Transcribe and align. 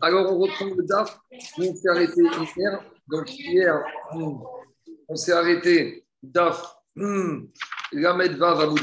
Alors, 0.00 0.32
on 0.32 0.38
reprend 0.38 0.66
le 0.66 0.82
DAF 0.84 1.18
on 1.58 1.74
s'est 1.74 1.88
arrêté 1.88 2.22
hier. 2.56 2.84
Donc, 3.08 3.38
hier, 3.38 3.84
on 5.08 5.16
s'est 5.16 5.32
arrêté 5.32 6.06
DAF 6.22 6.76
Lamed 6.96 8.36
Vav 8.36 8.74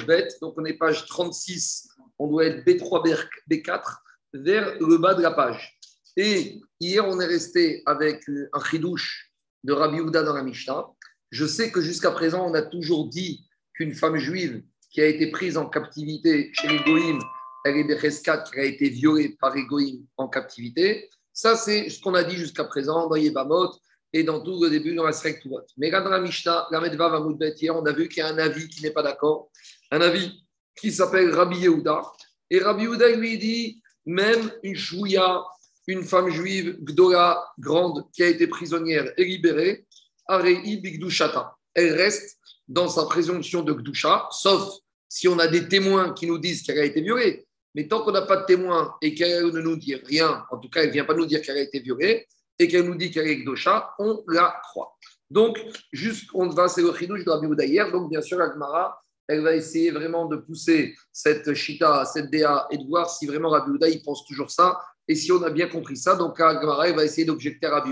Donc, 0.42 0.54
on 0.58 0.66
est 0.66 0.74
page 0.74 1.05
36. 1.05 1.90
On 2.20 2.28
doit 2.28 2.46
être 2.46 2.66
B3, 2.66 3.28
B4 3.50 3.98
vers 4.34 4.78
le 4.80 4.98
bas 4.98 5.14
de 5.14 5.21
la 5.21 5.32
page. 5.32 5.80
Et 6.16 6.59
hier, 6.80 7.07
on 7.07 7.20
est 7.20 7.25
resté 7.25 7.84
avec 7.86 8.23
un 8.54 8.64
chidouche 8.64 9.32
de 9.64 9.73
Rabbi 9.73 10.00
Houda 10.00 10.23
dans 10.23 10.34
la 10.34 10.44
Mishnah. 10.44 10.88
Je 11.30 11.46
sais 11.46 11.71
que 11.71 11.82
jusqu'à 11.82 12.12
présent, 12.12 12.50
on 12.50 12.54
a 12.54 12.62
toujours 12.62 13.07
dit 13.07 13.46
qu'une 13.73 13.94
femme 13.94 14.18
juive 14.18 14.64
qui 14.89 15.02
a 15.02 15.05
été 15.05 15.30
prise 15.30 15.57
en 15.57 15.68
captivité 15.68 16.52
chez 16.54 16.68
les 16.68 16.80
Goïms, 16.80 17.20
elle 17.68 17.77
est 17.77 18.21
qui 18.21 18.29
a 18.29 18.63
été 18.63 18.89
violée 18.89 19.38
par 19.39 19.55
les 19.55 19.65
Goïms 19.65 20.05
en 20.17 20.27
captivité. 20.27 21.09
Ça, 21.34 21.55
c'est 21.55 21.89
ce 21.89 22.02
qu'on 22.02 22.13
a 22.13 22.23
dit 22.23 22.35
jusqu'à 22.35 22.63
présent 22.63 23.08
dans 23.08 23.16
Yébamot 23.16 23.71
et 24.13 24.23
dans 24.23 24.41
tout 24.41 24.63
le 24.63 24.70
début 24.70 24.95
dans 24.95 25.03
la 25.03 25.12
Srek 25.12 25.44
Mais 25.77 25.91
là, 25.91 26.02
dans 26.02 26.09
la 26.09 26.20
Mishnah, 26.20 26.67
la 26.72 26.81
Medva 26.81 27.09
Vamoudbet, 27.09 27.55
hier, 27.59 27.75
on 27.75 27.85
a 27.85 27.91
vu 27.91 28.08
qu'il 28.08 28.20
y 28.20 28.22
a 28.22 28.27
un 28.30 28.38
avis 28.38 28.67
qui 28.67 28.81
n'est 28.81 28.91
pas 28.91 29.03
d'accord. 29.03 29.52
Un 29.91 30.02
avis 30.02 30.44
qui 30.75 30.91
s'appelle 30.91 31.34
Rabbi 31.34 31.58
Yehuda. 31.58 32.02
Et 32.49 32.59
Rabbi 32.59 32.84
Yehuda 32.84 33.09
lui 33.11 33.38
dit 33.38 33.81
même 34.05 34.52
une 34.63 34.75
chouïa, 34.75 35.44
une 35.88 36.03
femme 36.03 36.30
juive, 36.30 36.77
Gdora, 36.81 37.53
grande, 37.59 38.05
qui 38.13 38.23
a 38.23 38.27
été 38.27 38.47
prisonnière 38.47 39.11
et 39.17 39.25
libérée, 39.25 39.86
Arei 40.27 40.77
Bigdushata. 40.77 41.55
Elle 41.73 41.94
reste 41.94 42.38
dans 42.67 42.88
sa 42.88 43.05
présomption 43.05 43.63
de 43.63 43.73
Gdusha, 43.73 44.27
sauf 44.31 44.80
si 45.09 45.27
on 45.27 45.39
a 45.39 45.47
des 45.47 45.67
témoins 45.67 46.13
qui 46.13 46.27
nous 46.27 46.38
disent 46.38 46.63
qu'elle 46.63 46.80
a 46.80 46.86
été 46.86 47.02
violée. 47.02 47.47
Mais 47.76 47.88
tant 47.88 48.02
qu'on 48.02 48.12
n'a 48.12 48.23
pas 48.23 48.38
de 48.38 48.45
témoins 48.45 48.95
et 49.02 49.13
qu'elle 49.13 49.48
ne 49.48 49.62
nous 49.62 49.75
dit 49.75 49.95
rien, 49.95 50.45
en 50.52 50.58
tout 50.58 50.70
cas, 50.70 50.81
elle 50.81 50.88
ne 50.88 50.94
vient 50.94 51.05
pas 51.05 51.13
nous 51.13 51.25
dire 51.25 51.41
qu'elle 51.41 51.58
a 51.58 51.62
été 51.62 51.80
violée, 51.80 52.27
et 52.59 52.67
qu'elle 52.67 52.86
nous 52.86 52.95
dit 52.95 53.11
qu'elle 53.11 53.28
est 53.28 53.38
Gdusha, 53.38 53.94
on 54.00 54.23
la 54.28 54.59
croit. 54.64 54.97
Donc, 55.30 55.59
juste, 55.92 56.30
on 56.33 56.47
va, 56.50 56.67
c'est 56.67 56.81
le 56.81 56.94
chidouche 56.94 57.23
de 57.25 57.30
Rabbi 57.30 57.47
hier. 57.66 57.92
Donc, 57.92 58.09
bien 58.09 58.22
sûr, 58.22 58.42
Agmara, 58.42 59.00
elle 59.27 59.42
va 59.42 59.55
essayer 59.55 59.92
vraiment 59.92 60.25
de 60.25 60.38
pousser 60.38 60.95
cette 61.11 61.53
Shita, 61.53 62.05
cette 62.05 62.31
DA, 62.31 62.67
et 62.72 62.77
de 62.77 62.88
voir 62.88 63.09
si 63.09 63.27
vraiment 63.27 63.50
Rabbi 63.50 63.72
Houda, 63.72 63.89
il 63.89 64.02
pense 64.02 64.25
toujours 64.25 64.49
ça, 64.49 64.80
et 65.08 65.16
si 65.16 65.31
on 65.31 65.44
a 65.44 65.49
bien 65.49 65.67
compris 65.67 65.97
ça. 65.97 66.16
Donc, 66.16 66.39
Agmara, 66.39 66.88
elle 66.88 66.95
va 66.95 67.03
essayer 67.03 67.25
d'objecter 67.25 67.67
à 67.67 67.80
Rabbi 67.80 67.92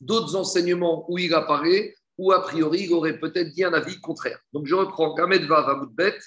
d'autres 0.00 0.34
enseignements 0.36 1.04
où 1.10 1.18
il 1.18 1.32
apparaît, 1.34 1.94
ou 2.16 2.32
a 2.32 2.42
priori, 2.42 2.84
il 2.84 2.92
aurait 2.92 3.18
peut-être 3.18 3.50
dit 3.50 3.64
un 3.64 3.74
avis 3.74 4.00
contraire. 4.00 4.38
Donc, 4.52 4.66
je 4.66 4.74
reprends 4.74 5.14
Gamed 5.14 5.44
Vav 5.44 5.86
Bet, 5.92 6.18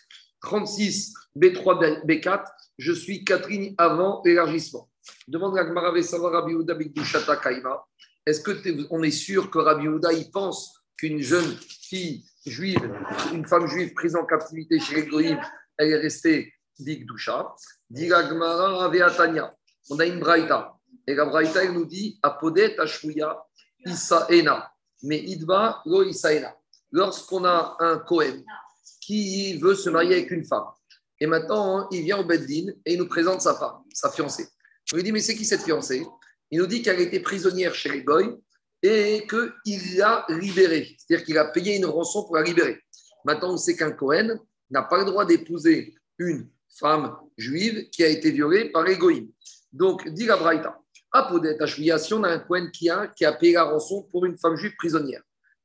36, 0.42 1.14
B3, 1.36 2.06
B4, 2.06 2.46
je 2.78 2.92
suis 2.92 3.24
Catherine 3.24 3.74
avant 3.78 4.22
l'élargissement. 4.24 4.90
Demande 5.28 5.58
à 5.58 5.64
Gmara 5.64 6.00
savoir 6.02 6.34
Rabbi 6.34 6.54
Houda 6.54 6.74
Bigdushata 6.74 7.38
Kaima. 7.38 7.86
Est-ce 8.26 8.42
qu'on 8.42 9.04
est 9.04 9.12
sûr 9.12 9.50
que 9.50 9.60
Rabbi 9.60 9.88
Houda, 9.88 10.12
il 10.14 10.30
pense 10.30 10.84
qu'une 10.98 11.22
jeune 11.22 11.58
fille 11.82 12.26
juive, 12.46 12.92
une 13.34 13.46
femme 13.46 13.68
juive 13.68 13.94
prise 13.94 14.16
en 14.16 14.26
captivité 14.26 14.80
chez 14.80 14.96
les 14.96 15.06
Goïm, 15.08 15.40
elle 15.78 15.90
est 15.90 15.98
restée 15.98 16.54
Bigdusha 16.80 17.56
Diga 17.90 18.24
Gmara 18.24 18.90
Veatania. 18.90 19.50
On 19.90 20.00
a 20.00 20.06
une 20.06 20.20
braïta. 20.20 20.74
Et 21.08 21.16
la 21.16 21.26
braïta, 21.26 21.64
elle 21.64 21.74
nous 21.74 21.86
dit 21.86 22.20
Apodet 22.22 22.78
Ashouya 22.80 23.42
Isaena. 23.86 24.72
Mais 25.04 25.20
Idba 25.20 25.82
Lo 25.86 26.04
Isaena. 26.04 26.56
Lorsqu'on 26.92 27.46
a 27.46 27.78
un 27.80 28.00
Kohen 28.00 28.44
qui 29.02 29.58
veut 29.58 29.76
se 29.76 29.90
marier 29.90 30.16
avec 30.16 30.32
une 30.32 30.44
femme, 30.44 30.66
et 31.20 31.28
maintenant 31.28 31.88
il 31.92 32.04
vient 32.04 32.20
au 32.20 32.24
Beddin 32.24 32.72
et 32.86 32.94
il 32.94 33.00
nous 33.00 33.08
présente 33.08 33.42
sa 33.42 33.56
femme, 33.56 33.84
sa 33.94 34.12
fiancée. 34.12 34.48
On 34.92 34.96
lui 34.96 35.04
dit, 35.04 35.12
mais 35.12 35.20
c'est 35.20 35.36
qui 35.36 35.46
cette 35.46 35.64
fiancée? 35.64 36.06
Il 36.50 36.60
nous 36.60 36.68
dit 36.68 36.82
qu'elle 36.82 37.02
était 37.02 37.20
prisonnière 37.20 37.76
chez 37.76 37.90
les 37.90 38.04
Goy 38.04 38.38
et 38.82 39.28
qu'il 39.28 39.98
l'a 39.98 40.26
libérée. 40.30 40.96
C'est-à-dire 40.98 41.26
qu'il 41.26 41.38
a 41.38 41.46
payé 41.46 41.76
une 41.76 41.86
rançon 41.86 42.24
pour 42.24 42.36
la 42.38 42.44
libérer. 42.44 42.80
Maintenant, 43.26 43.54
on 43.54 43.58
sait 43.58 43.76
qu'un 43.76 43.92
Cohen 43.92 44.40
n'a 44.70 44.84
pas 44.84 45.00
le 45.00 45.06
droit 45.06 45.26
d'épouser 45.26 45.96
une 46.18 46.50
femme 46.70 47.18
juive 47.38 47.90
qui 47.90 48.04
a 48.04 48.08
été 48.08 48.32
violée 48.32 48.70
par 48.70 48.84
les 48.84 48.98
Donc, 49.74 50.08
dit 50.10 50.26
la 50.26 50.38
Braïta, 50.38 50.80
si 51.68 52.14
on 52.14 52.24
a 52.24 52.30
un 52.30 52.40
Cohen 52.40 52.70
qui 52.72 52.90
a, 52.90 53.08
qui 53.08 53.26
a 53.26 53.34
payé 53.34 53.54
la 53.54 53.64
rançon 53.64 54.04
pour 54.04 54.26
une 54.26 54.38
femme 54.38 54.56
juive 54.56 54.76
prisonnière, 54.78 55.24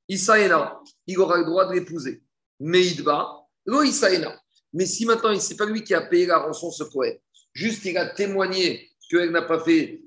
Isaïna, 0.09 0.81
il 1.07 1.19
aura 1.21 1.39
le 1.39 1.45
droit 1.45 1.67
de 1.67 1.75
l'épouser. 1.75 2.23
Meidba, 2.59 3.37
lo 3.67 3.83
Isaïna. 3.83 4.42
Mais 4.73 4.87
si 4.87 5.05
maintenant, 5.05 5.39
ce 5.39 5.51
n'est 5.51 5.57
pas 5.57 5.67
lui 5.67 5.85
qui 5.85 5.95
a 5.95 6.01
payé 6.01 6.27
la 6.27 6.39
rançon, 6.39 6.71
ce 6.71 6.85
Cohen, 6.85 7.13
juste 7.53 7.85
il 7.85 7.97
a 7.99 8.07
témoigné 8.07 8.91
qu'elle 9.11 9.31
n'a 9.31 9.43
pas 9.43 9.61
fait 9.61 10.03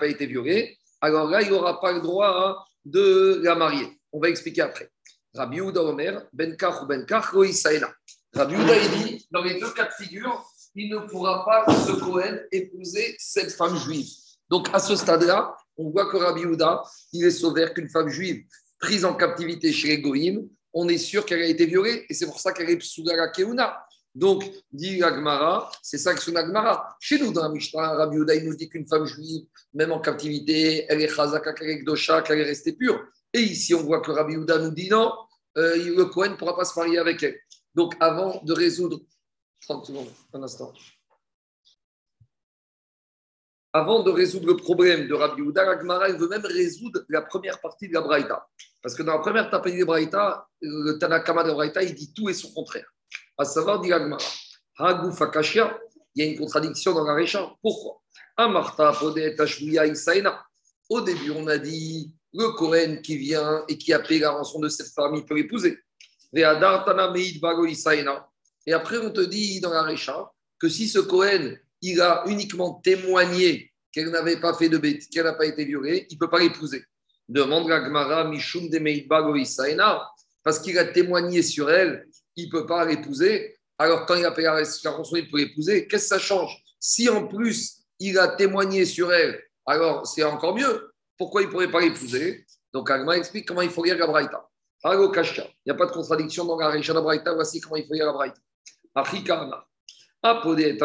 pas 0.00 0.06
été 0.06 0.26
violée, 0.26 0.76
alors 1.00 1.28
là, 1.28 1.42
il 1.42 1.50
n'aura 1.50 1.80
pas 1.80 1.92
le 1.92 2.00
droit 2.00 2.64
de 2.84 3.40
la 3.42 3.54
marier. 3.54 3.86
On 4.12 4.20
va 4.20 4.28
expliquer 4.28 4.62
après. 4.62 4.90
Rabbi 5.34 5.60
Ouda 5.60 5.82
Omer, 5.82 6.26
Ben 6.32 6.56
Kach 6.56 6.82
ou 6.82 6.86
Ben 6.86 7.04
Kach, 7.06 7.32
Rabbi 7.32 8.54
Ouda, 8.56 8.74
il 8.76 9.04
dit, 9.04 9.26
dans 9.30 9.42
les 9.42 9.58
deux 9.58 9.70
cas 9.70 9.86
de 9.86 10.04
figure, 10.04 10.44
il 10.74 10.90
ne 10.90 10.98
pourra 10.98 11.44
pas, 11.44 11.66
ce 11.86 11.92
Cohen, 11.92 12.38
épouser 12.50 13.14
cette 13.18 13.52
femme 13.52 13.76
juive. 13.76 14.08
Donc, 14.48 14.68
à 14.72 14.78
ce 14.78 14.96
stade-là, 14.96 15.56
on 15.76 15.90
voit 15.90 16.10
que 16.10 16.16
Rabbi 16.16 16.44
Ouda, 16.44 16.82
il 17.12 17.24
est 17.24 17.30
sauvé 17.30 17.66
qu'une 17.74 17.88
femme 17.88 18.08
juive 18.08 18.44
prise 18.78 19.04
en 19.04 19.14
captivité 19.14 19.72
chez 19.72 19.96
les 19.96 20.38
on 20.74 20.88
est 20.88 20.98
sûr 20.98 21.24
qu'elle 21.24 21.42
a 21.42 21.46
été 21.46 21.66
violée, 21.66 22.06
et 22.08 22.14
c'est 22.14 22.26
pour 22.26 22.40
ça 22.40 22.52
qu'elle 22.52 22.70
est 22.70 22.76
Psoudara 22.76 23.28
Keuna. 23.28 23.84
Donc, 24.14 24.44
dit 24.70 25.02
Agmara, 25.02 25.70
c'est 25.82 25.96
ça 25.96 26.14
que 26.14 26.20
c'est 26.20 26.36
Agmara. 26.36 26.96
Chez 27.00 27.18
nous, 27.18 27.32
dans 27.32 27.44
la 27.44 27.48
Mishnah, 27.48 27.94
Rabbi 27.96 28.18
Uda, 28.18 28.34
il 28.34 28.44
nous 28.44 28.54
dit 28.54 28.68
qu'une 28.68 28.86
femme 28.86 29.06
juive, 29.06 29.46
même 29.72 29.90
en 29.90 30.00
captivité, 30.00 30.84
elle 30.88 31.00
est 31.00 31.08
chazaka, 31.08 31.54
qu'elle 31.54 31.70
est 31.70 31.82
dosha, 31.82 32.20
qu'elle 32.20 32.40
est 32.40 32.44
restée 32.44 32.74
pure. 32.74 33.02
Et 33.32 33.40
ici, 33.40 33.74
on 33.74 33.82
voit 33.82 34.00
que 34.00 34.10
Rabbi 34.10 34.34
Uda 34.34 34.58
nous 34.58 34.70
dit 34.70 34.90
non, 34.90 35.12
euh, 35.56 35.76
le 35.76 36.04
Cohen 36.06 36.30
ne 36.30 36.36
pourra 36.36 36.54
pas 36.54 36.64
se 36.64 36.78
marier 36.78 36.98
avec 36.98 37.22
elle. 37.22 37.38
Donc, 37.74 37.94
avant 38.00 38.42
de 38.42 38.52
résoudre. 38.52 39.00
30 39.62 39.86
secondes, 39.86 40.08
un 40.34 40.42
instant. 40.42 40.72
Avant 43.72 44.02
de 44.02 44.10
résoudre 44.10 44.48
le 44.48 44.56
problème 44.56 45.08
de 45.08 45.14
Rabbi 45.14 45.40
Uda, 45.40 45.70
Agmara, 45.70 46.10
il 46.10 46.16
veut 46.16 46.28
même 46.28 46.44
résoudre 46.44 47.02
la 47.08 47.22
première 47.22 47.58
partie 47.62 47.88
de 47.88 47.94
la 47.94 48.02
Braïta. 48.02 48.46
Parce 48.82 48.94
que 48.94 49.02
dans 49.02 49.14
la 49.14 49.20
première 49.20 49.48
partie 49.48 49.74
de 49.74 49.84
Braïta, 49.84 50.46
le 50.60 50.98
Tanakama 50.98 51.44
de 51.44 51.52
Braïta, 51.52 51.82
il 51.82 51.94
dit 51.94 52.12
tout 52.12 52.28
et 52.28 52.34
son 52.34 52.52
contraire. 52.52 52.92
À 53.42 53.44
savoir, 53.44 53.80
dit 53.80 53.92
Agmara, 53.92 54.22
il 54.78 54.86
y 56.14 56.22
a 56.22 56.26
une 56.26 56.38
contradiction 56.38 56.94
dans 56.94 57.02
la 57.02 57.14
Récha. 57.14 57.52
Pourquoi? 57.60 58.00
Au 60.88 61.00
début, 61.00 61.32
on 61.32 61.48
a 61.48 61.58
dit 61.58 62.14
le 62.32 62.50
Kohen 62.50 63.02
qui 63.02 63.16
vient 63.16 63.64
et 63.66 63.76
qui 63.76 63.92
a 63.92 63.98
payé 63.98 64.20
la 64.20 64.30
rançon 64.30 64.60
de 64.60 64.68
cette 64.68 64.94
femme, 64.94 65.16
il 65.16 65.24
peut 65.24 65.34
l'épouser. 65.34 65.76
Et 66.32 66.44
après, 66.44 66.94
on 68.98 69.10
te 69.10 69.22
dit 69.22 69.60
dans 69.60 69.72
la 69.72 69.82
Récha 69.82 70.30
que 70.60 70.68
si 70.68 70.88
ce 70.88 71.00
Kohen, 71.00 71.58
il 71.80 72.00
a 72.00 72.22
uniquement 72.28 72.74
témoigné 72.74 73.72
qu'elle 73.90 74.10
n'avait 74.10 74.38
pas 74.38 74.54
fait 74.54 74.68
de 74.68 74.78
bêtises, 74.78 75.08
qu'elle 75.08 75.24
n'a 75.24 75.34
pas 75.34 75.46
été 75.46 75.64
violée, 75.64 76.06
il 76.08 76.14
ne 76.14 76.20
peut 76.20 76.30
pas 76.30 76.38
l'épouser. 76.38 76.84
Demande 77.28 77.68
la 77.68 77.82
Gemara, 77.82 78.22
Mishum 78.22 78.68
de 78.68 78.78
Meidbago 78.78 79.34
parce 80.44 80.60
qu'il 80.60 80.78
a 80.78 80.84
témoigné 80.84 81.42
sur 81.42 81.68
elle 81.70 82.06
il 82.36 82.46
ne 82.46 82.50
peut 82.50 82.66
pas 82.66 82.84
l'épouser. 82.84 83.56
Alors, 83.78 84.06
quand 84.06 84.14
il 84.14 84.24
a 84.24 84.30
payé 84.32 84.46
la 84.46 84.90
rançon, 84.90 85.16
il 85.16 85.30
peut 85.30 85.38
l'épouser. 85.38 85.86
Qu'est-ce 85.86 86.04
que 86.04 86.08
ça 86.08 86.18
change? 86.18 86.62
Si 86.78 87.08
en 87.08 87.26
plus, 87.26 87.84
il 87.98 88.18
a 88.18 88.28
témoigné 88.28 88.84
sur 88.84 89.12
elle, 89.12 89.42
alors 89.66 90.06
c'est 90.06 90.24
encore 90.24 90.54
mieux. 90.54 90.92
Pourquoi 91.16 91.42
il 91.42 91.46
ne 91.46 91.50
pourrait 91.50 91.70
pas 91.70 91.80
l'épouser? 91.80 92.44
Donc, 92.72 92.90
Agma 92.90 93.16
explique 93.16 93.46
comment 93.46 93.62
il 93.62 93.70
faut 93.70 93.84
lire 93.84 93.98
la 93.98 94.06
Braïta. 94.06 94.48
Il 94.84 94.98
n'y 95.66 95.72
a 95.72 95.74
pas 95.74 95.86
de 95.86 95.92
contradiction 95.92 96.44
dans 96.44 96.58
la 96.58 96.76
de 96.76 97.00
Braïta. 97.00 97.34
Voici 97.34 97.60
comment 97.60 97.76
il 97.76 97.86
faut 97.86 97.94
lire 97.94 98.06
la 98.06 98.12
Braïta. 98.12 98.40
Achikana. 98.94 99.64
Apodé 100.22 100.78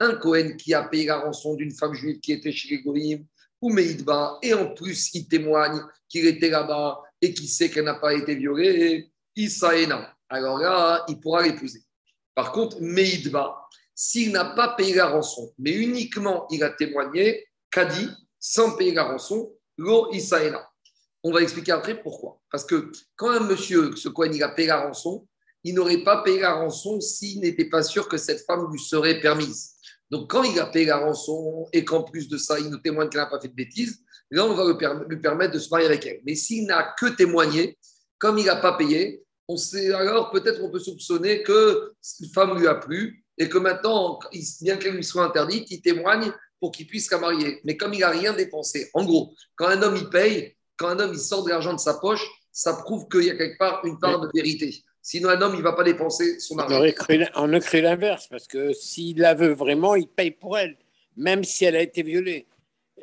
un 0.00 0.14
Cohen 0.16 0.56
qui 0.56 0.74
a 0.74 0.82
payé 0.84 1.06
la 1.06 1.18
rançon 1.18 1.54
d'une 1.54 1.72
femme 1.72 1.94
juive 1.94 2.20
qui 2.20 2.32
était 2.32 2.52
chez 2.52 2.82
les 2.84 3.24
ou 3.62 3.70
Meidba, 3.70 4.38
et 4.42 4.52
en 4.54 4.74
plus 4.74 5.14
il 5.14 5.26
témoigne 5.26 5.80
qu'il 6.08 6.26
était 6.26 6.50
là-bas 6.50 7.00
et 7.20 7.32
qu'il 7.32 7.48
sait 7.48 7.70
qu'elle 7.70 7.84
n'a 7.84 7.94
pas 7.94 8.14
été 8.14 8.34
violée, 8.34 9.10
Isaïna 9.34 10.15
alors 10.28 10.58
là, 10.58 11.04
il 11.08 11.20
pourra 11.20 11.42
l'épouser. 11.42 11.82
Par 12.34 12.52
contre, 12.52 12.80
Meidba, 12.80 13.56
s'il 13.94 14.32
n'a 14.32 14.44
pas 14.44 14.74
payé 14.76 14.94
la 14.94 15.06
rançon, 15.06 15.52
mais 15.58 15.72
uniquement 15.72 16.46
il 16.50 16.62
a 16.62 16.70
témoigné, 16.70 17.46
Kadi, 17.70 18.08
sans 18.38 18.76
payer 18.76 18.92
la 18.92 19.04
rançon, 19.04 19.52
Lo 19.78 20.12
Isaïna. 20.12 20.68
On 21.22 21.32
va 21.32 21.42
expliquer 21.42 21.72
après 21.72 22.00
pourquoi. 22.00 22.40
Parce 22.50 22.64
que 22.64 22.90
quand 23.16 23.30
un 23.30 23.40
monsieur, 23.40 23.96
ce 23.96 24.08
Cohen, 24.08 24.30
il 24.32 24.42
a 24.42 24.50
payé 24.50 24.68
la 24.68 24.86
rançon, 24.86 25.26
il 25.64 25.74
n'aurait 25.74 26.04
pas 26.04 26.22
payé 26.22 26.40
la 26.40 26.54
rançon 26.54 27.00
s'il 27.00 27.40
n'était 27.40 27.68
pas 27.68 27.82
sûr 27.82 28.08
que 28.08 28.16
cette 28.16 28.44
femme 28.46 28.70
lui 28.70 28.78
serait 28.78 29.20
permise. 29.20 29.72
Donc, 30.10 30.30
quand 30.30 30.44
il 30.44 30.58
a 30.60 30.66
payé 30.66 30.86
la 30.86 30.98
rançon 30.98 31.66
et 31.72 31.84
qu'en 31.84 32.04
plus 32.04 32.28
de 32.28 32.36
ça, 32.36 32.60
il 32.60 32.68
nous 32.68 32.78
témoigne 32.78 33.08
qu'elle 33.08 33.22
n'a 33.22 33.26
pas 33.26 33.40
fait 33.40 33.48
de 33.48 33.54
bêtises, 33.54 34.04
là, 34.30 34.44
on 34.44 34.54
va 34.54 34.64
lui 35.08 35.20
permettre 35.20 35.54
de 35.54 35.58
se 35.58 35.68
marier 35.70 35.86
avec 35.86 36.06
elle. 36.06 36.20
Mais 36.24 36.36
s'il 36.36 36.66
n'a 36.66 36.94
que 36.96 37.06
témoigné, 37.06 37.76
comme 38.18 38.38
il 38.38 38.44
n'a 38.44 38.56
pas 38.56 38.76
payé, 38.76 39.25
on 39.48 39.56
sait 39.56 39.92
alors 39.92 40.30
peut-être 40.30 40.62
on 40.62 40.70
peut 40.70 40.78
soupçonner 40.78 41.42
que 41.42 41.92
cette 42.00 42.32
femme 42.32 42.58
lui 42.58 42.66
a 42.66 42.74
plu 42.74 43.24
et 43.38 43.48
que 43.48 43.58
maintenant, 43.58 44.18
bien 44.60 44.76
qu'elle 44.76 44.94
lui 44.94 45.04
soit 45.04 45.24
interdite, 45.24 45.70
il 45.70 45.80
témoigne 45.80 46.32
pour 46.58 46.72
qu'il 46.72 46.86
puisse 46.86 47.10
la 47.10 47.18
marier. 47.18 47.60
Mais 47.64 47.76
comme 47.76 47.92
il 47.92 48.00
n'a 48.00 48.10
rien 48.10 48.32
dépensé, 48.32 48.90
en 48.94 49.04
gros, 49.04 49.34
quand 49.56 49.66
un 49.66 49.82
homme 49.82 49.96
il 49.96 50.08
paye, 50.08 50.56
quand 50.76 50.88
un 50.88 50.98
homme 50.98 51.12
il 51.12 51.20
sort 51.20 51.44
de 51.44 51.50
l'argent 51.50 51.74
de 51.74 51.78
sa 51.78 51.94
poche, 51.94 52.26
ça 52.50 52.72
prouve 52.72 53.06
qu'il 53.08 53.24
y 53.24 53.30
a 53.30 53.36
quelque 53.36 53.58
part 53.58 53.84
une 53.84 53.98
part 53.98 54.20
de 54.20 54.30
vérité. 54.34 54.74
Sinon, 55.02 55.28
un 55.28 55.40
homme, 55.40 55.52
il 55.54 55.58
ne 55.58 55.62
va 55.62 55.74
pas 55.74 55.84
dépenser 55.84 56.40
son 56.40 56.58
argent. 56.58 56.76
On 56.76 56.78
aurait 56.78 57.60
cru 57.60 57.80
l'inverse, 57.80 58.26
parce 58.28 58.48
que 58.48 58.72
s'il 58.72 59.18
la 59.18 59.34
veut 59.34 59.52
vraiment, 59.52 59.94
il 59.94 60.08
paye 60.08 60.32
pour 60.32 60.58
elle, 60.58 60.76
même 61.16 61.44
si 61.44 61.64
elle 61.64 61.76
a 61.76 61.82
été 61.82 62.02
violée. 62.02 62.48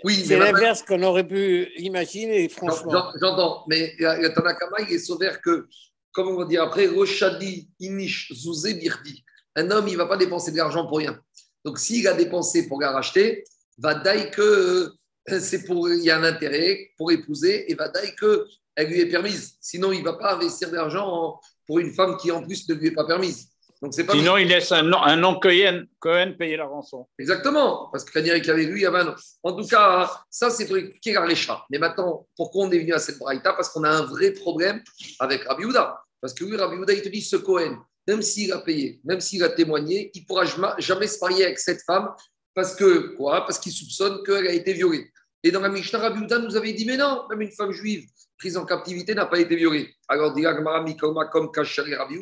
Oui, 0.03 0.15
c'est 0.15 0.37
l'inverse 0.37 0.81
qu'on 0.83 1.01
aurait 1.03 1.25
pu 1.25 1.71
imaginer, 1.77 2.49
franchement. 2.49 3.11
J'entends, 3.21 3.63
mais 3.69 3.93
le 3.99 4.33
Tanakama, 4.33 4.77
il 4.81 4.95
est 4.95 4.99
sauvé 4.99 5.29
que, 5.41 5.67
comme 6.13 6.29
on 6.29 6.37
va 6.37 6.45
dire 6.45 6.63
après, 6.63 6.87
Roshadi, 6.87 7.69
Inish, 7.79 8.31
Zouzé, 8.33 8.75
Birdi. 8.75 9.23
Un 9.55 9.69
homme, 9.71 9.87
il 9.87 9.93
ne 9.93 9.97
va 9.97 10.05
pas 10.05 10.17
dépenser 10.17 10.51
de 10.51 10.57
l'argent 10.57 10.87
pour 10.87 10.99
rien. 10.99 11.19
Donc, 11.65 11.79
s'il 11.79 12.07
a 12.07 12.13
dépensé 12.13 12.67
pour 12.67 12.81
la 12.81 12.91
racheter, 12.91 13.43
va 13.77 13.95
dire 13.95 14.31
que 14.31 14.91
euh, 15.29 15.39
c'est 15.39 15.63
pour, 15.65 15.89
il 15.89 16.03
y 16.03 16.11
a 16.11 16.17
un 16.17 16.23
intérêt 16.23 16.91
pour 16.97 17.11
épouser 17.11 17.71
et 17.71 17.75
va 17.75 17.89
dire 17.89 18.15
que 18.15 18.45
elle 18.75 18.87
lui 18.87 18.99
est 18.99 19.07
permise. 19.07 19.55
Sinon, 19.61 19.91
il 19.91 19.99
ne 19.99 20.05
va 20.05 20.13
pas 20.13 20.35
investir 20.35 20.69
de 20.69 20.75
l'argent 20.75 21.39
pour 21.67 21.79
une 21.79 21.93
femme 21.93 22.17
qui, 22.17 22.31
en 22.31 22.43
plus, 22.43 22.67
ne 22.69 22.75
lui 22.75 22.87
est 22.87 22.91
pas 22.91 23.05
permise. 23.05 23.49
Donc, 23.81 23.93
pas 24.05 24.13
Sinon, 24.13 24.37
il 24.37 24.47
laisse 24.47 24.71
un 24.71 24.91
un 24.93 25.15
nom 25.17 25.39
Cohen, 25.39 25.83
Cohen 25.99 26.35
payer 26.39 26.55
la 26.55 26.65
rançon. 26.65 27.05
Exactement, 27.19 27.89
parce 27.91 28.05
que 28.05 28.17
qu'il 28.17 28.51
avait 28.51 28.63
lui, 28.63 28.79
il 28.79 28.83
y 28.83 28.85
avait 28.85 29.01
un. 29.01 29.15
En 29.43 29.53
tout 29.53 29.67
cas, 29.67 30.09
ça, 30.29 30.49
c'est 30.49 30.67
pour 30.67 30.77
expliquer 30.77 31.13
la 31.13 31.25
récha. 31.25 31.63
Mais 31.69 31.77
maintenant, 31.77 32.25
pourquoi 32.37 32.65
on 32.65 32.71
est 32.71 32.79
venu 32.79 32.93
à 32.93 32.99
cette 32.99 33.19
braïta? 33.19 33.53
Parce 33.53 33.69
qu'on 33.69 33.83
a 33.83 33.89
un 33.89 34.03
vrai 34.03 34.31
problème 34.31 34.81
avec 35.19 35.43
Rabbi 35.43 35.65
Houda. 35.65 36.02
Parce 36.23 36.33
que 36.33 36.45
lui, 36.45 36.55
Rabbi 36.55 36.77
Houda, 36.77 36.93
il 36.93 37.01
te 37.01 37.09
dit, 37.09 37.21
ce 37.21 37.35
Cohen, 37.35 37.83
même 38.07 38.21
s'il 38.21 38.53
a 38.53 38.59
payé, 38.59 39.01
même 39.03 39.19
s'il 39.19 39.43
a 39.43 39.49
témoigné, 39.49 40.09
il 40.13 40.21
ne 40.21 40.25
pourra 40.25 40.45
jamais 40.77 41.07
se 41.07 41.19
marier 41.19 41.43
avec 41.43 41.59
cette 41.59 41.81
femme 41.81 42.13
parce 42.53 42.77
que 42.77 43.13
quoi? 43.17 43.45
Parce 43.45 43.59
qu'il 43.59 43.73
soupçonne 43.73 44.23
qu'elle 44.23 44.47
a 44.47 44.53
été 44.53 44.71
violée. 44.71 45.11
Et 45.43 45.51
dans 45.51 45.59
la 45.59 45.67
Mishnah, 45.67 45.99
Rabbi 45.99 46.21
Houda 46.21 46.39
nous 46.39 46.55
avait 46.55 46.71
dit, 46.71 46.85
mais 46.85 46.95
non, 46.95 47.27
même 47.29 47.41
une 47.41 47.51
femme 47.51 47.73
juive 47.73 48.07
prise 48.37 48.55
en 48.55 48.63
captivité 48.63 49.13
n'a 49.13 49.25
pas 49.25 49.37
été 49.37 49.57
violée. 49.57 49.93
Alors, 50.07 50.33
dit 50.33 50.45
Mikoma 50.85 51.25
comme 51.25 51.51
Kachari 51.51 51.93
Rabbi. 51.93 52.21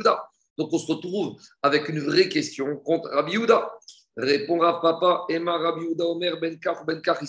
Donc, 0.58 0.74
on 0.74 0.80
se 0.80 0.92
retrouve 0.92 1.40
avec 1.62 1.88
une 1.88 2.00
vraie 2.00 2.28
question 2.28 2.78
contre 2.78 3.08
Rabbi 3.10 3.38
Houda. 3.38 3.72
Répond 4.18 4.58
Rav 4.58 4.82
Papa, 4.82 5.26
Emma 5.30 5.60
Rabbi 5.60 5.86
Houda 5.86 6.06
Omer 6.06 6.40
Ben 6.40 6.58
Kar 6.60 6.84
Ben 6.86 7.00
Kar 7.04 7.20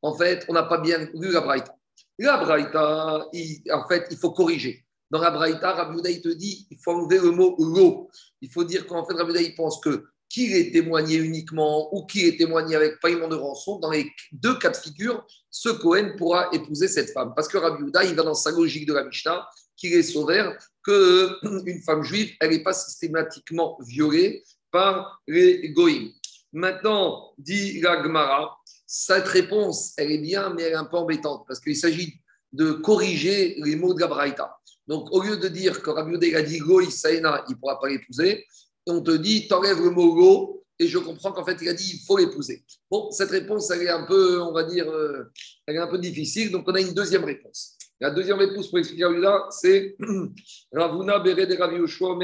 En 0.00 0.16
fait, 0.16 0.46
on 0.48 0.54
n'a 0.54 0.62
pas 0.62 0.78
bien 0.78 1.06
lu 1.12 1.32
la 1.32 1.42
Braïta. 1.42 1.76
La 2.18 2.38
Braïta, 2.38 3.26
en 3.72 3.88
fait, 3.88 4.06
il 4.10 4.16
faut 4.16 4.30
corriger. 4.30 4.86
Dans 5.12 5.20
la 5.20 5.30
Braïta, 5.30 5.72
Rabbi 5.72 6.22
te 6.22 6.28
dit, 6.30 6.66
il 6.70 6.78
faut 6.78 6.92
enlever 6.92 7.18
le 7.18 7.32
mot 7.32 7.54
lo. 7.58 8.08
Il 8.40 8.50
faut 8.50 8.64
dire 8.64 8.86
qu'en 8.86 9.04
fait, 9.04 9.12
Rabbi 9.12 9.34
il 9.44 9.54
pense 9.54 9.78
que 9.78 10.06
qu'il 10.30 10.56
est 10.56 10.72
témoigné 10.72 11.16
uniquement 11.16 11.94
ou 11.94 12.06
qu'il 12.06 12.24
est 12.24 12.38
témoigné 12.38 12.74
avec 12.74 12.98
paiement 13.00 13.28
de 13.28 13.36
rançon, 13.36 13.78
dans 13.78 13.90
les 13.90 14.10
deux 14.32 14.58
cas 14.58 14.70
de 14.70 14.76
figure, 14.78 15.26
ce 15.50 15.68
Cohen 15.68 16.14
pourra 16.16 16.48
épouser 16.54 16.88
cette 16.88 17.10
femme. 17.10 17.34
Parce 17.36 17.48
que 17.48 17.58
Rabbi 17.58 17.82
Houda, 17.82 18.02
il 18.04 18.14
va 18.14 18.22
dans 18.22 18.32
sa 18.32 18.50
logique 18.50 18.88
de 18.88 18.94
la 18.94 19.04
Mishnah, 19.04 19.46
qu'il 19.76 19.92
est 19.92 20.02
sauveur, 20.02 20.56
qu'une 20.82 21.82
femme 21.84 22.02
juive, 22.02 22.32
elle 22.40 22.52
n'est 22.52 22.62
pas 22.62 22.72
systématiquement 22.72 23.76
violée 23.82 24.42
par 24.70 25.20
les 25.26 25.68
goïms. 25.72 26.10
Maintenant, 26.54 27.34
dit 27.36 27.82
la 27.82 28.02
Gemara, 28.02 28.56
cette 28.86 29.28
réponse, 29.28 29.92
elle 29.98 30.10
est 30.10 30.18
bien, 30.18 30.54
mais 30.54 30.62
elle 30.62 30.72
est 30.72 30.76
un 30.76 30.86
peu 30.86 30.96
embêtante, 30.96 31.44
parce 31.46 31.60
qu'il 31.60 31.76
s'agit 31.76 32.14
de 32.52 32.72
corriger 32.72 33.56
les 33.58 33.76
mots 33.76 33.92
de 33.92 34.00
la 34.00 34.06
Braïta. 34.06 34.58
Donc, 34.86 35.12
au 35.12 35.22
lieu 35.22 35.36
de 35.36 35.48
dire 35.48 35.82
que 35.82 35.90
Rabbi 35.90 36.14
Houda 36.14 36.38
a 36.38 36.42
dit 36.42 36.58
Goï, 36.58 36.90
Saïna, 36.90 37.44
il 37.48 37.52
ne 37.52 37.56
pourra 37.58 37.78
pas 37.78 37.88
l'épouser, 37.88 38.44
on 38.86 39.00
te 39.00 39.12
dit, 39.12 39.46
t'enlèves 39.48 39.80
le 39.82 39.90
mot 39.90 40.14
go, 40.14 40.64
et 40.78 40.88
je 40.88 40.98
comprends 40.98 41.32
qu'en 41.32 41.44
fait, 41.44 41.58
il 41.62 41.68
a 41.68 41.74
dit, 41.74 41.92
il 41.94 42.04
faut 42.04 42.16
l'épouser. 42.16 42.64
Bon, 42.90 43.10
cette 43.10 43.30
réponse, 43.30 43.70
elle 43.70 43.82
est 43.82 43.88
un 43.88 44.04
peu, 44.04 44.40
on 44.40 44.52
va 44.52 44.64
dire, 44.64 44.90
euh, 44.90 45.30
elle 45.66 45.76
est 45.76 45.80
un 45.80 45.86
peu 45.86 45.98
difficile, 45.98 46.50
donc 46.50 46.64
on 46.66 46.74
a 46.74 46.80
une 46.80 46.94
deuxième 46.94 47.24
réponse. 47.24 47.76
La 48.00 48.10
deuxième 48.10 48.38
réponse 48.38 48.68
pour 48.68 48.80
expliquer 48.80 49.08
là, 49.20 49.46
c'est 49.50 49.96
Ravuna 50.72 51.20
Bere 51.20 51.46
de 51.46 51.56
Ravi 51.56 51.76
Yoshua, 51.76 52.18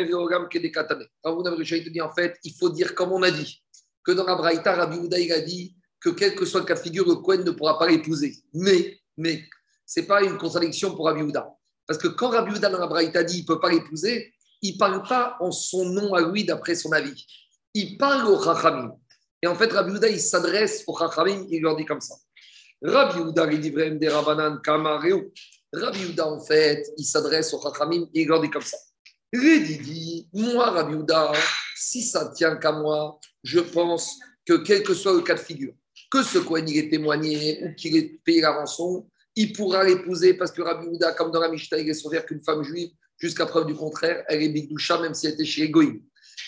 Kedekatane. 0.50 1.06
Ravuna 1.22 1.50
Bere 1.52 1.62
il 1.62 1.84
te 1.84 1.90
dit, 1.90 2.00
en 2.00 2.12
fait, 2.12 2.36
il 2.42 2.52
faut 2.52 2.70
dire 2.70 2.96
comme 2.96 3.12
on 3.12 3.22
a 3.22 3.30
dit, 3.30 3.62
que 4.08 4.12
dans 4.12 4.24
la 4.24 4.34
Braïta, 4.34 4.74
Rabbi 4.74 4.96
Houda, 4.96 5.18
il 5.18 5.30
a 5.32 5.40
dit 5.40 5.76
que 6.00 6.08
quel 6.08 6.34
que 6.34 6.46
soit 6.46 6.60
le 6.60 6.66
cas 6.66 6.74
de 6.74 6.80
figure, 6.80 7.06
le 7.06 7.16
Kohen 7.16 7.44
ne 7.44 7.50
pourra 7.50 7.78
pas 7.78 7.86
l'épouser. 7.86 8.36
Mais, 8.54 8.98
mais, 9.16 9.44
ce 9.84 10.00
n'est 10.00 10.06
pas 10.06 10.22
une 10.22 10.38
contradiction 10.38 10.96
pour 10.96 11.04
Rabbi 11.04 11.22
Houda. 11.22 11.57
Parce 11.88 11.98
que 11.98 12.08
quand 12.08 12.28
Rabbi 12.28 12.52
Houda 12.52 12.68
dans 12.68 12.78
la 12.78 12.86
Braïta 12.86 13.24
dit 13.24 13.36
qu'il 13.36 13.42
ne 13.44 13.46
peut 13.46 13.60
pas 13.60 13.70
l'épouser, 13.70 14.34
il 14.60 14.74
ne 14.74 14.78
parle 14.78 15.02
pas 15.02 15.36
en 15.40 15.50
son 15.50 15.86
nom 15.86 16.12
à 16.12 16.20
lui 16.20 16.44
d'après 16.44 16.74
son 16.74 16.92
avis. 16.92 17.26
Il 17.72 17.96
parle 17.96 18.28
au 18.28 18.42
Chachamim. 18.42 18.92
Et 19.42 19.46
en 19.46 19.54
fait, 19.54 19.72
Rabbi 19.72 19.92
Houda, 19.92 20.08
il 20.08 20.20
s'adresse 20.20 20.84
au 20.86 20.96
Chachamim, 20.96 21.46
il 21.50 21.62
leur 21.62 21.76
dit 21.76 21.86
comme 21.86 22.02
ça. 22.02 22.14
Rabbi 22.82 23.20
il 23.52 23.60
dit 23.60 23.70
vraiment 23.70 23.96
des 23.96 24.08
Rabanan 24.08 24.60
Kamareu. 24.62 25.32
Rabbi 25.72 26.04
Houda, 26.04 26.28
en 26.28 26.40
fait, 26.40 26.84
il 26.98 27.04
s'adresse 27.04 27.54
au 27.54 27.62
Chachamim, 27.62 28.06
il 28.12 28.28
leur 28.28 28.42
dit 28.42 28.50
comme 28.50 28.62
ça. 28.62 28.76
dit, 29.32 30.28
moi, 30.34 30.70
Rabbi 30.70 30.94
Houda, 30.94 31.32
si 31.74 32.02
ça 32.02 32.28
tient 32.28 32.56
qu'à 32.56 32.72
moi, 32.72 33.18
je 33.42 33.60
pense 33.60 34.18
que 34.44 34.58
quel 34.58 34.82
que 34.82 34.92
soit 34.92 35.14
le 35.14 35.22
cas 35.22 35.34
de 35.34 35.40
figure, 35.40 35.72
que 36.10 36.22
ce 36.22 36.38
Kohen 36.38 36.68
il 36.68 36.76
est 36.76 36.90
témoigné 36.90 37.64
ou 37.64 37.74
qu'il 37.74 37.96
ait 37.96 38.20
payé 38.24 38.42
la 38.42 38.52
rançon, 38.52 39.08
il 39.38 39.52
pourra 39.52 39.84
l'épouser 39.84 40.34
parce 40.34 40.50
que 40.50 40.62
Rabbi 40.62 40.88
Houda, 40.88 41.12
comme 41.12 41.30
dans 41.30 41.38
la 41.38 41.48
Mishnah, 41.48 41.78
il 41.78 41.88
est 41.88 41.94
sauvé 41.94 42.20
qu'une 42.26 42.42
femme 42.42 42.64
juive 42.64 42.90
Jusqu'à 43.20 43.46
preuve 43.46 43.66
du 43.66 43.74
contraire, 43.74 44.24
elle 44.28 44.42
est 44.42 44.48
Bigdoucha, 44.48 45.00
même 45.00 45.12
si 45.12 45.26
elle 45.26 45.34
était 45.34 45.44
chez 45.44 45.64
Egoïm. 45.64 46.00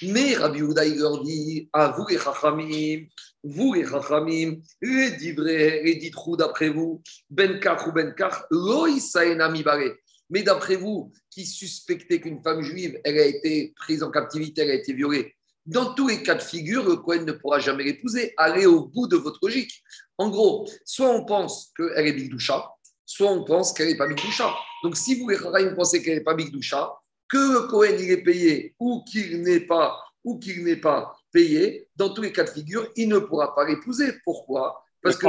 Mais 0.03 0.35
Rabbi 0.35 0.63
Houda, 0.63 0.85
il 0.85 0.99
leur 0.99 1.23
dit 1.23 1.69
à 1.73 1.89
vous 1.89 2.07
les 2.09 2.19
Chachamim, 2.19 3.07
vous 3.43 3.75
les 3.75 3.85
Chachamim, 3.85 4.57
les 4.81 5.11
divrés, 5.13 5.83
les 5.83 5.97
ditrou 5.97 6.37
d'après 6.37 6.69
vous, 6.69 7.03
Benkar 7.29 7.89
ou 7.89 7.93
Benkar, 7.93 8.47
loïsaena 8.53 9.49
mibare. 9.51 9.97
Mais 10.31 10.45
d'après 10.45 10.77
vous, 10.77 11.13
qui 11.29 11.45
suspectez 11.45 12.21
qu'une 12.21 12.41
femme 12.41 12.63
juive, 12.63 13.01
elle 13.03 13.19
a 13.19 13.27
été 13.27 13.73
prise 13.75 14.05
en 14.05 14.13
captivité, 14.13 14.63
elle 14.63 14.71
a 14.71 14.75
été 14.75 14.93
violée, 14.93 15.35
dans 15.67 15.95
tous 15.95 16.09
les 16.09 16.23
cas 16.23 16.35
de 16.35 16.43
figure, 16.43 16.85
le 16.85 16.97
Cohen 16.97 17.25
ne 17.25 17.33
pourra 17.33 17.61
jamais 17.61 17.85
l'épouser. 17.85 18.33
Allez 18.37 18.67
au 18.67 18.87
bout 18.87 19.07
de 19.07 19.17
votre 19.17 19.39
logique. 19.43 19.83
En 20.19 20.29
gros, 20.31 20.69
soit 20.85 21.11
on 21.11 21.25
pense 21.25 21.73
qu'elle 21.77 22.07
est 22.07 22.13
Bigdoucha, 22.13 22.69
soit 23.11 23.33
on 23.33 23.43
pense 23.43 23.73
qu'elle 23.73 23.89
n'est 23.89 23.97
pas 23.97 24.07
Bigdoucha. 24.07 24.55
Donc, 24.85 24.97
si 24.97 25.19
vous, 25.19 25.29
les 25.29 25.37
pensez 25.75 26.01
qu'elle 26.01 26.19
n'est 26.19 26.25
pas 26.25 26.35
Bigdoucha, 26.35 26.95
que 27.29 27.55
le 27.55 27.67
Cohen 27.67 27.97
il 27.99 28.09
est 28.09 28.23
payé 28.23 28.77
ou 28.79 29.03
qu'il 29.03 29.43
n'est 29.43 29.67
pas, 29.67 30.01
ou 30.23 30.39
qu'il 30.39 30.63
n'est 30.63 30.77
pas 30.77 31.13
payé, 31.33 31.89
dans 31.97 32.11
tous 32.11 32.23
les 32.23 32.31
cas 32.31 32.45
de 32.45 32.51
figure, 32.51 32.89
il 32.95 33.09
ne 33.09 33.19
pourra 33.19 33.53
pas 33.53 33.67
l'épouser. 33.67 34.13
Pourquoi? 34.25 34.85
Parce 35.03 35.17
que 35.17 35.27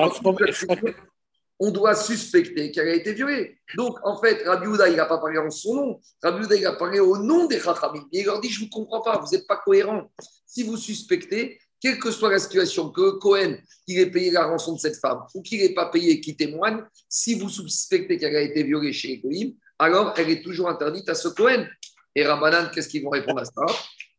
on 1.64 1.72
doit 1.72 1.96
suspecter 1.96 2.72
qu'elle 2.72 2.88
a 2.88 2.94
été 2.94 3.14
violée. 3.14 3.60
Donc, 3.76 3.98
en 4.04 4.20
fait, 4.20 4.44
Rabbi 4.46 4.68
Houda, 4.68 4.88
il 4.90 4.96
n'a 4.96 5.06
pas 5.06 5.18
parlé 5.18 5.40
en 5.40 5.50
son 5.50 5.76
nom. 5.76 6.02
Rabbi 6.22 6.46
Houda, 6.46 6.56
il 6.56 6.66
a 6.66 6.74
parlé 6.74 7.00
au 7.00 7.18
nom 7.18 7.46
des 7.46 7.60
Chachamim. 7.60 8.08
Il 8.12 8.26
leur 8.26 8.42
dit, 8.42 8.50
je 8.50 8.62
ne 8.62 8.66
vous 8.66 8.70
comprends 8.70 9.02
pas, 9.02 9.20
vous 9.20 9.32
n'êtes 9.32 9.48
pas 9.48 9.58
cohérent. 9.58 10.12
Si 10.46 10.64
vous 10.64 10.78
suspectez, 10.78 11.60
quelle 11.82 11.98
que 11.98 12.12
soit 12.12 12.30
la 12.30 12.40
situation, 12.40 12.90
que 12.90 13.18
Cohen 13.18 13.58
il 13.88 14.00
ait 14.00 14.12
payé 14.12 14.32
la 14.32 14.46
rançon 14.46 14.76
de 14.76 14.80
cette 14.80 14.98
femme 14.98 15.24
ou 15.34 15.42
qu'il 15.42 15.60
n'ait 15.60 15.74
pas 15.74 15.88
payé, 15.88 16.22
qui 16.22 16.36
témoigne, 16.36 16.84
si 17.10 17.36
vous 17.36 17.50
suspectez 17.50 18.18
qu'elle 18.18 18.36
a 18.36 18.42
été 18.42 18.64
violée 18.64 18.94
chez 18.94 19.20
Elohim, 19.20 19.54
alors 19.80 20.14
elle 20.18 20.30
est 20.30 20.42
toujours 20.44 20.70
interdite 20.70 21.10
à 21.10 21.16
ce 21.16 21.28
Cohen. 21.28 21.68
Et 22.16 22.26
Rabbanan, 22.26 22.70
qu'est-ce 22.74 22.88
qu'ils 22.88 23.04
vont 23.04 23.10
répondre 23.10 23.42
à 23.42 23.46
ça? 23.46 23.66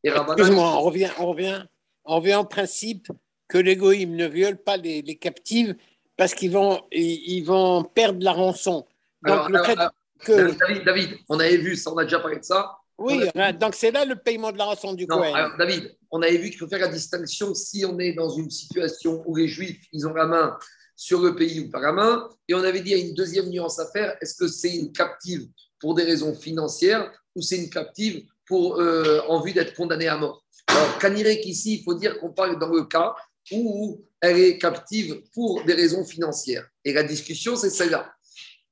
Excuse-moi, 0.02 0.76
on 0.76 0.80
revient, 0.80 1.10
on, 1.18 1.26
revient, 1.26 1.62
on 2.04 2.16
revient 2.16 2.34
au 2.34 2.44
principe 2.44 3.08
que 3.48 3.58
l'égoïme 3.58 4.16
ne 4.16 4.26
viole 4.26 4.56
pas 4.56 4.76
les, 4.76 5.16
captives 5.16 5.76
parce 6.16 6.34
qu'ils 6.34 6.50
vont, 6.50 6.82
ils, 6.90 7.42
vont 7.42 7.84
perdre 7.84 8.22
la 8.24 8.32
rançon. 8.32 8.86
Donc, 9.24 9.48
le 9.48 9.62
fait 9.62 9.78
que... 10.24 10.58
David, 10.58 10.84
David, 10.84 11.18
on 11.28 11.38
avait 11.38 11.58
vu 11.58 11.76
ça, 11.76 11.92
on 11.92 11.98
a 11.98 12.04
déjà 12.04 12.18
parlé 12.18 12.38
de 12.38 12.44
ça. 12.44 12.76
Oui, 13.02 13.28
donc 13.58 13.74
c'est 13.74 13.90
là 13.90 14.04
le 14.04 14.16
paiement 14.16 14.52
de 14.52 14.58
la 14.58 14.64
rançon 14.64 14.94
du 14.94 15.06
non, 15.06 15.20
David, 15.58 15.94
on 16.10 16.22
avait 16.22 16.36
vu 16.36 16.50
qu'il 16.50 16.58
faut 16.58 16.68
faire 16.68 16.80
la 16.80 16.88
distinction 16.88 17.54
si 17.54 17.84
on 17.84 17.98
est 17.98 18.12
dans 18.12 18.30
une 18.30 18.50
situation 18.50 19.22
où 19.26 19.36
les 19.36 19.48
Juifs, 19.48 19.84
ils 19.92 20.06
ont 20.06 20.14
la 20.14 20.26
main 20.26 20.56
sur 20.94 21.20
le 21.20 21.34
pays 21.34 21.60
ou 21.60 21.70
pas 21.70 21.80
la 21.80 21.92
main. 21.92 22.28
Et 22.48 22.54
on 22.54 22.62
avait 22.62 22.80
dit, 22.80 22.90
il 22.90 22.98
y 22.98 23.02
a 23.02 23.04
une 23.04 23.14
deuxième 23.14 23.48
nuance 23.48 23.78
à 23.78 23.86
faire. 23.90 24.16
Est-ce 24.20 24.34
que 24.36 24.46
c'est 24.46 24.74
une 24.74 24.92
captive 24.92 25.48
pour 25.80 25.94
des 25.94 26.04
raisons 26.04 26.34
financières 26.34 27.10
ou 27.34 27.42
c'est 27.42 27.56
une 27.56 27.70
captive 27.70 28.22
pour, 28.46 28.80
euh, 28.80 29.20
en 29.28 29.40
vue 29.40 29.52
d'être 29.52 29.74
condamnée 29.74 30.08
à 30.08 30.16
mort? 30.16 30.44
Alors, 30.68 30.98
Kanirek, 30.98 31.44
ici, 31.46 31.78
il 31.78 31.82
faut 31.82 31.94
dire 31.94 32.18
qu'on 32.20 32.30
parle 32.30 32.58
dans 32.58 32.68
le 32.68 32.84
cas 32.84 33.14
où 33.50 34.04
elle 34.20 34.38
est 34.38 34.58
captive 34.58 35.22
pour 35.34 35.64
des 35.64 35.74
raisons 35.74 36.04
financières. 36.04 36.68
Et 36.84 36.92
la 36.92 37.02
discussion, 37.02 37.56
c'est 37.56 37.70
celle-là. 37.70 38.12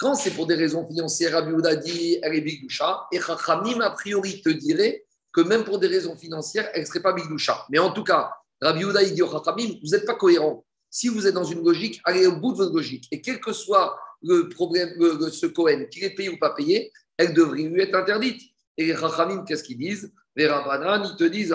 Quand 0.00 0.14
c'est 0.14 0.30
pour 0.30 0.46
des 0.46 0.54
raisons 0.54 0.86
financières, 0.86 1.32
Rabbi 1.32 1.52
Houda 1.52 1.76
dit 1.76 2.18
elle 2.22 2.34
est 2.34 2.40
Bigdoucha, 2.40 3.06
et 3.12 3.20
Chachamim, 3.20 3.82
a 3.82 3.90
priori, 3.90 4.40
te 4.40 4.48
dirait 4.48 5.04
que 5.30 5.42
même 5.42 5.62
pour 5.62 5.78
des 5.78 5.88
raisons 5.88 6.16
financières, 6.16 6.70
elle 6.72 6.80
ne 6.80 6.86
serait 6.86 7.02
pas 7.02 7.12
Bigdoucha. 7.12 7.66
Mais 7.68 7.78
en 7.78 7.92
tout 7.92 8.02
cas, 8.02 8.32
Rabbi 8.62 8.82
Houda, 8.82 9.02
il 9.02 9.12
dit 9.12 9.20
Chachamim, 9.20 9.74
vous 9.84 9.90
n'êtes 9.90 10.06
pas 10.06 10.14
cohérent. 10.14 10.64
Si 10.88 11.08
vous 11.08 11.26
êtes 11.26 11.34
dans 11.34 11.44
une 11.44 11.62
logique, 11.62 12.00
allez 12.04 12.26
au 12.26 12.36
bout 12.36 12.52
de 12.52 12.56
votre 12.56 12.74
logique. 12.74 13.08
Et 13.10 13.20
quel 13.20 13.40
que 13.40 13.52
soit 13.52 13.94
le 14.22 14.48
problème, 14.48 14.98
de 14.98 15.28
ce 15.28 15.44
Cohen, 15.44 15.84
qu'il 15.90 16.02
est 16.02 16.14
payé 16.14 16.30
ou 16.30 16.38
pas 16.38 16.54
payé, 16.54 16.90
elle 17.18 17.34
devrait 17.34 17.64
lui 17.64 17.82
être 17.82 17.94
interdite. 17.94 18.40
Et 18.78 18.86
les 18.86 18.96
Chachamim, 18.96 19.44
qu'est-ce 19.44 19.62
qu'ils 19.62 19.76
disent? 19.76 20.10
Verabanan, 20.34 21.10
ils 21.10 21.16
te 21.16 21.24
disent 21.24 21.54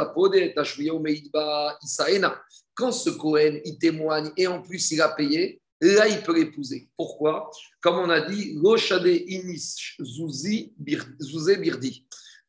Quand 2.76 2.92
ce 2.92 3.10
Cohen, 3.10 3.60
il 3.66 3.80
témoigne 3.80 4.32
et 4.38 4.46
en 4.46 4.62
plus 4.62 4.92
il 4.92 5.02
a 5.02 5.10
payé, 5.10 5.64
là 5.94 6.08
il 6.08 6.22
peut 6.22 6.36
l'épouser. 6.36 6.90
Pourquoi? 6.96 7.50
Comme 7.82 7.98
on 7.98 8.10
a 8.10 8.22
dit. 8.22 8.58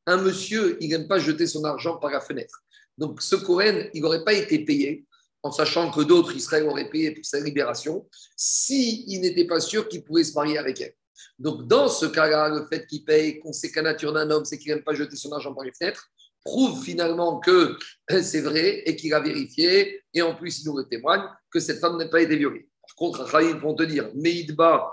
Un 0.08 0.16
monsieur, 0.18 0.76
il 0.80 0.88
n'aime 0.90 1.08
pas 1.08 1.18
jeter 1.18 1.46
son 1.46 1.64
argent 1.64 1.96
par 1.96 2.10
la 2.10 2.20
fenêtre. 2.20 2.62
Donc 2.96 3.20
ce 3.20 3.36
Cohen, 3.36 3.88
il 3.92 4.02
n'aurait 4.02 4.24
pas 4.24 4.32
été 4.32 4.64
payé 4.64 5.04
en 5.42 5.52
sachant 5.52 5.90
que 5.90 6.02
d'autres 6.02 6.34
Israël 6.34 6.64
auraient 6.64 6.90
payé 6.90 7.12
pour 7.12 7.24
sa 7.24 7.40
libération, 7.40 8.08
s'il 8.36 9.20
n'était 9.20 9.46
pas 9.46 9.60
sûr 9.60 9.88
qu'il 9.88 10.02
pouvait 10.02 10.24
se 10.24 10.34
marier 10.34 10.58
avec 10.58 10.80
elle. 10.80 10.94
Donc, 11.38 11.66
dans 11.66 11.88
ce 11.88 12.06
cas-là, 12.06 12.48
le 12.48 12.66
fait 12.66 12.86
qu'il 12.86 13.04
paye, 13.04 13.38
qu'on 13.38 13.52
sait 13.52 13.70
qu'à 13.70 13.82
nature 13.82 14.12
d'un 14.12 14.30
homme, 14.30 14.44
c'est 14.44 14.58
qu'il 14.58 14.72
n'aime 14.72 14.82
pas 14.82 14.94
jeter 14.94 15.16
son 15.16 15.32
argent 15.32 15.54
par 15.54 15.64
les 15.64 15.72
fenêtres, 15.72 16.08
prouve 16.44 16.82
finalement 16.82 17.38
que 17.38 17.76
c'est 18.22 18.40
vrai 18.40 18.82
et 18.86 18.96
qu'il 18.96 19.12
a 19.14 19.20
vérifié, 19.20 20.02
et 20.14 20.22
en 20.22 20.34
plus, 20.34 20.60
il 20.60 20.66
nous 20.66 20.76
le 20.76 20.84
témoigne, 20.84 21.22
que 21.50 21.60
cette 21.60 21.80
femme 21.80 21.96
n'a 21.98 22.08
pas 22.08 22.22
été 22.22 22.36
violée. 22.36 22.68
Contre, 22.96 23.30
Khaïm 23.30 23.58
vont 23.58 23.74
te 23.74 23.84
dire, 23.84 24.10
Meidba 24.14 24.90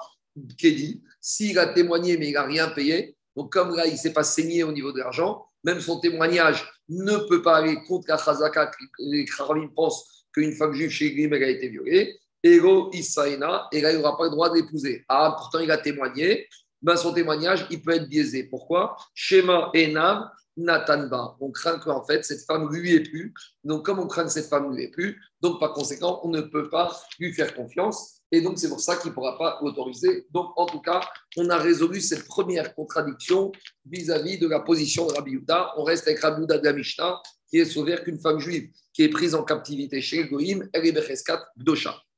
Kedi, 0.58 1.02
s'il 1.20 1.58
a 1.58 1.68
témoigné 1.68 2.18
mais 2.18 2.30
il 2.30 2.34
n'a 2.34 2.44
rien 2.44 2.70
payé, 2.70 3.16
donc 3.36 3.52
comme 3.52 3.76
là, 3.76 3.88
il 3.88 3.94
ne 3.94 3.98
s'est 3.98 4.14
pas 4.14 4.24
saigné 4.24 4.64
au 4.64 4.72
niveau 4.72 4.92
de 4.92 5.00
l'argent, 5.00 5.46
même 5.64 5.80
son 5.80 6.00
témoignage 6.00 6.70
ne 6.90 7.18
peut 7.30 7.42
pas 7.42 7.58
aller 7.58 7.78
contre 7.88 8.10
la 8.10 8.18
Chazaka, 8.18 8.72
les 9.00 9.26
Khaïm 9.26 9.74
pensent 9.74 10.28
qu'une 10.34 10.54
femme 10.54 10.74
juive 10.74 10.90
chez 10.90 11.14
Grim, 11.14 11.34
a 11.34 11.48
été 11.48 11.70
violée. 11.70 12.20
Ego 12.44 12.90
Isaïna, 12.92 13.68
et 13.72 13.80
il 13.80 13.98
n'aura 13.98 14.18
pas 14.18 14.26
le 14.26 14.32
droit 14.32 14.50
de 14.50 14.56
l'épouser. 14.56 15.06
Ah, 15.08 15.34
pourtant, 15.38 15.60
il 15.60 15.72
a 15.72 15.78
témoigné. 15.78 16.48
Ben, 16.82 16.98
son 16.98 17.14
témoignage, 17.14 17.66
il 17.70 17.82
peut 17.82 17.92
être 17.92 18.10
biaisé. 18.10 18.44
Pourquoi? 18.44 18.98
Shema 19.14 19.72
Enav 19.74 20.30
Natanba. 20.58 21.36
On 21.40 21.52
craint 21.52 21.80
qu'en 21.80 22.04
fait, 22.04 22.24
cette 22.24 22.46
femme 22.46 22.74
lui 22.74 22.94
est 22.94 23.02
plus. 23.02 23.34
Donc, 23.64 23.86
comme 23.86 24.00
on 24.00 24.08
craint 24.08 24.24
que 24.24 24.32
cette 24.32 24.48
femme 24.48 24.74
lui 24.74 24.84
est 24.84 24.92
plus, 24.92 25.22
donc 25.42 25.60
par 25.60 25.74
conséquent, 25.74 26.20
on 26.24 26.30
ne 26.30 26.42
peut 26.42 26.70
pas 26.70 26.96
lui 27.20 27.34
faire 27.34 27.54
confiance. 27.56 28.22
Et 28.32 28.42
donc, 28.42 28.58
c'est 28.58 28.70
pour 28.70 28.80
ça 28.80 28.96
qu'il 28.96 29.10
ne 29.10 29.16
pourra 29.16 29.38
pas 29.38 29.60
l'autoriser. 29.62 30.26
Donc, 30.32 30.52
en 30.56 30.66
tout 30.66 30.82
cas, 30.82 31.02
on 31.38 31.50
a 31.50 31.58
résolu 31.58 32.02
cette 32.02 32.26
première 32.28 32.74
contradiction 32.76 33.52
vis-à-vis 33.86 34.38
de 34.38 34.48
la 34.48 34.60
position 34.60 35.08
de 35.08 35.14
Rabbi 35.14 35.32
Yuda. 35.32 35.74
On 35.78 35.84
reste 35.84 36.08
avec 36.08 36.20
Rabbi 36.20 36.42
Yuda 36.42 36.58
de 36.58 36.66
la 36.66 36.74
Mishnah, 36.74 37.22
qui 37.50 37.60
est 37.60 37.66
sauvé 37.66 37.98
qu'une 38.04 38.20
femme 38.20 38.40
juive 38.40 38.70
qui 38.94 39.04
est 39.04 39.10
prise 39.10 39.36
en 39.36 39.44
captivité 39.44 40.02
chez 40.02 40.28
Goïm, 40.28 40.70
elle 40.72 40.86
est. 40.86 41.20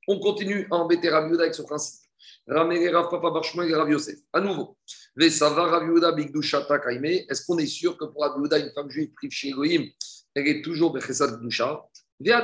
On 0.08 0.20
continue 0.20 0.68
à 0.70 0.76
embêter 0.76 1.10
Rabbi 1.10 1.32
Yuda 1.32 1.44
avec 1.44 1.56
ce 1.56 1.62
principe. 1.62 2.05
Ramele 2.48 2.96
Rav 2.96 3.10
Papa 3.10 3.32
Barshma 3.32 3.66
et 3.66 3.74
Rav. 3.74 3.90
À 4.34 4.42
nouveau, 4.42 4.78
Bigdusha 5.16 6.62
Kaime. 6.68 7.06
Est-ce 7.06 7.46
qu'on 7.46 7.58
est 7.58 7.66
sûr 7.66 7.98
que 7.98 8.06
pour 8.06 8.22
Rabbi 8.22 8.44
Yuda, 8.44 8.60
une 8.60 8.72
femme 8.74 8.90
juive 8.90 9.12
prise 9.14 9.32
chez 9.32 9.52
Goïm, 9.52 9.90
elle 10.36 10.48
est 10.48 10.62
toujours 10.62 10.94
Becheskat 10.94 11.38
Bdosha 11.38 11.88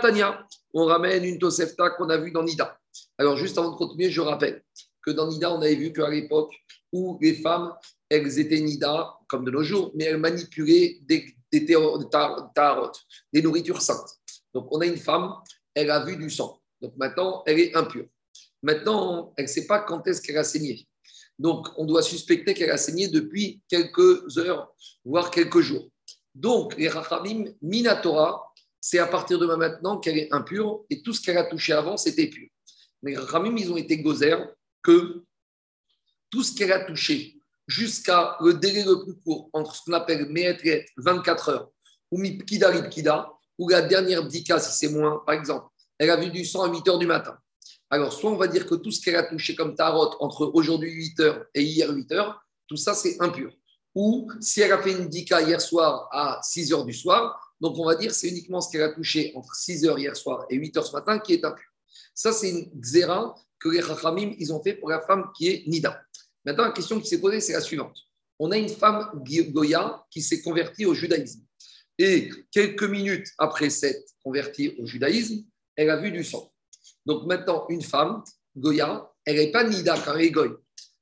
Tania, 0.01 0.46
on 0.74 0.86
ramène 0.86 1.24
une 1.24 1.38
Tosefta 1.38 1.91
qu'on 1.91 2.10
a 2.10 2.17
vue 2.17 2.31
dans 2.31 2.43
Nida. 2.43 2.77
Alors, 3.17 3.38
juste 3.38 3.58
avant 3.58 3.72
de 3.72 3.77
continuer, 3.77 4.10
je 4.10 4.22
rappelle 4.22 4.63
que 5.01 5.12
dans 5.12 5.27
Nida, 5.27 5.51
on 5.51 5.62
avait 5.62 5.75
vu 5.75 5.93
qu'à 5.93 6.10
l'époque 6.10 6.53
où 6.91 7.17
les 7.22 7.36
femmes, 7.36 7.74
elles 8.10 8.39
étaient 8.39 8.60
Nida, 8.60 9.13
comme 9.27 9.46
de 9.46 9.51
nos 9.51 9.63
jours, 9.63 9.91
mais 9.96 10.05
elles 10.05 10.17
manipulaient 10.17 10.98
des, 11.03 11.25
des 11.51 11.65
des 13.34 13.41
nourritures 13.41 13.81
saintes. 13.81 14.20
Donc, 14.53 14.67
on 14.72 14.81
a 14.81 14.86
une 14.86 14.98
femme, 14.98 15.34
elle 15.74 15.91
a 15.91 16.03
vu 16.03 16.17
du 16.17 16.29
sang. 16.29 16.62
Donc, 16.81 16.93
maintenant, 16.98 17.43
elle 17.46 17.60
est 17.60 17.75
impure. 17.75 18.05
Maintenant, 18.63 19.33
elle 19.37 19.45
ne 19.45 19.49
sait 19.49 19.65
pas 19.65 19.79
quand 19.79 20.05
est-ce 20.07 20.21
qu'elle 20.21 20.37
a 20.37 20.43
saigné. 20.43 20.87
Donc, 21.39 21.67
on 21.77 21.85
doit 21.85 22.03
suspecter 22.03 22.53
qu'elle 22.53 22.69
a 22.69 22.77
saigné 22.77 23.07
depuis 23.07 23.61
quelques 23.67 24.37
heures, 24.37 24.71
voire 25.03 25.31
quelques 25.31 25.61
jours. 25.61 25.89
Donc, 26.35 26.77
les 26.77 26.87
Rachamim, 26.87 27.45
Minatora, 27.61 28.53
c'est 28.79 28.99
à 28.99 29.07
partir 29.07 29.39
de 29.39 29.45
maintenant 29.45 29.99
qu'elle 29.99 30.17
est 30.17 30.31
impure 30.33 30.85
et 30.89 31.01
tout 31.01 31.13
ce 31.13 31.21
qu'elle 31.21 31.37
a 31.37 31.43
touché 31.45 31.73
avant, 31.73 31.97
c'était 31.97 32.27
pur. 32.27 32.47
Les 33.03 33.17
Rachamim, 33.17 33.57
ils 33.57 33.71
ont 33.71 33.77
été 33.77 33.97
gozer 33.97 34.37
que 34.83 35.23
tout 36.29 36.43
ce 36.43 36.55
qu'elle 36.55 36.71
a 36.71 36.85
touché 36.85 37.37
jusqu'à 37.67 38.37
le 38.41 38.53
délai 38.53 38.83
le 38.83 39.03
plus 39.03 39.15
court 39.15 39.49
entre 39.53 39.75
ce 39.75 39.83
qu'on 39.83 39.93
appelle 39.93 40.27
Meetret, 40.29 40.85
24 40.97 41.49
heures, 41.49 41.71
ou 42.11 42.17
Mipkida 42.17 42.69
Ripkida, 42.69 43.31
ou 43.57 43.69
la 43.69 43.81
dernière 43.81 44.23
Bdika, 44.23 44.59
si 44.59 44.71
c'est 44.77 44.93
moins, 44.93 45.21
par 45.25 45.35
exemple, 45.35 45.67
elle 45.97 46.09
a 46.09 46.17
vu 46.17 46.29
du 46.29 46.43
sang 46.45 46.63
à 46.63 46.71
8 46.71 46.87
heures 46.87 46.99
du 46.99 47.05
matin. 47.05 47.37
Alors, 47.93 48.13
soit 48.13 48.31
on 48.31 48.38
va 48.38 48.48
dire 48.48 48.65
que 48.65 48.75
tout 48.75 48.89
ce 48.89 49.01
qu'elle 49.01 49.17
a 49.17 49.24
touché 49.24 49.53
comme 49.53 49.75
tarot 49.75 50.15
entre 50.21 50.50
aujourd'hui 50.53 50.91
8 50.91 51.19
heures 51.19 51.45
et 51.53 51.62
hier 51.62 51.89
8 51.93 52.12
heures, 52.13 52.41
tout 52.67 52.77
ça 52.77 52.93
c'est 52.93 53.21
impur. 53.21 53.51
Ou 53.93 54.31
si 54.39 54.62
elle 54.62 54.71
a 54.71 54.81
fait 54.81 54.93
une 54.93 55.10
Dika 55.10 55.41
hier 55.41 55.60
soir 55.60 56.07
à 56.10 56.39
6 56.41 56.71
heures 56.71 56.86
du 56.86 56.93
soir, 56.93 57.38
donc 57.60 57.77
on 57.77 57.86
va 57.86 57.95
dire 57.95 58.13
c'est 58.13 58.29
uniquement 58.29 58.62
ce 58.62 58.71
qu'elle 58.71 58.83
a 58.83 58.93
touché 58.93 59.33
entre 59.36 59.53
6 59.53 59.86
heures 59.86 60.00
hier 60.00 60.15
soir 60.15 60.45
et 60.50 60.55
8 60.55 60.77
heures 60.77 60.86
ce 60.86 60.93
matin 60.93 61.19
qui 61.19 61.33
est 61.33 61.43
impur. 61.43 61.65
Ça, 62.15 62.31
c'est 62.31 62.50
une 62.50 62.71
xéra 62.79 63.36
que 63.60 63.67
les 63.67 63.81
Chachamim, 63.81 64.36
ils 64.39 64.53
ont 64.53 64.63
fait 64.63 64.74
pour 64.74 64.89
la 64.89 65.01
femme 65.01 65.29
qui 65.36 65.50
est 65.50 65.67
Nida. 65.67 66.01
Maintenant, 66.45 66.63
la 66.63 66.71
question 66.71 66.98
qui 67.00 67.07
s'est 67.07 67.19
posée, 67.19 67.41
c'est 67.41 67.53
la 67.53 67.62
suivante. 67.62 67.98
On 68.39 68.51
a 68.51 68.57
une 68.57 68.69
femme 68.69 69.12
Goya 69.51 70.05
qui 70.10 70.21
s'est 70.21 70.41
convertie 70.41 70.86
au 70.86 70.93
judaïsme. 70.93 71.41
Et 71.98 72.29
quelques 72.51 72.83
minutes 72.83 73.27
après 73.38 73.69
s'être 73.69 74.13
convertie 74.24 74.75
au 74.79 74.86
judaïsme, 74.86 75.43
elle 75.75 75.89
a 75.89 75.98
vu 75.98 76.12
du 76.12 76.24
sang. 76.24 76.50
Donc 77.05 77.25
maintenant, 77.25 77.65
une 77.70 77.81
femme, 77.81 78.24
Goya, 78.55 79.12
elle 79.25 79.38
n'est 79.38 79.51
pas 79.51 79.63
Nida 79.63 79.98
quand 80.03 80.15
elle 80.15 80.25
est 80.25 80.31
Goy. 80.31 80.51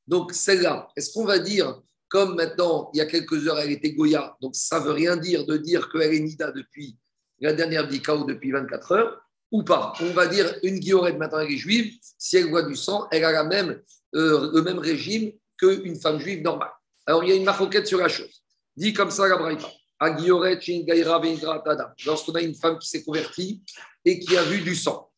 Donc 0.08 0.34
celle-là, 0.34 0.88
est-ce 0.96 1.13
qu'on 1.13 1.25
va 1.25 1.39
dire, 1.39 1.82
comme 2.08 2.36
maintenant, 2.36 2.89
il 2.94 2.98
y 2.98 3.01
a 3.01 3.06
quelques 3.06 3.48
heures, 3.48 3.60
elle 3.60 3.72
était 3.72 3.91
Goya, 3.91 4.36
donc 4.41 4.56
ça 4.56 4.79
ne 4.79 4.86
veut 4.86 4.91
rien 4.91 5.18
dire 5.18 5.46
de 5.46 5.58
dire 5.58 5.89
qu'elle 5.89 6.13
est 6.13 6.20
Nida 6.20 6.51
depuis 6.51 6.98
la 7.39 7.53
dernière 7.53 7.88
Bika 7.88 8.15
ou 8.15 8.25
depuis 8.25 8.51
24 8.51 8.91
heures, 8.91 9.22
ou 9.51 9.63
pas? 9.63 9.94
On 10.01 10.12
va 10.12 10.27
dire 10.27 10.53
une 10.63 10.79
guillorette 10.79 11.18
maintenant, 11.18 11.39
elle 11.39 11.51
est 11.51 11.58
juive, 11.58 11.94
si 12.18 12.38
elle 12.38 12.50
voit 12.50 12.63
du 12.63 12.75
sang, 12.75 13.08
elle 13.12 13.24
a 13.24 13.44
même 13.44 13.82
euh, 14.15 14.51
le 14.53 14.62
même 14.62 14.79
régime 14.79 15.32
qu'une 15.60 16.00
femme 16.00 16.20
juive 16.20 16.41
normale. 16.41 16.72
Alors, 17.06 17.24
il 17.24 17.29
y 17.29 17.34
a 17.34 17.36
une 17.36 17.44
maroquette 17.44 17.88
sur 17.88 18.00
la 18.00 18.08
chose. 18.08 18.44
Dit 18.75 18.94
comme 18.94 19.12
ça 19.12 19.27
la 19.27 19.38
Braïta. 19.38 19.68
Lorsqu'on 22.06 22.34
a 22.34 22.41
une 22.41 22.56
femme 22.56 22.77
qui 22.79 22.88
s'est 22.88 23.03
convertie 23.03 23.62
et 24.06 24.20
qui 24.20 24.38
a 24.38 24.44
vu 24.44 24.62
du 24.62 24.75
sang. 24.75 25.08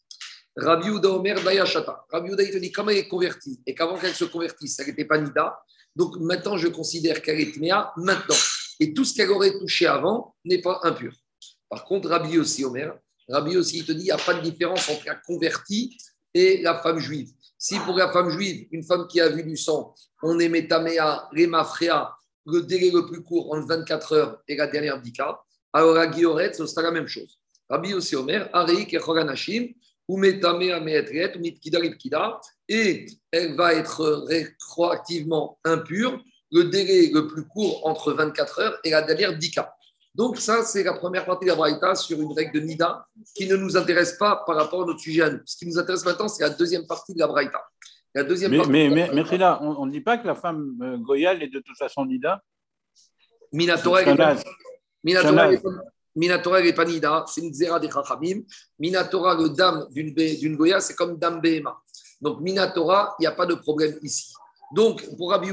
Rabbi 0.55 0.89
Omer 0.89 1.41
Dayashata. 1.43 2.05
Rabbi 2.11 2.31
il 2.31 2.51
te 2.51 2.57
dit, 2.57 2.71
comme 2.71 2.89
elle 2.89 2.97
est 2.97 3.07
convertie? 3.07 3.61
Et 3.65 3.73
qu'avant 3.73 3.97
qu'elle 3.97 4.13
se 4.13 4.25
convertisse, 4.25 4.79
elle 4.79 4.87
n'était 4.87 5.05
pas 5.05 5.17
Nida, 5.17 5.59
donc 5.95 6.17
maintenant 6.17 6.57
je 6.57 6.67
considère 6.67 7.21
qu'elle 7.21 7.39
est 7.39 7.53
Tméa 7.53 7.93
maintenant. 7.97 8.35
Et 8.79 8.93
tout 8.93 9.05
ce 9.05 9.13
qu'elle 9.13 9.29
aurait 9.29 9.57
touché 9.59 9.85
avant 9.85 10.35
n'est 10.43 10.61
pas 10.61 10.79
impur. 10.83 11.13
Par 11.69 11.85
contre, 11.85 12.09
Rabbi 12.09 12.37
aussi, 12.37 12.65
Omer, 12.65 12.97
Rabbi 13.29 13.55
aussi, 13.55 13.79
il 13.79 13.85
te 13.85 13.91
dit, 13.93 14.01
il 14.01 14.05
n'y 14.05 14.11
a 14.11 14.17
pas 14.17 14.33
de 14.33 14.41
différence 14.41 14.89
entre 14.89 15.05
la 15.05 15.15
convertie 15.15 15.97
et 16.33 16.61
la 16.61 16.79
femme 16.81 16.99
juive. 16.99 17.29
Si 17.57 17.79
pour 17.79 17.95
la 17.95 18.11
femme 18.11 18.29
juive, 18.29 18.67
une 18.71 18.83
femme 18.83 19.07
qui 19.07 19.21
a 19.21 19.29
vu 19.29 19.43
du 19.43 19.55
sang, 19.55 19.93
on 20.23 20.39
est 20.39 20.49
métaméa, 20.49 21.29
rémafréa, 21.31 22.13
le 22.47 22.61
délai 22.63 22.89
le 22.89 23.05
plus 23.05 23.21
court 23.21 23.53
entre 23.53 23.67
24 23.67 24.13
heures 24.13 24.41
et 24.47 24.55
la 24.55 24.67
dernière 24.67 24.99
dika, 24.99 25.39
alors 25.71 25.93
la 25.93 26.07
guillorette, 26.07 26.55
ce 26.55 26.65
sera 26.65 26.81
la 26.81 26.91
même 26.91 27.07
chose. 27.07 27.39
Rabbi 27.69 27.93
aussi 27.93 28.15
Omer, 28.15 28.49
Areik 28.51 28.93
et 28.93 28.97
Choranashim, 28.97 29.69
et 32.69 33.05
elle 33.31 33.55
va 33.55 33.73
être 33.73 34.25
rétroactivement 34.27 35.59
impure 35.63 36.23
le 36.51 36.63
délai 36.65 37.09
le 37.13 37.27
plus 37.27 37.45
court 37.45 37.85
entre 37.87 38.13
24 38.13 38.59
heures 38.59 38.79
et 38.83 38.91
la 38.91 39.01
dernière 39.01 39.37
dika. 39.37 39.73
Donc, 40.13 40.37
ça, 40.37 40.63
c'est 40.63 40.83
la 40.83 40.93
première 40.93 41.25
partie 41.25 41.45
de 41.45 41.51
la 41.51 41.55
Braïta 41.55 41.95
sur 41.95 42.19
une 42.19 42.33
règle 42.33 42.59
de 42.59 42.65
Nida 42.65 43.05
qui 43.33 43.47
ne 43.47 43.55
nous 43.55 43.77
intéresse 43.77 44.13
pas 44.13 44.43
par 44.45 44.57
rapport 44.57 44.83
à 44.83 44.85
notre 44.85 44.99
sujet 44.99 45.21
à 45.21 45.29
nous. 45.29 45.39
Ce 45.45 45.55
qui 45.55 45.65
nous 45.65 45.79
intéresse 45.79 46.03
maintenant, 46.03 46.27
c'est 46.27 46.43
la 46.43 46.49
deuxième 46.49 46.85
partie 46.85 47.13
de 47.13 47.19
la 47.19 47.27
Braïta. 47.27 47.61
La 48.13 48.23
deuxième 48.25 48.51
mais, 48.51 48.57
partie 48.57 48.71
mais, 48.71 48.89
mais, 48.89 49.09
mais 49.13 49.37
là, 49.37 49.59
on 49.61 49.85
ne 49.85 49.91
dit 49.91 50.01
pas 50.01 50.17
que 50.17 50.27
la 50.27 50.35
femme 50.35 50.75
euh, 50.81 50.97
Goyal 50.97 51.41
est 51.41 51.47
de 51.47 51.59
toute 51.59 51.77
façon 51.77 52.05
Nida? 52.05 52.43
Minatora, 53.53 54.01
Minatora 56.15 56.61
n'est 56.61 56.73
pas 56.73 56.85
Nida, 56.85 57.25
c'est 57.27 57.41
une 57.41 57.53
Zera 57.53 57.79
des 57.79 57.89
Chachamim. 57.89 58.41
Minatora, 58.79 59.35
le 59.35 59.49
dame 59.49 59.87
d'une 59.91 60.55
Goya, 60.55 60.79
c'est 60.81 60.95
comme 60.95 61.17
dame 61.17 61.41
Behema. 61.41 61.77
Donc, 62.19 62.41
Minatora, 62.41 63.15
il 63.19 63.23
n'y 63.23 63.27
a 63.27 63.31
pas 63.31 63.45
de 63.45 63.55
problème 63.55 63.97
ici. 64.03 64.33
Donc, 64.73 65.03
pour 65.17 65.31
Rabbi 65.31 65.49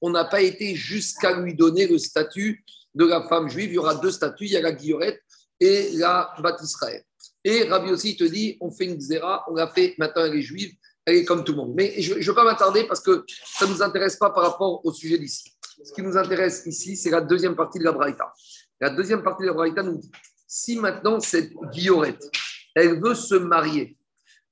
on 0.00 0.10
n'a 0.10 0.24
pas 0.24 0.40
été 0.40 0.74
jusqu'à 0.74 1.38
lui 1.38 1.54
donner 1.54 1.86
le 1.86 1.98
statut 1.98 2.64
de 2.94 3.04
la 3.04 3.26
femme 3.28 3.48
juive, 3.48 3.70
il 3.70 3.74
y 3.74 3.78
aura 3.78 3.94
deux 3.96 4.10
statues, 4.10 4.46
il 4.46 4.52
y 4.52 4.56
a 4.56 4.62
la 4.62 4.72
guillorette 4.72 5.20
et 5.60 5.90
la 5.92 6.32
bat 6.42 6.56
Israël. 6.62 7.02
Et 7.44 7.64
Rabbi 7.64 7.90
aussi 7.90 8.16
te 8.16 8.24
dit, 8.24 8.56
on 8.60 8.70
fait 8.70 8.86
une 8.86 9.00
zéra, 9.00 9.44
on 9.48 9.54
l'a 9.54 9.68
fait, 9.68 9.94
maintenant 9.98 10.24
elle 10.24 10.36
est 10.36 10.42
juive, 10.42 10.72
elle 11.04 11.16
est 11.16 11.24
comme 11.24 11.44
tout 11.44 11.52
le 11.52 11.58
monde. 11.58 11.74
Mais 11.76 12.00
je 12.00 12.14
ne 12.14 12.22
veux 12.22 12.34
pas 12.34 12.44
m'attarder 12.44 12.84
parce 12.84 13.00
que 13.00 13.24
ça 13.28 13.66
ne 13.66 13.72
nous 13.72 13.82
intéresse 13.82 14.16
pas 14.16 14.30
par 14.30 14.44
rapport 14.44 14.84
au 14.84 14.92
sujet 14.92 15.18
d'ici. 15.18 15.52
Ce 15.84 15.92
qui 15.92 16.02
nous 16.02 16.16
intéresse 16.16 16.62
ici, 16.66 16.96
c'est 16.96 17.10
la 17.10 17.20
deuxième 17.20 17.54
partie 17.54 17.78
de 17.78 17.84
la 17.84 17.92
Braïta. 17.92 18.32
La 18.80 18.90
deuxième 18.90 19.22
partie 19.22 19.42
de 19.42 19.48
la 19.48 19.54
Braïta 19.54 19.82
nous 19.82 19.98
dit, 19.98 20.10
si 20.46 20.76
maintenant 20.76 21.18
cette 21.20 21.52
guillorette, 21.72 22.30
elle 22.74 23.00
veut 23.00 23.14
se 23.14 23.34
marier 23.34 23.96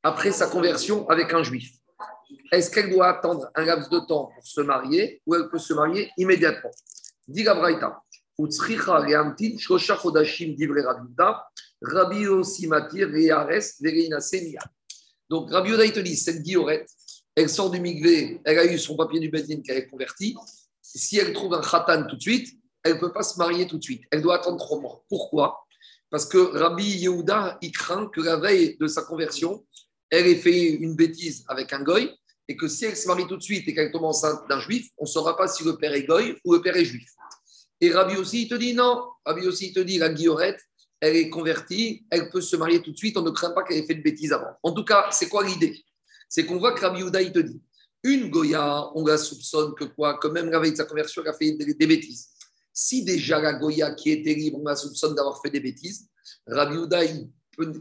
après 0.03 0.33
sa 0.33 0.47
conversion 0.47 1.09
avec 1.09 1.33
un 1.33 1.43
juif, 1.43 1.73
est-ce 2.51 2.71
qu'elle 2.71 2.91
doit 2.91 3.09
attendre 3.09 3.51
un 3.55 3.65
laps 3.65 3.91
de 3.91 3.99
temps 4.01 4.31
pour 4.35 4.47
se 4.47 4.61
marier 4.61 5.21
ou 5.27 5.35
elle 5.35 5.49
peut 5.49 5.59
se 5.59 5.75
marier 5.75 6.11
immédiatement? 6.17 6.71
Dit 7.27 7.43
la 7.43 7.55
Braïta, 7.55 8.03
Donc 15.29 15.51
Rabbi 15.51 15.73
te 15.93 16.01
dit, 16.01 16.17
cette 16.17 16.43
guillorette, 16.43 16.89
elle 17.37 17.49
sort 17.49 17.71
du 17.71 17.81
migvé, 17.81 18.41
elle 18.45 18.59
a 18.59 18.65
eu 18.65 18.79
son 18.79 18.97
papier 18.97 19.21
du 19.21 19.29
Bedin 19.29 19.61
qu'elle 19.63 19.79
est 19.79 19.89
converti. 19.89 20.37
Si 20.81 21.19
elle 21.19 21.33
trouve 21.33 21.55
un 21.55 21.61
khatan 21.61 22.07
tout 22.07 22.17
de 22.17 22.23
suite, 22.23 22.59
elle 22.85 22.95
ne 22.95 22.99
peut 22.99 23.13
pas 23.13 23.23
se 23.23 23.39
marier 23.39 23.67
tout 23.67 23.79
de 23.79 23.83
suite. 23.83 24.05
Elle 24.11 24.23
doit 24.23 24.37
attendre 24.37 24.59
trois 24.59 24.79
mois. 24.79 25.05
Pourquoi? 25.09 25.67
Parce 26.11 26.27
que 26.27 26.39
Rabbi 26.39 26.85
Yehuda, 26.85 27.59
il 27.63 27.73
craint 27.73 28.07
que 28.07 28.21
la 28.21 28.37
veille 28.37 28.77
de 28.79 28.87
sa 28.87 29.03
conversion, 29.03 29.67
elle 30.11 30.27
ait 30.27 30.37
fait 30.37 30.69
une 30.69 30.95
bêtise 30.95 31.45
avec 31.49 31.73
un 31.73 31.83
goy 31.83 32.15
et 32.47 32.57
que 32.57 32.69
si 32.69 32.85
elle 32.85 32.97
se 32.97 33.09
marie 33.09 33.27
tout 33.27 33.39
de 33.39 33.43
suite 33.43 33.67
et 33.67 33.75
qu'elle 33.75 33.91
tombe 33.91 34.05
enceinte 34.05 34.47
d'un 34.49 34.61
juif, 34.61 34.91
on 34.99 35.05
ne 35.05 35.09
saura 35.09 35.37
pas 35.37 35.49
si 35.49 35.65
le 35.65 35.77
père 35.77 35.95
est 35.95 36.05
goy 36.05 36.37
ou 36.45 36.53
le 36.53 36.61
père 36.61 36.77
est 36.77 36.85
juif. 36.85 37.11
Et 37.81 37.91
Rabbi 37.91 38.17
aussi, 38.17 38.43
il 38.43 38.49
te 38.49 38.55
dit 38.55 38.75
non. 38.75 39.03
Rabbi 39.25 39.47
aussi, 39.47 39.69
il 39.69 39.73
te 39.73 39.81
dit 39.81 39.99
la 39.99 40.11
guillorette, 40.11 40.61
elle 41.01 41.17
est 41.17 41.31
convertie, 41.31 42.07
elle 42.11 42.31
peut 42.31 42.43
se 42.43 42.57
marier 42.57 42.83
tout 42.83 42.93
de 42.93 42.97
suite, 42.97 43.17
on 43.17 43.23
ne 43.23 43.31
craint 43.31 43.51
pas 43.51 43.63
qu'elle 43.65 43.79
ait 43.79 43.87
fait 43.87 43.95
de 43.95 44.03
bêtises 44.03 44.33
avant. 44.33 44.53
En 44.63 44.73
tout 44.73 44.85
cas, 44.85 45.09
c'est 45.11 45.29
quoi 45.29 45.43
l'idée? 45.43 45.83
C'est 46.29 46.45
qu'on 46.45 46.59
voit 46.59 46.73
que 46.73 46.81
Rabbi 46.81 47.01
Yehuda, 47.01 47.23
il 47.23 47.33
te 47.33 47.39
dit 47.39 47.61
une 48.05 48.29
Goya, 48.29 48.91
on 48.95 49.05
la 49.07 49.17
soupçonne 49.17 49.75
que 49.75 49.85
quoi? 49.85 50.19
Que 50.19 50.29
même 50.29 50.51
la 50.51 50.61
veille 50.61 50.73
de 50.73 50.77
sa 50.77 50.85
conversion, 50.85 51.23
elle 51.23 51.31
a 51.31 51.33
fait 51.33 51.53
des, 51.53 51.87
bêtises. 51.87 52.29
Si 52.77 53.05
déjà 53.05 53.41
la 53.41 53.55
Goya 53.55 53.93
qui 53.93 54.11
était 54.11 54.35
libre, 54.35 54.59
on 54.61 54.65
la 54.65 54.75
soupçonne 54.75 55.15
d'avoir 55.15 55.41
fait 55.41 55.51
des 55.51 55.61
bêtises, 55.61 56.09
Rabbi 56.47 56.75
Yehuda, 56.75 57.05
il 57.05 57.31
peut 57.57 57.73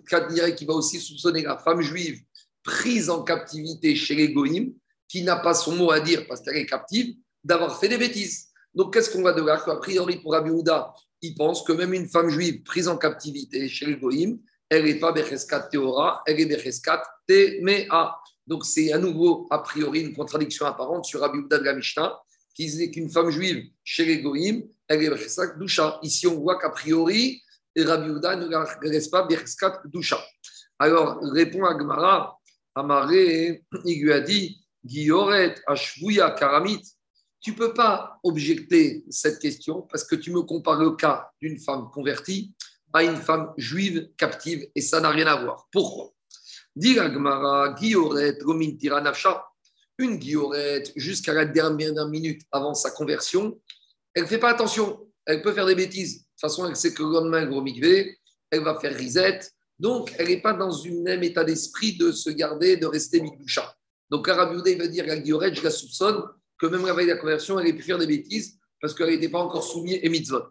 qu'il 0.55 0.67
va 0.67 0.73
aussi 0.73 0.99
soupçonner 0.99 1.41
la 1.41 1.57
femme 1.57 1.81
juive 1.81 2.21
prise 2.63 3.09
en 3.09 3.23
captivité 3.23 3.95
chez 3.95 4.15
les 4.15 4.31
Goïm, 4.31 4.73
qui 5.07 5.23
n'a 5.23 5.35
pas 5.35 5.55
son 5.55 5.75
mot 5.75 5.91
à 5.91 5.99
dire 5.99 6.25
parce 6.27 6.41
qu'elle 6.41 6.57
est 6.57 6.65
captive, 6.65 7.15
d'avoir 7.43 7.79
fait 7.79 7.89
des 7.89 7.97
bêtises. 7.97 8.49
Donc, 8.73 8.93
qu'est-ce 8.93 9.09
qu'on 9.09 9.21
va 9.21 9.33
de 9.33 9.41
là 9.41 9.61
A 9.65 9.75
priori, 9.77 10.17
pour 10.21 10.31
Rabbi 10.31 10.49
Houda, 10.49 10.93
il 11.21 11.35
pense 11.35 11.63
que 11.63 11.73
même 11.73 11.93
une 11.93 12.07
femme 12.07 12.29
juive 12.29 12.63
prise 12.63 12.87
en 12.87 12.97
captivité 12.97 13.67
chez 13.67 13.85
les 13.85 13.97
Goïm, 13.97 14.39
elle 14.69 14.85
n'est 14.85 14.99
pas 14.99 15.11
Becheskat 15.11 15.63
Théora, 15.63 16.23
elle 16.25 16.39
est 16.39 16.45
Becheskat 16.45 17.03
Temea. 17.27 18.15
Donc, 18.47 18.65
c'est 18.65 18.91
à 18.91 18.97
nouveau, 18.97 19.47
a 19.49 19.59
priori, 19.59 20.01
une 20.01 20.13
contradiction 20.13 20.65
apparente 20.65 21.05
sur 21.05 21.19
Rabbi 21.19 21.39
Houda 21.39 21.59
de 21.59 21.63
la 21.63 21.75
Mishnah, 21.75 22.19
qui 22.55 22.65
disait 22.65 22.91
qu'une 22.91 23.09
femme 23.09 23.29
juive 23.29 23.65
chez 23.83 24.05
les 24.05 24.21
Goïm, 24.21 24.63
elle 24.87 25.03
est 25.03 25.09
Becheskat 25.09 25.55
Doucha. 25.57 25.99
Ici, 26.03 26.27
on 26.27 26.39
voit 26.39 26.59
qu'a 26.59 26.69
priori, 26.69 27.41
Rabbi 27.77 28.09
Houda 28.09 28.35
ne 28.35 28.47
la 28.47 28.65
laisse 28.83 29.07
pas 29.07 29.23
Becheskat 29.23 29.81
Doucha. 29.85 30.23
Alors, 30.79 31.19
répond 31.21 31.63
à 31.65 31.77
Gemara, 31.77 32.37
Amaré, 32.75 33.63
il 33.85 34.03
lui 34.03 34.11
a 34.11 34.19
dit 34.19 34.59
Ashvouya, 35.67 36.31
Karamit, 36.31 36.81
tu 37.39 37.51
ne 37.51 37.55
peux 37.55 37.73
pas 37.73 38.19
objecter 38.23 39.03
cette 39.09 39.39
question 39.39 39.81
parce 39.83 40.03
que 40.03 40.15
tu 40.15 40.31
me 40.31 40.41
compares 40.41 40.79
le 40.79 40.91
cas 40.91 41.29
d'une 41.41 41.59
femme 41.59 41.89
convertie 41.93 42.53
à 42.93 43.03
une 43.03 43.17
femme 43.17 43.53
juive 43.57 44.09
captive 44.17 44.67
et 44.73 44.81
ça 44.81 45.01
n'a 45.01 45.09
rien 45.09 45.27
à 45.27 45.41
voir. 45.41 45.67
Pourquoi? 45.71 46.13
Dit 46.75 46.95
Gemara, 46.95 47.73
Guilloret, 47.73 48.37
Nafsha, 49.03 49.45
une 49.97 50.17
Guilloret, 50.17 50.83
jusqu'à 50.95 51.33
la 51.33 51.45
dernière 51.45 52.07
minute 52.07 52.41
avant 52.51 52.73
sa 52.73 52.91
conversion, 52.91 53.59
elle 54.15 54.23
ne 54.23 54.27
fait 54.27 54.37
pas 54.37 54.49
attention, 54.49 55.07
elle 55.25 55.41
peut 55.41 55.53
faire 55.53 55.65
des 55.65 55.75
bêtises. 55.75 56.19
De 56.19 56.23
toute 56.23 56.41
façon, 56.41 56.67
elle 56.67 56.75
sait 56.75 56.93
que 56.93 57.03
le 57.03 57.09
lendemain, 57.09 57.45
gros 57.45 57.63
elle 58.51 58.63
va 58.63 58.79
faire 58.79 58.95
risette, 58.95 59.53
donc, 59.79 60.13
elle 60.17 60.27
n'est 60.27 60.41
pas 60.41 60.53
dans 60.53 60.85
un 60.85 61.01
même 61.01 61.23
état 61.23 61.43
d'esprit 61.43 61.97
de 61.97 62.11
se 62.11 62.29
garder, 62.29 62.77
de 62.77 62.85
rester 62.85 63.21
Mikdusha. 63.21 63.75
Donc, 64.09 64.27
Arabiouda, 64.29 64.75
va 64.77 64.87
dire 64.87 65.11
à 65.11 65.17
Guilloret, 65.17 65.53
je 65.53 65.63
la 65.63 65.71
soupçonne 65.71 66.23
que 66.57 66.67
même 66.67 66.85
la 66.85 66.93
veille 66.93 67.07
de 67.07 67.11
la 67.11 67.17
conversion, 67.17 67.59
elle 67.59 67.67
ait 67.67 67.73
pu 67.73 67.81
faire 67.81 67.97
des 67.97 68.07
bêtises 68.07 68.57
parce 68.79 68.93
qu'elle 68.93 69.09
n'était 69.09 69.29
pas 69.29 69.39
encore 69.39 69.63
soumise 69.63 69.99
et 70.01 70.09
mitzvot. 70.09 70.47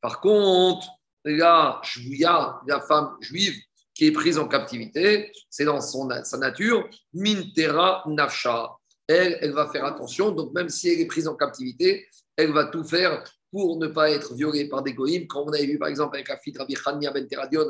Par 0.00 0.20
contre, 0.20 0.86
la 1.24 1.80
Shvouya, 1.82 2.60
la 2.66 2.80
femme 2.80 3.16
juive 3.20 3.56
qui 3.94 4.06
est 4.06 4.12
prise 4.12 4.38
en 4.38 4.46
captivité, 4.46 5.32
c'est 5.48 5.64
dans 5.64 5.80
son, 5.80 6.08
sa 6.22 6.36
nature, 6.36 6.88
Mintera 7.14 8.04
Nafsha. 8.06 8.76
Elle, 9.08 9.38
elle 9.40 9.52
va 9.52 9.68
faire 9.68 9.84
attention, 9.84 10.32
donc 10.32 10.52
même 10.52 10.68
si 10.68 10.88
elle 10.88 11.00
est 11.00 11.06
prise 11.06 11.28
en 11.28 11.36
captivité, 11.36 12.06
elle 12.36 12.52
va 12.52 12.64
tout 12.66 12.84
faire 12.84 13.22
pour 13.50 13.78
ne 13.78 13.86
pas 13.86 14.10
être 14.10 14.34
violée 14.34 14.68
par 14.68 14.82
des 14.82 14.92
goïms, 14.92 15.26
comme 15.26 15.48
on 15.48 15.52
avait 15.52 15.66
vu 15.66 15.78
par 15.78 15.88
exemple 15.88 16.16
avec 16.16 16.28
la 16.28 16.36
fille 16.38 16.52
de 16.52 16.58
Rabbi 16.58 16.74
Chania 16.74 17.12
Ben 17.12 17.26
Teradion, 17.26 17.66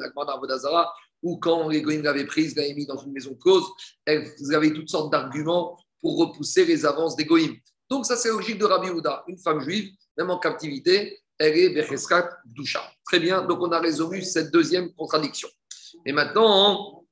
ou 1.22 1.38
quand 1.38 1.68
les 1.68 1.82
goïms 1.82 2.02
l'avaient 2.02 2.26
prise, 2.26 2.56
l'avaient 2.56 2.74
mis 2.74 2.86
dans 2.86 2.98
une 2.98 3.12
maison 3.12 3.34
close, 3.34 3.64
elles 4.04 4.32
avaient 4.54 4.72
toutes 4.72 4.88
sortes 4.88 5.12
d'arguments 5.12 5.78
pour 6.00 6.18
repousser 6.18 6.64
les 6.64 6.86
avances 6.86 7.16
des 7.16 7.24
goïms. 7.24 7.56
Donc 7.88 8.06
ça 8.06 8.16
c'est 8.16 8.30
logique 8.30 8.58
de 8.58 8.64
Rabbi 8.64 8.90
Houda. 8.90 9.24
Une 9.28 9.38
femme 9.38 9.60
juive, 9.60 9.90
même 10.16 10.30
en 10.30 10.38
captivité, 10.38 11.20
elle 11.38 11.56
est 11.56 11.70
Becheskat 11.70 12.30
Dusha. 12.46 12.82
Très 13.04 13.20
bien, 13.20 13.42
donc 13.42 13.60
on 13.60 13.70
a 13.70 13.78
résolu 13.78 14.22
cette 14.22 14.50
deuxième 14.50 14.92
contradiction. 14.94 15.48
Et 16.04 16.12
maintenant, 16.12 17.04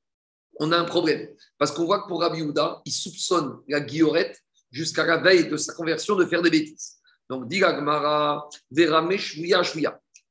on 0.59 0.71
a 0.71 0.77
un 0.77 0.85
problème. 0.85 1.29
Parce 1.57 1.71
qu'on 1.71 1.85
voit 1.85 2.01
que 2.01 2.07
pour 2.07 2.21
Rabbi 2.21 2.41
Houda, 2.41 2.81
il 2.85 2.91
soupçonne 2.91 3.59
la 3.67 3.79
guillorette 3.79 4.41
jusqu'à 4.71 5.05
la 5.05 5.17
veille 5.17 5.47
de 5.47 5.57
sa 5.57 5.73
conversion 5.73 6.15
de 6.15 6.25
faire 6.25 6.41
des 6.41 6.49
bêtises. 6.49 6.97
Donc, 7.29 7.47
dit 7.47 7.59
Gmara, 7.59 8.47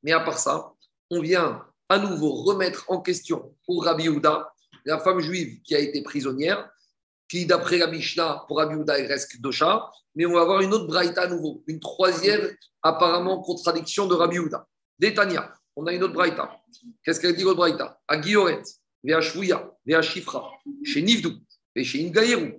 Mais 0.02 0.12
à 0.12 0.20
part 0.20 0.38
ça, 0.38 0.72
on 1.10 1.20
vient 1.20 1.64
à 1.88 1.98
nouveau 1.98 2.32
remettre 2.32 2.84
en 2.88 3.00
question 3.00 3.54
pour 3.66 3.84
Rabbi 3.84 4.08
Houda, 4.08 4.52
la 4.84 4.98
femme 4.98 5.20
juive 5.20 5.60
qui 5.62 5.74
a 5.74 5.78
été 5.78 6.02
prisonnière, 6.02 6.68
qui 7.28 7.46
d'après 7.46 7.78
la 7.78 7.86
Mishnah, 7.86 8.44
pour 8.46 8.58
Rabbi 8.58 8.74
Houda, 8.74 8.98
il 8.98 9.06
reste 9.06 9.40
Dosha, 9.40 9.90
mais 10.14 10.26
on 10.26 10.34
va 10.34 10.42
avoir 10.42 10.60
une 10.60 10.72
autre 10.72 10.86
braïta 10.86 11.22
à 11.22 11.26
nouveau, 11.26 11.64
une 11.66 11.80
troisième 11.80 12.54
apparemment 12.82 13.42
contradiction 13.42 14.06
de 14.06 14.14
Rabbi 14.14 14.38
Houda. 14.38 14.66
Détania, 14.98 15.52
on 15.74 15.86
a 15.86 15.92
une 15.92 16.02
autre 16.04 16.14
braïta. 16.14 16.56
Qu'est-ce 17.02 17.20
qu'elle 17.20 17.34
dit 17.34 17.42
l'autre 17.42 17.56
braïta? 17.56 18.00
À 18.06 18.18
Guilloret, 18.18 18.62
Vea 19.04 19.20
Shvouya, 19.20 19.70
Vea 19.86 20.02
Shifra, 20.02 20.50
chez 20.82 21.02
Nivdou, 21.02 21.34
et 21.76 21.84
chez 21.84 22.06
Ingaïrou, 22.06 22.56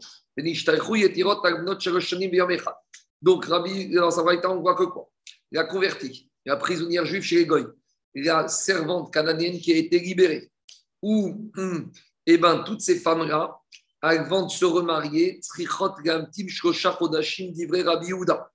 donc, 3.21 3.45
Rabbi, 3.45 3.89
dans 3.89 4.11
sa 4.11 4.21
braïta, 4.21 4.51
on 4.51 4.59
voit 4.59 4.75
que 4.75 4.83
quoi? 4.83 5.09
Il 5.51 5.57
a 5.57 5.63
converti, 5.63 6.29
la 6.45 6.57
prisonnière 6.57 7.05
juive 7.05 7.23
chez 7.23 7.37
les 7.37 7.45
Goy 7.45 7.65
la 8.15 8.47
servante 8.47 9.13
canadienne 9.13 9.59
qui 9.59 9.73
a 9.73 9.77
été 9.77 9.99
libérée, 9.99 10.49
ou 11.01 11.51
hum, 11.57 11.91
eh 12.25 12.37
ben, 12.37 12.63
toutes 12.65 12.81
ces 12.81 12.97
femmes-là, 12.99 13.59
avant 14.01 14.45
de 14.45 14.51
se 14.51 14.65
remarier, 14.65 15.39
Rabbi 17.83 18.13
Houda. 18.13 18.51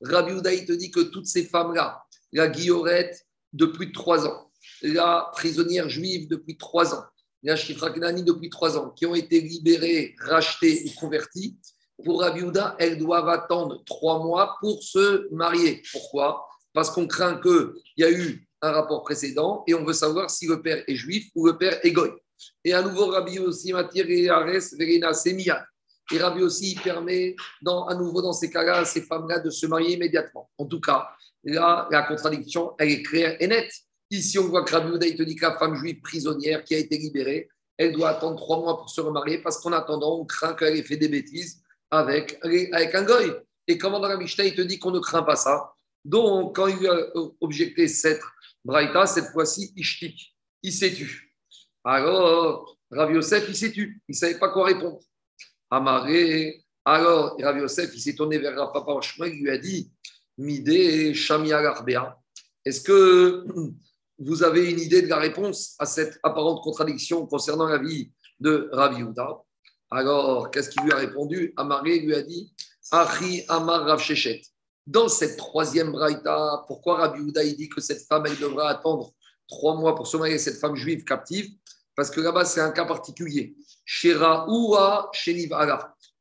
Rabbi 0.00 0.32
Houda, 0.32 0.54
il 0.54 0.64
te 0.64 0.72
dit 0.72 0.90
que 0.90 1.00
toutes 1.00 1.26
ces 1.26 1.44
femmes-là, 1.44 2.02
la 2.32 2.48
guillorette 2.48 3.26
de 3.52 3.66
plus 3.66 3.86
de 3.88 3.92
trois 3.92 4.26
ans, 4.26 4.50
la 4.82 5.30
prisonnière 5.32 5.88
juive 5.88 6.28
depuis 6.28 6.56
trois 6.56 6.94
ans, 6.94 7.04
la 7.42 7.56
Shifra 7.56 7.90
depuis 7.90 8.50
trois 8.50 8.78
ans, 8.78 8.90
qui 8.90 9.06
ont 9.06 9.14
été 9.14 9.40
libérées, 9.40 10.14
rachetées 10.20 10.84
ou 10.86 11.00
converties, 11.00 11.56
pour 12.04 12.20
Rabbi 12.20 12.42
Houda, 12.42 12.76
elles 12.78 12.98
doivent 12.98 13.28
attendre 13.28 13.82
trois 13.84 14.18
mois 14.18 14.56
pour 14.60 14.82
se 14.82 15.32
marier. 15.32 15.82
Pourquoi? 15.92 16.46
Parce 16.72 16.90
qu'on 16.90 17.06
craint 17.06 17.40
qu'il 17.40 17.72
y 17.96 18.04
a 18.04 18.10
eu 18.10 18.48
un 18.60 18.72
rapport 18.72 19.02
précédent 19.02 19.62
et 19.66 19.74
on 19.74 19.84
veut 19.84 19.92
savoir 19.92 20.30
si 20.30 20.46
le 20.46 20.62
père 20.62 20.82
est 20.86 20.96
juif 20.96 21.30
ou 21.34 21.46
le 21.46 21.58
père 21.58 21.84
est 21.84 21.92
goy. 21.92 22.10
Et 22.64 22.72
à 22.72 22.82
nouveau, 22.82 23.06
Rabbi 23.06 23.38
aussi, 23.38 23.70
et 23.70 24.28
Ares, 24.28 24.74
Verena, 24.78 25.12
Semiyad. 25.12 25.64
Et 26.12 26.18
Rabbi 26.18 26.42
aussi 26.42 26.74
permet, 26.82 27.36
à 27.66 27.94
nouveau 27.94 28.20
dans 28.22 28.32
ces 28.32 28.50
cas-là, 28.50 28.78
à 28.78 28.84
ces 28.84 29.02
femmes-là 29.02 29.38
de 29.38 29.50
se 29.50 29.66
marier 29.66 29.94
immédiatement. 29.94 30.50
En 30.58 30.66
tout 30.66 30.80
cas, 30.80 31.08
là, 31.44 31.88
la 31.90 32.02
contradiction, 32.02 32.72
elle 32.78 32.90
est 32.90 33.02
claire 33.02 33.36
et 33.38 33.46
nette. 33.46 33.72
Ici, 34.12 34.38
on 34.38 34.46
voit 34.46 34.62
que 34.62 34.72
Rabbi 34.72 34.90
Ouda, 34.90 35.06
il 35.06 35.16
te 35.16 35.22
dit 35.22 35.34
que 35.34 35.46
la 35.46 35.56
femme 35.56 35.74
juive 35.74 36.02
prisonnière 36.02 36.64
qui 36.64 36.74
a 36.74 36.78
été 36.78 36.98
libérée, 36.98 37.48
elle 37.78 37.92
doit 37.92 38.10
attendre 38.10 38.36
trois 38.36 38.58
mois 38.58 38.76
pour 38.76 38.90
se 38.90 39.00
remarier 39.00 39.38
parce 39.38 39.58
qu'en 39.58 39.72
attendant, 39.72 40.20
on 40.20 40.26
craint 40.26 40.52
qu'elle 40.52 40.76
ait 40.76 40.82
fait 40.82 40.98
des 40.98 41.08
bêtises 41.08 41.62
avec, 41.90 42.38
avec 42.42 42.94
un 42.94 43.04
goy. 43.04 43.32
Et 43.66 43.78
comment 43.78 44.00
dans 44.00 44.08
la 44.08 44.18
Mishnah, 44.18 44.44
il 44.44 44.54
te 44.54 44.60
dit 44.60 44.78
qu'on 44.78 44.90
ne 44.90 44.98
craint 44.98 45.22
pas 45.22 45.36
ça? 45.36 45.72
Donc, 46.04 46.56
quand 46.56 46.66
il 46.66 46.86
a 46.86 46.94
objecté 47.40 47.88
cette 47.88 48.20
Braïta, 48.62 49.06
cette 49.06 49.32
fois-ci, 49.32 49.72
Ishtik, 49.76 50.36
il 50.62 50.74
s'est 50.74 50.92
tu. 50.92 51.34
Alors, 51.82 52.76
Rav 52.90 53.10
Yosef, 53.14 53.46
il 53.48 53.56
s'est 53.56 53.72
tu. 53.72 54.02
Il 54.08 54.12
ne 54.12 54.14
savait 54.14 54.38
pas 54.38 54.50
quoi 54.50 54.66
répondre. 54.66 55.00
Amaré. 55.70 56.62
Alors, 56.84 57.38
Rav 57.40 57.56
Yosef, 57.56 57.90
il 57.94 58.00
s'est 58.00 58.14
tourné 58.14 58.36
vers 58.36 58.54
Papa 58.72 58.92
il 59.20 59.42
lui 59.42 59.50
a 59.50 59.56
dit 59.56 59.90
Midé, 60.36 61.14
Shamia 61.14 61.62
Garbea. 61.62 62.18
Est-ce 62.62 62.82
que 62.82 63.46
vous 64.24 64.42
avez 64.42 64.70
une 64.70 64.80
idée 64.80 65.02
de 65.02 65.08
la 65.08 65.18
réponse 65.18 65.74
à 65.78 65.86
cette 65.86 66.18
apparente 66.22 66.62
contradiction 66.62 67.26
concernant 67.26 67.66
la 67.66 67.78
vie 67.78 68.12
de 68.40 68.68
Rav 68.72 68.98
Yehuda 68.98 69.42
Alors, 69.90 70.50
qu'est-ce 70.50 70.70
qu'il 70.70 70.82
lui 70.82 70.92
a 70.92 70.96
répondu? 70.96 71.52
Amaré 71.56 71.98
lui 71.98 72.14
a 72.14 72.22
dit 72.22 72.52
Achi 72.90 73.42
Amar 73.48 73.84
Rav 73.84 74.00
Shechet. 74.00 74.42
Dans 74.86 75.08
cette 75.08 75.36
troisième 75.36 75.92
braïta, 75.92 76.64
pourquoi 76.66 76.96
Rabbi 76.96 77.20
Houda 77.20 77.44
dit 77.44 77.68
que 77.68 77.80
cette 77.80 78.02
femme, 78.06 78.24
elle 78.26 78.36
devra 78.36 78.68
attendre 78.68 79.12
trois 79.46 79.76
mois 79.76 79.94
pour 79.94 80.08
se 80.08 80.16
marier 80.16 80.38
cette 80.38 80.58
femme 80.58 80.74
juive 80.74 81.04
captive? 81.04 81.48
Parce 81.94 82.10
que 82.10 82.20
là-bas, 82.20 82.44
c'est 82.44 82.60
un 82.60 82.72
cas 82.72 82.84
particulier. 82.84 83.54
Chez 83.84 84.14
Raoua, 84.14 85.08
chez 85.12 85.32
Il 85.32 85.48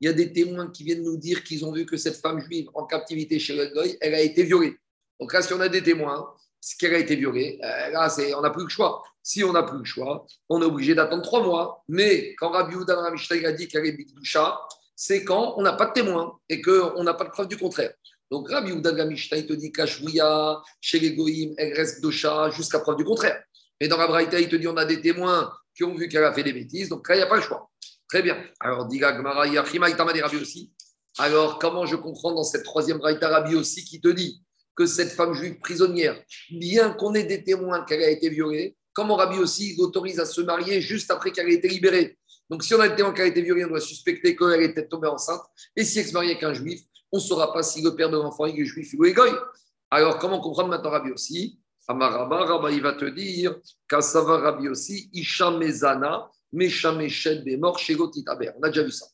y 0.02 0.08
a 0.08 0.14
des 0.14 0.32
témoins 0.32 0.70
qui 0.70 0.84
viennent 0.84 1.04
nous 1.04 1.18
dire 1.18 1.44
qu'ils 1.44 1.66
ont 1.66 1.72
vu 1.72 1.86
que 1.86 1.98
cette 1.98 2.18
femme 2.18 2.40
juive 2.40 2.70
en 2.76 2.86
captivité 2.86 3.40
chez 3.40 3.56
le 3.56 3.72
elle 4.00 4.14
a 4.14 4.22
été 4.22 4.44
violée. 4.44 4.78
Donc 5.20 5.34
là, 5.34 5.42
si 5.42 5.54
on 5.54 5.60
a 5.60 5.70
des 5.70 5.82
témoins, 5.82 6.32
ce 6.62 6.78
qu'elle 6.78 6.94
a 6.94 7.00
été 7.00 7.16
violée, 7.16 7.60
euh, 7.64 7.90
là, 7.90 8.08
on 8.38 8.42
n'a 8.42 8.52
plus 8.52 8.64
le 8.64 8.70
choix. 8.70 9.04
Si 9.24 9.44
on 9.44 9.52
n'a 9.52 9.64
plus 9.64 9.80
le 9.80 9.84
choix, 9.84 10.26
on 10.50 10.62
est 10.62 10.66
obligé 10.66 10.96
d'attendre 10.96 11.24
trois 11.24 11.44
mois. 11.44 11.84
Mais 11.90 12.34
quand 12.36 12.52
Rabbi 12.52 12.76
Oudan 12.76 13.04
a 13.04 13.52
dit 13.52 13.68
qu'elle 13.68 13.86
est 13.86 13.92
Bikdusha, 13.92 14.60
c'est 14.96 15.26
quand 15.26 15.56
on 15.58 15.64
n'a 15.64 15.74
pas 15.74 15.88
de 15.88 15.94
témoin 15.94 16.40
et 16.48 16.62
qu'on 16.62 17.04
n'a 17.04 17.14
pas 17.14 17.26
de 17.26 17.30
preuve 17.30 17.48
du 17.48 17.58
contraire. 17.58 17.94
Donc 18.30 18.50
Rabbi 18.50 18.72
Oudan 18.72 18.96
il 19.10 19.48
te 19.48 19.54
dit 19.54 19.72
qu'Ashouya, 19.72 20.62
chez 20.80 21.00
les 21.00 21.14
Goïm, 21.16 21.54
elle 21.58 21.74
reste 21.74 22.04
jusqu'à 22.10 22.80
preuve 22.80 22.98
du 22.98 23.04
contraire. 23.04 23.44
Et 23.80 23.88
dans 23.88 23.98
la 23.98 24.08
Braïta, 24.08 24.40
il 24.40 24.48
te 24.48 24.56
dit 24.56 24.68
on 24.68 24.78
a 24.78 24.86
des 24.86 25.02
témoins 25.02 25.52
qui 25.76 25.84
ont 25.84 25.96
vu 25.96 26.08
qu'elle 26.08 26.24
a 26.24 26.34
fait 26.34 26.44
des 26.44 26.54
bêtises, 26.54 26.90
donc 26.90 27.08
là, 27.10 27.16
il 27.16 27.18
n'y 27.18 27.24
a 27.24 27.28
pas 27.28 27.38
le 27.38 27.42
choix. 27.42 27.70
Très 28.08 28.22
bien. 28.22 28.38
Alors, 28.60 28.86
dit 28.86 29.00
Gmara, 29.00 29.48
Yachima, 29.48 29.88
Rabbi 29.88 30.22
aussi. 30.36 30.72
Alors, 31.18 31.60
comment 31.60 31.86
je 31.86 31.96
comprends 31.96 32.34
dans 32.34 32.44
cette 32.44 32.64
troisième 32.64 32.98
Braïta 32.98 33.30
Rabbi 33.30 33.56
aussi 33.56 33.84
qui 33.84 34.00
te 34.00 34.10
dit 34.10 34.44
que 34.76 34.86
cette 34.86 35.12
femme 35.12 35.34
juive 35.34 35.60
prisonnière, 35.60 36.22
bien 36.50 36.92
qu'on 36.92 37.14
ait 37.14 37.24
des 37.24 37.44
témoins 37.44 37.84
qu'elle 37.84 38.04
a 38.04 38.10
été 38.10 38.30
violée, 38.30 38.76
comment 38.94 39.16
Rabbi 39.16 39.38
aussi 39.38 39.76
l'autorise 39.78 40.20
à 40.20 40.26
se 40.26 40.42
marier 40.42 40.82
juste 40.82 41.12
après 41.12 41.32
qu'elle 41.32 41.50
ait 41.50 41.56
été 41.56 41.68
libérée 41.68 42.18
Donc, 42.50 42.64
si 42.64 42.74
on 42.74 42.80
a 42.80 42.88
des 42.88 42.96
témoins 42.96 43.14
qu'elle 43.14 43.26
a 43.26 43.30
été 43.30 43.42
violée, 43.42 43.66
on 43.66 43.70
doit 43.70 43.82
suspecter 43.82 44.36
qu'elle 44.36 44.62
était 44.64 44.88
tombée 44.88 45.08
enceinte. 45.08 45.42
Et 45.76 45.84
si 45.84 46.00
elle 46.00 46.08
se 46.08 46.14
mariait 46.14 46.32
avec 46.32 46.44
un 46.44 46.54
juif, 46.54 46.82
on 47.12 47.18
ne 47.18 47.22
saura 47.22 47.52
pas 47.54 47.64
si 47.64 47.82
le 47.82 47.96
père 47.96 48.10
de 48.10 48.18
l'enfant 48.18 48.46
est 48.46 48.66
juif 48.66 48.94
ou 48.98 49.06
égoï. 49.06 49.32
Alors, 49.90 50.20
comment 50.20 50.40
comprendre 50.40 50.70
maintenant 50.70 50.92
Rabbi 50.92 51.12
aussi? 51.12 51.60
Amaraba, 51.88 52.46
Rabbi 52.46 52.80
va 52.80 52.94
te 52.94 53.06
dire 53.06 53.58
qu'Asava 53.88 54.38
Rabbi 54.38 54.70
aussi, 54.70 55.10
Isha 55.14 55.52
Mezana, 55.52 56.30
Meshameshed 56.54 57.44
Bemor, 57.44 57.78
Shegotitaber. 57.80 58.52
On 58.58 58.64
a 58.64 58.70
déjà 58.70 58.84
vu 58.84 58.92
ça. 58.92 59.06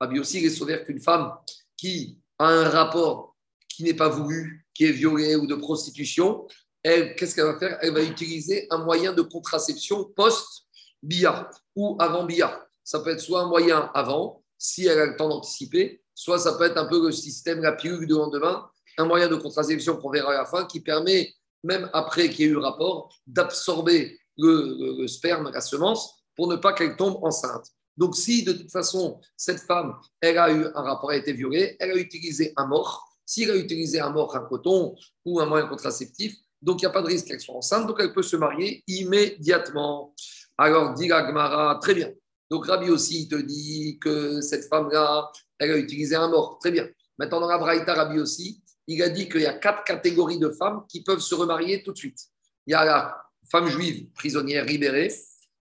Rabbi 0.00 0.18
aussi, 0.18 0.38
il 0.38 0.46
est 0.46 0.50
sauvé 0.50 0.82
qu'une 0.84 1.00
femme 1.00 1.34
qui 1.76 2.18
a 2.38 2.46
un 2.46 2.68
rapport 2.68 3.36
qui 3.68 3.84
n'est 3.84 3.94
pas 3.94 4.08
voulu, 4.08 4.61
qui 4.74 4.84
est 4.84 4.92
violé 4.92 5.36
ou 5.36 5.46
de 5.46 5.54
prostitution, 5.54 6.46
elle, 6.82 7.14
qu'est-ce 7.14 7.34
qu'elle 7.34 7.44
va 7.44 7.58
faire? 7.58 7.78
Elle 7.80 7.92
va 7.92 8.02
utiliser 8.02 8.66
un 8.70 8.78
moyen 8.78 9.12
de 9.12 9.22
contraception 9.22 10.04
post-BIA 10.16 11.50
ou 11.76 11.96
avant 12.00 12.24
BIA. 12.24 12.66
Ça 12.82 13.00
peut 13.00 13.10
être 13.10 13.20
soit 13.20 13.42
un 13.42 13.48
moyen 13.48 13.90
avant, 13.94 14.42
si 14.58 14.86
elle 14.86 14.98
a 14.98 15.06
le 15.06 15.16
temps 15.16 15.28
d'anticiper, 15.28 16.02
soit 16.14 16.38
ça 16.38 16.54
peut 16.54 16.64
être 16.64 16.76
un 16.76 16.86
peu 16.86 17.04
le 17.04 17.12
système, 17.12 17.60
la 17.60 17.72
pilule 17.72 18.06
de 18.06 18.14
lendemain, 18.14 18.68
un 18.98 19.06
moyen 19.06 19.28
de 19.28 19.36
contraception 19.36 19.96
qu'on 19.96 20.10
verra 20.10 20.32
à 20.32 20.38
la 20.38 20.44
fin, 20.44 20.66
qui 20.66 20.80
permet, 20.80 21.32
même 21.62 21.88
après 21.92 22.28
qu'il 22.28 22.40
y 22.40 22.48
ait 22.48 22.50
eu 22.50 22.54
le 22.54 22.60
rapport, 22.60 23.14
d'absorber 23.26 24.18
le, 24.38 25.06
sperme, 25.06 25.50
la 25.52 25.60
semence, 25.60 26.24
pour 26.36 26.48
ne 26.48 26.56
pas 26.56 26.72
qu'elle 26.72 26.96
tombe 26.96 27.18
enceinte. 27.22 27.66
Donc, 27.96 28.16
si 28.16 28.42
de 28.42 28.52
toute 28.52 28.70
façon, 28.70 29.20
cette 29.36 29.60
femme, 29.60 29.94
elle 30.20 30.38
a 30.38 30.50
eu 30.50 30.66
un 30.74 30.82
rapport, 30.82 31.10
a 31.10 31.16
été 31.16 31.32
violée, 31.32 31.76
elle 31.78 31.90
a 31.90 31.96
utilisé 31.96 32.52
un 32.56 32.66
mort, 32.66 33.11
s'il 33.32 33.50
a 33.50 33.56
utilisé 33.56 33.98
un 33.98 34.10
mort, 34.10 34.36
un 34.36 34.44
coton 34.44 34.94
ou 35.24 35.40
un 35.40 35.46
moyen 35.46 35.66
contraceptif, 35.66 36.34
donc 36.60 36.82
il 36.82 36.84
n'y 36.84 36.90
a 36.90 36.92
pas 36.92 37.00
de 37.00 37.06
risque 37.06 37.28
qu'elle 37.28 37.40
soit 37.40 37.54
enceinte, 37.54 37.86
donc 37.86 37.96
elle 37.98 38.12
peut 38.12 38.22
se 38.22 38.36
marier 38.36 38.84
immédiatement. 38.86 40.14
Alors, 40.58 40.92
dit 40.92 41.06
Gmara, 41.08 41.78
très 41.80 41.94
bien. 41.94 42.10
Donc 42.50 42.66
Rabbi 42.66 42.90
aussi 42.90 43.28
te 43.28 43.36
dit 43.36 43.98
que 43.98 44.42
cette 44.42 44.68
femme-là, 44.68 45.32
elle 45.58 45.70
a 45.70 45.78
utilisé 45.78 46.14
un 46.14 46.28
mort. 46.28 46.58
Très 46.60 46.70
bien. 46.70 46.86
Maintenant, 47.16 47.40
dans 47.40 47.48
la 47.48 47.56
Braïta, 47.56 47.94
Rabbi 47.94 48.18
aussi, 48.18 48.62
il 48.86 49.02
a 49.02 49.08
dit 49.08 49.30
qu'il 49.30 49.40
y 49.40 49.46
a 49.46 49.54
quatre 49.54 49.84
catégories 49.84 50.38
de 50.38 50.50
femmes 50.50 50.84
qui 50.86 51.02
peuvent 51.02 51.20
se 51.20 51.34
remarier 51.34 51.82
tout 51.82 51.92
de 51.92 51.96
suite. 51.96 52.18
Il 52.66 52.72
y 52.72 52.74
a 52.74 52.84
la 52.84 53.16
femme 53.50 53.66
juive 53.66 54.10
prisonnière 54.12 54.66
libérée, 54.66 55.10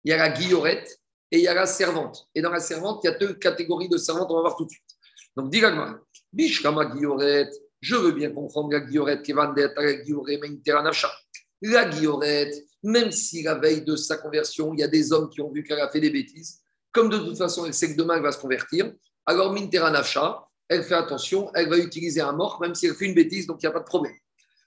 il 0.04 0.10
y 0.10 0.14
a 0.14 0.16
la 0.16 0.30
guillorette 0.30 0.98
et 1.30 1.36
il 1.36 1.42
y 1.42 1.48
a 1.48 1.54
la 1.54 1.66
servante. 1.66 2.28
Et 2.34 2.40
dans 2.40 2.50
la 2.50 2.60
servante, 2.60 3.00
il 3.04 3.08
y 3.08 3.10
a 3.10 3.18
deux 3.18 3.34
catégories 3.34 3.90
de 3.90 3.98
servantes, 3.98 4.28
on 4.30 4.36
va 4.36 4.40
voir 4.40 4.56
tout 4.56 4.64
de 4.64 4.70
suite. 4.70 4.88
Donc, 5.36 5.50
dis 5.50 5.60
Gagmara, 5.60 6.00
Bishkama 6.32 6.86
guillorette, 6.86 7.54
je 7.80 7.96
veux 7.96 8.12
bien 8.12 8.30
comprendre 8.30 8.72
la 8.72 8.80
guillorette 8.80 9.22
qui 9.22 9.32
va 9.32 9.52
la 9.56 9.94
guillorette, 9.94 10.40
La 11.62 11.86
guillorette, 11.86 12.54
même 12.82 13.10
si 13.10 13.42
la 13.42 13.54
veille 13.54 13.82
de 13.82 13.96
sa 13.96 14.16
conversion, 14.16 14.74
il 14.74 14.80
y 14.80 14.82
a 14.82 14.88
des 14.88 15.12
hommes 15.12 15.30
qui 15.30 15.40
ont 15.40 15.50
vu 15.50 15.64
qu'elle 15.64 15.80
a 15.80 15.88
fait 15.88 16.00
des 16.00 16.10
bêtises, 16.10 16.60
comme 16.92 17.08
de 17.08 17.18
toute 17.18 17.38
façon, 17.38 17.66
elle 17.66 17.74
sait 17.74 17.92
que 17.92 17.98
demain, 17.98 18.16
elle 18.16 18.22
va 18.22 18.32
se 18.32 18.38
convertir, 18.38 18.92
alors 19.26 19.52
Mintera 19.52 19.90
Nafsha, 19.90 20.44
elle 20.68 20.84
fait 20.84 20.94
attention, 20.94 21.50
elle 21.54 21.68
va 21.68 21.78
utiliser 21.78 22.20
un 22.20 22.32
mort, 22.32 22.60
même 22.60 22.74
si 22.74 22.86
elle 22.86 22.94
fait 22.94 23.06
une 23.06 23.14
bêtise, 23.14 23.46
donc 23.46 23.62
il 23.62 23.66
n'y 23.66 23.70
a 23.70 23.72
pas 23.72 23.80
de 23.80 23.84
problème. 23.84 24.14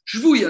Je 0.03 0.19
vous 0.19 0.35
de 0.35 0.45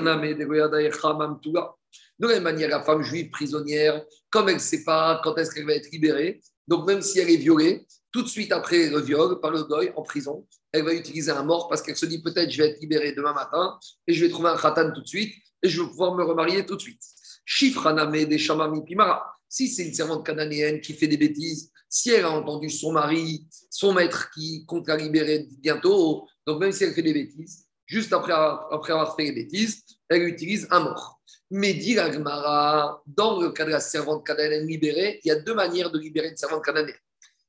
la 2.28 2.34
même 2.36 2.43
manière, 2.43 2.69
la 2.69 2.84
femme 2.84 3.02
juive 3.02 3.30
prisonnière, 3.30 4.04
comme 4.30 4.50
elle 4.50 4.56
ne 4.56 4.60
sait 4.60 4.84
pas 4.84 5.19
quand 5.24 5.36
est-ce 5.38 5.54
qu'elle 5.54 5.65
va 5.65 5.74
être 5.74 5.89
libérée, 5.91 6.41
donc 6.67 6.88
même 6.88 7.02
si 7.02 7.19
elle 7.19 7.30
est 7.30 7.38
violée, 7.38 7.86
tout 8.12 8.21
de 8.21 8.28
suite 8.28 8.52
après 8.52 8.89
le 8.89 9.00
viol 9.00 9.39
par 9.39 9.52
le 9.52 9.63
goy 9.63 9.91
en 9.95 10.04
prison, 10.04 10.45
elle 10.72 10.84
va 10.84 10.94
utiliser 10.94 11.32
un 11.32 11.44
mort 11.44 11.68
parce 11.68 11.82
qu'elle 11.82 11.96
se 11.96 12.06
dit 12.06 12.22
peut-être 12.22 12.50
je 12.50 12.62
vais 12.62 12.70
être 12.70 12.82
libérée 12.82 13.14
demain 13.14 13.34
matin 13.34 13.78
et 14.08 14.14
je 14.14 14.24
vais 14.24 14.32
trouver 14.32 14.50
un 14.50 14.58
khatan 14.58 14.92
tout 14.92 15.02
de 15.02 15.08
suite 15.08 15.34
et 15.64 15.70
je 15.70 15.82
vais 15.82 15.88
pouvoir 15.88 16.16
me 16.16 16.24
remarier 16.24 16.66
tout 16.66 16.76
de 16.76 16.82
suite. 16.82 17.02
Shifraname 17.46 18.26
des 18.26 18.38
shamami 18.38 18.84
pimara. 18.84 19.26
Si 19.50 19.68
c'est 19.68 19.86
une 19.86 19.94
servante 19.94 20.26
cananéenne 20.26 20.80
qui 20.80 20.94
fait 20.94 21.08
des 21.08 21.18
bêtises, 21.18 21.72
si 21.90 22.12
elle 22.12 22.24
a 22.24 22.32
entendu 22.32 22.70
son 22.70 22.94
mari, 22.94 23.46
son 23.70 23.94
maître 23.94 24.32
qui 24.32 24.66
compte 24.66 24.88
la 24.88 24.96
libérer 24.96 25.46
bientôt, 25.60 26.26
donc 26.48 26.62
même 26.62 26.72
si 26.72 26.86
elle 26.86 26.94
fait 26.94 27.02
des 27.02 27.14
bêtises, 27.14 27.68
juste 27.86 28.14
après, 28.14 28.32
après 28.32 28.94
avoir 28.94 29.14
fait 29.16 29.26
les 29.26 29.34
bêtises, 29.34 29.84
elle 30.08 30.24
utilise 30.24 30.68
un 30.72 30.80
mort. 30.80 31.22
Mais 31.50 31.74
dit 31.74 31.96
Gmara, 31.96 33.04
dans 33.06 33.42
le 33.42 33.50
cas 33.50 33.66
de 33.66 33.72
la 33.72 33.82
servante 33.82 34.26
cananéenne 34.26 34.66
libérée, 34.66 35.20
il 35.26 35.28
y 35.28 35.32
a 35.32 35.36
deux 35.36 35.54
manières 35.54 35.92
de 35.92 36.00
libérer 36.00 36.30
une 36.30 36.38
servante 36.38 36.64
cananéenne. 36.64 36.96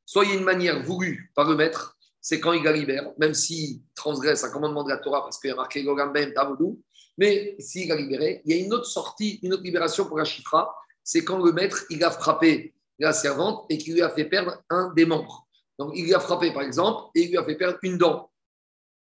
Soit 0.04 0.24
il 0.24 0.30
y 0.30 0.34
a 0.34 0.38
une 0.38 0.44
manière 0.44 0.82
voulue 0.82 1.30
par 1.36 1.48
le 1.48 1.54
maître, 1.54 1.96
c'est 2.22 2.38
quand 2.38 2.52
il 2.52 2.62
la 2.62 2.72
libère, 2.72 3.10
même 3.18 3.34
s'il 3.34 3.80
transgresse 3.96 4.44
un 4.44 4.50
commandement 4.50 4.84
de 4.84 4.90
la 4.90 4.98
Torah, 4.98 5.22
parce 5.22 5.38
qu'il 5.40 5.50
y 5.50 5.52
a 5.52 5.56
marqué 5.56 5.82
Gogambem 5.82 6.32
Tavodou, 6.32 6.80
mais 7.18 7.56
s'il 7.58 7.90
a 7.90 7.96
libéré, 7.96 8.40
il 8.44 8.56
y 8.56 8.60
a 8.60 8.64
une 8.64 8.72
autre 8.72 8.86
sortie, 8.86 9.40
une 9.42 9.52
autre 9.52 9.64
libération 9.64 10.06
pour 10.06 10.16
la 10.16 10.24
chifra, 10.24 10.72
c'est 11.02 11.24
quand 11.24 11.42
le 11.44 11.52
maître, 11.52 11.84
il 11.90 12.02
a 12.04 12.12
frappé 12.12 12.74
la 13.00 13.12
servante 13.12 13.66
et 13.68 13.76
qu'il 13.76 13.94
lui 13.94 14.02
a 14.02 14.10
fait 14.10 14.24
perdre 14.24 14.62
un 14.70 14.92
des 14.94 15.04
membres. 15.04 15.48
Donc, 15.78 15.92
il 15.96 16.04
lui 16.04 16.14
a 16.14 16.20
frappé, 16.20 16.52
par 16.52 16.62
exemple, 16.62 17.10
et 17.16 17.22
il 17.22 17.30
lui 17.30 17.38
a 17.38 17.44
fait 17.44 17.56
perdre 17.56 17.78
une 17.82 17.98
dent, 17.98 18.30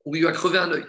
ou 0.05 0.15
il 0.15 0.21
lui 0.21 0.29
a 0.29 0.33
crevé 0.33 0.59
un 0.59 0.71
œil. 0.71 0.85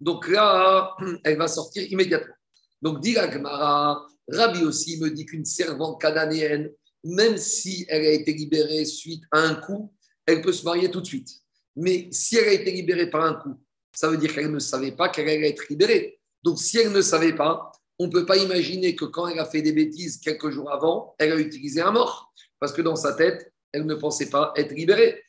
Donc 0.00 0.28
là, 0.28 0.94
elle 1.24 1.36
va 1.36 1.48
sortir 1.48 1.90
immédiatement. 1.90 2.34
Donc, 2.82 3.00
dit 3.00 3.14
la 3.14 3.28
Gemara, 3.28 4.06
Rabbi 4.28 4.62
aussi 4.62 5.00
me 5.00 5.10
dit 5.10 5.26
qu'une 5.26 5.44
servante 5.44 6.00
cananéenne, 6.00 6.70
même 7.02 7.36
si 7.36 7.84
elle 7.88 8.04
a 8.04 8.10
été 8.10 8.32
libérée 8.32 8.84
suite 8.84 9.24
à 9.32 9.40
un 9.40 9.56
coup, 9.56 9.92
elle 10.24 10.40
peut 10.40 10.52
se 10.52 10.64
marier 10.64 10.90
tout 10.90 11.00
de 11.00 11.06
suite. 11.06 11.43
Mais 11.76 12.08
si 12.12 12.36
elle 12.36 12.48
a 12.48 12.52
été 12.52 12.70
libérée 12.70 13.10
par 13.10 13.24
un 13.24 13.34
coup, 13.34 13.60
ça 13.92 14.08
veut 14.08 14.16
dire 14.16 14.34
qu'elle 14.34 14.50
ne 14.50 14.58
savait 14.58 14.92
pas 14.92 15.08
qu'elle 15.08 15.28
allait 15.28 15.50
être 15.50 15.68
libérée. 15.68 16.20
Donc, 16.42 16.58
si 16.58 16.78
elle 16.78 16.92
ne 16.92 17.02
savait 17.02 17.34
pas, 17.34 17.72
on 17.98 18.06
ne 18.06 18.12
peut 18.12 18.26
pas 18.26 18.36
imaginer 18.36 18.94
que 18.96 19.04
quand 19.04 19.28
elle 19.28 19.38
a 19.38 19.44
fait 19.44 19.62
des 19.62 19.72
bêtises 19.72 20.18
quelques 20.18 20.50
jours 20.50 20.70
avant, 20.70 21.14
elle 21.18 21.32
a 21.32 21.36
utilisé 21.36 21.80
un 21.80 21.92
mort, 21.92 22.32
parce 22.58 22.72
que 22.72 22.82
dans 22.82 22.96
sa 22.96 23.14
tête, 23.14 23.52
elle 23.72 23.86
ne 23.86 23.94
pensait 23.94 24.30
pas 24.30 24.52
être 24.56 24.72
libérée. 24.72 25.22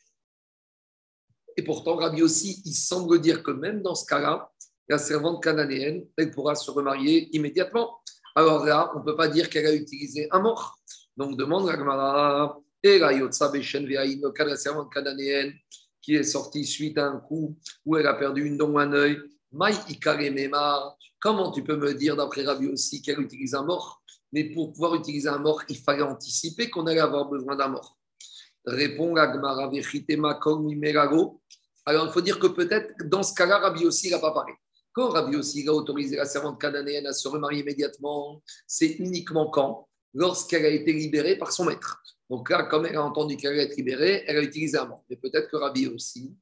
Et 1.56 1.62
pourtant, 1.62 1.96
Rabbi 1.96 2.22
aussi, 2.22 2.62
il 2.64 2.74
semble 2.74 3.20
dire 3.20 3.42
que 3.42 3.50
même 3.50 3.82
dans 3.82 3.94
ce 3.94 4.04
cas-là, 4.06 4.52
la 4.88 4.98
servante 4.98 5.42
cananéenne, 5.42 6.06
elle 6.16 6.30
pourra 6.30 6.54
se 6.54 6.70
remarier 6.70 7.34
immédiatement. 7.34 7.98
Alors 8.34 8.64
là, 8.64 8.92
on 8.94 8.98
ne 9.00 9.04
peut 9.04 9.16
pas 9.16 9.28
dire 9.28 9.48
qu'elle 9.48 9.66
a 9.66 9.74
utilisé 9.74 10.28
un 10.30 10.40
mort. 10.40 10.78
Donc, 11.16 11.36
demande 11.38 11.66
la 11.66 11.76
Gemara, 11.76 12.60
et 12.82 12.98
la 12.98 13.12
Yotsa 13.12 13.50
le 13.52 14.30
cas 14.30 14.44
de 14.44 14.50
la 14.50 14.56
servante 14.56 14.92
cananéenne 14.92 15.54
qui 16.06 16.14
est 16.14 16.22
sortie 16.22 16.64
suite 16.64 16.98
à 16.98 17.06
un 17.06 17.18
coup 17.18 17.56
où 17.84 17.96
elle 17.96 18.06
a 18.06 18.14
perdu 18.14 18.46
une 18.46 18.56
dent 18.56 18.70
ou 18.70 18.78
un 18.78 18.92
œil, 18.92 19.18
Comment 21.20 21.50
tu 21.50 21.64
peux 21.64 21.76
me 21.76 21.94
dire, 21.94 22.14
d'après 22.14 22.44
Rabbi 22.44 22.68
aussi, 22.68 23.02
qu'elle 23.02 23.20
utilise 23.20 23.56
un 23.56 23.64
mort? 23.64 24.02
Mais 24.32 24.44
pour 24.44 24.72
pouvoir 24.72 24.94
utiliser 24.94 25.28
un 25.28 25.38
mort, 25.38 25.62
il 25.68 25.78
fallait 25.78 26.02
anticiper 26.02 26.70
qu'on 26.70 26.86
allait 26.86 27.00
avoir 27.00 27.28
besoin 27.28 27.56
d'un 27.56 27.68
mort. 27.68 27.98
Répond 28.64 29.16
Agmara 29.16 29.68
Alors 31.86 32.06
il 32.06 32.12
faut 32.12 32.20
dire 32.20 32.38
que 32.38 32.46
peut-être 32.46 32.94
dans 33.06 33.24
ce 33.24 33.34
cas-là, 33.34 33.58
Rabbi 33.58 33.84
aussi 33.84 34.08
n'a 34.08 34.20
pas 34.20 34.32
parlé. 34.32 34.52
Quand 34.92 35.08
Rabbi 35.08 35.34
aussi 35.34 35.66
a 35.66 35.72
autorisé 35.72 36.14
la 36.16 36.24
servante 36.24 36.60
cananéenne 36.60 37.06
à 37.08 37.12
se 37.12 37.26
remarier 37.26 37.62
immédiatement, 37.62 38.42
c'est 38.68 38.94
uniquement 39.00 39.50
quand? 39.50 39.88
Lorsqu'elle 40.14 40.66
a 40.66 40.70
été 40.70 40.92
libérée 40.92 41.36
par 41.36 41.50
son 41.50 41.64
maître. 41.64 42.00
Donc 42.28 42.50
là, 42.50 42.64
comme 42.64 42.86
elle 42.86 42.96
a 42.96 43.02
entendu 43.02 43.36
qu'elle 43.36 43.52
allait 43.52 43.64
être 43.64 43.76
libérée, 43.76 44.24
elle 44.26 44.38
a 44.38 44.42
utilisé 44.42 44.78
un 44.78 44.86
mort. 44.86 45.04
Mais 45.08 45.16
peut-être 45.16 45.48
que 45.48 45.56
Rabbi 45.56 45.86
aussi, 45.86 46.34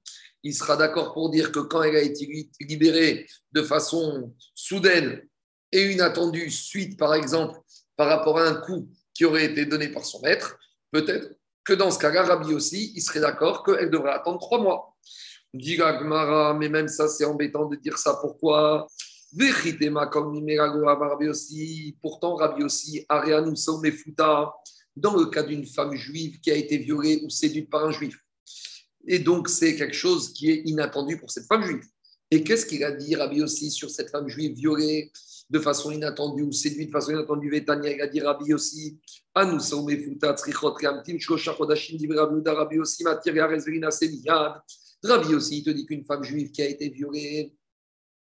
il 0.43 0.55
sera 0.55 0.77
d'accord 0.77 1.13
pour 1.13 1.31
dire 1.31 1.53
que 1.53 1.61
quand 1.61 1.83
elle 1.83 1.97
a 1.97 2.03
été 2.03 2.51
libérée 2.61 3.27
de 3.53 3.63
façon 3.63 4.35
soudaine 4.55 5.23
et 5.73 5.93
inattendue, 5.93 6.51
suite 6.51 6.99
par 6.99 7.15
exemple 7.15 7.59
par 7.97 8.09
rapport 8.09 8.39
à 8.39 8.49
un 8.49 8.55
coup 8.55 8.89
qui 9.13 9.25
aurait 9.25 9.45
été 9.45 9.67
donné 9.67 9.89
par 9.89 10.05
son 10.05 10.21
maître, 10.23 10.59
peut-être 10.91 11.35
que 11.65 11.73
dans 11.73 11.91
ce 11.91 11.99
cas-là, 11.99 12.25
Rabbi 12.25 12.53
aussi, 12.53 12.93
il 12.95 13.01
serait 13.01 13.21
d'accord 13.21 13.65
qu'elle 13.65 13.91
devrait 13.91 14.13
attendre 14.13 14.39
trois 14.39 14.61
mois. 14.61 14.95
Dit 15.55 15.79
mais 16.59 16.69
même 16.69 16.89
ça, 16.89 17.09
c'est 17.09 17.25
embêtant 17.25 17.67
de 17.67 17.77
dire 17.77 17.97
ça. 17.97 18.19
Pourquoi? 18.21 18.87
Comme 20.11 20.45
Rabbi 20.87 21.29
aussi. 21.29 21.97
Pourtant, 22.03 22.35
Rabbi 22.35 22.65
aussi, 22.65 23.07
Arianum 23.09 23.55
dans 24.97 25.17
le 25.17 25.27
cas 25.27 25.43
d'une 25.43 25.67
femme 25.67 25.95
juive 25.95 26.41
qui 26.41 26.51
a 26.51 26.57
été 26.57 26.79
violée 26.79 27.23
ou 27.25 27.31
séduite 27.31 27.71
par 27.71 27.85
un 27.85 27.91
juif. 27.91 28.19
Et 29.07 29.19
donc, 29.19 29.49
c'est 29.49 29.77
quelque 29.77 29.95
chose 29.95 30.33
qui 30.33 30.51
est 30.51 30.63
inattendu 30.65 31.19
pour 31.19 31.31
cette 31.31 31.47
femme 31.47 31.65
juive. 31.65 31.85
Et 32.31 32.43
qu'est-ce 32.43 32.67
qu'il 32.67 32.83
a 32.85 32.93
dit, 32.93 33.15
Rabbi 33.15 33.43
aussi, 33.43 33.71
sur 33.71 33.91
cette 33.91 34.11
femme 34.11 34.29
juive 34.29 34.55
violée 34.57 35.13
de 35.51 35.59
façon 35.59 35.91
inattendue 35.91 36.43
ou 36.43 36.53
séduite 36.53 36.89
de 36.89 36.93
façon 36.93 37.13
inattendue? 37.13 37.51
Vétania, 37.51 37.93
il 37.93 38.01
a 38.01 38.07
dit 38.07 38.21
Rabbi 38.21 38.55
aussi, 38.55 38.99
Rabbi 39.35 39.57
aussi. 39.57 39.89
Rabbi 45.03 45.35
aussi, 45.35 45.59
il 45.59 45.65
te 45.65 45.71
dit 45.71 45.87
qu'une 45.87 46.05
femme 46.05 46.25
juive 46.25 46.51
qui 46.51 46.63
a 46.63 46.69
été 46.69 46.89
violée 46.89 47.53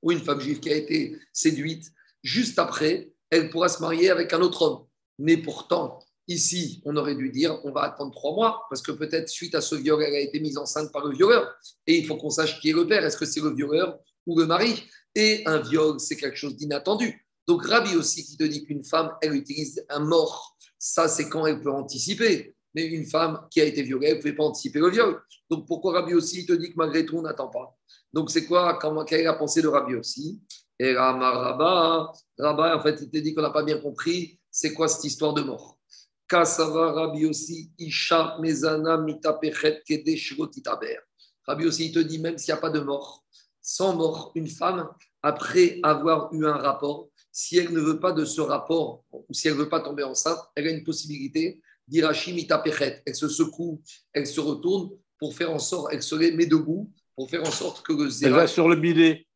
ou 0.03 0.13
une 0.13 0.21
femme 0.21 0.41
juive 0.41 0.61
qui 0.61 0.71
a 0.71 0.77
été 0.77 1.19
séduite, 1.33 1.91
juste 2.23 2.59
après, 2.59 3.13
elle 3.31 3.49
pourra 3.51 3.69
se 3.69 3.81
marier 3.81 4.11
avec 4.11 4.33
un 4.35 4.41
autre 4.41 4.63
homme. 4.63 4.87
Mais 5.19 5.39
pourtant, 5.39 5.99
ici, 6.29 6.83
on 6.85 6.97
aurait 6.97 7.15
dû 7.15 7.31
dire 7.31 7.59
on 7.65 7.73
va 7.73 7.83
attendre 7.83 8.13
trois 8.13 8.35
mois, 8.35 8.67
parce 8.69 8.83
que 8.83 8.93
peut-être 8.93 9.29
suite 9.29 9.55
à 9.55 9.61
ce 9.61 9.75
viol, 9.75 10.03
elle 10.03 10.15
a 10.15 10.21
été 10.21 10.41
mise 10.41 10.59
enceinte 10.59 10.93
par 10.93 11.05
le 11.05 11.15
violeur. 11.15 11.55
Et 11.87 11.99
il 11.99 12.07
faut 12.07 12.17
qu'on 12.17 12.31
sache 12.31 12.61
qui 12.61 12.71
est 12.71 12.73
le 12.73 12.87
père. 12.87 13.05
Est-ce 13.05 13.17
que 13.17 13.27
c'est 13.27 13.41
le 13.41 13.55
violeur 13.55 13.99
ou 14.27 14.39
le 14.39 14.47
mari? 14.47 14.85
Et 15.15 15.43
un 15.47 15.61
viol, 15.61 15.99
c'est 15.99 16.17
quelque 16.17 16.37
chose 16.37 16.57
d'inattendu. 16.57 17.27
Donc, 17.47 17.65
Rabbi 17.65 17.95
aussi 17.95 18.25
qui 18.25 18.37
te 18.37 18.45
dit 18.45 18.65
qu'une 18.65 18.85
femme, 18.85 19.13
elle 19.23 19.35
utilise 19.35 19.85
un 19.89 20.01
mort. 20.01 20.57
Ça, 20.79 21.09
c'est 21.09 21.29
quand 21.29 21.47
elle 21.47 21.61
peut 21.61 21.71
anticiper. 21.71 22.55
Mais 22.75 22.85
une 22.85 23.07
femme 23.07 23.47
qui 23.51 23.61
a 23.61 23.65
été 23.65 23.83
violée, 23.83 24.09
elle 24.09 24.17
ne 24.17 24.21
pouvait 24.21 24.35
pas 24.35 24.45
anticiper 24.45 24.81
le 24.81 24.91
viol. 24.91 25.23
Donc, 25.49 25.67
pourquoi 25.67 25.93
Rabbi 26.01 26.15
aussi 26.15 26.45
te 26.45 26.53
dit 26.53 26.71
que 26.71 26.77
malgré 26.77 27.07
tout, 27.07 27.17
on 27.17 27.23
n'attend 27.23 27.49
pas? 27.49 27.75
Donc, 28.13 28.31
c'est 28.31 28.45
quoi 28.45 28.79
Quelle 29.07 29.21
est 29.21 29.25
la 29.25 29.35
pensée 29.35 29.63
de 29.63 29.69
Rabbi 29.69 29.95
aussi? 29.95 30.43
Et 30.79 30.95
Rabba, 30.95 32.13
Rabba, 32.39 32.77
en 32.77 32.83
fait, 32.83 32.99
il 33.01 33.11
te 33.11 33.17
dit 33.19 33.35
qu'on 33.35 33.43
n'a 33.43 33.51
pas 33.51 33.63
bien 33.63 33.79
compris 33.79 34.39
c'est 34.59 34.73
quoi 34.73 34.89
cette 34.89 35.05
histoire 35.05 35.35
de 35.35 35.43
mort? 35.43 35.76
Kasava 36.29 36.93
Rabbi 36.93 37.27
aussi, 37.27 37.71
Isha 37.79 38.39
Mezana 38.41 38.99
Mitapechet 38.99 39.83
Rabbi 41.47 41.67
aussi, 41.67 41.87
il 41.87 41.93
te 41.93 41.99
dit, 42.01 42.19
même 42.19 42.39
s'il 42.39 42.53
n'y 42.53 42.59
a 42.59 42.61
pas 42.61 42.71
de 42.71 42.81
mort, 42.81 43.25
sans 43.63 43.95
mort, 43.95 44.33
une 44.35 44.49
femme, 44.49 44.89
après 45.23 45.81
avoir 45.83 46.33
eu 46.33 46.47
un 46.47 46.57
rapport, 46.57 47.09
si 47.33 47.59
elle 47.59 47.73
ne 47.73 47.81
veut 47.81 48.01
pas 48.01 48.13
de 48.13 48.25
ce 48.25 48.41
rapport, 48.41 49.05
ou 49.13 49.33
si 49.33 49.49
elle 49.49 49.55
ne 49.55 49.59
veut 49.59 49.69
pas 49.69 49.81
tomber 49.81 50.03
enceinte, 50.03 50.39
elle 50.55 50.69
a 50.69 50.71
une 50.71 50.85
possibilité 50.85 51.61
d'Irashi 51.87 52.33
Mitapechet. 52.33 53.03
Elle 53.05 53.15
se 53.15 53.29
secoue, 53.29 53.83
elle 54.13 54.27
se 54.27 54.41
retourne 54.41 54.91
pour 55.19 55.35
faire 55.35 55.51
en 55.51 55.59
sorte, 55.59 55.89
elle 55.93 56.03
se 56.03 56.15
met 56.15 56.47
debout 56.47 56.93
pour 57.15 57.31
faire 57.31 57.43
en 57.43 57.51
sorte 57.51 57.85
que 57.85 57.93
le 57.93 58.25
Elle 58.25 58.33
va 58.33 58.47
sur 58.47 58.69
le 58.69 58.77
bidet. 58.77 59.27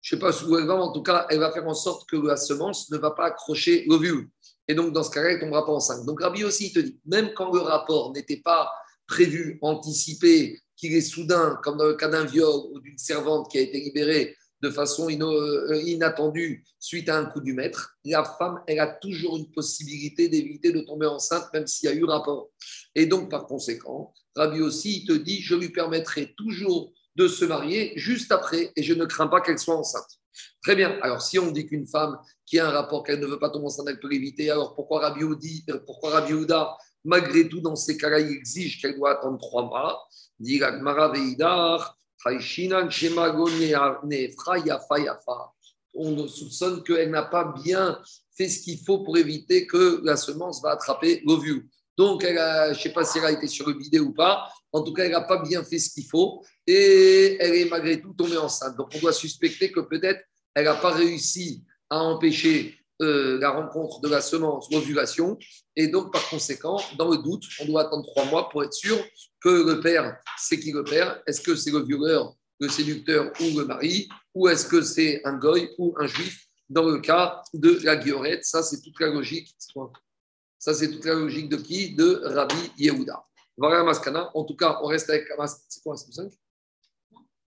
Je 0.00 0.14
ne 0.14 0.20
sais 0.20 0.24
pas 0.24 0.44
où 0.46 0.56
elle 0.56 0.66
va, 0.66 0.76
mais 0.76 0.82
en 0.82 0.92
tout 0.92 1.02
cas, 1.02 1.26
elle 1.30 1.40
va 1.40 1.50
faire 1.50 1.66
en 1.66 1.74
sorte 1.74 2.08
que 2.08 2.16
la 2.16 2.36
semence 2.36 2.90
ne 2.90 2.98
va 2.98 3.10
pas 3.10 3.26
accrocher 3.26 3.84
l'ovule. 3.88 4.28
Et 4.68 4.74
donc, 4.74 4.92
dans 4.92 5.02
ce 5.02 5.10
cas-là, 5.10 5.30
elle 5.30 5.36
ne 5.36 5.40
tombera 5.40 5.64
pas 5.64 5.72
enceinte. 5.72 6.04
Donc, 6.04 6.20
Rabbi 6.20 6.44
aussi, 6.44 6.66
il 6.66 6.72
te 6.72 6.78
dit, 6.80 7.00
même 7.06 7.32
quand 7.34 7.50
le 7.52 7.60
rapport 7.60 8.12
n'était 8.12 8.42
pas 8.44 8.70
prévu, 9.06 9.58
anticipé, 9.62 10.60
qu'il 10.76 10.94
est 10.94 11.00
soudain, 11.00 11.58
comme 11.64 11.78
dans 11.78 11.86
le 11.86 11.94
cas 11.94 12.08
d'un 12.08 12.24
viol 12.24 12.70
ou 12.72 12.80
d'une 12.80 12.98
servante 12.98 13.50
qui 13.50 13.58
a 13.58 13.62
été 13.62 13.80
libérée 13.80 14.36
de 14.60 14.70
façon 14.70 15.08
euh, 15.08 15.82
inattendue 15.84 16.64
suite 16.78 17.08
à 17.08 17.18
un 17.18 17.26
coup 17.26 17.40
du 17.40 17.52
maître, 17.52 17.96
la 18.04 18.24
femme, 18.24 18.60
elle 18.66 18.80
a 18.80 18.86
toujours 18.88 19.36
une 19.36 19.50
possibilité 19.50 20.28
d'éviter 20.28 20.72
de 20.72 20.80
tomber 20.80 21.06
enceinte, 21.06 21.48
même 21.52 21.66
s'il 21.66 21.88
y 21.88 21.92
a 21.92 21.94
eu 21.94 22.04
rapport. 22.04 22.50
Et 22.94 23.06
donc, 23.06 23.30
par 23.30 23.46
conséquent, 23.46 24.12
Rabbi 24.34 24.60
aussi, 24.60 24.98
il 24.98 25.06
te 25.06 25.12
dit, 25.12 25.40
je 25.40 25.54
lui 25.54 25.70
permettrai 25.70 26.34
toujours 26.36 26.92
de 27.16 27.28
se 27.28 27.44
marier 27.44 27.92
juste 27.96 28.30
après 28.32 28.72
et 28.76 28.82
je 28.82 28.94
ne 28.94 29.04
crains 29.04 29.26
pas 29.26 29.40
qu'elle 29.40 29.58
soit 29.58 29.76
enceinte. 29.76 30.18
Très 30.62 30.76
bien. 30.76 30.98
Alors, 31.02 31.22
si 31.22 31.38
on 31.38 31.50
dit 31.50 31.66
qu'une 31.66 31.86
femme 31.86 32.18
qui 32.44 32.58
a 32.58 32.68
un 32.68 32.70
rapport 32.70 33.02
qu'elle 33.02 33.20
ne 33.20 33.26
veut 33.26 33.38
pas 33.38 33.50
tomber 33.50 33.66
enceinte, 33.66 33.88
elle 33.88 34.00
peut 34.00 34.08
l'éviter, 34.08 34.50
alors 34.50 34.74
pourquoi 34.74 35.00
Rabbi, 35.00 35.24
Oudi, 35.24 35.64
pourquoi 35.86 36.10
Rabbi 36.10 36.34
Ouda, 36.34 36.76
malgré 37.04 37.48
tout, 37.48 37.60
dans 37.60 37.76
ces 37.76 37.96
cas-là, 37.96 38.20
il 38.20 38.30
exige 38.30 38.80
qu'elle 38.80 38.96
doit 38.96 39.12
attendre 39.12 39.38
trois 39.38 39.64
mois? 39.64 40.06
On 45.94 46.28
soupçonne 46.28 46.82
qu'elle 46.82 47.10
n'a 47.10 47.22
pas 47.22 47.52
bien 47.64 47.98
fait 48.36 48.48
ce 48.48 48.62
qu'il 48.62 48.78
faut 48.84 48.98
pour 48.98 49.16
éviter 49.16 49.66
que 49.66 50.00
la 50.04 50.16
semence 50.16 50.62
va 50.62 50.70
attraper 50.70 51.22
l'ovule. 51.26 51.68
Donc, 51.98 52.22
elle 52.22 52.38
je 52.38 52.78
ne 52.78 52.82
sais 52.82 52.92
pas 52.92 53.04
si 53.04 53.18
elle 53.18 53.24
a 53.24 53.32
été 53.32 53.48
sur 53.48 53.66
le 53.68 53.74
bidet 53.74 53.98
ou 53.98 54.14
pas. 54.14 54.48
En 54.72 54.82
tout 54.82 54.92
cas, 54.92 55.04
elle 55.04 55.10
n'a 55.10 55.22
pas 55.22 55.42
bien 55.42 55.64
fait 55.64 55.80
ce 55.80 55.90
qu'il 55.90 56.06
faut 56.06 56.44
et 56.64 57.36
elle 57.40 57.54
est 57.56 57.68
malgré 57.68 58.00
tout 58.00 58.14
tombée 58.14 58.38
enceinte. 58.38 58.76
Donc, 58.76 58.90
on 58.94 59.00
doit 59.00 59.12
suspecter 59.12 59.72
que 59.72 59.80
peut-être 59.80 60.20
elle 60.54 60.66
n'a 60.66 60.76
pas 60.76 60.92
réussi 60.92 61.64
à 61.90 61.98
empêcher 61.98 62.78
euh, 63.02 63.38
la 63.40 63.50
rencontre 63.50 64.00
de 64.00 64.08
la 64.08 64.20
semence, 64.20 64.70
l'ovulation. 64.70 65.38
Et 65.74 65.88
donc, 65.88 66.12
par 66.12 66.28
conséquent, 66.28 66.80
dans 66.96 67.10
le 67.10 67.18
doute, 67.18 67.44
on 67.60 67.66
doit 67.66 67.82
attendre 67.82 68.06
trois 68.06 68.26
mois 68.26 68.48
pour 68.48 68.62
être 68.62 68.72
sûr 68.72 68.96
que 69.40 69.48
le 69.48 69.80
père, 69.80 70.18
c'est 70.36 70.60
qui 70.60 70.70
le 70.70 70.84
père? 70.84 71.20
Est-ce 71.26 71.40
que 71.40 71.56
c'est 71.56 71.70
le 71.72 71.82
violeur, 71.82 72.32
le 72.60 72.68
séducteur 72.68 73.32
ou 73.40 73.58
le 73.58 73.64
mari? 73.64 74.08
Ou 74.34 74.48
est-ce 74.48 74.66
que 74.66 74.82
c'est 74.82 75.20
un 75.24 75.36
goy 75.36 75.70
ou 75.78 75.94
un 75.98 76.06
juif? 76.06 76.44
Dans 76.68 76.84
le 76.84 76.98
cas 76.98 77.42
de 77.54 77.80
la 77.82 77.96
guillorette, 77.96 78.44
ça, 78.44 78.62
c'est 78.62 78.80
toute 78.82 79.00
la 79.00 79.08
logique. 79.08 79.54
Ça, 80.58 80.74
c'est 80.74 80.90
toute 80.90 81.04
la 81.04 81.14
logique 81.14 81.48
de 81.48 81.56
qui? 81.56 81.94
De 81.94 82.20
Rabbi 82.24 82.72
Yehuda. 82.78 83.24
Voilà 83.56 83.82
Maskana. 83.84 84.30
En 84.34 84.44
tout 84.44 84.56
cas, 84.56 84.78
on 84.82 84.86
reste 84.86 85.10
avec 85.10 85.28
quoi, 85.28 85.94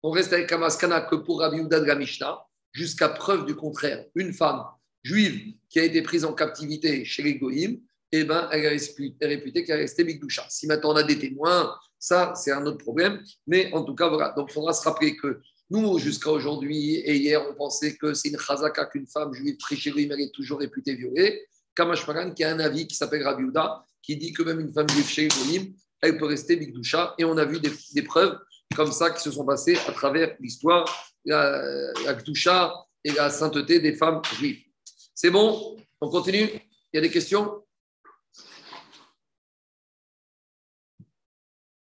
On 0.02 0.10
reste 0.10 0.32
avec 0.32 0.48
Kamaskana 0.48 1.02
que 1.02 1.16
pour 1.16 1.40
Rabbi 1.40 1.58
Yehuda 1.58 1.80
de 1.80 1.84
la 1.86 1.94
Mishnah, 1.94 2.38
jusqu'à 2.72 3.08
preuve 3.08 3.46
du 3.46 3.54
contraire. 3.54 4.04
Une 4.14 4.32
femme 4.32 4.64
juive 5.02 5.54
qui 5.68 5.80
a 5.80 5.84
été 5.84 6.02
prise 6.02 6.24
en 6.24 6.32
captivité 6.32 7.04
chez 7.04 7.22
les 7.22 7.36
Goïm, 7.36 7.80
eh 8.12 8.24
ben, 8.24 8.48
elle 8.52 8.64
est 8.64 9.26
réputée 9.26 9.64
qu'elle 9.64 9.78
est 9.78 9.82
restée 9.82 10.04
Mikdoucha. 10.04 10.46
Si 10.48 10.66
maintenant 10.66 10.92
on 10.92 10.96
a 10.96 11.02
des 11.02 11.18
témoins, 11.18 11.76
ça, 11.98 12.32
c'est 12.34 12.52
un 12.52 12.64
autre 12.64 12.78
problème. 12.78 13.22
Mais 13.46 13.72
en 13.72 13.84
tout 13.84 13.94
cas, 13.94 14.08
voilà. 14.08 14.32
Donc, 14.36 14.48
il 14.50 14.54
faudra 14.54 14.72
se 14.72 14.82
rappeler 14.82 15.16
que 15.16 15.40
nous, 15.70 15.98
jusqu'à 15.98 16.30
aujourd'hui 16.30 16.96
et 16.96 17.16
hier, 17.16 17.44
on 17.48 17.54
pensait 17.54 17.96
que 17.96 18.14
c'est 18.14 18.30
une 18.30 18.38
chazaka 18.38 18.86
qu'une 18.86 19.06
femme 19.06 19.34
juive 19.34 19.56
chez 19.58 19.90
elle 19.90 20.20
est 20.20 20.34
toujours 20.34 20.60
réputée 20.60 20.94
violée. 20.94 21.46
Kamashmaran, 21.78 22.32
qui 22.32 22.42
a 22.42 22.50
un 22.50 22.58
avis 22.58 22.88
qui 22.88 22.96
s'appelle 22.96 23.22
Rabiouda, 23.22 23.84
qui 24.02 24.16
dit 24.16 24.32
que 24.32 24.42
même 24.42 24.58
une 24.58 24.72
femme 24.72 24.90
juive 24.90 25.08
chez 25.08 25.28
elle 26.00 26.18
peut 26.18 26.26
rester 26.26 26.56
Mikdoucha. 26.56 27.14
Et 27.18 27.24
on 27.24 27.36
a 27.36 27.44
vu 27.44 27.60
des, 27.60 28.02
preuves 28.02 28.36
comme 28.74 28.90
ça 28.90 29.10
qui 29.10 29.22
se 29.22 29.30
sont 29.30 29.44
passées 29.44 29.78
à 29.86 29.92
travers 29.92 30.36
l'histoire, 30.40 30.84
la, 31.24 31.92
la 32.04 32.18
et 33.04 33.12
la 33.12 33.30
sainteté 33.30 33.78
des 33.78 33.94
femmes 33.94 34.20
juives. 34.36 34.64
C'est 35.14 35.30
bon? 35.30 35.76
On 36.00 36.08
continue? 36.08 36.48
Il 36.92 36.96
y 36.96 36.98
a 36.98 37.00
des 37.00 37.10
questions? 37.10 37.64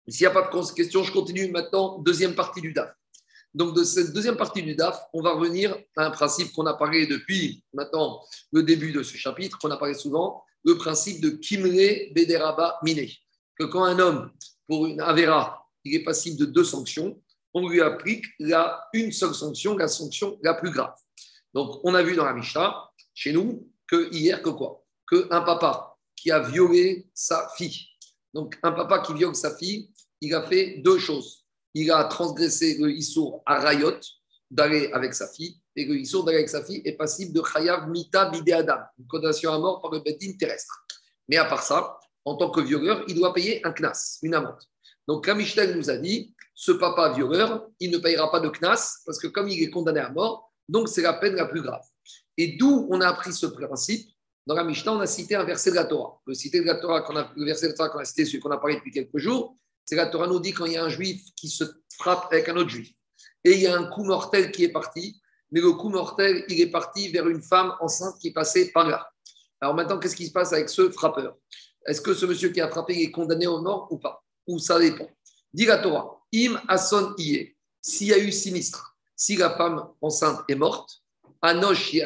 S'il 0.08 0.22
n'y 0.22 0.28
a 0.28 0.32
pas 0.32 0.50
de 0.50 0.74
questions, 0.74 1.04
je 1.04 1.12
continue 1.12 1.50
maintenant, 1.50 2.00
deuxième 2.00 2.36
partie 2.36 2.62
du 2.62 2.74
DAF. 2.74 2.94
Donc, 3.56 3.74
de 3.74 3.86
cette 3.86 4.12
deuxième 4.12 4.36
partie 4.36 4.62
du 4.62 4.76
DAF, 4.76 5.02
on 5.14 5.22
va 5.22 5.32
revenir 5.32 5.78
à 5.96 6.06
un 6.06 6.12
principe 6.12 6.52
qu'on 6.52 6.66
a 6.66 6.74
parlé 6.74 7.08
depuis 7.08 7.64
maintenant 7.74 8.22
le 8.52 8.64
début 8.64 8.92
de 8.92 9.02
ce 9.02 9.16
chapitre, 9.16 9.58
qu'on 9.58 9.72
a 9.72 9.78
parlé 9.78 9.94
souvent, 9.94 10.44
le 10.66 10.78
principe 10.78 11.22
de 11.22 11.30
Kimre 11.30 12.14
Bederaba 12.14 12.78
Mine. 12.84 13.08
Que 13.58 13.64
quand 13.64 13.86
un 13.86 13.98
homme, 14.00 14.30
pour 14.68 14.88
une 14.88 15.00
Avera, 15.00 15.66
il 15.86 15.96
est 15.96 16.04
passible 16.04 16.38
de 16.38 16.46
deux 16.46 16.66
sanctions, 16.66 17.18
on 17.54 17.70
lui 17.70 17.80
applique 17.80 18.26
la, 18.40 18.86
une 18.92 19.14
seule 19.14 19.34
sanction, 19.34 19.78
la 19.78 19.88
sanction 19.88 20.38
la 20.44 20.56
plus 20.56 20.72
grave. 20.72 20.94
Donc, 21.54 21.80
on 21.86 21.96
a 21.96 22.04
vu 22.04 22.18
dans 22.18 22.26
la 22.26 22.34
Mishnah 22.34 22.76
chez 23.14 23.32
nous 23.32 23.72
que 23.88 24.14
hier, 24.14 24.42
que 24.42 24.50
quoi? 24.50 24.84
Que 25.08 25.30
un 25.32 25.40
papa 25.40 25.96
qui 26.14 26.30
a 26.30 26.40
violé 26.40 27.08
sa 27.14 27.48
fille. 27.56 27.88
Donc, 28.34 28.60
un 28.64 28.74
papa 28.74 29.00
qui 29.00 29.14
viole 29.14 29.34
sa 29.34 29.56
fille, 29.56 29.90
il 30.20 30.34
a 30.34 30.46
fait 30.46 30.80
deux 30.80 31.00
choses. 31.00 31.45
Il 31.76 31.92
a 31.92 32.06
transgressé 32.06 32.78
le 32.80 32.90
Issour 32.90 33.44
à 33.46 33.60
Rayot, 33.60 34.00
d'aller 34.50 34.90
avec 34.94 35.14
sa 35.14 35.28
fille, 35.28 35.60
et 35.76 35.86
le 35.86 35.98
Issour 35.98 36.24
d'aller 36.24 36.38
avec 36.38 36.50
sa 36.50 36.64
fille 36.64 36.82
est 36.86 36.94
passible 36.94 37.34
de 37.34 37.44
Chayav 37.44 37.90
Mita 37.90 38.30
Bide 38.30 38.50
Adam, 38.52 38.80
une 38.98 39.08
condamnation 39.08 39.52
à 39.52 39.60
mort 39.60 39.82
par 39.82 39.92
le 39.92 40.00
Bedin 40.00 40.34
terrestre. 40.40 40.86
Mais 41.28 41.36
à 41.36 41.46
part 41.46 41.62
ça, 41.62 42.00
en 42.24 42.36
tant 42.36 42.50
que 42.50 42.62
violeur, 42.62 43.04
il 43.10 43.16
doit 43.16 43.34
payer 43.34 43.66
un 43.66 43.74
knas, 43.74 44.20
une 44.24 44.36
amende. 44.36 44.62
Donc, 45.08 45.26
Kamishtel 45.26 45.76
nous 45.76 45.90
a 45.90 45.98
dit 45.98 46.34
ce 46.54 46.72
papa 46.72 47.10
violeur, 47.14 47.68
il 47.82 47.92
ne 47.92 47.98
payera 47.98 48.32
pas 48.32 48.40
de 48.40 48.50
knas 48.50 49.02
parce 49.06 49.20
que 49.20 49.28
comme 49.28 49.50
il 49.50 49.62
est 49.62 49.70
condamné 49.70 50.00
à 50.00 50.10
mort, 50.10 50.54
donc 50.70 50.88
c'est 50.88 51.02
la 51.02 51.14
peine 51.14 51.36
la 51.36 51.46
plus 51.46 51.62
grave. 51.62 51.84
Et 52.38 52.56
d'où 52.58 52.88
on 52.90 53.02
a 53.02 53.08
appris 53.10 53.34
ce 53.34 53.46
principe? 53.46 54.10
Dans 54.48 54.56
la 54.56 54.64
Mishnah, 54.64 54.94
on 54.94 55.00
a 55.00 55.08
cité 55.08 55.36
un 55.36 55.44
verset 55.44 55.72
de 55.72 55.76
la 55.76 55.86
Torah. 55.86 56.22
Le, 56.26 56.34
cité 56.34 56.62
de 56.62 56.66
la 56.66 56.76
Torah 56.76 57.00
a, 57.00 57.34
le 57.36 57.46
verset 57.46 57.66
de 57.66 57.72
la 57.72 57.78
Torah 57.78 57.90
qu'on 57.90 58.00
a 58.00 58.06
cité, 58.06 58.26
celui 58.26 58.40
qu'on 58.40 58.52
a 58.52 58.58
parlé 58.58 58.76
depuis 58.76 58.92
quelques 58.92 59.18
jours, 59.18 59.58
c'est 59.86 59.96
la 59.96 60.08
Torah 60.08 60.28
nous 60.28 60.40
dit 60.40 60.52
quand 60.52 60.66
il 60.66 60.74
y 60.74 60.78
a 60.78 60.84
un 60.84 60.90
juif 60.90 61.22
qui 61.36 61.48
se 61.48 61.64
frappe 61.98 62.28
avec 62.32 62.50
un 62.50 62.58
autre 62.58 62.70
juif. 62.70 62.92
Et 63.44 63.54
il 63.54 63.62
y 63.62 63.68
a 63.68 63.78
un 63.78 63.86
coup 63.86 64.04
mortel 64.04 64.52
qui 64.52 64.64
est 64.64 64.72
parti, 64.72 65.22
mais 65.52 65.62
le 65.62 65.72
coup 65.74 65.90
mortel, 65.90 66.44
il 66.50 66.60
est 66.60 66.72
parti 66.72 67.10
vers 67.10 67.28
une 67.28 67.42
femme 67.42 67.76
enceinte 67.80 68.18
qui 68.20 68.32
passée 68.32 68.72
par 68.72 68.90
là. 68.90 69.08
Alors 69.62 69.76
maintenant, 69.76 70.00
qu'est-ce 70.00 70.16
qui 70.16 70.26
se 70.26 70.32
passe 70.32 70.54
avec 70.54 70.70
ce 70.70 70.90
frappeur? 70.90 71.38
Est-ce 71.86 72.02
que 72.02 72.14
ce 72.14 72.26
monsieur 72.26 72.50
qui 72.50 72.62
a 72.62 72.68
frappé 72.68 73.02
est 73.02 73.12
condamné 73.12 73.48
au 73.48 73.62
mort 73.62 73.88
ou 73.92 74.00
pas? 74.00 74.24
Ou 74.48 74.60
ça 74.60 74.80
dépend. 74.80 75.08
Dit 75.54 75.66
la 75.66 75.78
Torah, 75.78 76.20
im 76.34 76.60
ason 76.68 77.14
iye, 77.18 77.56
s'il 77.82 78.08
y 78.08 78.14
a 78.14 78.18
eu 78.18 78.32
sinistre, 78.32 78.98
si 79.16 79.38
la 79.38 79.56
femme 79.56 79.88
enceinte 80.02 80.42
est 80.50 80.56
morte, 80.56 81.04
Anosh, 81.42 81.92
s'il 81.92 82.00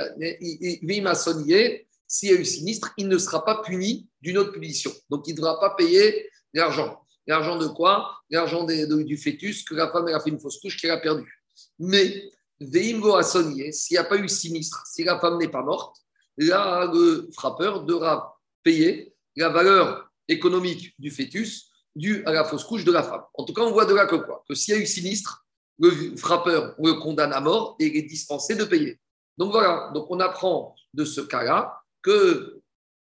y 2.29 2.31
a 2.31 2.33
eu 2.33 2.45
sinistre, 2.45 2.93
il 2.97 3.07
ne 3.07 3.17
sera 3.17 3.45
pas 3.45 3.61
puni 3.61 4.09
d'une 4.21 4.37
autre 4.37 4.51
punition. 4.51 4.91
Donc, 5.09 5.27
il 5.27 5.31
ne 5.31 5.37
devra 5.37 5.59
pas 5.59 5.75
payer 5.75 6.29
l'argent. 6.53 7.01
L'argent 7.29 7.57
de 7.57 7.67
quoi? 7.67 8.23
L'argent 8.31 8.63
du 8.63 9.15
fœtus 9.15 9.63
que 9.63 9.75
la 9.75 9.91
femme 9.91 10.07
a 10.07 10.19
fait 10.19 10.31
une 10.31 10.39
fausse 10.39 10.59
couche 10.59 10.77
qu'elle 10.81 10.89
a 10.89 10.97
perdu. 10.97 11.31
Mais 11.77 12.23
Veimgo 12.59 13.13
a 13.13 13.21
s'il 13.21 13.71
n'y 13.91 13.97
a 13.97 14.03
pas 14.03 14.17
eu 14.17 14.27
sinistre, 14.27 14.81
si 14.87 15.03
la 15.03 15.19
femme 15.19 15.37
n'est 15.37 15.47
pas 15.47 15.61
morte, 15.61 15.95
là, 16.37 16.89
le 16.91 17.29
frappeur 17.31 17.83
devra 17.83 18.35
payer 18.63 19.13
la 19.35 19.49
valeur 19.49 20.09
économique 20.27 20.95
du 20.97 21.11
fœtus 21.11 21.69
due 21.95 22.23
à 22.25 22.33
la 22.33 22.45
fausse 22.45 22.63
couche 22.63 22.83
de 22.83 22.91
la 22.91 23.03
femme. 23.03 23.21
En 23.35 23.45
tout 23.45 23.53
cas, 23.53 23.61
on 23.61 23.71
voit 23.71 23.85
de 23.85 23.93
là 23.93 24.07
que 24.07 24.15
quoi? 24.15 24.43
Que 24.49 24.55
s'il 24.55 24.73
y 24.73 24.77
a 24.77 24.81
eu 24.81 24.87
sinistre, 24.87 25.45
le 25.77 26.17
frappeur 26.17 26.73
le 26.79 26.93
condamne 26.93 27.31
à 27.31 27.41
mort 27.41 27.75
et 27.79 27.85
il 27.85 27.95
est 27.95 28.09
dispensé 28.09 28.55
de 28.55 28.63
payer. 28.63 28.99
Donc 29.37 29.51
voilà, 29.51 29.91
donc 29.93 30.07
on 30.09 30.19
apprend 30.19 30.75
de 30.95 31.05
ce 31.05 31.21
cas-là 31.21 31.79
que 32.01 32.59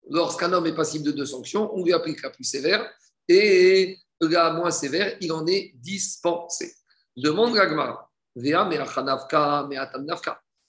lorsqu'un 0.09 0.53
homme 0.53 0.67
est 0.67 0.75
passible 0.77 1.05
de 1.05 1.11
deux 1.11 1.27
sanctions, 1.27 1.75
on 1.75 1.85
lui 1.85 1.93
applique 1.93 2.23
la 2.23 2.31
plus 2.31 2.45
sévère 2.45 2.89
et 3.29 3.99
la 4.21 4.53
moins 4.53 4.71
sévère, 4.71 5.17
il 5.21 5.33
en 5.33 5.47
est 5.47 5.73
dispensé. 5.77 6.75
Demande 7.17 7.55
Gagmara. 7.55 8.11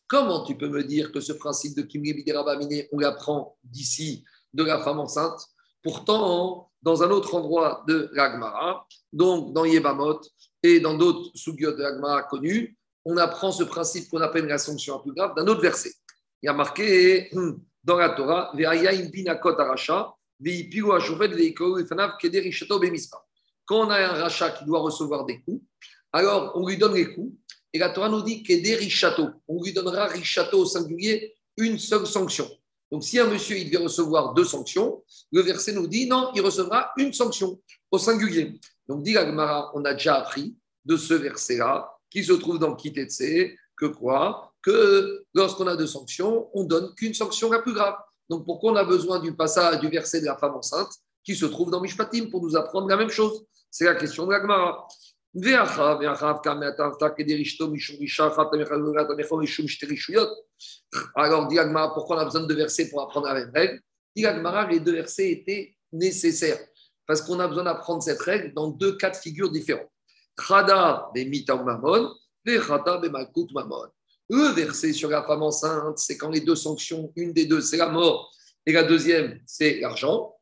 Comment 0.08 0.44
tu 0.44 0.56
peux 0.56 0.70
me 0.70 0.84
dire 0.84 1.12
que 1.12 1.20
ce 1.20 1.34
principe 1.34 1.76
de 1.76 1.82
Kimli 1.82 2.24
on 2.92 3.00
l'apprend 3.00 3.58
d'ici 3.64 4.24
de 4.54 4.64
la 4.64 4.80
femme 4.80 5.00
enceinte? 5.00 5.48
Pourtant, 5.82 6.72
dans 6.82 7.02
un 7.02 7.10
autre 7.10 7.34
endroit 7.34 7.84
de 7.88 8.10
l'Agmara, 8.14 8.88
donc 9.12 9.54
dans 9.54 9.66
Yebamot 9.66 10.22
et 10.62 10.80
dans 10.80 10.96
d'autres 10.96 11.32
sugyot 11.34 11.74
de 11.74 11.82
l'Agmara 11.82 12.24
connus, 12.24 12.78
on 13.06 13.18
apprend 13.18 13.52
ce 13.52 13.64
principe 13.64 14.10
qu'on 14.10 14.22
appelle 14.22 14.46
la 14.46 14.58
sanction 14.60 15.00
plus 15.00 15.14
grave 15.14 15.36
d'un 15.36 15.48
autre 15.48 15.62
verset. 15.62 15.92
Il 16.42 16.48
y 16.48 16.50
a 16.50 16.54
marqué 16.54 17.30
hum, 17.36 17.60
dans 17.84 17.98
la 17.98 18.10
Torah, 18.10 18.52
quand 23.66 23.88
on 23.88 23.90
a 23.90 23.98
un 23.98 24.14
rachat 24.14 24.52
qui 24.52 24.66
doit 24.66 24.80
recevoir 24.80 25.26
des 25.26 25.42
coups, 25.42 25.62
alors 26.14 26.54
on 26.56 26.68
lui 26.68 26.78
donne 26.78 26.94
les 26.94 27.14
coups, 27.14 27.34
et 27.74 27.78
la 27.78 27.90
Torah 27.90 28.10
nous 28.10 28.22
dit 28.22 28.42
qu'il 28.42 28.64
des 28.64 28.76
richato. 28.76 29.28
On 29.48 29.62
lui 29.62 29.74
donnera 29.74 30.06
richato 30.06 30.60
au 30.60 30.66
singulier 30.66 31.36
une 31.58 31.78
seule 31.78 32.08
sanction. 32.08 32.50
Donc 32.92 33.04
si 33.04 33.20
un 33.20 33.28
monsieur 33.28 33.58
il 33.58 33.70
devait 33.70 33.84
recevoir 33.84 34.34
deux 34.34 34.46
sanctions, 34.46 35.04
le 35.32 35.42
verset 35.42 35.74
nous 35.74 35.88
dit 35.88 36.08
non, 36.08 36.32
il 36.36 36.42
recevra 36.42 36.92
une 36.98 37.12
sanction 37.12 37.60
au 37.92 37.98
singulier. 37.98 38.60
Donc 38.88 39.04
dit 39.04 39.18
Agmara, 39.18 39.72
on 39.74 39.84
a 39.84 39.94
déjà 39.94 40.16
appris 40.16 40.56
de 40.86 40.96
ce 40.96 41.16
verset-là, 41.16 41.92
qui 42.10 42.24
se 42.24 42.34
trouve 42.34 42.60
dans 42.60 42.76
Kitetse, 42.76 43.52
que 43.76 43.88
quoi 43.88 44.54
Que 44.62 45.26
lorsqu'on 45.34 45.68
a 45.68 45.76
deux 45.76 45.88
sanctions, 45.88 46.50
on 46.54 46.64
donne 46.64 46.94
qu'une 46.96 47.14
sanction 47.14 47.52
la 47.52 47.60
plus 47.60 47.74
grave. 47.74 47.96
Donc 48.30 48.46
pourquoi 48.46 48.72
on 48.72 48.76
a 48.76 48.86
besoin 48.86 49.20
du 49.20 49.36
passage 49.36 49.80
du 49.80 49.90
verset 49.90 50.22
de 50.22 50.26
la 50.26 50.38
femme 50.38 50.56
enceinte 50.56 50.94
qui 51.24 51.36
se 51.36 51.46
trouve 51.46 51.72
dans 51.72 51.82
Mishpatim 51.82 52.30
pour 52.30 52.42
nous 52.42 52.56
apprendre 52.56 52.88
la 52.88 52.98
même 52.98 53.10
chose? 53.10 53.46
C'est 53.78 53.84
la 53.84 53.96
question 53.96 54.26
de 54.26 54.32
l'Agmara. 54.32 54.88
Alors, 61.14 61.48
dit 61.50 61.58
pourquoi 61.94 62.16
on 62.16 62.20
a 62.20 62.24
besoin 62.24 62.44
de 62.44 62.54
versets 62.54 62.90
pour 62.90 63.02
apprendre 63.02 63.28
la 63.28 63.34
même 63.34 63.52
règle? 63.54 63.82
Dit 64.16 64.26
les 64.70 64.80
deux 64.80 64.94
versets 64.94 65.30
étaient 65.30 65.76
nécessaires 65.92 66.66
parce 67.06 67.22
qu'on 67.22 67.38
a 67.42 67.50
besoin 67.50 67.66
d'apprendre 67.66 68.02
cette 68.02 68.22
règle 68.22 68.54
dans 68.54 68.70
deux 68.70 68.96
cas 68.96 69.10
de 69.10 69.18
figure 69.18 69.52
différents. 69.52 69.92
Mamon, 70.50 72.14
mamon. 72.46 73.88
Le 74.30 74.54
verset 74.54 74.94
sur 74.94 75.10
la 75.10 75.22
femme 75.24 75.44
enceinte, 75.44 75.98
c'est 75.98 76.16
quand 76.16 76.30
les 76.30 76.40
deux 76.40 76.56
sanctions, 76.56 77.12
une 77.18 77.34
des 77.34 77.46
deux, 77.46 77.60
c'est 77.60 77.76
la 77.76 77.90
mort, 77.90 78.32
et 78.66 78.72
la 78.72 78.84
deuxième, 78.84 79.42
c'est 79.46 79.82
l'argent. 79.82 80.34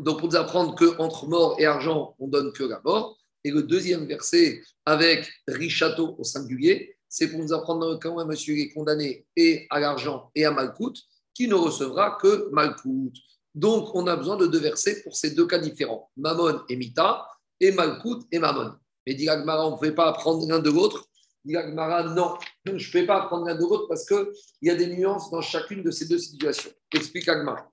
Donc, 0.00 0.20
pour 0.20 0.28
nous 0.28 0.36
apprendre 0.36 0.74
qu'entre 0.74 1.26
mort 1.26 1.56
et 1.58 1.66
argent, 1.66 2.14
on 2.18 2.28
donne 2.28 2.52
que 2.52 2.64
la 2.64 2.80
mort. 2.84 3.18
Et 3.44 3.50
le 3.50 3.62
deuxième 3.62 4.06
verset, 4.06 4.62
avec 4.84 5.30
richato 5.46 6.16
au 6.18 6.24
singulier, 6.24 6.96
c'est 7.08 7.28
pour 7.28 7.40
nous 7.40 7.52
apprendre 7.52 7.98
quand 8.00 8.18
un 8.18 8.24
monsieur 8.24 8.56
est 8.58 8.70
condamné 8.70 9.26
et 9.36 9.66
à 9.70 9.80
l'argent 9.80 10.30
et 10.34 10.44
à 10.44 10.52
Malkout, 10.52 10.94
qui 11.34 11.48
ne 11.48 11.54
recevra 11.54 12.18
que 12.20 12.48
Malkout. 12.52 13.12
Donc, 13.54 13.94
on 13.94 14.06
a 14.06 14.16
besoin 14.16 14.36
de 14.36 14.46
deux 14.46 14.60
versets 14.60 15.02
pour 15.02 15.16
ces 15.16 15.32
deux 15.32 15.46
cas 15.46 15.58
différents, 15.58 16.10
Mammon 16.16 16.60
et 16.68 16.76
Mita, 16.76 17.26
et 17.58 17.72
Malkout 17.72 18.26
et 18.30 18.38
Mammon. 18.38 18.72
Mais 19.06 19.14
dit 19.14 19.28
on 19.28 19.70
ne 19.70 19.76
pouvait 19.76 19.94
pas 19.94 20.08
apprendre 20.08 20.46
l'un 20.46 20.60
de 20.60 20.70
l'autre. 20.70 21.06
Dit 21.44 21.54
non, 21.54 22.36
je 22.66 22.72
ne 22.72 22.92
peux 22.92 23.06
pas 23.06 23.22
apprendre 23.22 23.46
l'un 23.46 23.54
de 23.54 23.60
l'autre 23.60 23.86
parce 23.88 24.06
qu'il 24.06 24.26
y 24.62 24.70
a 24.70 24.74
des 24.74 24.86
nuances 24.86 25.30
dans 25.30 25.40
chacune 25.40 25.82
de 25.82 25.90
ces 25.90 26.06
deux 26.06 26.18
situations. 26.18 26.70
Explique 26.94 27.28
Agmara. 27.28 27.70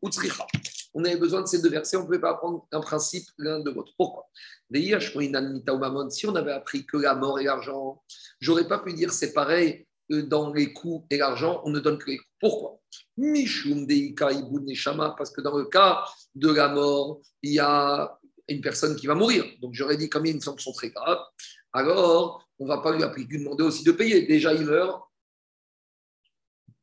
On 0.99 1.05
avait 1.05 1.17
besoin 1.17 1.43
de 1.43 1.47
ces 1.47 1.61
deux 1.61 1.69
versets, 1.69 1.95
on 1.95 2.01
ne 2.01 2.05
pouvait 2.05 2.17
pas 2.17 2.31
apprendre 2.31 2.65
un 2.71 2.79
principe 2.79 3.27
l'un 3.37 3.59
de 3.59 3.69
l'autre. 3.69 3.93
Pourquoi? 3.97 4.27
Si 4.73 4.95
on 6.25 6.35
avait 6.35 6.51
appris 6.51 6.87
que 6.87 6.97
la 6.97 7.13
mort 7.13 7.39
et 7.39 7.43
l'argent, 7.43 8.03
j'aurais 8.39 8.67
pas 8.67 8.79
pu 8.79 8.93
dire 8.93 9.13
c'est 9.13 9.31
pareil 9.31 9.85
dans 10.09 10.51
les 10.51 10.73
coups 10.73 11.05
et 11.11 11.17
l'argent, 11.17 11.61
on 11.65 11.69
ne 11.69 11.79
donne 11.79 11.99
que 11.99 12.09
les 12.09 12.17
coups. 12.17 12.29
Pourquoi? 12.39 12.79
Parce 13.15 13.61
que 15.29 15.41
dans 15.41 15.55
le 15.55 15.65
cas 15.65 16.03
de 16.33 16.49
la 16.49 16.69
mort, 16.69 17.21
il 17.43 17.53
y 17.53 17.59
a 17.59 18.17
une 18.47 18.61
personne 18.61 18.95
qui 18.95 19.05
va 19.05 19.13
mourir. 19.13 19.45
Donc 19.61 19.75
j'aurais 19.75 19.97
dit, 19.97 20.09
comme 20.09 20.25
il 20.25 20.29
y 20.29 20.31
a 20.31 20.35
une 20.35 20.41
sanction 20.41 20.71
très 20.71 20.89
grave, 20.89 21.19
alors 21.73 22.43
on 22.57 22.63
ne 22.63 22.69
va 22.69 22.79
pas 22.79 22.91
lui 22.91 23.03
appliquer, 23.03 23.37
demander 23.37 23.63
aussi 23.63 23.83
de 23.83 23.91
payer. 23.91 24.25
Déjà, 24.25 24.51
il 24.51 24.65
meurt. 24.65 24.99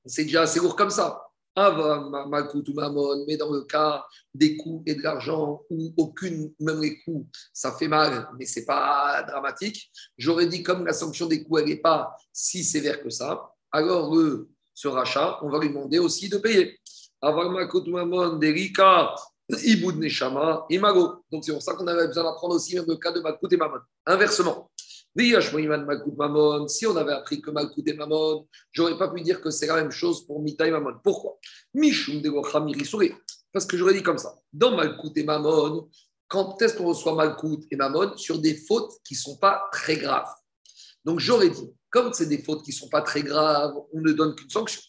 C'est 0.07 0.23
déjà 0.23 0.43
assez 0.43 0.61
lourd 0.61 0.77
comme 0.77 0.91
ça. 0.91 1.24
Malkout 1.57 2.69
ou 2.69 2.75
Mamon, 2.75 3.25
mais 3.27 3.37
dans 3.37 3.51
le 3.51 3.63
cas 3.63 4.05
des 4.35 4.57
coûts 4.57 4.83
et 4.87 4.95
de 4.95 5.03
l'argent 5.03 5.63
où 5.71 5.93
aucune, 5.97 6.53
même 6.61 6.81
les 6.81 6.99
coûts, 7.03 7.27
ça 7.53 7.73
fait 7.73 7.89
mal, 7.89 8.29
mais 8.39 8.47
c'est 8.47 8.65
pas 8.65 9.23
dramatique. 9.23 9.91
J'aurais 10.19 10.47
dit 10.47 10.63
comme 10.63 10.85
la 10.85 10.93
sanction 10.93 11.27
des 11.27 11.45
coûts, 11.45 11.59
elle 11.59 11.67
n'est 11.67 11.77
pas 11.77 12.17
si 12.33 12.65
sévère 12.65 13.03
que 13.03 13.11
ça, 13.11 13.51
alors 13.71 14.17
eux, 14.17 14.49
ce 14.75 14.89
rachat, 14.89 15.39
on 15.43 15.49
va 15.49 15.59
lui 15.61 15.69
demander 15.69 15.99
aussi 15.99 16.29
de 16.29 16.39
payer. 16.39 16.79
Avoir 17.23 17.51
Malkout 17.51 17.87
ou 17.87 17.91
Mamon, 17.91 18.37
Derika, 18.37 19.15
Iboud 19.49 19.97
Neshama, 19.97 20.67
Imago. 20.71 21.25
Donc 21.31 21.45
c'est 21.45 21.53
pour 21.53 21.63
ça 21.63 21.75
qu'on 21.75 21.87
avait 21.87 22.07
besoin 22.07 22.25
d'apprendre 22.25 22.55
aussi 22.55 22.77
le 22.77 22.97
cas 22.97 23.13
de 23.13 23.21
Malkout 23.21 23.53
et 23.53 23.57
Mamon. 23.57 23.79
Inversement. 24.07 24.71
Si 25.17 26.87
on 26.87 26.97
avait 26.97 27.13
appris 27.13 27.41
que 27.41 27.51
Malkout 27.51 27.87
et 27.87 27.95
Mamon, 27.95 28.49
j'aurais 28.73 28.99
pas 28.99 29.09
pu 29.09 29.21
dire 29.21 29.41
que 29.41 29.51
c'est 29.51 29.67
la 29.67 29.77
même 29.77 29.93
chose 29.93 30.27
pour 30.27 30.43
Mita 30.43 30.67
et 30.67 30.71
Mamon. 30.71 30.95
Pourquoi 31.03 31.39
Parce 33.53 33.67
que 33.67 33.77
j'aurais 33.77 33.95
dit 33.95 34.03
comme 34.03 34.19
ça. 34.19 34.35
Dans 34.53 34.77
Malkout 34.77 35.13
et 35.17 35.25
Mamon, 35.25 35.89
quand 36.27 36.61
est-ce 36.63 36.77
qu'on 36.77 36.87
reçoit 36.87 37.15
Malkout 37.15 37.65
et 37.71 37.77
Mamon 37.77 38.17
Sur 38.17 38.41
des 38.41 38.57
fautes 38.57 38.93
qui 39.05 39.15
ne 39.15 39.19
sont 39.19 39.37
pas 39.37 39.69
très 39.71 39.97
graves. 39.97 40.33
Donc 41.05 41.21
j'aurais 41.21 41.51
dit, 41.51 41.71
comme 41.91 42.13
c'est 42.13 42.27
des 42.27 42.43
fautes 42.43 42.65
qui 42.65 42.71
ne 42.71 42.77
sont 42.77 42.89
pas 42.89 43.03
très 43.03 43.23
graves, 43.23 43.75
on 43.93 44.01
ne 44.01 44.11
donne 44.13 44.35
qu'une 44.35 44.51
sanction. 44.51 44.83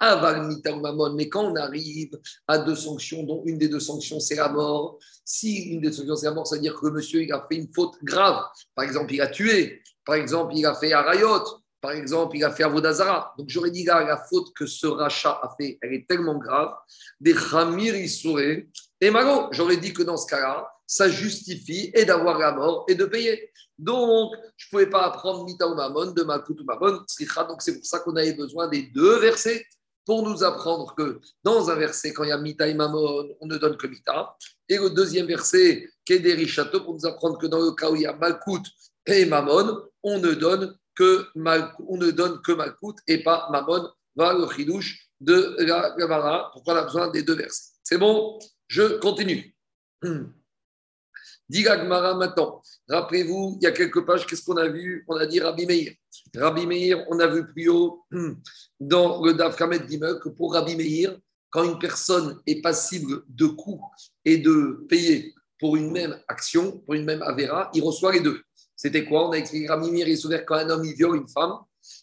Mais 0.00 1.28
quand 1.28 1.44
on 1.44 1.56
arrive 1.56 2.18
à 2.46 2.58
deux 2.58 2.76
sanctions, 2.76 3.24
dont 3.24 3.42
une 3.44 3.58
des 3.58 3.68
deux 3.68 3.80
sanctions, 3.80 4.20
c'est 4.20 4.36
la 4.36 4.48
mort, 4.48 4.98
si 5.24 5.56
une 5.72 5.80
des 5.80 5.92
sanctions, 5.92 6.16
c'est 6.16 6.26
la 6.26 6.34
mort, 6.34 6.46
ça 6.46 6.56
veut 6.56 6.62
dire 6.62 6.78
que 6.78 6.86
le 6.86 6.92
monsieur, 6.92 7.22
il 7.22 7.32
a 7.32 7.44
fait 7.48 7.56
une 7.56 7.72
faute 7.72 7.94
grave. 8.02 8.44
Par 8.74 8.84
exemple, 8.84 9.12
il 9.12 9.20
a 9.20 9.26
tué. 9.26 9.82
Par 10.04 10.14
exemple, 10.14 10.52
il 10.54 10.64
a 10.66 10.74
fait 10.74 10.92
Arayot. 10.92 11.42
Par 11.80 11.92
exemple, 11.92 12.36
il 12.36 12.44
a 12.44 12.50
fait 12.50 12.64
Avodazara. 12.64 13.34
Donc, 13.38 13.48
j'aurais 13.48 13.70
dit 13.70 13.84
là, 13.84 14.04
la 14.04 14.16
faute 14.16 14.52
que 14.54 14.66
ce 14.66 14.86
rachat 14.86 15.38
a 15.42 15.54
fait, 15.60 15.78
elle 15.82 15.92
est 15.92 16.08
tellement 16.08 16.38
grave. 16.38 16.74
Des 17.20 17.34
Khamir 17.34 17.94
Issouré. 17.94 18.68
Et 19.00 19.10
Mago, 19.10 19.48
j'aurais 19.52 19.76
dit 19.76 19.92
que 19.92 20.02
dans 20.02 20.16
ce 20.16 20.26
cas-là, 20.26 20.68
ça 20.86 21.08
justifie 21.08 21.90
et 21.94 22.04
d'avoir 22.04 22.38
la 22.38 22.52
mort 22.52 22.84
et 22.88 22.94
de 22.94 23.04
payer. 23.04 23.52
Donc, 23.78 24.34
je 24.56 24.66
ne 24.66 24.70
pouvais 24.70 24.90
pas 24.90 25.04
apprendre 25.06 25.44
Mita 25.44 25.68
ou 25.68 25.74
Mamon 25.74 26.12
de 26.12 26.22
Malkut 26.22 26.54
ou 26.58 26.64
Mamon. 26.64 27.04
Donc, 27.48 27.62
c'est 27.62 27.74
pour 27.74 27.86
ça 27.86 28.00
qu'on 28.00 28.16
avait 28.16 28.32
besoin 28.32 28.66
des 28.68 28.82
deux 28.82 29.18
versets 29.20 29.64
pour 30.08 30.26
nous 30.26 30.42
apprendre 30.42 30.94
que 30.94 31.20
dans 31.44 31.68
un 31.68 31.74
verset, 31.74 32.14
quand 32.14 32.24
il 32.24 32.30
y 32.30 32.32
a 32.32 32.38
Mita 32.38 32.66
et 32.66 32.72
Mamon, 32.72 33.28
on 33.42 33.46
ne 33.46 33.58
donne 33.58 33.76
que 33.76 33.86
Mita. 33.86 34.34
Et 34.66 34.78
le 34.78 34.88
deuxième 34.88 35.26
verset, 35.26 35.86
Kederi 36.02 36.48
Château, 36.48 36.80
pour 36.80 36.94
nous 36.94 37.04
apprendre 37.04 37.36
que 37.36 37.46
dans 37.46 37.60
le 37.60 37.72
cas 37.72 37.90
où 37.90 37.94
il 37.94 38.00
y 38.00 38.06
a 38.06 38.14
Malkout 38.14 38.62
et 39.04 39.26
Mamon, 39.26 39.82
on 40.02 40.18
ne 40.18 40.32
donne 40.32 40.74
que, 40.94 41.26
que 41.34 42.52
Malkout 42.54 42.96
et 43.06 43.22
pas 43.22 43.50
Mamon. 43.52 43.86
Voilà 44.16 44.38
le 44.38 44.48
chidouche 44.50 45.10
de 45.20 45.56
la 45.58 45.94
Gemara. 45.98 46.52
Pourquoi 46.54 46.72
on 46.72 46.76
a 46.78 46.84
besoin 46.84 47.08
des 47.08 47.22
deux 47.22 47.36
versets? 47.36 47.72
C'est 47.82 47.98
bon? 47.98 48.38
Je 48.66 48.98
continue. 49.00 49.54
Dit 51.48 51.64
maintenant. 51.64 52.62
Rappelez-vous, 52.88 53.58
il 53.60 53.64
y 53.64 53.66
a 53.66 53.72
quelques 53.72 54.04
pages, 54.04 54.26
qu'est-ce 54.26 54.44
qu'on 54.44 54.56
a 54.56 54.68
vu? 54.68 55.04
On 55.08 55.16
a 55.16 55.26
dit 55.26 55.40
Rabbi 55.40 55.64
Meir. 55.66 55.92
Rabbi 56.36 56.66
Meir, 56.66 57.04
on 57.08 57.18
a 57.20 57.26
vu 57.26 57.46
plus 57.46 57.68
haut 57.68 58.04
dans 58.80 59.24
le 59.24 59.32
Daf 59.32 59.56
Kamet 59.56 59.80
que 59.80 60.28
pour 60.28 60.52
Rabbi 60.52 60.76
Meir, 60.76 61.18
quand 61.50 61.64
une 61.64 61.78
personne 61.78 62.38
est 62.46 62.60
passible 62.60 63.22
de 63.28 63.46
coûts 63.46 63.80
et 64.24 64.36
de 64.36 64.84
payer 64.88 65.34
pour 65.58 65.76
une 65.76 65.90
même 65.90 66.20
action, 66.28 66.80
pour 66.80 66.94
une 66.94 67.04
même 67.04 67.22
avéra, 67.22 67.70
il 67.72 67.82
reçoit 67.82 68.12
les 68.12 68.20
deux. 68.20 68.42
C'était 68.76 69.06
quoi? 69.06 69.28
On 69.28 69.32
a 69.32 69.36
expliqué 69.36 69.68
Rabbi 69.68 69.90
Meir, 69.90 70.06
il 70.06 70.18
s'ouvert 70.18 70.44
quand 70.44 70.56
un 70.56 70.68
homme 70.68 70.84
il 70.84 70.94
viole 70.94 71.16
une 71.16 71.28
femme 71.28 71.58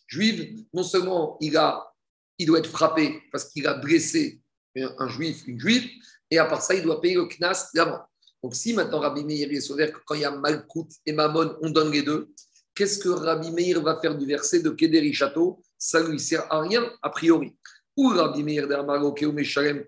juive, 0.08 0.66
non 0.74 0.84
seulement 0.84 1.38
il 1.40 1.52
doit 1.52 2.60
être 2.60 2.70
frappé 2.70 3.22
parce 3.32 3.46
qu'il 3.46 3.68
a 3.68 3.76
blessé 3.76 4.42
un, 4.76 5.08
juif, 5.08 5.44
une 5.48 5.60
juive, 5.60 5.90
et 6.30 6.38
à 6.38 6.46
part 6.46 6.62
ça, 6.62 6.74
il 6.74 6.84
doit 6.84 7.00
payer 7.00 7.16
le 7.16 7.28
knas 7.28 7.70
d'avant. 7.74 8.02
Donc 8.46 8.54
si 8.54 8.74
maintenant 8.74 9.00
Rabbi 9.00 9.24
Meir 9.24 9.52
est 9.52 9.60
sauvé 9.60 9.92
quand 10.06 10.14
il 10.14 10.22
y 10.22 10.24
a 10.24 10.30
Malkout 10.30 10.88
et 11.04 11.14
Mammon, 11.14 11.58
on 11.64 11.72
donne 11.72 11.92
les 11.92 12.04
deux, 12.04 12.30
Qu'est-ce 12.76 13.00
que 13.00 13.10
Rabbi 13.10 13.50
Meir 13.50 13.82
va 13.82 14.00
faire 14.00 14.16
du 14.16 14.28
verset 14.28 14.60
de 14.60 14.70
Kederi 14.70 15.14
Château 15.14 15.64
Ça 15.80 16.04
ne 16.04 16.10
lui 16.10 16.20
sert 16.20 16.46
à 16.54 16.62
rien, 16.62 16.88
a 17.02 17.10
priori. 17.10 17.56
Ou 17.98 18.10
Rabbi 18.10 18.44
Meir 18.44 18.68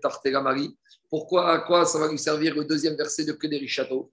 Tarteramari 0.02 0.76
Pourquoi, 1.08 1.52
à 1.52 1.58
quoi 1.60 1.86
ça 1.86 2.00
va 2.00 2.08
lui 2.08 2.18
servir 2.18 2.52
le 2.56 2.64
deuxième 2.64 2.96
verset 2.96 3.24
de 3.24 3.32
Kederi 3.32 3.68
Château 3.68 4.10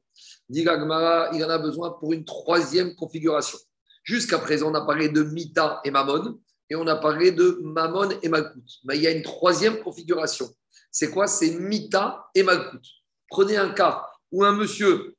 Dit 0.48 0.62
il 0.62 0.70
en 0.70 1.50
a 1.50 1.58
besoin 1.58 1.98
pour 2.00 2.14
une 2.14 2.24
troisième 2.24 2.93
configuration. 2.93 3.58
Jusqu'à 4.04 4.38
présent, 4.38 4.70
on 4.70 4.76
a 4.76 4.86
parlé 4.86 5.10
de 5.10 5.24
Mita 5.24 5.82
et 5.84 5.89
Mammon, 5.89 6.39
et 6.70 6.76
on 6.76 6.86
a 6.86 6.98
parlé 6.98 7.32
de 7.32 7.62
Mammon 7.64 8.10
et 8.22 8.30
Malkout. 8.30 8.62
Mais 8.84 8.98
il 8.98 9.02
y 9.02 9.08
a 9.08 9.12
une 9.12 9.24
troisième 9.24 9.80
configuration. 9.80 10.48
C'est 10.91 11.10
quoi? 11.10 11.26
C'est 11.26 11.50
Mita 11.50 12.28
et 12.36 12.43
Malkout. 12.43 12.86
Prenez 13.28 13.58
un 13.58 13.72
cas 13.72 14.06
où 14.36 14.43
un 14.43 14.51
monsieur, 14.51 15.15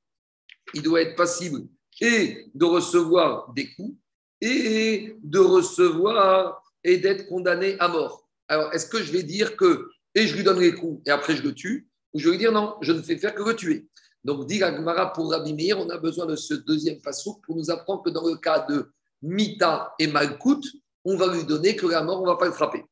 il 0.75 0.83
doit 0.83 1.01
être 1.01 1.17
passible 1.17 1.67
et 2.03 2.51
de 2.55 2.67
recevoir 2.67 3.51
des 3.55 3.73
coups 3.73 3.97
et 4.43 5.17
de 5.23 5.39
recevoir 5.39 6.63
et 6.85 6.99
d'être 6.99 7.27
condamné 7.27 7.77
à 7.79 7.89
mort. 7.89 8.29
Alors, 8.47 8.75
est-ce 8.75 8.87
que 8.87 9.03
je 9.03 9.11
vais 9.11 9.23
dire 9.23 9.57
que 9.57 9.89
et 10.15 10.27
je 10.27 10.37
lui 10.37 10.45
donne 10.45 10.61
les 10.61 10.75
coups 10.75 11.01
et 11.07 11.11
après 11.11 11.35
je 11.35 11.43
le 11.43 11.55
tue 11.55 11.89
ou 12.13 12.19
je 12.19 12.29
vais 12.29 12.37
dire 12.37 12.53
non, 12.53 12.75
je 12.83 12.93
ne 12.93 13.01
fais 13.01 13.17
faire 13.17 13.35
que 13.35 13.43
le 13.43 13.57
tuer 13.57 13.89
Donc, 14.23 14.47
dit 14.47 14.63
Agmara 14.63 15.15
pour 15.15 15.31
Rabbi 15.31 15.73
on 15.73 15.89
a 15.89 15.97
besoin 15.97 16.27
de 16.27 16.37
ce 16.37 16.53
deuxième 16.53 17.01
passage 17.01 17.33
pour 17.43 17.57
nous 17.57 17.71
apprendre 17.71 18.03
que 18.03 18.11
dans 18.11 18.29
le 18.29 18.37
cas 18.37 18.67
de 18.69 18.93
Mita 19.23 19.95
et 19.99 20.09
Malkout, 20.09 20.63
on 21.07 21.17
va 21.17 21.33
lui 21.33 21.45
donner 21.45 21.75
que 21.75 21.87
la 21.87 22.03
mort, 22.03 22.21
on 22.21 22.27
ne 22.27 22.31
va 22.33 22.37
pas 22.37 22.47
le 22.47 22.53
frapper. 22.53 22.85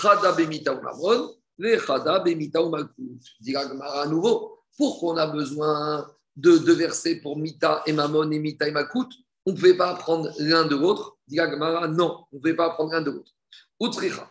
Chada 0.00 0.30
bemita 0.30 0.72
ou 0.72 0.80
mamon, 0.80 1.34
le 1.58 1.78
chada 1.80 2.20
bemita 2.20 2.62
ou 2.62 2.70
Malkout. 2.70 3.18
Dit 3.40 3.56
Agmara 3.56 4.02
à 4.02 4.06
nouveau, 4.06 4.63
pourquoi 4.76 5.14
on 5.14 5.16
a 5.16 5.26
besoin 5.26 6.10
de 6.36 6.58
deux 6.58 6.74
versets 6.74 7.16
pour 7.16 7.38
Mita 7.38 7.82
et 7.86 7.92
Mamon 7.92 8.30
et 8.30 8.38
Mita 8.38 8.66
et 8.66 8.72
Makut, 8.72 9.06
on 9.46 9.52
ne 9.52 9.56
pouvait 9.56 9.76
pas 9.76 9.90
apprendre 9.90 10.30
l'un 10.38 10.64
de 10.64 10.76
l'autre. 10.76 11.16
Dit 11.26 11.36
non, 11.36 12.24
on 12.32 12.36
ne 12.36 12.40
pouvait 12.40 12.54
pas 12.54 12.66
apprendre 12.66 12.92
l'un 12.92 13.02
de 13.02 13.10
l'autre. 13.10 13.32
Outricha, 13.80 14.30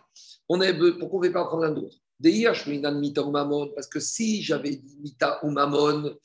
on 0.49 0.59
pourquoi 0.59 0.73
on 0.75 1.05
ne 1.05 1.09
pouvait 1.09 1.31
pas 1.31 1.41
apprendre 1.41 1.63
l'un 1.63 1.71
de 1.71 1.81
l'autre? 1.81 1.97
Mita 2.19 3.23
ou 3.23 3.31
Mamon, 3.31 3.71
parce 3.75 3.87
que 3.87 3.99
si 3.99 4.41
j'avais 4.43 4.75
dit 4.75 4.97
Mita 5.01 5.39
ou 5.43 5.49
Mamon, 5.49 6.15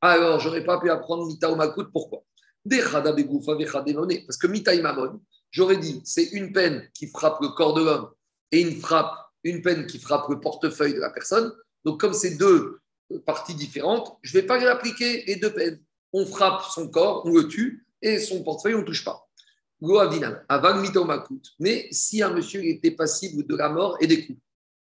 alors 0.00 0.40
j'aurais 0.40 0.64
pas 0.64 0.78
pu 0.78 0.90
apprendre 0.90 1.26
Mita 1.26 1.50
ou 1.50 1.56
Makut. 1.56 1.90
Pourquoi? 1.92 2.24
Parce 2.68 4.36
que 4.36 4.46
Mita 4.46 4.74
et 4.74 4.82
Mamon, 4.82 5.20
j'aurais 5.50 5.78
dit, 5.78 6.00
c'est 6.04 6.30
une 6.32 6.52
peine 6.52 6.88
qui 6.94 7.06
frappe 7.08 7.40
le 7.40 7.48
corps 7.48 7.74
de 7.74 7.82
l'homme 7.82 8.10
et 8.52 8.60
une, 8.60 8.76
frappe, 8.80 9.14
une 9.44 9.62
peine 9.62 9.86
qui 9.86 9.98
frappe 9.98 10.28
le 10.28 10.40
portefeuille 10.40 10.94
de 10.94 11.00
la 11.00 11.10
personne. 11.10 11.52
Donc, 11.84 12.00
comme 12.00 12.12
ces 12.12 12.36
deux 12.36 12.80
parties 13.26 13.54
différentes, 13.54 14.16
je 14.22 14.36
ne 14.36 14.40
vais 14.40 14.46
pas 14.46 14.62
appliquer 14.70 15.24
les 15.26 15.36
deux 15.36 15.52
peines. 15.52 15.80
On 16.12 16.26
frappe 16.26 16.62
son 16.70 16.88
corps, 16.88 17.22
on 17.26 17.30
le 17.32 17.48
tue, 17.48 17.86
et 18.02 18.18
son 18.18 18.42
portefeuille, 18.42 18.74
on 18.74 18.80
ne 18.80 18.84
touche 18.84 19.04
pas. 19.04 19.28
Mais 21.60 21.88
si 21.92 22.22
un 22.22 22.30
monsieur 22.30 22.64
était 22.64 22.90
passible 22.90 23.46
de 23.46 23.56
la 23.56 23.68
mort 23.68 23.96
et 24.00 24.06
des 24.06 24.26
coups, 24.26 24.38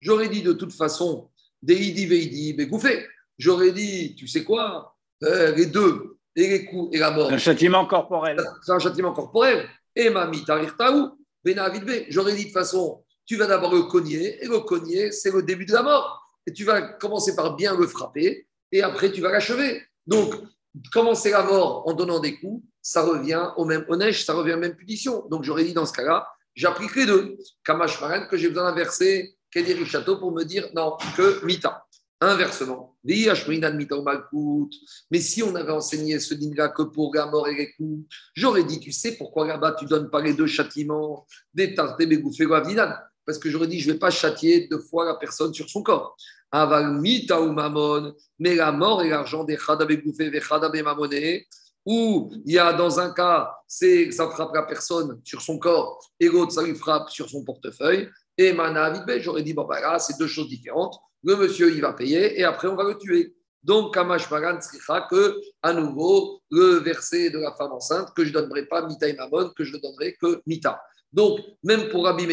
j'aurais 0.01 0.29
dit 0.29 0.43
de 0.43 0.53
toute 0.53 0.73
façon, 0.73 1.29
Deidi 1.63 2.07
Veidi 2.07 2.55
Begouffé, 2.55 3.07
j'aurais 3.37 3.73
dit, 3.73 4.15
tu 4.15 4.27
sais 4.27 4.45
quoi, 4.45 4.97
euh, 5.25 5.55
les 5.55 5.67
deux, 5.67 6.17
et 6.37 6.49
les 6.49 6.65
coups 6.65 6.95
et 6.95 6.99
la 6.99 7.11
mort. 7.11 7.31
Un 7.33 7.39
châtiment 7.39 7.85
corporel. 7.87 8.39
C'est 8.63 8.73
un 8.73 8.79
châtiment 8.79 9.13
corporel. 9.13 9.69
Et 9.95 10.09
Mami 10.09 10.45
Tarirtaou, 10.45 11.19
Benavidbe, 11.45 12.07
j'aurais 12.09 12.35
dit 12.35 12.43
de 12.43 12.45
toute 12.45 12.55
façon, 12.55 13.05
tu 13.27 13.37
vas 13.37 13.47
d'abord 13.47 13.75
le 13.75 13.83
cogner, 13.83 14.43
et 14.43 14.47
le 14.47 14.61
cogner, 14.61 15.13
c'est 15.13 15.31
le 15.33 15.43
début 15.43 15.67
de 15.67 15.73
la 15.73 15.83
mort 15.83 16.28
et 16.49 16.53
tu 16.55 16.65
vas 16.65 16.81
commencer 16.81 17.37
par 17.37 17.57
bien 17.57 17.77
le 17.77 17.87
frapper, 17.87 18.49
et 18.73 18.83
après 18.83 19.13
tu 19.13 19.21
vas 19.21 19.31
l'achever. 19.31 19.83
Donc, 20.07 20.35
commencer 20.95 21.31
la 21.31 21.43
mort 21.43 21.87
en 21.87 21.93
donnant 21.93 22.21
des 22.21 22.41
coups, 22.41 22.65
ça 22.81 23.03
revient 23.03 23.51
au 23.59 23.67
même 23.67 23.85
neige, 23.91 24.25
ça 24.25 24.33
revient 24.33 24.53
à 24.53 24.55
la 24.55 24.61
même 24.61 24.75
punition. 24.75 25.27
Donc, 25.29 25.45
j'aurais 25.45 25.65
dit 25.65 25.75
dans 25.75 25.85
ce 25.85 25.93
cas-là, 25.93 26.27
j'applique 26.55 26.97
les 26.97 27.05
deux. 27.05 27.37
Kamash 27.65 28.01
que 28.31 28.39
j'ai 28.39 28.49
besoin 28.49 28.71
d'un 28.71 28.75
verset 28.75 29.35
Kediri 29.51 29.85
Château 29.85 30.17
pour 30.17 30.33
me 30.33 30.45
dire 30.45 30.71
non, 30.75 30.97
que 31.15 31.45
Mita. 31.45 31.85
Inversement, 32.21 32.97
mais 33.05 33.15
si 35.21 35.43
on 35.45 35.55
avait 35.55 35.71
enseigné 35.71 36.19
ce 36.19 36.35
dîner-là 36.35 36.71
que 36.71 36.83
pour 36.83 37.15
la 37.15 37.31
et 37.49 37.55
les 37.55 37.73
coups, 37.75 38.09
j'aurais 38.35 38.65
dit, 38.65 38.81
tu 38.81 38.91
sais 38.91 39.13
pourquoi 39.13 39.47
là-bas 39.47 39.77
tu 39.79 39.85
donnes 39.85 40.11
pas 40.11 40.21
les 40.21 40.35
deux 40.35 40.49
châtiments, 40.49 41.25
des 41.55 41.77
tartés, 41.77 42.07
des 42.07 42.19
bouffées, 42.19 42.49
parce 43.29 43.37
que 43.37 43.51
j'aurais 43.51 43.67
dit, 43.67 43.79
je 43.79 43.89
ne 43.89 43.93
vais 43.93 43.99
pas 43.99 44.11
châtier 44.11 44.69
deux 44.69 44.79
fois 44.79 45.05
la 45.05 45.15
personne 45.15 45.53
sur 45.53 45.69
son 45.69 45.83
corps. 45.83 46.17
Aval 46.51 46.93
mita 46.93 47.39
ou 47.43 47.53
mamon, 47.53 48.15
mais 48.39 48.55
la 48.55 48.73
mort 48.73 49.03
et 49.03 49.11
l'argent 49.11 49.45
des 49.45 49.59
chadabe 49.59 49.93
bouffé, 50.03 50.31
des 50.31 50.41
chadabe 50.41 50.75
mamoné, 50.83 51.47
où 51.85 52.33
il 52.47 52.55
y 52.55 52.59
a 52.59 52.73
dans 52.73 52.99
un 52.99 53.13
cas, 53.13 53.53
c'est 53.67 54.11
ça 54.13 54.31
frappe 54.31 54.55
la 54.55 54.63
personne 54.63 55.21
sur 55.25 55.43
son 55.43 55.59
corps, 55.59 56.03
et 56.19 56.29
l'autre, 56.29 56.53
ça 56.53 56.63
lui 56.63 56.75
frappe 56.75 57.11
sur 57.11 57.29
son 57.29 57.45
portefeuille. 57.45 58.09
Et 58.39 58.55
mana 58.55 58.95
j'aurais 59.19 59.43
dit, 59.43 59.53
bon, 59.53 59.67
bah 59.67 59.79
là, 59.79 59.99
c'est 59.99 60.19
deux 60.19 60.27
choses 60.27 60.49
différentes. 60.49 60.99
Le 61.23 61.37
monsieur, 61.37 61.71
il 61.71 61.83
va 61.83 61.93
payer, 61.93 62.41
et 62.41 62.45
après, 62.45 62.69
on 62.69 62.77
va 62.77 62.85
le 62.85 62.97
tuer. 62.97 63.35
Donc, 63.63 63.93
Kamash 63.93 64.27
sera 64.27 65.03
que, 65.03 65.39
à 65.63 65.75
nouveau, 65.75 66.41
le 66.51 66.77
verset 66.77 67.29
de 67.29 67.41
la 67.41 67.53
femme 67.53 67.73
enceinte, 67.73 68.09
que 68.17 68.25
je 68.25 68.31
ne 68.31 68.41
donnerai 68.41 68.65
pas 68.65 68.87
Mita 68.87 69.07
et 69.07 69.13
Mamon, 69.13 69.51
que 69.55 69.65
je 69.65 69.77
ne 69.77 69.83
donnerai 69.83 70.17
que 70.19 70.41
Mita. 70.47 70.81
Donc, 71.13 71.41
même 71.63 71.89
pour 71.89 72.05
Rabbi 72.05 72.27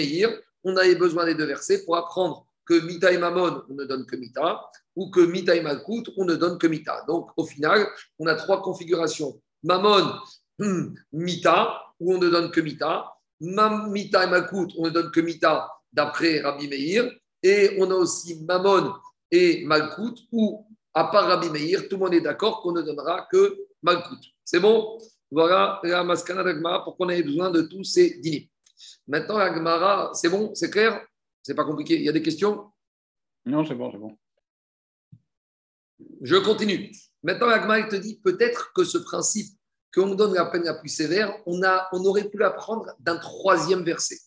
on 0.66 0.76
avait 0.76 0.95
besoin 0.95 1.26
des 1.26 1.36
deux 1.36 1.45
versets 1.45 1.86
pour 1.86 1.95
apprendre 1.95 2.45
que 2.66 2.74
Mita 2.74 3.11
et 3.11 3.18
Mamon, 3.18 3.63
on 3.70 3.76
ne 3.76 3.86
donne 3.86 4.05
que 4.05 4.16
Mita, 4.16 4.59
ou 4.95 5.09
que 5.11 5.20
Mita 5.22 5.55
et 5.55 5.61
Malkout, 5.61 6.03
on 6.18 6.26
ne 6.26 6.36
donne 6.36 6.57
que 6.57 6.68
Mita. 6.68 7.05
Donc, 7.07 7.30
au 7.38 7.45
final, 7.45 7.88
on 8.18 8.26
a 8.26 8.36
trois 8.36 8.61
configurations. 8.61 9.39
Mamon, 9.63 10.11
hmm, 10.57 10.95
Mita, 11.13 11.82
où 11.99 12.16
on 12.16 12.18
ne 12.18 12.30
donne 12.30 12.51
que 12.51 12.61
Mita. 12.61 13.05
Mita 13.39 14.24
et 14.24 14.28
Malkout, 14.28 14.70
on 14.78 14.86
ne 14.86 14.89
donne 14.89 15.11
que 15.11 15.20
Mita, 15.20 15.70
d'après 15.93 16.41
Rabbi 16.41 16.68
Meir. 16.68 17.11
Et 17.43 17.78
on 17.80 17.91
a 17.91 17.95
aussi 17.95 18.43
Mamon 18.43 18.93
et 19.30 19.63
Malkout, 19.66 20.16
où, 20.32 20.66
à 20.93 21.05
part 21.05 21.28
Rabbi 21.28 21.49
Meir, 21.49 21.88
tout 21.88 21.97
le 21.97 22.03
monde 22.03 22.13
est 22.16 22.22
d'accord 22.22 22.61
qu'on 22.61 22.72
ne 22.72 22.82
donnera 22.82 23.28
que 23.32 23.55
Malkout. 23.84 24.20
C'est 24.43 24.59
bon? 24.59 24.97
Voilà 25.30 25.80
la 25.84 26.03
maskana 26.03 26.43
d'Agmara, 26.43 26.84
pourquoi 26.84 27.07
on 27.07 27.09
avait 27.09 27.24
besoin 27.24 27.49
de 27.49 27.63
tous 27.63 27.84
ces 27.84 28.20
dîners. 28.20 28.49
Maintenant, 29.07 29.38
Agmara, 29.38 30.11
c'est 30.13 30.29
bon 30.29 30.53
C'est 30.55 30.69
clair 30.69 31.05
c'est 31.45 31.53
pas 31.53 31.63
compliqué. 31.63 31.95
Il 31.95 32.01
y 32.03 32.09
a 32.09 32.11
des 32.11 32.23
questions? 32.23 32.71
Non, 33.45 33.63
c'est 33.63 33.75
bon, 33.75 33.91
c'est 33.91 33.99
bon. 33.99 34.17
Je 36.21 36.38
continue. 36.38 36.91
Maintenant, 37.21 37.49
Agma, 37.49 37.83
te 37.83 37.95
dit 37.97 38.19
peut-être 38.23 38.73
que 38.73 38.83
ce 38.83 38.97
principe 38.97 39.55
qu'on 39.93 40.15
donne 40.15 40.33
la 40.33 40.45
peine 40.45 40.63
la 40.63 40.73
plus 40.73 40.89
sévère, 40.89 41.38
on, 41.45 41.61
a, 41.61 41.88
on 41.91 42.03
aurait 42.05 42.29
pu 42.29 42.38
l'apprendre 42.39 42.91
d'un 42.99 43.17
troisième 43.17 43.83
verset. 43.83 44.17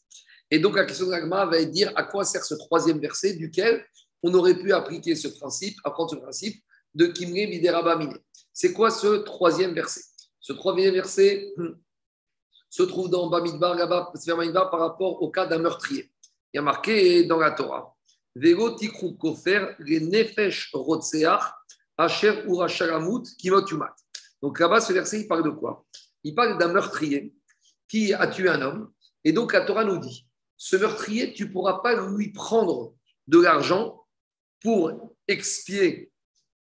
Et 0.53 0.61
donc, 0.61 0.77
la 0.77 0.85
question 0.85 1.07
de 1.07 1.11
d'Agma 1.11 1.45
va 1.45 1.59
être 1.59 1.73
dire 1.73 1.93
à 1.97 2.05
quoi 2.05 2.25
sert 2.25 2.45
ce 2.45 2.55
troisième 2.55 3.01
verset 3.01 3.35
duquel 3.35 3.85
on 4.23 4.33
aurait 4.35 4.57
pu 4.57 4.73
appliquer 4.73 5.17
ce 5.17 5.27
principe, 5.27 5.77
apprendre 5.83 6.11
ce 6.11 6.17
principe 6.17 6.63
de 6.95 7.07
Kimre 7.07 7.49
Miderabamine. 7.49 8.17
C'est 8.53 8.73
quoi 8.73 8.93
ce 8.93 9.25
troisième 9.25 9.75
verset? 9.75 10.03
Ce 10.39 10.53
troisième 10.53 10.95
verset 10.95 11.53
hmm, 11.57 11.73
se 12.71 12.83
trouve 12.83 13.09
dans 13.09 13.29
Bamidbar, 13.29 13.75
là-bas, 13.75 14.13
par 14.71 14.81
rapport 14.81 15.23
au 15.23 15.31
cas 15.31 15.47
d'un 15.47 15.59
meurtrier 15.59 16.11
il 16.53 16.57
y 16.57 16.59
a 16.59 16.63
marqué 16.63 17.25
dans 17.25 17.39
la 17.39 17.51
Torah 17.51 17.95
Vego 18.35 18.71
tikru 18.71 19.17
kofer 19.17 19.75
les 19.81 20.01
nefesh 20.01 20.71
rotseach 20.73 21.43
asher 21.97 22.45
urasharamut 22.47 23.25
kimot 23.37 23.67
yumat. 23.67 23.95
Donc 24.41 24.61
là-bas, 24.61 24.81
ce 24.81 24.93
verset, 24.93 25.23
il 25.23 25.29
parle 25.29 25.43
de 25.43 25.51
quoi? 25.51 25.85
Il 26.23 26.35
parle 26.35 26.57
d'un 26.59 26.69
meurtrier 26.69 27.35
qui 27.89 28.15
a 28.15 28.27
tué 28.29 28.49
un 28.49 28.63
homme. 28.63 28.93
Et 29.25 29.33
donc 29.33 29.53
la 29.53 29.63
Torah 29.63 29.85
nous 29.85 29.99
dit 29.99 30.27
ce 30.57 30.77
meurtrier, 30.77 31.33
tu 31.33 31.47
ne 31.47 31.53
pourras 31.53 31.81
pas 31.81 31.95
lui 31.95 32.33
prendre 32.33 32.95
de 33.27 33.41
l'argent 33.41 34.07
pour 34.61 35.17
expier 35.27 36.13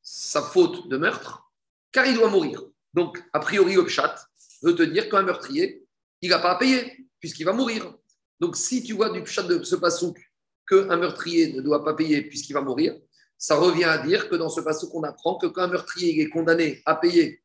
sa 0.02 0.42
faute 0.42 0.88
de 0.90 0.98
meurtre, 0.98 1.50
car 1.92 2.06
il 2.06 2.16
doit 2.16 2.30
mourir. 2.30 2.62
Donc, 2.94 3.24
a 3.34 3.40
priori, 3.40 3.76
le 3.76 3.86
pshat 3.86 4.16
veut 4.62 4.76
te 4.76 4.84
dire 4.84 5.10
qu'un 5.10 5.24
meurtrier, 5.24 5.83
il 6.24 6.30
n'a 6.30 6.40
pas 6.40 6.52
à 6.52 6.56
payer, 6.56 7.06
puisqu'il 7.20 7.44
va 7.44 7.52
mourir. 7.52 7.94
Donc, 8.40 8.56
si 8.56 8.82
tu 8.82 8.94
vois 8.94 9.10
du 9.10 9.26
chat 9.26 9.44
de 9.44 9.62
ce 9.64 9.76
pasouk 9.76 10.18
qu'un 10.66 10.96
meurtrier 10.96 11.52
ne 11.52 11.62
doit 11.62 11.84
pas 11.84 11.94
payer 11.94 12.22
puisqu'il 12.22 12.54
va 12.54 12.62
mourir, 12.62 12.98
ça 13.38 13.58
revient 13.58 13.84
à 13.84 13.98
dire 13.98 14.30
que 14.30 14.36
dans 14.36 14.48
ce 14.50 14.62
pasouk, 14.62 14.90
on 14.96 15.04
apprend 15.04 15.38
que 15.38 15.48
quand 15.48 15.64
un 15.64 15.68
meurtrier 15.68 16.22
est 16.22 16.30
condamné 16.30 16.82
à 16.86 16.96
payer 16.96 17.44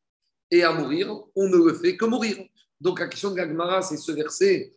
et 0.49 0.63
à 0.63 0.71
mourir, 0.71 1.13
on 1.35 1.49
ne 1.49 1.57
le 1.57 1.73
fait 1.73 1.97
que 1.97 2.05
mourir. 2.05 2.37
Donc, 2.79 3.01
la 3.01 3.07
question 3.07 3.31
de 3.31 3.35
Gagmara, 3.35 3.81
c'est 3.81 3.97
ce 3.97 4.13
verset 4.13 4.73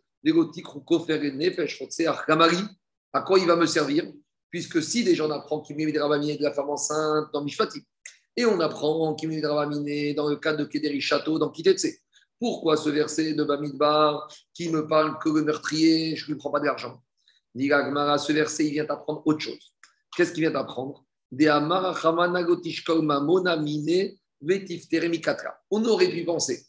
à 3.13 3.21
quoi 3.21 3.39
il 3.39 3.47
va 3.47 3.55
me 3.55 3.65
servir 3.65 4.11
Puisque 4.49 4.83
si 4.83 5.03
déjà 5.03 5.25
on 5.25 5.31
apprend 5.31 5.61
qu'il 5.61 5.75
met 5.75 5.85
des 5.85 5.93
de 5.93 6.43
la 6.43 6.53
femme 6.53 6.69
enceinte 6.69 7.27
dans 7.33 7.43
Mishpati, 7.43 7.83
et 8.35 8.45
on 8.45 8.59
apprend 8.59 9.13
qu'il 9.15 9.29
met 9.29 9.41
des 9.41 10.13
dans 10.13 10.29
le 10.29 10.35
cas 10.37 10.53
de 10.53 10.63
Kederi 10.65 11.01
Château 11.01 11.39
dans 11.39 11.49
Kitetse, 11.49 12.02
pourquoi 12.43 12.75
ce 12.75 12.89
verset 12.89 13.35
de 13.35 13.43
Bamidbar 13.45 14.27
qui 14.53 14.67
me 14.67 14.85
parle 14.85 15.17
que 15.19 15.29
le 15.29 15.43
meurtrier, 15.43 16.17
je 16.17 16.25
ne 16.25 16.33
lui 16.33 16.37
prends 16.37 16.51
pas 16.51 16.59
d'argent? 16.59 17.01
Dit 17.55 17.69
ce 17.69 18.33
verset, 18.33 18.65
il 18.65 18.73
vient 18.73 18.85
t'apprendre 18.85 19.21
autre 19.23 19.39
chose. 19.39 19.73
Qu'est-ce 20.13 20.33
qu'il 20.33 20.41
vient 20.41 20.51
t'apprendre 20.51 21.05
On 25.71 25.85
aurait 25.85 26.09
pu 26.09 26.25
penser 26.25 26.65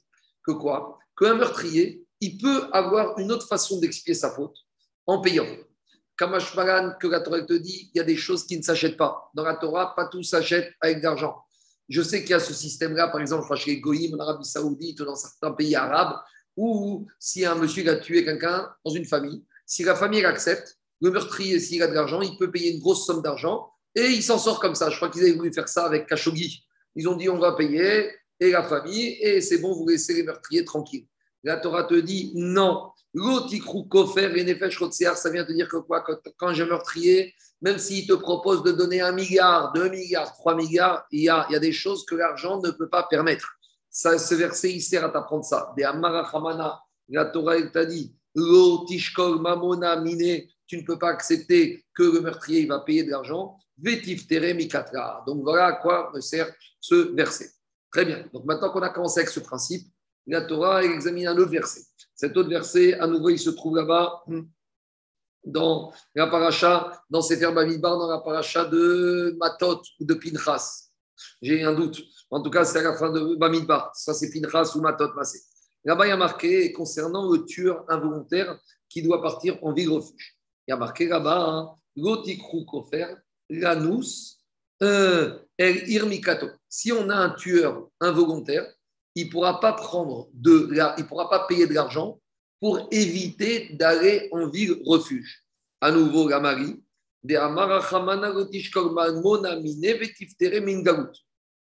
que 0.46 0.52
quoi? 0.52 0.96
Qu'un 1.18 1.34
meurtrier, 1.34 2.06
il 2.20 2.38
peut 2.38 2.68
avoir 2.72 3.18
une 3.18 3.32
autre 3.32 3.48
façon 3.48 3.80
d'expier 3.80 4.14
sa 4.14 4.30
faute 4.30 4.56
en 5.08 5.20
payant. 5.20 5.48
Kamashmaran, 6.16 6.92
que 7.00 7.08
la 7.08 7.18
Torah 7.18 7.42
te 7.42 7.54
dit, 7.54 7.90
il 7.92 7.98
y 7.98 8.00
a 8.00 8.04
des 8.04 8.16
choses 8.16 8.46
qui 8.46 8.56
ne 8.56 8.62
s'achètent 8.62 8.96
pas. 8.96 9.28
Dans 9.34 9.42
la 9.42 9.56
Torah, 9.56 9.92
pas 9.96 10.06
tout 10.06 10.22
s'achète 10.22 10.72
avec 10.80 10.98
de 10.98 11.02
l'argent. 11.02 11.44
Je 11.88 12.02
sais 12.02 12.22
qu'il 12.22 12.30
y 12.30 12.34
a 12.34 12.40
ce 12.40 12.54
système-là, 12.54 13.08
par 13.08 13.20
exemple, 13.20 13.44
chez 13.56 13.80
Goïm, 13.80 14.14
en 14.14 14.18
Arabie 14.20 14.46
Saoudite, 14.46 15.02
dans 15.02 15.14
certains 15.14 15.52
pays 15.52 15.74
arabes, 15.74 16.16
où 16.56 17.06
si 17.18 17.44
un 17.44 17.54
monsieur 17.54 17.88
a 17.90 17.96
tué 17.96 18.24
quelqu'un 18.24 18.68
dans 18.84 18.92
une 18.92 19.04
famille, 19.04 19.44
si 19.66 19.82
la 19.84 19.94
famille 19.94 20.24
accepte, 20.24 20.78
le 21.00 21.10
meurtrier, 21.10 21.58
s'il 21.58 21.82
a 21.82 21.86
de 21.86 21.92
l'argent, 21.92 22.20
il 22.22 22.36
peut 22.38 22.50
payer 22.50 22.72
une 22.72 22.80
grosse 22.80 23.06
somme 23.06 23.22
d'argent 23.22 23.70
et 23.94 24.06
il 24.06 24.22
s'en 24.22 24.38
sort 24.38 24.60
comme 24.60 24.74
ça. 24.74 24.90
Je 24.90 24.96
crois 24.96 25.10
qu'ils 25.10 25.22
avaient 25.22 25.32
voulu 25.32 25.52
faire 25.52 25.68
ça 25.68 25.86
avec 25.86 26.06
Khashoggi. 26.06 26.64
Ils 26.96 27.08
ont 27.08 27.16
dit 27.16 27.28
on 27.28 27.38
va 27.38 27.52
payer 27.52 28.10
et 28.40 28.50
la 28.50 28.62
famille 28.62 29.18
et 29.20 29.40
c'est 29.40 29.58
bon, 29.58 29.74
vous 29.74 29.86
laissez 29.86 30.14
les 30.14 30.22
meurtriers 30.22 30.64
tranquilles. 30.64 31.06
La 31.42 31.58
Torah 31.58 31.84
te 31.84 31.94
dit 31.94 32.32
non. 32.34 32.90
L'otikrou 33.14 33.84
kofer 33.84 34.36
et 34.36 34.44
nefesh 34.44 34.82
ça 34.90 35.30
vient 35.30 35.44
te 35.44 35.52
dire 35.52 35.68
que 35.68 35.76
quoi 35.76 36.04
Quand 36.36 36.52
j'ai 36.52 36.66
meurtrier, 36.66 37.32
même 37.62 37.78
s'il 37.78 38.06
te 38.06 38.14
propose 38.14 38.62
de 38.64 38.72
donner 38.72 39.00
un 39.00 39.12
milliard, 39.12 39.72
deux 39.72 39.88
milliards, 39.88 40.32
trois 40.32 40.56
milliards, 40.56 41.06
il 41.12 41.22
y 41.22 41.28
a, 41.28 41.46
il 41.48 41.58
des 41.60 41.72
choses 41.72 42.04
que 42.04 42.16
l'argent 42.16 42.60
ne 42.60 42.70
peut 42.70 42.88
pas 42.88 43.04
permettre. 43.04 43.56
Ça, 43.88 44.18
ce 44.18 44.34
verset, 44.34 44.72
il 44.72 44.82
sert 44.82 45.04
à 45.04 45.10
t'apprendre 45.10 45.44
ça. 45.44 45.72
Des 45.76 45.84
Amarachamana, 45.84 46.80
la 47.08 47.24
Torah, 47.26 47.62
t'a 47.62 47.84
dit 47.84 48.16
L'otishkol 48.34 49.40
mamona 49.40 50.00
mine, 50.00 50.42
tu 50.66 50.78
ne 50.78 50.82
peux 50.84 50.98
pas 50.98 51.10
accepter 51.10 51.84
que 51.94 52.02
le 52.02 52.20
meurtrier 52.20 52.66
va 52.66 52.80
payer 52.80 53.04
de 53.04 53.10
l'argent. 53.10 53.56
Vetif 53.78 54.26
tere. 54.26 54.54
Donc 55.26 55.42
voilà 55.42 55.66
à 55.66 55.72
quoi 55.74 56.10
me 56.14 56.20
sert 56.20 56.52
ce 56.80 57.14
verset. 57.14 57.50
Très 57.92 58.04
bien. 58.04 58.24
Donc 58.32 58.44
maintenant 58.44 58.70
qu'on 58.70 58.82
a 58.82 58.88
commencé 58.88 59.20
avec 59.20 59.30
ce 59.30 59.40
principe, 59.40 59.86
la 60.26 60.42
Torah 60.42 60.82
examine 60.82 61.28
un 61.28 61.36
autre 61.36 61.50
verset. 61.50 61.82
Cet 62.24 62.38
autre 62.38 62.48
verset, 62.48 62.94
à 62.94 63.06
nouveau, 63.06 63.28
il 63.28 63.38
se 63.38 63.50
trouve 63.50 63.76
là-bas 63.76 64.24
dans 65.44 65.92
la 66.14 66.26
paracha, 66.26 67.04
dans 67.10 67.20
Sefer 67.20 67.52
Bamidbar, 67.52 67.98
dans 67.98 68.08
la 68.08 68.20
paracha 68.20 68.64
de 68.64 69.36
Matot 69.38 69.82
ou 70.00 70.06
de 70.06 70.14
Pinchas. 70.14 70.88
J'ai 71.42 71.62
un 71.64 71.74
doute. 71.74 72.02
En 72.30 72.40
tout 72.40 72.48
cas, 72.48 72.64
c'est 72.64 72.78
à 72.78 72.82
la 72.82 72.94
fin 72.96 73.12
de 73.12 73.34
Bamidbar. 73.34 73.94
Ça, 73.94 74.14
c'est 74.14 74.30
Pinchas 74.30 74.72
ou 74.74 74.80
Matot 74.80 75.12
Massé. 75.12 75.38
Là-bas, 75.84 76.06
il 76.06 76.08
y 76.08 76.12
a 76.12 76.16
marqué 76.16 76.72
concernant 76.72 77.30
le 77.30 77.44
tueur 77.44 77.84
involontaire 77.90 78.58
qui 78.88 79.02
doit 79.02 79.20
partir 79.20 79.62
en 79.62 79.74
ville 79.74 79.90
refuge. 79.90 80.38
Il 80.66 80.70
y 80.70 80.72
a 80.72 80.78
marqué 80.78 81.06
là-bas, 81.06 81.44
hein, 81.46 81.74
Gotikrou 81.94 82.64
Kofer, 82.64 83.16
Lanus, 83.50 84.42
El 84.80 85.44
Irmikato. 85.58 86.48
Si 86.70 86.90
on 86.90 87.10
a 87.10 87.16
un 87.16 87.30
tueur 87.34 87.90
involontaire, 88.00 88.73
il 89.14 89.26
ne 89.26 89.30
pourra 89.30 89.60
pas 89.60 89.72
prendre 89.72 90.28
de 90.32 90.70
il 90.98 91.06
pourra 91.06 91.30
pas 91.30 91.46
payer 91.46 91.66
de 91.66 91.74
l'argent 91.74 92.20
pour 92.60 92.88
éviter 92.90 93.68
d'aller 93.74 94.28
en 94.32 94.48
ville 94.48 94.80
refuge. 94.86 95.44
À 95.80 95.90
nouveau, 95.92 96.28
la 96.28 96.40
Marie, 96.40 96.82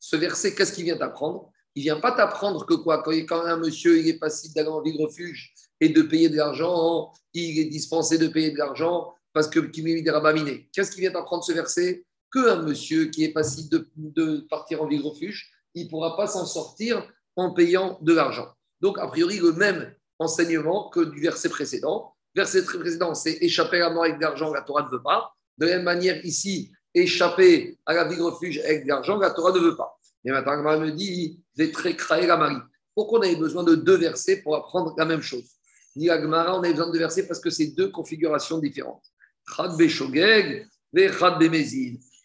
ce 0.01 0.17
verset, 0.17 0.55
qu'est-ce 0.55 0.73
qu'il 0.73 0.85
vient 0.85 0.97
t'apprendre 0.97 1.51
Il 1.75 1.83
vient 1.83 2.01
pas 2.01 2.13
t'apprendre 2.13 2.65
que 2.65 2.75
quoi? 2.75 3.03
Quand 3.03 3.43
un 3.43 3.57
monsieur 3.59 3.99
il 3.99 4.09
est 4.09 4.19
passé 4.19 4.49
d'aller 4.55 4.69
en 4.69 4.81
ville 4.81 5.01
refuge 5.01 5.53
et 5.81 5.91
de 5.91 6.03
payer 6.03 6.29
de 6.29 6.37
l'argent, 6.37 7.13
il 7.35 7.59
est 7.59 7.67
dispensé 7.67 8.17
de 8.19 8.29
payer 8.29 8.51
de 8.51 8.59
l'argent 8.59 9.13
parce 9.33 9.49
que 9.49 9.61
Qu'est-ce 9.61 10.91
qu'il 10.91 11.01
vient 11.01 11.13
t'apprendre 11.13 11.45
ce 11.45 11.53
verset? 11.53 12.05
Qu'un 12.33 12.63
monsieur 12.63 13.07
qui 13.07 13.25
est 13.25 13.33
passé 13.33 13.69
de, 13.71 13.89
de 13.97 14.47
partir 14.49 14.83
en 14.83 14.87
ville 14.87 15.03
refuge, 15.03 15.51
il 15.75 15.85
ne 15.85 15.91
pourra 15.91 16.17
pas 16.17 16.27
s'en 16.27 16.47
sortir 16.47 17.07
en 17.41 17.53
payant 17.53 17.99
de 18.03 18.13
l'argent. 18.13 18.49
Donc, 18.81 18.99
a 18.99 19.07
priori, 19.07 19.39
le 19.39 19.53
même 19.53 19.95
enseignement 20.19 20.91
que 20.91 21.01
du 21.01 21.21
verset 21.21 21.49
précédent. 21.49 22.15
Verset 22.35 22.65
précédent, 22.65 23.15
c'est 23.15 23.39
échapper 23.41 23.81
à 23.81 23.89
la 23.89 23.91
mort 23.91 24.05
avec 24.05 24.19
de 24.19 24.23
l'argent, 24.23 24.53
la 24.53 24.61
Torah 24.63 24.83
ne 24.83 24.91
veut 24.91 25.03
pas. 25.03 25.35
De 25.59 25.67
la 25.67 25.77
même 25.77 25.85
manière, 25.85 26.25
ici, 26.25 26.71
échapper 26.95 27.79
à 27.87 27.95
la 27.95 28.05
vie 28.05 28.17
de 28.17 28.23
refuge 28.23 28.59
avec 28.59 28.85
de 28.85 28.89
l'argent, 28.89 29.17
la 29.19 29.31
Torah 29.31 29.53
ne 29.53 29.59
veut 29.59 29.77
pas. 29.77 29.99
Et 30.25 30.31
maintenant, 30.31 30.53
Agmara 30.53 30.79
me 30.79 30.93
dit, 30.93 31.41
j'ai 31.57 31.73
très 31.73 31.97
créé 31.97 32.27
la 32.27 32.37
Marie. 32.37 32.61
Pourquoi 32.95 33.21
on 33.21 33.23
avait 33.23 33.37
besoin 33.37 33.65
de 33.65 33.75
deux 33.75 33.97
versets 33.97 34.43
pour 34.43 34.55
apprendre 34.55 34.95
la 34.99 35.07
même 35.07 35.23
chose? 35.23 35.49
Dit 35.97 36.11
Agmara, 36.11 36.57
on 36.57 36.63
avait 36.63 36.73
besoin 36.73 36.89
de 36.89 36.93
deux 36.93 36.99
versets 36.99 37.27
parce 37.27 37.41
que 37.41 37.51
c'est 37.51 37.69
deux 37.69 37.89
configurations 37.89 38.59
différentes. 38.59 39.05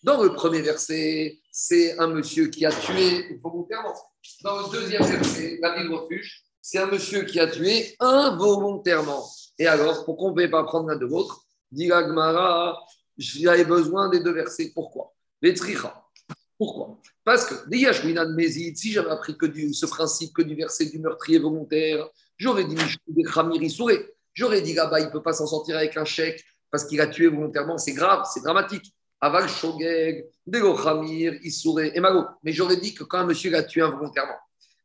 Dans 0.04 0.22
le 0.22 0.34
premier 0.34 0.62
verset, 0.62 1.40
c'est 1.52 1.98
un 1.98 2.08
monsieur 2.08 2.48
qui 2.48 2.66
a 2.66 2.72
tué 2.72 3.40
volontairement 3.42 3.96
dans 4.44 4.60
le 4.60 4.72
deuxième 4.72 5.04
verset, 5.04 5.58
la 5.62 5.76
vie 5.76 5.88
de 5.88 5.94
refuge, 5.94 6.44
c'est 6.62 6.80
un 6.80 6.88
monsieur 6.88 7.24
qui 7.24 7.40
a 7.40 7.48
tué 7.48 7.96
involontairement. 8.00 9.26
Et 9.60 9.68
alors, 9.68 10.06
pourquoi 10.06 10.28
on 10.28 10.30
ne 10.30 10.34
pouvait 10.34 10.50
pas 10.50 10.64
prendre 10.64 10.90
l'un 10.90 10.98
de 10.98 11.06
l'autre 11.06 11.46
Dit 11.72 11.88
Gmara, 11.88 12.80
j'avais 13.18 13.66
besoin 13.66 14.10
des 14.10 14.20
deux 14.20 14.34
versets. 14.34 14.72
Pourquoi? 14.74 15.14
Pourquoi? 16.58 17.00
Parce 17.24 17.46
que, 17.46 17.56
si 18.76 18.92
j'avais 18.92 19.10
appris 19.10 19.38
que 19.38 19.74
ce 19.74 19.86
principe 19.86 20.34
que 20.34 20.42
du 20.42 20.56
verset 20.56 20.86
du 20.86 21.00
meurtrier 21.00 21.40
volontaire, 21.40 22.08
j'aurais 22.38 22.66
dit 22.66 22.78
J'aurais 24.34 24.62
dit 24.62 24.74
là-bas, 24.74 25.00
il 25.00 25.06
ne 25.06 25.12
peut 25.12 25.22
pas 25.22 25.34
s'en 25.34 25.48
sortir 25.48 25.78
avec 25.78 25.96
un 25.98 26.06
chèque 26.06 26.44
parce 26.70 26.86
qu'il 26.86 27.00
a 27.00 27.08
tué 27.08 27.28
volontairement. 27.28 27.78
C'est 27.78 27.94
grave, 27.94 28.26
c'est 28.34 28.44
dramatique. 28.44 28.94
Aval 29.22 29.48
Shogeg, 29.50 30.26
Dego 30.46 30.76
Khamir, 30.76 31.34
Issouré 31.44 31.92
et 31.96 32.00
Mago. 32.00 32.26
Mais 32.44 32.54
j'aurais 32.54 32.78
dit 32.78 32.94
que 32.94 33.04
quand 33.04 33.20
un 33.20 33.26
monsieur 33.26 33.52
l'a 33.52 33.64
tué 33.64 33.82
involontairement, 33.82 34.38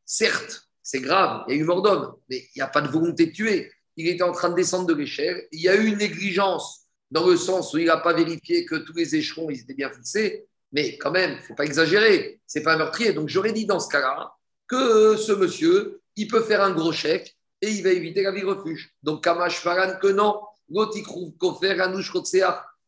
certes, 0.04 0.68
c'est 0.82 1.00
grave, 1.00 1.44
il 1.48 1.54
y 1.54 1.58
a 1.58 1.60
eu 1.60 1.64
mort 1.64 1.82
d'homme, 1.82 2.14
mais 2.28 2.38
il 2.38 2.58
n'y 2.58 2.62
a 2.62 2.66
pas 2.66 2.80
de 2.80 2.88
volonté 2.88 3.26
de 3.26 3.32
tuer. 3.32 3.72
Il 3.96 4.08
était 4.08 4.22
en 4.22 4.32
train 4.32 4.50
de 4.50 4.54
descendre 4.54 4.86
de 4.86 4.94
l'échelle. 4.94 5.46
Il 5.52 5.60
y 5.60 5.68
a 5.68 5.76
eu 5.76 5.86
une 5.86 5.98
négligence 5.98 6.86
dans 7.10 7.26
le 7.26 7.36
sens 7.36 7.74
où 7.74 7.78
il 7.78 7.86
n'a 7.86 7.98
pas 7.98 8.12
vérifié 8.12 8.64
que 8.64 8.76
tous 8.76 8.94
les 8.94 9.14
échelons 9.14 9.50
étaient 9.50 9.74
bien 9.74 9.90
fixés. 9.90 10.46
Mais 10.72 10.96
quand 10.96 11.10
même, 11.10 11.32
il 11.32 11.36
ne 11.36 11.42
faut 11.42 11.54
pas 11.54 11.64
exagérer. 11.64 12.40
C'est 12.46 12.62
pas 12.62 12.74
un 12.74 12.78
meurtrier. 12.78 13.12
Donc 13.12 13.28
j'aurais 13.28 13.52
dit 13.52 13.66
dans 13.66 13.80
ce 13.80 13.88
cas-là 13.88 14.32
que 14.68 15.16
ce 15.16 15.32
monsieur, 15.32 16.00
il 16.16 16.28
peut 16.28 16.42
faire 16.42 16.62
un 16.62 16.70
gros 16.70 16.92
chèque 16.92 17.36
et 17.60 17.70
il 17.70 17.82
va 17.82 17.90
éviter 17.90 18.22
la 18.22 18.30
vie 18.30 18.42
refuge. 18.42 18.94
Donc 19.02 19.24
Kamash 19.24 19.58
Faran 19.58 19.98
que 20.00 20.08
non. 20.08 20.40
Gotikrou 20.70 21.32
Kofer 21.32 21.80
Anouch 21.80 22.12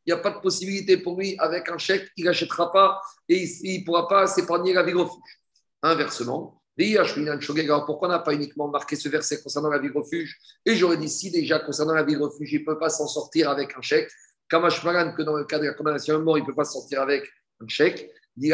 il 0.07 0.13
n'y 0.13 0.19
a 0.19 0.23
pas 0.23 0.31
de 0.31 0.41
possibilité 0.41 0.97
pour 0.97 1.19
lui, 1.19 1.37
avec 1.39 1.69
un 1.69 1.79
chèque, 1.79 2.11
il 2.17 2.25
n'achètera 2.25 2.73
pas 2.73 3.01
et 3.29 3.45
il 3.63 3.81
ne 3.81 3.85
pourra 3.85 4.09
pas 4.09 4.27
s'épargner 4.27 4.73
la 4.73 4.83
vie 4.83 4.93
refuge. 4.93 5.41
Inversement, 5.83 6.63
pourquoi 7.87 8.09
on 8.09 8.11
n'a 8.11 8.19
pas 8.19 8.33
uniquement 8.33 8.69
marqué 8.69 8.97
ce 8.97 9.09
verset 9.09 9.43
concernant 9.43 9.69
la 9.69 9.79
vie 9.79 9.91
refuge? 9.91 10.39
Et 10.65 10.75
j'aurais 10.75 10.97
dit 10.97 11.09
si 11.09 11.31
déjà 11.31 11.59
concernant 11.59 11.95
la 11.95 12.03
vie 12.03 12.17
refuge, 12.17 12.53
il 12.53 12.61
ne 12.61 12.65
peut 12.65 12.79
pas 12.79 12.89
s'en 12.89 13.07
sortir 13.07 13.51
avec 13.51 13.77
un 13.77 13.83
chèque. 13.83 14.11
Kamashmaran, 14.49 15.13
que 15.15 15.23
dans 15.23 15.37
le 15.37 15.45
cas 15.45 15.59
de 15.59 15.67
la 15.67 15.75
condamnation 15.75 16.17
à 16.17 16.19
mort, 16.19 16.39
il 16.39 16.43
ne 16.43 16.47
peut 16.47 16.55
pas 16.55 16.65
sortir 16.65 17.03
avec 17.03 17.25
un 17.61 17.69
chèque. 17.69 18.11
Il 18.37 18.43
dit 18.43 18.51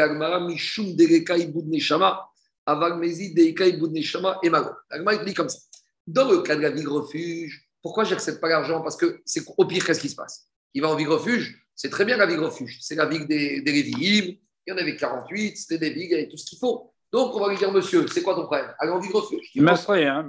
comme 5.33 5.49
ça. 5.49 5.57
Dans 6.05 6.29
le 6.29 6.41
cas 6.41 6.55
de 6.55 6.61
la 6.61 6.69
vie 6.69 6.85
refuge, 6.85 7.69
pourquoi 7.81 8.03
j'accepte 8.03 8.41
pas 8.41 8.49
l'argent? 8.49 8.81
Parce 8.81 8.97
que 8.97 9.21
c'est 9.25 9.43
au 9.57 9.65
pire, 9.65 9.85
qu'est-ce 9.85 10.01
qui 10.01 10.09
se 10.09 10.15
passe? 10.15 10.48
Il 10.73 10.81
va 10.81 10.89
en 10.89 10.95
vie 10.95 11.05
refuge, 11.05 11.65
c'est 11.75 11.89
très 11.89 12.05
bien 12.05 12.17
la 12.17 12.25
vie 12.25 12.35
refuge. 12.35 12.77
C'est 12.81 12.95
la 12.95 13.05
vie 13.05 13.25
des, 13.25 13.61
des 13.61 13.71
il 13.79 14.37
y 14.67 14.71
en 14.71 14.77
avait 14.77 14.95
48, 14.95 15.57
c'était 15.57 15.77
des 15.77 15.89
vigues, 15.91 16.11
il 16.11 16.19
y 16.19 16.27
tout 16.27 16.37
ce 16.37 16.45
qu'il 16.45 16.59
faut. 16.59 16.93
Donc, 17.11 17.35
on 17.35 17.39
va 17.39 17.49
lui 17.49 17.57
dire, 17.57 17.71
monsieur, 17.71 18.05
c'est 18.07 18.21
quoi 18.21 18.35
ton 18.35 18.45
problème 18.45 18.71
Allez 18.77 18.91
en 18.91 18.99
vie 18.99 19.11
refuge. 19.11 19.49
Tu 19.51 19.61
hein, 20.05 20.23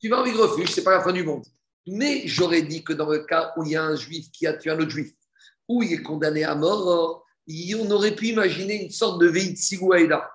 Tu 0.00 0.08
vas 0.08 0.20
en 0.20 0.22
vie 0.22 0.30
refuge, 0.30 0.70
c'est 0.70 0.84
pas 0.84 0.92
la 0.92 1.02
fin 1.02 1.12
du 1.12 1.24
monde. 1.24 1.44
Mais 1.86 2.22
j'aurais 2.26 2.62
dit 2.62 2.82
que 2.82 2.92
dans 2.92 3.10
le 3.10 3.18
cas 3.20 3.52
où 3.56 3.64
il 3.64 3.72
y 3.72 3.76
a 3.76 3.84
un 3.84 3.96
juif 3.96 4.30
qui 4.32 4.46
a 4.46 4.54
tué 4.54 4.70
un 4.70 4.78
autre 4.78 4.90
juif, 4.90 5.12
où 5.68 5.82
il 5.82 5.92
est 5.92 6.02
condamné 6.02 6.44
à 6.44 6.54
mort, 6.54 7.24
on 7.48 7.90
aurait 7.90 8.14
pu 8.14 8.28
imaginer 8.28 8.84
une 8.84 8.90
sorte 8.90 9.20
de 9.20 9.26
Veit 9.26 9.56
Sigouaïda. 9.56 10.30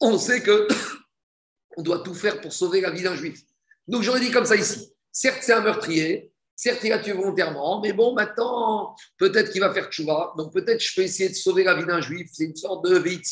On 0.00 0.16
sait 0.16 0.42
que 0.42 0.66
on 1.76 1.82
doit 1.82 2.00
tout 2.00 2.14
faire 2.14 2.40
pour 2.40 2.52
sauver 2.52 2.80
la 2.80 2.90
vie 2.90 3.02
d'un 3.02 3.16
juif. 3.16 3.42
Donc 3.86 4.02
j'aurais 4.02 4.20
dit 4.20 4.30
comme 4.30 4.46
ça 4.46 4.56
ici. 4.56 4.92
Certes, 5.12 5.38
c'est 5.42 5.52
un 5.52 5.60
meurtrier, 5.60 6.32
Certes, 6.60 6.80
il 6.82 6.92
a 6.92 6.98
tué 6.98 7.12
volontairement, 7.12 7.80
mais 7.80 7.92
bon, 7.92 8.14
maintenant, 8.14 8.96
peut-être 9.16 9.52
qu'il 9.52 9.60
va 9.60 9.72
faire 9.72 9.88
tchouva. 9.90 10.32
Donc, 10.36 10.52
peut-être 10.52 10.80
je 10.80 10.92
peux 10.92 11.02
essayer 11.02 11.28
de 11.28 11.34
sauver 11.36 11.62
la 11.62 11.76
vie 11.76 11.86
d'un 11.86 12.00
juif. 12.00 12.28
C'est 12.32 12.46
une 12.46 12.56
sorte 12.56 12.84
de 12.84 12.98
veit 12.98 13.22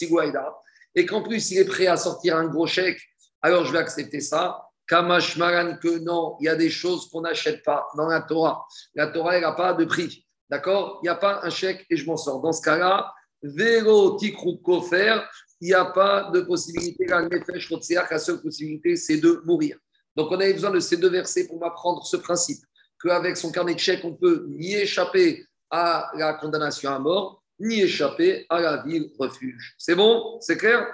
Et 0.95 1.07
qu'en 1.07 1.22
plus, 1.22 1.51
il 1.51 1.59
est 1.59 1.64
prêt 1.64 1.89
à 1.89 1.97
sortir 1.97 2.37
un 2.37 2.47
gros 2.47 2.68
chèque. 2.68 3.01
Alors, 3.43 3.64
je 3.64 3.72
vais 3.72 3.79
accepter 3.79 4.20
ça. 4.20 4.62
Kamash 4.87 5.37
Maran, 5.39 5.77
que 5.77 5.99
non, 6.05 6.37
il 6.41 6.45
y 6.45 6.49
a 6.49 6.55
des 6.55 6.70
choses 6.70 7.11
qu'on 7.11 7.22
n'achète 7.22 7.64
pas 7.64 7.89
dans 7.97 8.07
la 8.07 8.20
Torah. 8.20 8.64
La 8.95 9.09
Torah, 9.09 9.35
elle 9.35 9.43
n'a 9.43 9.51
pas 9.51 9.74
de 9.74 9.85
prix. 9.85 10.24
D'accord? 10.49 11.01
Il 11.03 11.07
n'y 11.07 11.09
a 11.11 11.16
pas 11.16 11.41
un 11.43 11.51
chèque 11.51 11.85
et 11.91 11.97
je 11.97 12.07
m'en 12.07 12.16
sors. 12.16 12.41
Dans 12.41 12.53
ce 12.53 12.62
cas-là, 12.62 13.12
Véro 13.43 14.16
Tikrou 14.18 14.59
Kofer, 14.59 15.18
il 15.61 15.66
n'y 15.66 15.74
a 15.74 15.87
pas 15.87 16.31
de 16.33 16.43
possibilité. 16.43 17.05
La 17.07 17.22
la 17.22 18.18
seule 18.20 18.41
possibilité, 18.41 18.95
c'est 18.95 19.16
de 19.16 19.43
mourir. 19.45 19.77
Donc, 20.14 20.31
on 20.31 20.37
avait 20.37 20.53
besoin 20.53 20.70
de 20.70 20.79
ces 20.79 20.97
deux 20.97 21.11
versets 21.11 21.49
pour 21.49 21.59
m'apprendre 21.59 22.07
ce 22.07 22.18
principe 22.18 22.61
qu'avec 23.03 23.37
son 23.37 23.51
carnet 23.53 23.75
de 23.75 23.79
chèques, 23.81 24.05
on 24.05 24.15
peut 24.15 24.47
ni 24.49 24.75
échapper 24.75 25.45
à 25.71 26.11
la 26.17 26.35
condamnation 26.35 26.91
à 26.91 26.99
mort, 26.99 27.43
ni 27.59 27.81
échapper 27.83 28.47
à 28.49 28.61
la 28.61 28.83
ville 28.83 29.11
refuge. 29.19 29.75
C'est 29.79 29.95
bon? 29.95 30.39
C'est 30.41 30.57
clair? 30.57 30.87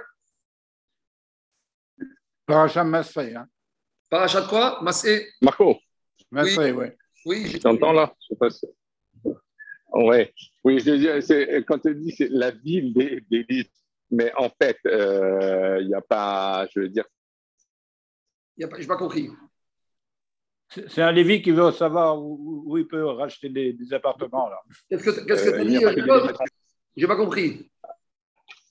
Paracham 2.47 2.89
Masré. 2.89 3.35
Hein. 3.35 3.47
Parachat 4.11 4.43
quoi? 4.43 4.81
Massé 4.83 5.29
Marco, 5.41 5.77
Merci, 6.31 6.59
ouais. 6.59 6.97
Oui, 7.25 7.47
j'ai 7.47 7.59
tu 7.61 7.67
entends 7.67 7.93
là? 7.93 8.13
Je 8.21 8.27
sais 8.29 8.37
pas 8.37 8.51
si- 8.51 8.67
Ouais. 9.95 10.33
Oui, 10.65 10.79
je 10.81 10.91
veux 10.91 10.99
dire, 10.99 11.23
c'est- 11.23 11.65
quand 11.67 11.79
tu 11.79 11.95
dis 11.95 12.11
c'est 12.17 12.29
la 12.31 12.51
ville 12.51 12.93
des, 12.95 13.21
des 13.31 13.71
mais 14.11 14.33
en 14.37 14.51
fait, 14.51 14.77
euh, 14.87 15.79
il 15.81 15.89
n'y 15.89 15.95
a 15.95 16.01
pas, 16.03 16.67
je 16.75 16.81
veux 16.81 16.89
dire, 16.89 17.05
Je 18.59 18.67
n'ai 18.67 18.87
pas 18.87 18.97
compris. 18.97 19.31
C'est 20.89 21.03
un 21.03 21.13
Lévi 21.13 21.43
qui 21.43 21.51
veut 21.51 21.71
savoir 21.73 22.23
où, 22.23 22.65
où 22.67 22.79
il 22.79 22.87
peut 22.87 23.05
racheter 23.05 23.49
des, 23.49 23.73
des 23.73 23.93
appartements. 23.93 24.49
Là. 24.49 24.61
Qu'est-ce 24.89 25.05
que 25.05 25.11
euh, 25.11 25.15
tu 25.21 25.27
pas 25.27 25.95
que 25.95 25.95
des 26.01 26.07
Jacob 26.07 26.29
livres. 26.29 26.45
J'ai 26.97 27.07
pas 27.07 27.17
compris. 27.17 27.71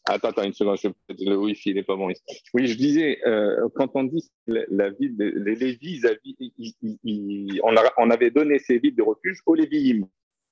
Attends, 0.05 0.29
attends 0.29 0.43
une 0.43 0.53
seconde, 0.53 0.77
je 0.79 0.89
le 1.29 1.37
wifi, 1.37 1.69
il 1.69 1.75
n'est 1.75 1.83
pas 1.83 1.95
bon. 1.95 2.09
ici. 2.09 2.23
Oui, 2.55 2.65
je 2.65 2.75
disais, 2.75 3.19
euh, 3.27 3.69
quand 3.75 3.91
on 3.93 4.03
dit 4.05 4.27
la, 4.47 4.61
la 4.69 4.89
ville, 4.89 5.15
les 5.17 5.55
Lévis, 5.55 6.01
on, 7.63 7.75
a- 7.77 7.93
on 7.97 8.09
avait 8.09 8.31
donné 8.31 8.57
ces 8.57 8.79
villes 8.79 8.95
de 8.95 9.03
refuge 9.03 9.39
aux 9.45 9.53
Lévi'im. 9.53 10.07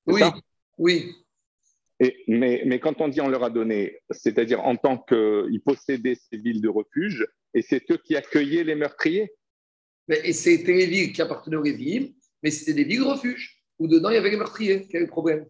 Oui, 0.06 0.22
oui. 0.78 1.16
Et, 2.00 2.24
mais, 2.28 2.62
mais 2.66 2.80
quand 2.80 3.02
on 3.02 3.08
dit 3.08 3.22
on 3.22 3.28
leur 3.28 3.44
a 3.44 3.50
donné, 3.50 4.00
c'est-à-dire 4.12 4.64
en 4.64 4.76
tant 4.78 4.98
qu'ils 5.00 5.62
possédaient 5.66 6.16
ces 6.16 6.38
villes 6.38 6.62
de 6.62 6.70
refuge, 6.70 7.28
et 7.56 7.64
c'est 7.64 7.90
eux 7.92 7.98
qui 7.98 8.16
accueillaient 8.16 8.64
les 8.64 8.76
meurtriers? 8.76 9.34
Et 10.10 10.34
c'était 10.34 10.74
les 10.74 10.86
villes 10.88 11.14
qui 11.14 11.22
appartenaient 11.22 11.56
aux 11.58 11.64
Lévi'im, 11.64 12.10
mais 12.42 12.52
c'était 12.52 12.74
des 12.74 12.84
villes 12.84 13.04
refuges, 13.04 13.62
où 13.78 13.88
dedans 13.88 14.10
il 14.10 14.16
y 14.16 14.18
avait 14.18 14.32
les 14.32 14.38
meurtriers. 14.38 14.88
Quel 14.90 15.02
est 15.04 15.06
le 15.06 15.10
problème 15.10 15.46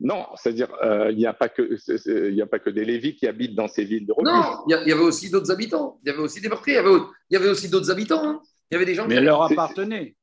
Non, 0.00 0.26
c'est-à-dire 0.36 0.72
euh, 0.82 1.10
il 1.10 1.18
n'y 1.18 1.26
a 1.26 1.34
pas 1.34 1.48
que 1.48 1.62
a 1.62 2.46
pas 2.46 2.70
des 2.70 2.84
Lévis 2.84 3.16
qui 3.16 3.26
habitent 3.26 3.54
dans 3.54 3.68
ces 3.68 3.84
villes 3.84 4.06
de 4.06 4.12
refuge. 4.12 4.32
Non, 4.32 4.64
il 4.68 4.88
y 4.88 4.92
avait 4.92 5.02
aussi 5.02 5.30
d'autres 5.30 5.50
habitants. 5.50 6.00
Il 6.02 6.08
y 6.08 6.12
avait 6.12 6.22
aussi 6.22 6.40
des 6.40 6.48
meurtriers. 6.48 6.76
Il 6.76 6.84
y 6.84 6.86
avait, 6.86 6.98
il 7.30 7.34
y 7.34 7.36
avait 7.36 7.50
aussi 7.50 7.68
d'autres 7.68 7.90
habitants. 7.90 8.24
hein. 8.24 8.42
Il 8.70 8.74
y 8.74 8.76
avait 8.76 8.86
des 8.86 8.94
gens 8.94 9.06
Mais 9.06 9.14
qui. 9.14 9.18
elle 9.18 9.24
leur 9.24 9.42
appartenait. 9.42 10.16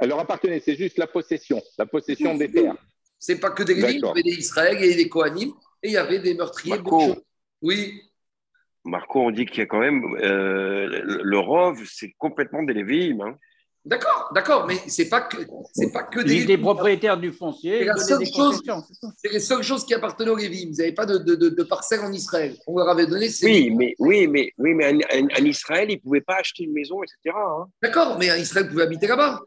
Elle 0.00 0.08
leur 0.08 0.18
appartenait, 0.18 0.60
c'est 0.60 0.74
juste 0.76 0.98
la 0.98 1.06
possession, 1.06 1.60
la 1.78 1.86
possession 1.86 2.34
des 2.36 2.50
terres. 2.50 2.76
C'est 3.18 3.38
pas 3.38 3.50
que 3.50 3.62
des 3.62 3.74
Lévi'im, 3.74 3.98
il 3.98 4.00
y 4.00 4.08
avait 4.08 4.22
des 4.22 4.30
Israël, 4.30 4.76
il 4.80 4.84
y 4.84 4.88
avait 4.88 5.02
des 5.04 5.08
Kohanim, 5.08 5.52
et 5.82 5.88
il 5.88 5.92
y 5.92 5.96
avait 5.96 6.18
des 6.18 6.34
meurtriers. 6.34 6.80
Oui, 7.60 8.02
Marco, 8.84 9.20
on 9.20 9.30
dit 9.30 9.46
qu'il 9.46 9.58
y 9.58 9.62
a 9.62 9.66
quand 9.66 9.78
même 9.80 10.02
euh, 10.22 11.02
le, 11.22 11.38
Rov, 11.38 11.80
c'est 11.86 12.12
complètement 12.18 12.62
des 12.64 12.74
Lévi'im. 12.74 13.20
Hein. 13.20 13.36
d'accord, 13.84 14.30
d'accord, 14.34 14.66
mais 14.66 14.74
c'est 14.88 15.08
pas 15.08 15.20
que 15.20 15.36
c'est 15.72 15.92
pas 15.92 16.02
que 16.02 16.20
des 16.20 16.34
était 16.42 16.46
Lévi'im. 16.52 16.62
propriétaire 16.62 17.16
du 17.16 17.30
foncier, 17.32 17.78
C'est 17.80 17.84
la 17.84 17.96
seule 17.96 18.26
chose- 18.26 18.62
les 19.30 19.38
seules 19.40 19.62
choses 19.62 19.84
qui 19.86 19.94
appartenaient 19.94 20.30
aux 20.30 20.36
Lévi'im. 20.36 20.70
Vous 20.70 20.76
n'avez 20.78 20.92
pas 20.92 21.06
de, 21.06 21.18
de, 21.18 21.34
de, 21.36 21.48
de 21.50 21.62
parcelles 21.62 22.00
en 22.00 22.10
Israël. 22.12 22.56
On 22.66 22.76
leur 22.76 22.88
avait 22.88 23.06
donné 23.06 23.28
ces 23.28 23.46
Oui, 23.46 23.70
mais, 23.70 23.94
oui, 24.00 24.26
mais, 24.26 24.52
oui, 24.58 24.74
mais 24.74 24.86
en, 24.92 24.96
en- 24.96 25.26
en 25.40 25.44
Israël, 25.44 25.86
ils 25.90 25.96
ne 25.96 26.00
pouvaient 26.00 26.20
pas 26.20 26.36
acheter 26.40 26.64
une 26.64 26.72
maison, 26.72 27.02
etc. 27.04 27.36
hein. 27.36 27.66
D'accord, 27.82 28.16
mais 28.18 28.26
Israël 28.40 28.68
pouvait 28.68 28.82
habiter 28.82 29.06
là-bas. 29.06 29.40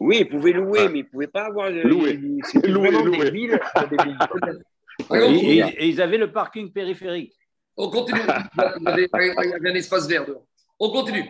Oui, 0.00 0.18
ils 0.20 0.28
pouvaient 0.28 0.52
louer, 0.52 0.80
Ah. 0.84 0.88
mais 0.88 1.00
ils 1.00 1.04
ne 1.04 1.08
pouvaient 1.08 1.26
pas 1.28 1.44
avoir. 1.46 1.70
Louer. 1.70 2.18
C'était 2.44 2.68
Louer, 2.68 2.90
vraiment 2.90 3.04
louer. 3.04 3.24
des 3.24 3.30
villes. 3.30 3.60
des 3.90 4.04
villes. 4.04 4.18
Alors, 5.10 5.30
Et, 5.30 5.56
et- 5.58 5.58
et 5.84 5.86
ils 5.88 6.00
avaient 6.00 6.18
le 6.18 6.30
parking 6.32 6.72
périphérique. 6.72 7.32
On 7.76 7.90
continue. 7.90 8.20
Il 8.78 8.84
y 8.84 8.88
avait, 8.88 9.08
il 9.12 9.50
y 9.50 9.52
avait 9.54 9.70
un 9.70 9.74
espace 9.74 10.06
vert 10.08 10.26
dehors. 10.26 10.46
On 10.78 10.90
continue. 10.90 11.28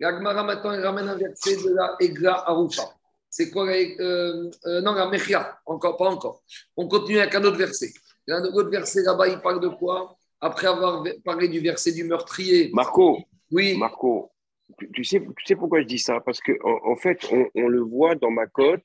La 0.00 0.10
Gemara 0.10 0.42
maintenant 0.42 0.72
elle 0.72 0.84
ramène 0.84 1.08
un 1.08 1.16
verset 1.16 1.56
de 1.56 1.74
la 1.74 1.96
Egla 2.00 2.48
Arufa. 2.48 2.82
C'est 3.30 3.50
quoi 3.50 3.66
la, 3.66 3.72
euh, 3.72 4.50
euh, 4.66 4.80
Non, 4.80 4.94
la 4.94 5.08
Mechia. 5.08 5.58
Encore, 5.66 5.96
pas 5.96 6.08
encore. 6.08 6.42
On 6.76 6.86
continue 6.88 7.18
avec 7.18 7.34
un 7.34 7.44
autre 7.44 7.56
verset. 7.56 7.92
Il 8.26 8.30
y 8.30 8.34
a 8.34 8.36
un 8.38 8.44
autre 8.44 8.70
verset 8.70 9.02
là-bas, 9.02 9.28
il 9.28 9.40
parle 9.40 9.60
de 9.60 9.68
quoi? 9.68 10.16
Après 10.40 10.66
avoir 10.66 11.04
parlé 11.24 11.48
du 11.48 11.60
verset 11.60 11.92
du 11.92 12.04
meurtrier. 12.04 12.70
Marco, 12.72 13.18
Oui, 13.50 13.76
Marco, 13.76 14.30
tu, 14.78 14.90
tu 14.92 15.04
sais, 15.04 15.20
tu 15.20 15.46
sais 15.46 15.56
pourquoi 15.56 15.80
je 15.80 15.86
dis 15.86 15.98
ça? 15.98 16.20
Parce 16.20 16.40
qu'en 16.40 16.52
en, 16.64 16.92
en 16.92 16.96
fait, 16.96 17.26
on, 17.32 17.46
on 17.54 17.68
le 17.68 17.80
voit 17.80 18.14
dans 18.14 18.30
ma 18.30 18.46
cote, 18.46 18.82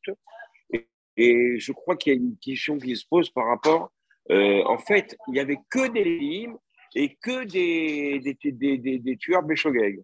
et, 0.71 0.87
et 1.17 1.59
je 1.59 1.71
crois 1.71 1.95
qu'il 1.95 2.13
y 2.13 2.15
a 2.15 2.19
une 2.19 2.37
question 2.37 2.77
qui 2.77 2.95
se 2.95 3.05
pose 3.07 3.29
par 3.29 3.47
rapport. 3.47 3.91
Euh, 4.31 4.63
en 4.65 4.77
fait, 4.77 5.15
il 5.27 5.33
n'y 5.33 5.39
avait 5.39 5.59
que 5.69 5.87
des 5.91 6.03
Lévi'im 6.03 6.57
et 6.95 7.15
que 7.21 7.45
des, 7.45 8.19
des, 8.19 8.51
des, 8.51 8.77
des, 8.77 8.99
des 8.99 9.17
tueurs 9.17 9.43
Béchogeg. 9.43 10.03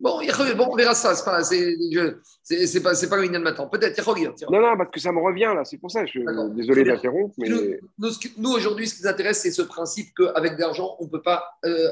Bon, 0.00 0.18
bon, 0.56 0.68
on 0.70 0.76
verra 0.76 0.94
ça. 0.94 1.14
C'est 1.14 1.24
pas, 1.24 1.42
c'est, 1.44 1.76
je- 1.92 2.16
c'est, 2.42 2.66
c'est 2.66 2.82
pas, 2.82 2.94
c'est 2.94 3.08
pas 3.08 3.24
une 3.24 3.38
maintenant. 3.38 3.68
Peut-être. 3.68 4.04
Non, 4.50 4.60
non, 4.60 4.76
parce 4.76 4.90
que 4.90 5.00
ça 5.00 5.12
me 5.12 5.20
revient 5.20 5.52
là, 5.54 5.64
c'est 5.64 5.78
pour 5.78 5.90
ça. 5.90 6.04
Je, 6.04 6.18
D'accord. 6.18 6.50
désolé 6.50 6.84
d'interrompre, 6.84 7.34
mais. 7.38 7.48
Nous, 7.48 8.50
aujourd'hui, 8.52 8.88
ce 8.88 8.96
qui 8.96 9.02
nous 9.02 9.08
intéresse, 9.08 9.40
c'est 9.40 9.52
ce 9.52 9.62
principe 9.62 10.08
qu'avec 10.16 10.56
de 10.56 10.60
l'argent, 10.60 10.96
on 10.98 11.04
ne 11.04 11.10
peut 11.10 11.22
pas, 11.22 11.44
euh, 11.64 11.88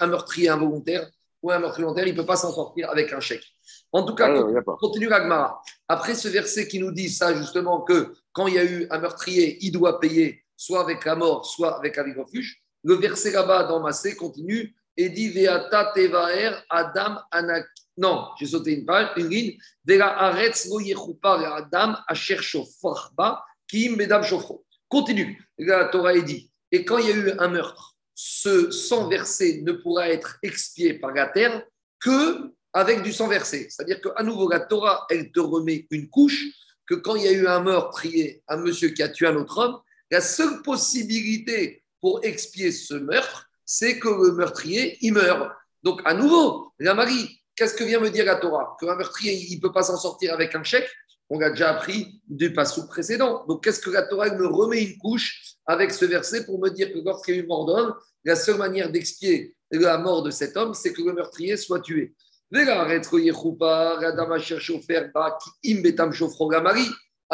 un, 0.00 0.06
meurtrier 0.08 0.48
involontaire 0.48 1.08
ou 1.42 1.50
un 1.50 1.58
meurtrier 1.60 1.84
volontaire, 1.84 2.06
il 2.06 2.14
ne 2.14 2.20
peut 2.20 2.26
pas 2.26 2.36
s'en 2.36 2.52
sortir 2.52 2.90
avec 2.90 3.12
un 3.12 3.20
chèque. 3.20 3.46
En 3.92 4.04
tout 4.04 4.14
cas, 4.14 4.26
Ah, 4.26 4.30
non, 4.30 4.40
continue, 4.40 4.54
d'accord. 4.54 4.78
continue 4.78 5.08
l'Agmara. 5.08 5.62
Après 5.88 6.14
ce 6.14 6.28
verset 6.28 6.66
qui 6.68 6.78
nous 6.80 6.90
dit 6.90 7.08
ça, 7.08 7.34
justement, 7.34 7.80
que 7.82 8.12
quand 8.32 8.48
il 8.48 8.54
y 8.54 8.58
a 8.58 8.64
eu 8.64 8.86
un 8.90 8.98
meurtrier, 8.98 9.56
il 9.64 9.70
doit 9.70 10.00
payer 10.00 10.42
soit 10.60 10.82
avec 10.82 11.06
la 11.06 11.16
mort, 11.16 11.46
soit 11.46 11.78
avec 11.78 11.96
un 11.96 12.04
refuge. 12.14 12.60
Le 12.84 12.96
verset 12.96 13.30
là-bas 13.30 13.64
dans 13.64 13.80
Massé 13.80 14.14
continue 14.14 14.76
et 14.94 15.08
dit 15.08 15.30
Veata 15.30 15.92
tevaer 15.94 16.52
Adam 16.68 17.16
anak. 17.30 17.66
Non, 17.96 18.28
j'ai 18.38 18.44
sauté 18.44 18.74
une 18.74 18.84
page, 18.84 19.08
une 19.16 19.28
ligne. 19.28 19.58
Aretz 20.02 20.68
lo 20.68 20.78
Adam 21.22 21.96
asher 22.06 22.42
shofarba 22.42 23.42
kim 23.66 23.96
bedam 23.96 24.22
shofro. 24.22 24.66
Continue. 24.86 25.42
La 25.56 25.86
Torah 25.86 26.18
dit. 26.18 26.52
Et 26.70 26.84
quand 26.84 26.98
il 26.98 27.06
y 27.08 27.12
a 27.12 27.16
eu 27.16 27.30
un 27.38 27.48
meurtre, 27.48 27.96
ce 28.14 28.70
sang 28.70 29.08
versé 29.08 29.62
ne 29.62 29.72
pourra 29.72 30.10
être 30.10 30.36
expié 30.42 30.92
par 30.94 31.14
la 31.14 31.26
terre 31.28 31.64
que 31.98 32.52
avec 32.74 33.02
du 33.02 33.14
sang 33.14 33.28
versé. 33.28 33.66
C'est-à-dire 33.70 34.00
qu'à 34.02 34.22
nouveau, 34.22 34.50
la 34.50 34.60
Torah, 34.60 35.06
elle 35.08 35.32
te 35.32 35.40
remet 35.40 35.86
une 35.90 36.10
couche 36.10 36.44
que 36.86 36.96
quand 36.96 37.16
il 37.16 37.24
y 37.24 37.28
a 37.28 37.32
eu 37.32 37.46
un 37.46 37.60
meurtrier, 37.60 38.42
un 38.46 38.58
monsieur 38.58 38.90
qui 38.90 39.02
a 39.02 39.08
tué 39.08 39.26
un 39.26 39.36
autre 39.36 39.56
homme, 39.56 39.80
la 40.10 40.20
seule 40.20 40.62
possibilité 40.62 41.82
pour 42.00 42.24
expier 42.24 42.72
ce 42.72 42.94
meurtre, 42.94 43.48
c'est 43.64 43.98
que 43.98 44.08
le 44.08 44.32
meurtrier, 44.32 44.98
il 45.00 45.12
meurt. 45.12 45.52
Donc, 45.82 46.00
à 46.04 46.14
nouveau, 46.14 46.72
la 46.78 46.94
Marie, 46.94 47.40
qu'est-ce 47.54 47.74
que 47.74 47.84
vient 47.84 48.00
me 48.00 48.10
dire 48.10 48.24
la 48.24 48.36
Torah? 48.36 48.76
Qu'un 48.80 48.96
meurtrier, 48.96 49.34
il 49.34 49.56
ne 49.56 49.60
peut 49.60 49.72
pas 49.72 49.82
s'en 49.82 49.96
sortir 49.96 50.34
avec 50.34 50.54
un 50.54 50.64
chèque? 50.64 50.88
On 51.28 51.38
l'a 51.38 51.50
déjà 51.50 51.70
appris 51.70 52.20
du 52.26 52.52
passage 52.52 52.86
précédent. 52.88 53.44
Donc, 53.46 53.62
qu'est-ce 53.62 53.80
que 53.80 53.90
la 53.90 54.02
Torah 54.02 54.34
me 54.34 54.46
remet 54.46 54.82
une 54.82 54.98
couche 54.98 55.56
avec 55.64 55.92
ce 55.92 56.04
verset 56.04 56.44
pour 56.44 56.58
me 56.58 56.70
dire 56.70 56.92
que 56.92 56.98
lorsqu'il 56.98 57.36
y 57.36 57.38
a 57.38 57.42
eu 57.42 57.46
mort 57.46 57.66
d'homme, 57.66 57.94
la 58.24 58.34
seule 58.34 58.58
manière 58.58 58.90
d'expier 58.90 59.54
la 59.70 59.98
mort 59.98 60.24
de 60.24 60.32
cet 60.32 60.56
homme, 60.56 60.74
c'est 60.74 60.92
que 60.92 61.02
le 61.02 61.12
meurtrier 61.12 61.56
soit 61.56 61.80
tué. 61.80 62.14
À 62.52 62.88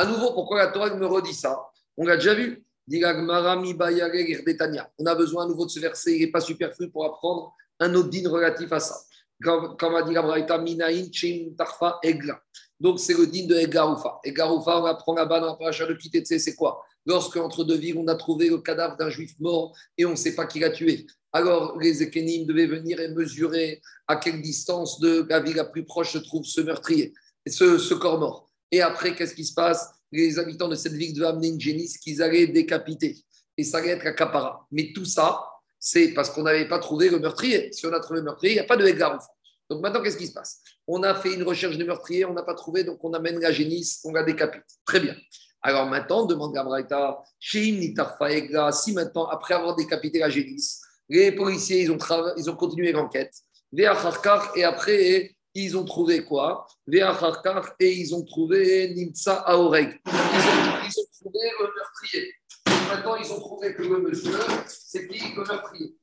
nouveau, 0.05 0.35
pourquoi 0.35 0.59
la 0.59 0.67
Torah 0.67 0.95
me 0.95 1.07
redit 1.07 1.33
ça? 1.33 1.59
On 1.97 2.05
l'a 2.05 2.17
déjà 2.17 2.35
vu. 2.35 2.66
On 2.89 3.03
a 5.07 5.15
besoin 5.15 5.45
à 5.45 5.47
nouveau 5.47 5.67
de 5.67 5.71
ce 5.71 5.81
verset, 5.81 6.17
il 6.17 6.21
n'est 6.21 6.31
pas 6.31 6.41
superflu 6.41 6.91
pour 6.91 7.05
apprendre 7.05 7.53
un 7.81 7.93
autre 7.95 8.11
relatif 8.29 8.73
à 8.73 8.81
ça. 8.81 8.97
Comme 9.43 9.95
a 9.95 10.03
dit 10.03 10.15
la 10.15 10.23
Tarfa, 11.59 11.99
Egla. 12.03 12.41
Donc 12.79 13.01
c'est 13.01 13.15
le 13.15 13.27
din 13.27 13.47
de 13.47 13.57
Egaroufa. 13.57 14.21
Egaroufa, 14.25 14.81
on 14.81 14.85
apprend 14.85 15.15
là-bas 15.15 15.41
dans 15.41 15.47
la 15.47 15.55
paracha 15.55 15.87
de 15.87 15.95
Kitetse, 15.95 16.39
c'est 16.39 16.55
quoi? 16.55 16.85
Lorsque 17.05 17.37
entre 17.37 17.65
deux 17.65 17.77
villes, 17.77 17.99
on 17.99 18.07
a 18.09 18.15
trouvé 18.15 18.49
le 18.49 18.59
cadavre 18.59 18.97
d'un 18.97 19.11
juif 19.11 19.35
mort 19.39 19.77
et 19.97 20.05
on 20.05 20.11
ne 20.11 20.17
sait 20.17 20.35
pas 20.35 20.47
qui 20.47 20.59
l'a 20.59 20.71
tué. 20.71 21.07
Alors 21.33 21.79
les 21.79 22.03
Ekenim 22.03 22.47
devaient 22.47 22.67
venir 22.67 23.01
et 23.01 23.09
mesurer 23.09 23.81
à 24.07 24.17
quelle 24.17 24.43
distance 24.43 25.01
de 25.01 25.27
la 25.29 25.41
ville 25.41 25.57
la 25.57 25.65
plus 25.65 25.85
proche 25.85 26.13
se 26.13 26.19
trouve 26.19 26.45
ce 26.45 26.61
meurtrier, 26.61 27.15
ce, 27.47 27.79
ce 27.79 27.95
corps 27.95 28.19
mort. 28.19 28.51
Et 28.71 28.81
après, 28.81 29.15
qu'est-ce 29.15 29.35
qui 29.35 29.45
se 29.45 29.55
passe? 29.55 29.89
Les 30.13 30.39
habitants 30.39 30.69
de 30.69 30.75
cette 30.75 30.93
ville 30.93 31.15
devaient 31.15 31.27
amener 31.27 31.49
une 31.49 31.61
génisse 31.61 31.99
qu'ils 31.99 32.23
allaient 32.23 32.47
décapiter. 32.47 33.17
Et 33.57 33.65
ça 33.65 33.79
allait 33.79 33.91
être 33.91 34.05
la 34.05 34.13
capara. 34.13 34.67
Mais 34.71 34.93
tout 34.95 35.05
ça, 35.05 35.45
c'est 35.79 36.09
parce 36.15 36.31
qu'on 36.31 36.43
n'avait 36.43 36.69
pas 36.69 36.79
trouvé 36.79 37.09
le 37.09 37.19
meurtrier. 37.19 37.73
Si 37.73 37.87
on 37.87 37.93
a 37.93 38.01
trouvé 38.01 38.21
le 38.21 38.25
meurtrier, 38.25 38.53
il 38.53 38.57
n'y 38.57 38.61
a 38.61 38.65
pas 38.65 38.77
de 38.77 38.87
Egar 38.87 39.19
Donc 39.71 39.83
maintenant, 39.83 40.03
qu'est-ce 40.03 40.17
qui 40.17 40.27
se 40.27 40.33
passe? 40.33 40.61
On 40.87 41.03
a 41.03 41.15
fait 41.15 41.35
une 41.35 41.43
recherche 41.43 41.77
de 41.77 41.85
meurtrier, 41.85 42.25
on 42.25 42.35
n'a 42.35 42.43
pas 42.43 42.55
trouvé, 42.55 42.85
donc 42.85 43.03
on 43.03 43.13
amène 43.13 43.41
la 43.41 43.53
génisse, 43.53 44.01
on 44.05 44.13
la 44.13 44.23
décapite. 44.23 44.65
Très 44.85 45.01
bien. 45.01 45.17
Alors 45.63 45.87
maintenant, 45.87 46.27
demande 46.27 46.55
Gabraïta, 46.55 47.23
si 47.41 48.93
maintenant, 48.93 49.27
après 49.27 49.55
avoir 49.55 49.75
décapité 49.75 50.19
la 50.19 50.31
génisse, 50.31 50.81
les 51.09 51.33
policiers, 51.33 51.83
ils 51.83 51.91
ont, 51.91 51.99
ils 52.37 52.49
ont 52.51 52.57
continué 52.57 52.93
l'enquête, 52.93 53.33
et 53.77 53.87
après, 54.65 55.36
ils 55.63 55.77
ont 55.77 55.85
trouvé 55.85 56.25
quoi? 56.25 56.67
Et 56.93 57.93
ils 57.93 58.15
ont 58.15 58.25
trouvé 58.25 58.93
Nimtsa 58.95 59.35
Aoreg. 59.35 60.01
Ils 60.07 60.13
ont, 60.13 60.17
ils 60.85 61.01
ont 61.01 61.07
trouvé 61.21 61.41
le 61.61 61.67
meurtrier. 61.75 62.35
Donc 62.67 62.89
maintenant, 62.89 63.17
ils 63.17 63.33
ont 63.33 63.41
trouvé 63.41 63.75
que 63.75 63.83
le 63.83 63.99
monsieur, 63.99 64.39
c'est 64.67 65.09
qui 65.09 65.19
le 65.35 65.45
meurtrier? 65.45 65.97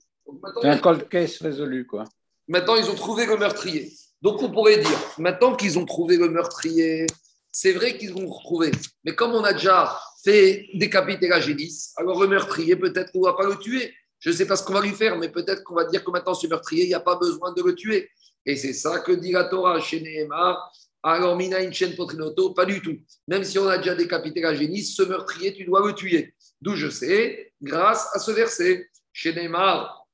C'est 0.61 0.69
un 0.69 0.77
cold 0.77 1.09
case 1.09 1.37
résolu, 1.41 1.85
quoi. 1.85 2.05
Maintenant, 2.47 2.75
ils 2.75 2.89
ont 2.89 2.95
trouvé 2.95 3.25
le 3.25 3.37
meurtrier. 3.37 3.91
Donc, 4.21 4.41
on 4.41 4.51
pourrait 4.51 4.77
dire, 4.77 4.99
maintenant 5.17 5.55
qu'ils 5.55 5.77
ont 5.77 5.85
trouvé 5.85 6.17
le 6.17 6.29
meurtrier, 6.29 7.05
c'est 7.51 7.73
vrai 7.73 7.97
qu'ils 7.97 8.11
l'ont 8.11 8.29
retrouvé. 8.29 8.71
Mais 9.03 9.13
comme 9.15 9.33
on 9.33 9.43
a 9.43 9.53
déjà 9.53 9.99
fait 10.23 10.67
décapiter 10.73 11.27
la 11.27 11.39
génisse, 11.39 11.93
alors 11.97 12.19
le 12.21 12.27
meurtrier, 12.27 12.75
peut-être 12.75 13.11
qu'on 13.11 13.19
ne 13.19 13.25
va 13.25 13.33
pas 13.33 13.45
le 13.45 13.57
tuer. 13.57 13.93
Je 14.19 14.29
ne 14.29 14.35
sais 14.35 14.45
pas 14.45 14.55
ce 14.55 14.63
qu'on 14.63 14.73
va 14.73 14.81
lui 14.81 14.93
faire, 14.93 15.17
mais 15.17 15.29
peut-être 15.29 15.63
qu'on 15.63 15.75
va 15.75 15.83
dire 15.83 16.01
que 16.03 16.09
maintenant, 16.09 16.33
ce 16.33 16.47
meurtrier, 16.47 16.85
il 16.85 16.87
n'y 16.87 16.93
a 16.93 17.01
pas 17.01 17.17
besoin 17.17 17.51
de 17.51 17.61
le 17.61 17.75
tuer. 17.75 18.09
Et 18.45 18.55
c'est 18.55 18.73
ça 18.73 18.99
que 18.99 19.11
dit 19.11 19.31
la 19.31 19.45
Torah 19.45 19.79
chez 19.79 20.01
Nehemar. 20.01 20.71
Alors, 21.01 21.35
Mina 21.35 21.57
Inchen 21.57 21.95
Potrinoto, 21.95 22.53
pas 22.53 22.65
du 22.65 22.81
tout. 22.81 22.97
Même 23.27 23.43
si 23.43 23.59
on 23.59 23.67
a 23.67 23.77
déjà 23.77 23.95
décapité 23.95 24.41
la 24.41 24.55
génisse, 24.55 24.95
ce 24.95 25.03
meurtrier, 25.03 25.53
tu 25.53 25.65
dois 25.65 25.85
le 25.85 25.93
tuer. 25.93 26.33
D'où 26.61 26.75
je 26.75 26.89
sais, 26.89 27.53
grâce 27.61 28.07
à 28.13 28.19
ce 28.19 28.31
verset, 28.31 28.89
chez 29.11 29.33
Nehemar, 29.33 30.07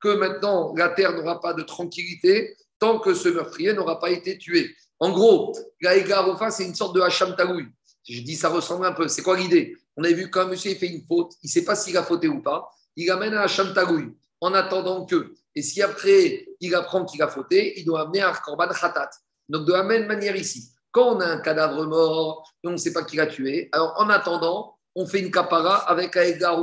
que 0.00 0.16
maintenant 0.16 0.74
la 0.76 0.88
terre 0.88 1.12
n'aura 1.14 1.40
pas 1.40 1.54
de 1.54 1.62
tranquillité 1.62 2.56
tant 2.78 2.98
que 2.98 3.14
ce 3.14 3.28
meurtrier 3.28 3.72
n'aura 3.72 3.98
pas 4.00 4.10
été 4.10 4.36
tué. 4.36 4.74
En 4.98 5.10
gros, 5.12 5.56
la 5.80 5.96
Egarofa, 5.96 6.50
c'est 6.50 6.64
une 6.64 6.74
sorte 6.74 6.94
de 6.94 7.00
Hacham. 7.00 7.34
Je 8.08 8.20
dis, 8.20 8.36
ça 8.36 8.48
ressemble 8.48 8.84
un 8.84 8.92
peu. 8.92 9.08
C'est 9.08 9.22
quoi 9.22 9.38
l'idée? 9.38 9.76
On 9.96 10.04
a 10.04 10.10
vu 10.10 10.30
qu'un 10.30 10.46
monsieur 10.46 10.74
fait 10.74 10.88
une 10.88 11.06
faute, 11.06 11.32
il 11.42 11.46
ne 11.46 11.50
sait 11.50 11.64
pas 11.64 11.76
s'il 11.76 11.96
a 11.96 12.02
fauté 12.02 12.28
ou 12.28 12.42
pas, 12.42 12.68
il 12.96 13.10
amène 13.10 13.34
un 13.34 13.40
Hacham 13.40 13.72
en 14.44 14.52
attendant 14.52 15.06
que. 15.06 15.32
Et 15.54 15.62
si 15.62 15.80
après 15.82 16.46
il 16.60 16.74
apprend 16.74 17.04
qu'il 17.04 17.22
a 17.22 17.28
fauté, 17.28 17.78
il 17.78 17.84
doit 17.84 18.02
amener 18.02 18.20
un 18.20 18.32
Korban 18.32 18.68
Khatat. 18.68 19.10
Donc 19.48 19.66
de 19.66 19.72
la 19.72 19.82
même 19.82 20.06
manière 20.06 20.36
ici, 20.36 20.70
quand 20.90 21.16
on 21.16 21.20
a 21.20 21.26
un 21.26 21.40
cadavre 21.40 21.86
mort 21.86 22.46
et 22.62 22.68
on 22.68 22.72
ne 22.72 22.76
sait 22.76 22.92
pas 22.92 23.04
qui 23.04 23.16
l'a 23.16 23.26
tué, 23.26 23.68
alors 23.72 23.94
en 23.96 24.10
attendant, 24.10 24.76
on 24.94 25.06
fait 25.06 25.20
une 25.20 25.30
kapara 25.30 25.76
avec 25.90 26.16
Aïga 26.16 26.56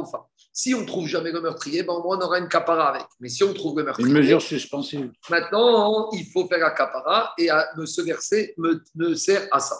Si 0.53 0.73
on 0.75 0.81
ne 0.81 0.85
trouve 0.85 1.07
jamais 1.07 1.31
le 1.31 1.41
meurtrier, 1.41 1.83
ben, 1.83 1.93
on 1.93 2.21
aura 2.21 2.37
une 2.37 2.47
kapara 2.47 2.89
avec. 2.89 3.07
Mais 3.19 3.29
si 3.29 3.43
on 3.43 3.53
trouve 3.53 3.77
le 3.77 3.83
meurtrier. 3.83 4.07
Une 4.07 4.13
mesure 4.13 4.41
suspensive. 4.41 5.11
Maintenant, 5.29 6.09
il 6.11 6.25
faut 6.31 6.47
faire 6.47 6.59
la 6.59 6.71
kapara 6.71 7.33
et 7.37 7.49
ce 7.85 8.01
verset 8.01 8.53
me, 8.57 8.81
me, 8.95 9.15
sert 9.15 9.47
à 9.51 9.59
ça. 9.59 9.75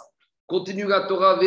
Continue 0.46 0.86
la 0.86 1.02
Torah 1.06 1.38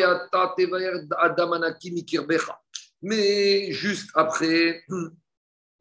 Mais 3.02 3.72
juste 3.72 4.10
après, 4.16 4.84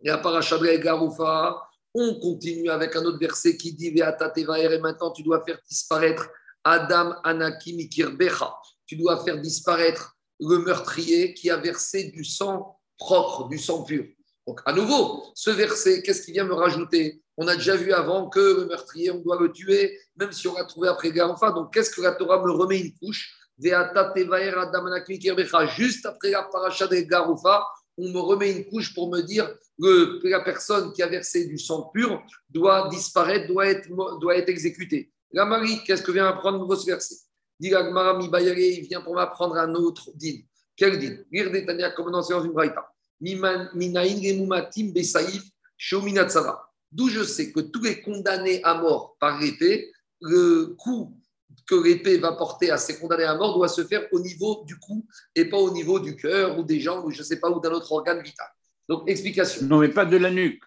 et 0.04 0.10
à 0.10 0.76
Garoufa, 0.78 1.60
on 1.94 2.18
continue 2.20 2.70
avec 2.70 2.94
un 2.96 3.04
autre 3.04 3.18
verset 3.18 3.56
qui 3.56 3.72
dit 3.72 3.88
et 3.88 4.78
maintenant 4.78 5.10
tu 5.12 5.22
dois 5.22 5.42
faire 5.44 5.58
disparaître 5.68 6.28
Adam 6.62 7.14
Anaki 7.24 7.74
Mikirbecha. 7.74 8.54
Tu 8.86 8.96
dois 8.96 9.24
faire 9.24 9.40
disparaître 9.40 10.16
le 10.40 10.58
meurtrier 10.58 11.32
qui 11.34 11.50
a 11.50 11.56
versé 11.56 12.10
du 12.10 12.24
sang 12.24 12.78
propre, 12.98 13.48
du 13.48 13.58
sang 13.58 13.82
pur. 13.82 14.04
Donc, 14.46 14.60
à 14.66 14.72
nouveau, 14.72 15.24
ce 15.34 15.50
verset, 15.50 16.02
qu'est-ce 16.02 16.22
qu'il 16.22 16.34
vient 16.34 16.44
me 16.44 16.52
rajouter? 16.52 17.22
On 17.36 17.48
a 17.48 17.56
déjà 17.56 17.76
vu 17.76 17.92
avant 17.92 18.28
que 18.28 18.40
le 18.40 18.66
meurtrier, 18.66 19.10
on 19.10 19.20
doit 19.20 19.40
le 19.40 19.50
tuer, 19.50 19.98
même 20.16 20.32
si 20.32 20.46
on 20.48 20.54
l'a 20.54 20.64
trouvé 20.64 20.88
après 20.88 21.12
Garoufa. 21.12 21.50
Donc, 21.52 21.72
qu'est-ce 21.72 21.90
que 21.90 22.02
la 22.02 22.12
Torah 22.12 22.44
me 22.44 22.50
remet 22.50 22.80
une 22.80 22.92
couche? 22.98 23.32
Juste 25.76 26.06
après 26.06 26.30
la 26.30 26.42
paracha 26.42 26.86
de 26.86 26.96
Garoufa, 26.96 27.64
on 27.96 28.08
me 28.10 28.18
remet 28.18 28.52
une 28.52 28.64
couche 28.66 28.94
pour 28.94 29.10
me 29.10 29.20
dire 29.20 29.52
que 29.80 30.26
la 30.28 30.40
personne 30.40 30.92
qui 30.92 31.02
a 31.02 31.06
versé 31.06 31.46
du 31.46 31.58
sang 31.58 31.90
pur 31.92 32.22
doit 32.48 32.88
disparaître, 32.88 33.48
doit 33.48 34.36
être, 34.36 34.48
exécutée. 34.48 35.12
La 35.32 35.44
Marie, 35.44 35.82
qu'est-ce 35.84 36.02
que 36.02 36.12
vient 36.12 36.26
apprendre 36.26 36.74
ce 36.76 36.86
verset 36.86 37.16
Dit 37.58 37.72
il 37.72 38.86
vient 38.88 39.00
pour 39.00 39.14
m'apprendre 39.14 39.56
un 39.56 39.74
autre 39.74 40.10
din. 40.14 40.38
Quel 40.76 40.98
din? 40.98 41.18
Lire 41.30 41.50
Tania 41.66 41.90
comme. 41.90 42.10
D'où 46.92 47.08
je 47.08 47.24
sais 47.24 47.50
que 47.52 47.60
tous 47.60 47.82
les 47.82 48.00
condamnés 48.02 48.62
à 48.62 48.74
mort 48.74 49.16
par 49.18 49.40
l'épée, 49.40 49.92
le 50.20 50.76
coup 50.78 51.12
que 51.66 51.74
l'épée 51.74 52.18
va 52.18 52.32
porter 52.32 52.70
à 52.70 52.78
ces 52.78 52.98
condamnés 52.98 53.24
à 53.24 53.34
mort 53.34 53.54
doit 53.54 53.68
se 53.68 53.84
faire 53.84 54.06
au 54.12 54.20
niveau 54.20 54.64
du 54.66 54.78
cou 54.78 55.06
et 55.34 55.46
pas 55.46 55.56
au 55.56 55.70
niveau 55.70 55.98
du 55.98 56.16
cœur 56.16 56.58
ou 56.58 56.62
des 56.62 56.80
jambes 56.80 57.04
ou 57.04 57.10
je 57.10 57.18
ne 57.18 57.24
sais 57.24 57.40
pas, 57.40 57.50
ou 57.50 57.60
d'un 57.60 57.72
autre 57.72 57.90
organe 57.92 58.22
vital. 58.22 58.46
Donc, 58.88 59.08
explication. 59.08 59.66
Non, 59.66 59.78
mais 59.78 59.88
pas 59.88 60.04
de 60.04 60.16
la 60.16 60.30
nuque. 60.30 60.64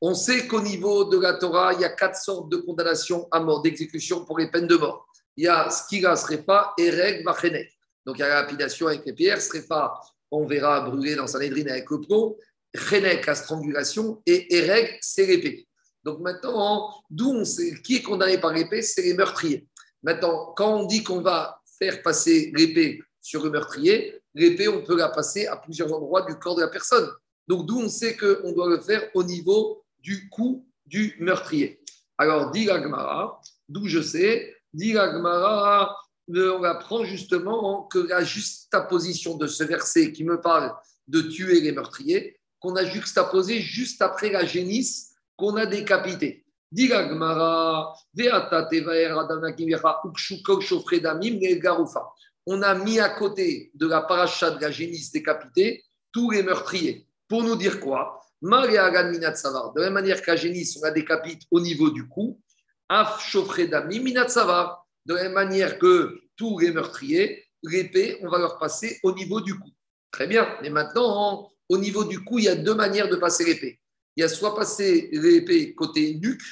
On 0.00 0.14
sait 0.14 0.46
qu'au 0.46 0.60
niveau 0.60 1.04
de 1.04 1.18
la 1.18 1.34
Torah, 1.34 1.72
il 1.74 1.80
y 1.80 1.84
a 1.84 1.90
quatre 1.90 2.16
sortes 2.16 2.50
de 2.50 2.56
condamnations 2.56 3.28
à 3.30 3.40
mort, 3.40 3.62
d'exécution 3.62 4.24
pour 4.24 4.38
les 4.38 4.50
peines 4.50 4.66
de 4.66 4.76
mort. 4.76 5.06
Il 5.36 5.44
y 5.44 5.48
a 5.48 5.70
skira, 5.70 6.14
pas 6.46 6.74
et 6.78 6.90
reg, 6.90 7.24
machenet. 7.24 7.70
Donc, 8.04 8.18
il 8.18 8.20
y 8.20 8.24
a 8.24 8.28
la 8.28 8.42
lapidation 8.42 8.88
avec 8.88 9.04
les 9.06 9.12
pierres, 9.12 9.38
pas 9.68 10.00
on 10.30 10.46
verra 10.46 10.80
brûler 10.80 11.14
dans 11.14 11.26
sa 11.26 11.38
nédrine 11.38 11.68
avec 11.68 11.88
le 11.90 12.00
plomb, 12.00 12.36
chenek, 12.74 13.26
la 13.26 13.34
strangulation, 13.34 14.22
et 14.26 14.54
ereg, 14.56 14.98
c'est 15.00 15.26
l'épée. 15.26 15.66
Donc 16.04 16.20
maintenant, 16.20 16.92
d'où 17.10 17.32
on 17.32 17.44
sait 17.44 17.74
qui 17.82 17.96
est 17.96 18.02
condamné 18.02 18.38
par 18.38 18.52
l'épée, 18.52 18.82
c'est 18.82 19.02
les 19.02 19.14
meurtriers. 19.14 19.66
Maintenant, 20.06 20.52
quand 20.56 20.82
on 20.82 20.86
dit 20.86 21.02
qu'on 21.02 21.20
va 21.20 21.60
faire 21.80 22.00
passer 22.00 22.52
l'épée 22.54 23.02
sur 23.20 23.42
le 23.42 23.50
meurtrier, 23.50 24.22
l'épée, 24.34 24.68
on 24.68 24.82
peut 24.82 24.96
la 24.96 25.08
passer 25.08 25.48
à 25.48 25.56
plusieurs 25.56 25.92
endroits 25.92 26.22
du 26.22 26.36
corps 26.36 26.54
de 26.54 26.60
la 26.60 26.68
personne. 26.68 27.10
Donc, 27.48 27.66
d'où 27.66 27.80
on 27.80 27.88
sait 27.88 28.16
qu'on 28.16 28.52
doit 28.52 28.68
le 28.68 28.80
faire 28.80 29.02
au 29.14 29.24
niveau 29.24 29.84
du 29.98 30.28
cou 30.28 30.64
du 30.86 31.16
meurtrier. 31.18 31.82
Alors, 32.18 32.52
dit 32.52 32.66
l'Agmara, 32.66 33.40
d'où 33.68 33.88
je 33.88 34.00
sais, 34.00 34.54
dit 34.72 34.92
l'Agmara, 34.92 35.96
on 36.28 36.62
apprend 36.62 37.04
justement 37.04 37.82
que 37.88 37.98
la 37.98 38.22
juxtaposition 38.22 39.36
de 39.36 39.48
ce 39.48 39.64
verset 39.64 40.12
qui 40.12 40.22
me 40.22 40.40
parle 40.40 40.72
de 41.08 41.20
tuer 41.20 41.60
les 41.60 41.72
meurtriers, 41.72 42.38
qu'on 42.60 42.76
a 42.76 42.84
juxtaposé 42.84 43.60
juste 43.60 44.00
après 44.02 44.30
la 44.30 44.46
génisse 44.46 45.14
qu'on 45.36 45.56
a 45.56 45.66
décapité. 45.66 46.45
On 46.72 46.78
a 52.62 52.74
mis 52.74 53.00
à 53.00 53.08
côté 53.10 53.70
de 53.74 53.86
la 53.86 54.00
paracha 54.02 54.50
de 54.50 54.60
la 54.60 54.70
génisse 54.70 55.10
décapitée 55.12 55.84
tous 56.12 56.30
les 56.30 56.42
meurtriers. 56.42 57.06
Pour 57.28 57.44
nous 57.44 57.56
dire 57.56 57.80
quoi? 57.80 58.20
De 58.42 58.50
la 58.50 59.84
même 59.84 59.92
manière 59.92 60.20
la 60.26 60.36
génisse, 60.36 60.76
on 60.76 60.82
la 60.84 60.90
décapite 60.90 61.42
au 61.50 61.60
niveau 61.60 61.90
du 61.90 62.08
cou. 62.08 62.40
De 62.88 62.94
la 65.14 65.22
même 65.22 65.32
manière 65.32 65.78
que 65.78 66.20
tous 66.36 66.58
les 66.58 66.72
meurtriers, 66.72 67.44
l'épée, 67.62 68.18
on 68.22 68.28
va 68.28 68.38
leur 68.38 68.58
passer 68.58 68.98
au 69.02 69.12
niveau 69.12 69.40
du 69.40 69.58
cou. 69.58 69.70
Très 70.10 70.26
bien. 70.26 70.48
Mais 70.62 70.70
maintenant, 70.70 71.50
au 71.68 71.78
niveau 71.78 72.04
du 72.04 72.24
cou, 72.24 72.38
il 72.38 72.44
y 72.44 72.48
a 72.48 72.56
deux 72.56 72.74
manières 72.74 73.08
de 73.08 73.16
passer 73.16 73.44
l'épée. 73.44 73.80
Il 74.16 74.22
y 74.22 74.24
a 74.24 74.28
soit 74.28 74.54
passer 74.54 75.10
l'épée 75.12 75.74
côté 75.74 76.14
nuque, 76.14 76.42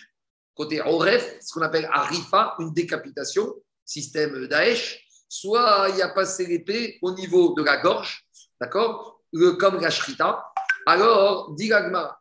côté 0.55 0.83
Oref, 0.83 1.39
ce 1.41 1.53
qu'on 1.53 1.63
appelle 1.63 1.89
Arifa, 1.93 2.57
une 2.59 2.73
décapitation, 2.73 3.55
système 3.85 4.47
Daesh, 4.47 5.05
soit 5.29 5.89
il 5.91 5.97
y 5.97 6.03
a 6.03 6.11
passé 6.11 6.47
l'épée 6.47 6.99
au 7.01 7.13
niveau 7.13 7.55
de 7.55 7.63
la 7.63 7.79
gorge, 7.79 8.27
d'accord 8.61 9.23
Comme 9.59 9.81
la 9.81 9.91
Shrita. 9.91 10.45
Alors, 10.87 11.55
dit 11.55 11.71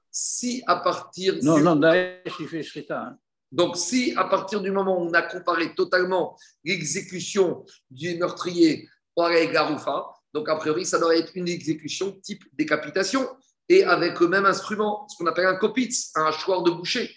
si 0.09 0.63
à 0.67 0.77
partir. 0.77 1.35
Non, 1.41 1.59
non, 1.59 1.75
Daesh, 1.75 2.33
il 2.39 2.47
fait 2.47 2.63
Shrita. 2.63 3.01
Hein. 3.01 3.17
Donc, 3.51 3.77
si 3.77 4.13
à 4.15 4.23
partir 4.23 4.61
du 4.61 4.71
moment 4.71 4.97
où 4.99 5.09
on 5.09 5.13
a 5.13 5.21
comparé 5.21 5.75
totalement 5.75 6.37
l'exécution 6.63 7.65
du 7.91 8.15
meurtrier 8.17 8.87
par 9.15 9.29
Garoufa, 9.31 10.05
donc 10.33 10.49
a 10.49 10.55
priori, 10.55 10.85
ça 10.85 10.97
doit 10.97 11.15
être 11.15 11.33
une 11.35 11.47
exécution 11.47 12.11
type 12.21 12.43
décapitation 12.53 13.27
et 13.73 13.83
avec 13.83 14.19
le 14.19 14.27
même 14.27 14.45
instrument, 14.45 15.07
ce 15.07 15.17
qu'on 15.17 15.25
appelle 15.25 15.47
un 15.47 15.55
kopitz, 15.55 16.11
un 16.15 16.25
hachoir 16.25 16.61
de 16.61 16.71
boucher. 16.71 17.09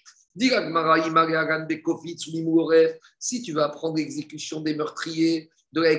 Si 3.19 3.43
tu 3.43 3.53
vas 3.53 3.69
prendre 3.69 3.97
l'exécution 3.97 4.61
des 4.61 4.75
meurtriers 4.75 5.51
de 5.73 5.83
la 5.83 5.95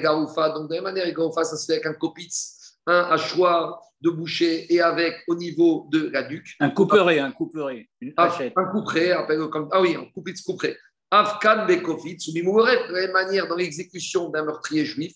donc 0.49 0.69
de 0.69 0.75
la 0.75 0.81
manière, 0.81 1.11
Garoufa, 1.11 1.43
ça 1.43 1.57
se 1.57 1.65
fait 1.65 1.73
avec 1.73 1.85
un 1.85 1.93
kopitz, 1.93 2.77
un 2.87 3.01
hachoir 3.01 3.79
de 4.01 4.09
boucher 4.09 4.71
et 4.73 4.81
avec 4.81 5.15
au 5.27 5.35
niveau 5.35 5.87
de 5.91 6.09
la 6.09 6.23
duc. 6.23 6.55
Un 6.59 6.69
couperet, 6.69 7.19
un 7.19 7.31
couperet, 7.31 7.87
une 8.01 8.13
hachette. 8.17 8.53
Un 8.55 8.65
couperet, 8.65 9.15
comme, 9.51 9.69
ah 9.71 9.81
oui, 9.81 9.95
un 9.95 10.05
coupitz 10.05 10.41
couperet. 10.41 10.77
Afkan 11.09 11.65
Bekofitz, 11.67 12.33
de 12.33 12.93
la 12.93 13.01
même 13.01 13.11
manière, 13.11 13.47
dans 13.47 13.55
l'exécution 13.55 14.29
d'un 14.29 14.43
meurtrier 14.43 14.85
juif 14.85 15.13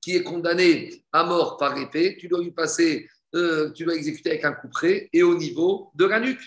qui 0.00 0.16
est 0.16 0.22
condamné 0.22 1.04
à 1.12 1.24
mort 1.24 1.56
par 1.56 1.76
épée, 1.78 2.16
tu 2.18 2.28
dois 2.28 2.42
lui 2.42 2.52
passer, 2.52 3.08
euh, 3.34 3.70
tu 3.72 3.84
dois 3.84 3.94
exécuter 3.94 4.30
avec 4.30 4.44
un 4.44 4.52
couperet 4.52 5.08
et 5.12 5.22
au 5.22 5.34
niveau 5.34 5.90
de 5.94 6.04
la 6.04 6.20
nuque. 6.20 6.42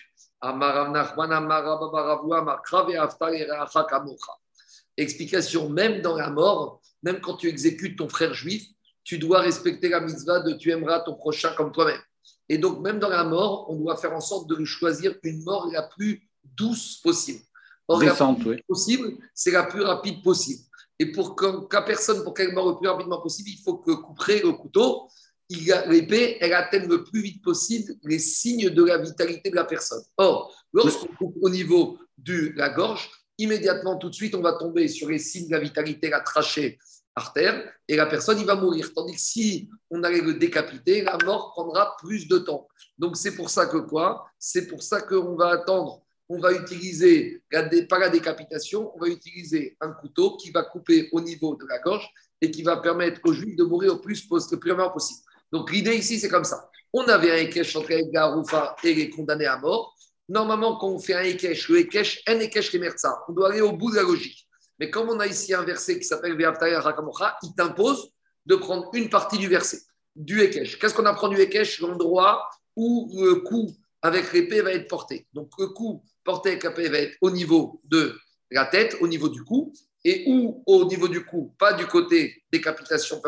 Explication, 4.98 5.70
même 5.70 6.02
dans 6.02 6.16
la 6.16 6.30
mort, 6.30 6.82
même 7.04 7.20
quand 7.20 7.36
tu 7.36 7.48
exécutes 7.48 7.98
ton 7.98 8.10
frère 8.10 8.34
juif, 8.34 8.66
tu 9.04 9.18
dois 9.18 9.42
respecter 9.42 9.90
la 9.90 10.00
mitzvah 10.00 10.40
de 10.42 10.54
tu 10.54 10.72
aimeras 10.72 11.02
ton 11.02 11.16
prochain 11.16 11.54
comme 11.56 11.72
toi-même. 11.72 12.02
Et 12.50 12.58
donc, 12.58 12.80
même 12.80 13.00
dans 13.00 13.10
la 13.10 13.24
mort, 13.24 13.70
on 13.70 13.76
doit 13.76 13.98
faire 13.98 14.14
en 14.14 14.22
sorte 14.22 14.50
de 14.50 14.56
lui 14.56 14.66
choisir 14.66 15.16
une 15.24 15.44
mort 15.44 15.70
la 15.72 15.84
plus 15.84 16.30
douce 16.44 16.98
possible. 17.04 17.40
Or, 17.88 18.04
la 18.04 18.14
plus 18.14 18.64
possible, 18.68 19.18
c'est 19.34 19.52
la 19.52 19.64
plus 19.64 19.82
rapide 19.82 20.22
possible. 20.22 20.64
Et 21.00 21.12
pour 21.12 21.36
qu'une 21.36 21.68
personne, 21.70 22.24
pour 22.24 22.34
qu'elle 22.34 22.54
meure 22.54 22.68
le 22.68 22.76
plus 22.76 22.88
rapidement 22.88 23.22
possible, 23.22 23.50
il 23.50 23.62
faut 23.64 23.78
que 23.78 23.92
couper 23.92 24.42
le 24.42 24.54
couteau, 24.54 25.08
l'épée, 25.50 26.38
elle 26.42 26.54
atteigne 26.54 26.88
le 26.88 27.04
plus 27.04 27.22
vite 27.22 27.44
possible 27.44 27.94
les 28.04 28.20
signes 28.20 28.70
de 28.70 28.84
la 28.84 28.98
vitalité 28.98 29.50
de 29.50 29.56
la 29.56 29.64
personne. 29.64 30.04
Or, 30.18 30.54
lorsqu'on 30.74 31.08
coupe 31.16 31.38
au 31.42 31.50
niveau 31.50 31.98
de 32.18 32.52
la 32.56 32.70
gorge, 32.70 33.10
immédiatement, 33.38 33.98
tout 33.98 34.10
de 34.10 34.16
suite, 34.16 34.36
on 34.36 34.42
va 34.42 34.54
tomber 34.54 34.88
sur 34.88 35.10
les 35.10 35.20
signes 35.20 35.48
de 35.48 35.54
la 35.54 35.60
vitalité, 35.60 36.10
la 36.10 36.22
trachée 36.22 36.78
artère 37.16 37.72
et 37.88 37.96
la 37.96 38.06
personne, 38.06 38.40
il 38.40 38.46
va 38.46 38.56
mourir. 38.56 38.94
Tandis 38.94 39.16
que 39.16 39.22
si 39.22 39.70
on 39.90 40.04
allait 40.04 40.22
le 40.22 40.36
décapiter, 40.36 41.02
la 41.02 41.18
mort 41.26 41.52
prendra 41.54 41.96
plus 42.00 42.28
de 42.28 42.38
temps. 42.38 42.68
Donc 42.98 43.18
c'est 43.18 43.36
pour 43.36 43.50
ça 43.50 43.66
que 43.66 43.78
quoi? 43.78 44.26
C'est 44.38 44.68
pour 44.68 44.84
ça 44.84 45.02
qu'on 45.02 45.36
va 45.36 45.50
attendre. 45.50 46.04
On 46.30 46.40
va 46.40 46.52
utiliser, 46.52 47.42
pas 47.90 48.00
la 48.00 48.10
décapitation, 48.10 48.92
on 48.96 49.00
va 49.00 49.08
utiliser 49.08 49.78
un 49.80 49.92
couteau 49.94 50.36
qui 50.36 50.52
va 50.52 50.64
couper 50.64 51.08
au 51.14 51.22
niveau 51.22 51.56
de 51.56 51.66
la 51.68 51.80
gorge 51.80 52.08
et 52.42 52.52
qui 52.52 52.64
va 52.64 52.78
permettre 52.78 53.22
aux 53.24 53.34
juifs 53.34 53.56
de 53.56 53.64
mourir 53.64 53.94
au 53.94 53.98
plus, 53.98 54.28
le 54.30 54.58
plus 54.58 54.76
possible. 54.94 55.22
Donc 55.52 55.72
l'idée 55.72 55.96
ici, 55.96 56.20
c'est 56.20 56.30
comme 56.30 56.44
ça. 56.44 56.70
On 56.94 57.04
avait 57.04 57.32
un 57.32 57.36
Ekech 57.36 57.76
entre 57.76 57.92
Edgar 57.92 58.36
Roufa 58.36 58.76
et 58.84 58.94
les 58.94 59.10
condamnés 59.10 59.46
à 59.46 59.58
mort. 59.58 59.96
Normalement, 60.30 60.78
quand 60.78 60.90
on 60.90 61.00
fait 61.00 61.14
un 61.14 61.24
Ekech, 61.24 61.70
le 61.70 61.80
Ekech, 61.80 62.24
un 62.28 62.40
Ekech 62.40 62.74
Merza, 62.76 63.24
on 63.28 63.34
doit 63.34 63.52
aller 63.52 63.62
au 63.62 63.72
bout 63.74 63.92
de 63.92 63.96
la 63.96 64.04
logique. 64.04 64.48
Mais 64.80 64.90
comme 64.90 65.10
on 65.10 65.20
a 65.20 65.28
ici 65.28 65.54
un 65.54 65.64
verset 65.64 66.00
qui 66.00 66.06
s'appelle 66.06 66.38
Ve'aftaya 66.38 66.82
Rakamocha, 66.82 67.38
il 67.44 67.56
t'impose 67.56 68.10
de 68.46 68.56
prendre 68.56 68.90
une 68.94 69.10
partie 69.10 69.38
du 69.38 69.48
verset, 69.48 69.80
du 70.16 70.42
Ekech. 70.42 70.80
Qu'est-ce 70.80 70.94
qu'on 70.94 71.06
apprend 71.06 71.28
du 71.28 71.40
Ekech 71.40 71.80
L'endroit 71.80 72.50
où 72.76 73.12
le 73.22 73.36
coup 73.36 73.76
avec 74.02 74.32
l'épée 74.34 74.62
va 74.62 74.72
être 74.72 74.88
porté. 74.88 75.28
Donc 75.34 75.50
le 75.58 75.68
coup 75.68 76.04
porté 76.24 76.50
avec 76.50 76.64
l'épée 76.64 76.90
va 76.90 77.00
être 77.00 77.18
au 77.22 77.32
niveau 77.32 77.82
de 77.86 78.18
la 78.52 78.66
tête, 78.66 78.98
au 79.02 79.08
niveau 79.08 79.30
du 79.30 79.44
cou, 79.44 79.74
et 80.04 80.24
où 80.28 80.64
au 80.66 80.86
niveau 80.86 81.08
du 81.08 81.26
cou, 81.26 81.54
pas 81.60 81.74
du 81.74 81.86
côté 81.88 82.44
décapitation 82.52 83.22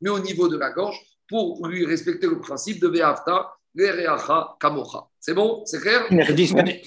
mais 0.00 0.10
au 0.10 0.18
niveau 0.18 0.48
de 0.48 0.56
la 0.56 0.70
gorge, 0.70 0.98
pour 1.28 1.66
lui 1.66 1.86
respecter 1.86 2.26
le 2.26 2.38
principe 2.38 2.80
de 2.80 2.88
Ve'afta, 2.88 3.52
Ve'reacha 3.74 4.56
Kamocha. 4.60 5.08
C'est 5.18 5.34
bon? 5.34 5.62
C'est 5.64 5.80
clair? 5.80 6.06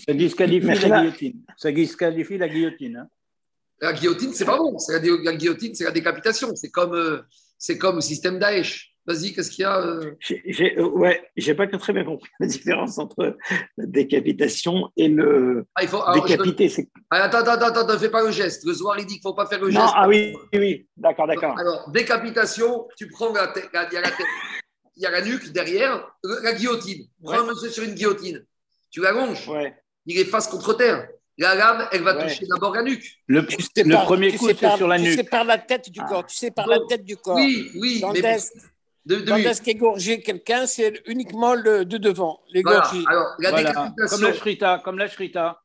Ça 0.06 0.14
disqualifie 0.14 0.68
la 0.68 1.02
guillotine. 1.02 1.44
Ça 1.58 1.72
disqualifie 1.72 2.38
la 2.38 2.48
guillotine. 2.48 2.98
Hein. 2.98 3.10
La 3.82 3.94
guillotine, 3.94 4.34
c'est 4.34 4.46
pas 4.46 4.58
bon. 4.58 4.76
La, 4.90 5.00
la 5.00 5.36
guillotine, 5.36 5.76
c'est 5.76 5.84
la 5.84 5.92
décapitation. 5.92 6.56
C'est 6.56 6.70
comme, 6.70 6.94
euh, 6.96 7.22
c'est 7.58 7.78
comme 7.78 7.96
le 7.96 8.02
système 8.02 8.40
Daesh. 8.40 8.96
Vas-y, 9.08 9.34
qu'est-ce 9.34 9.50
qu'il 9.50 9.62
y 9.62 9.66
a 9.66 9.80
euh 9.80 10.16
j'ai, 10.20 10.78
euh, 10.78 10.90
Ouais, 10.90 11.32
j'ai 11.38 11.56
pas 11.56 11.66
très 11.66 11.94
bien 11.94 12.04
compris 12.04 12.30
la 12.42 12.48
différence 12.48 12.98
entre 12.98 13.38
la 13.78 13.86
décapitation 13.86 14.92
et 14.98 15.08
le 15.08 15.66
ah, 15.76 15.84
il 15.84 15.88
faut, 15.88 16.04
décapiter. 16.14 16.90
Ah, 17.10 17.24
attends, 17.24 17.50
attends, 17.50 17.68
attends, 17.68 17.94
ne 17.94 17.98
fais 17.98 18.10
pas 18.10 18.22
le 18.22 18.32
geste. 18.32 18.66
Le 18.66 18.74
soir, 18.74 19.00
il 19.00 19.06
dit 19.06 19.14
qu'il 19.14 19.20
ne 19.26 19.30
faut 19.30 19.34
pas 19.34 19.46
faire 19.46 19.62
le 19.62 19.72
geste. 19.72 19.94
Ah 19.96 20.10
oui, 20.10 20.36
oui, 20.52 20.60
oui. 20.60 20.88
d'accord, 20.98 21.26
d'accord. 21.26 21.58
Alors, 21.58 21.90
décapitation, 21.92 22.86
tu 22.98 23.08
prends 23.08 23.32
la 23.32 23.48
tête, 23.48 23.70
il 23.74 23.94
y 23.94 23.98
a 23.98 24.02
la 24.02 24.12
tête, 24.12 24.26
il 24.98 25.04
y 25.04 25.06
a 25.06 25.12
la 25.12 25.22
nuque 25.22 25.54
derrière, 25.54 26.12
la 26.44 26.52
guillotine. 26.52 27.08
Prends 27.24 27.40
un 27.40 27.46
monsieur 27.46 27.70
sur 27.70 27.84
une 27.86 27.94
guillotine. 27.94 28.46
Tu 28.92 29.00
l'allonges. 29.00 29.48
Ouais. 29.48 29.74
Il 30.06 30.20
est 30.20 30.26
face 30.26 30.48
contre 30.48 30.74
terre. 30.74 31.08
La 31.38 31.56
lame, 31.56 31.88
elle 31.92 32.02
va 32.02 32.16
toucher 32.16 32.46
d'abord 32.50 32.74
la 32.74 32.82
nuque. 32.82 33.06
Le, 33.28 33.46
premier 34.06 34.36
coup, 34.36 34.48
c'est 34.48 34.76
sur 34.76 34.88
la 34.88 34.98
nuque. 34.98 35.12
Tu 35.12 35.16
sais 35.18 35.24
par 35.24 35.46
la 35.46 35.60
tête 35.60 35.90
du 35.90 36.02
corps. 36.02 36.26
Tu 36.26 36.36
sais 36.36 36.52
par 36.52 36.68
la 36.68 36.80
tête 36.90 37.06
du 37.06 37.16
corps. 37.16 37.36
Oui, 37.36 37.72
oui. 37.76 38.00
Dans 38.02 38.12
mais 38.12 38.38
de, 39.08 39.16
de 39.22 39.64
qu'égorger 39.64 40.22
quelqu'un, 40.22 40.68
c'est 40.68 41.02
uniquement 41.06 41.54
le 41.54 41.86
de 41.86 41.98
devant, 41.98 42.42
l'égorger. 42.50 43.04
Alors, 43.08 43.36
la 43.40 43.52
décapitation. 43.52 44.08
Comme 44.10 44.22
la 44.28 44.34
shrita, 44.34 44.82
comme 44.84 44.98
la 44.98 45.08
shrita. 45.08 45.62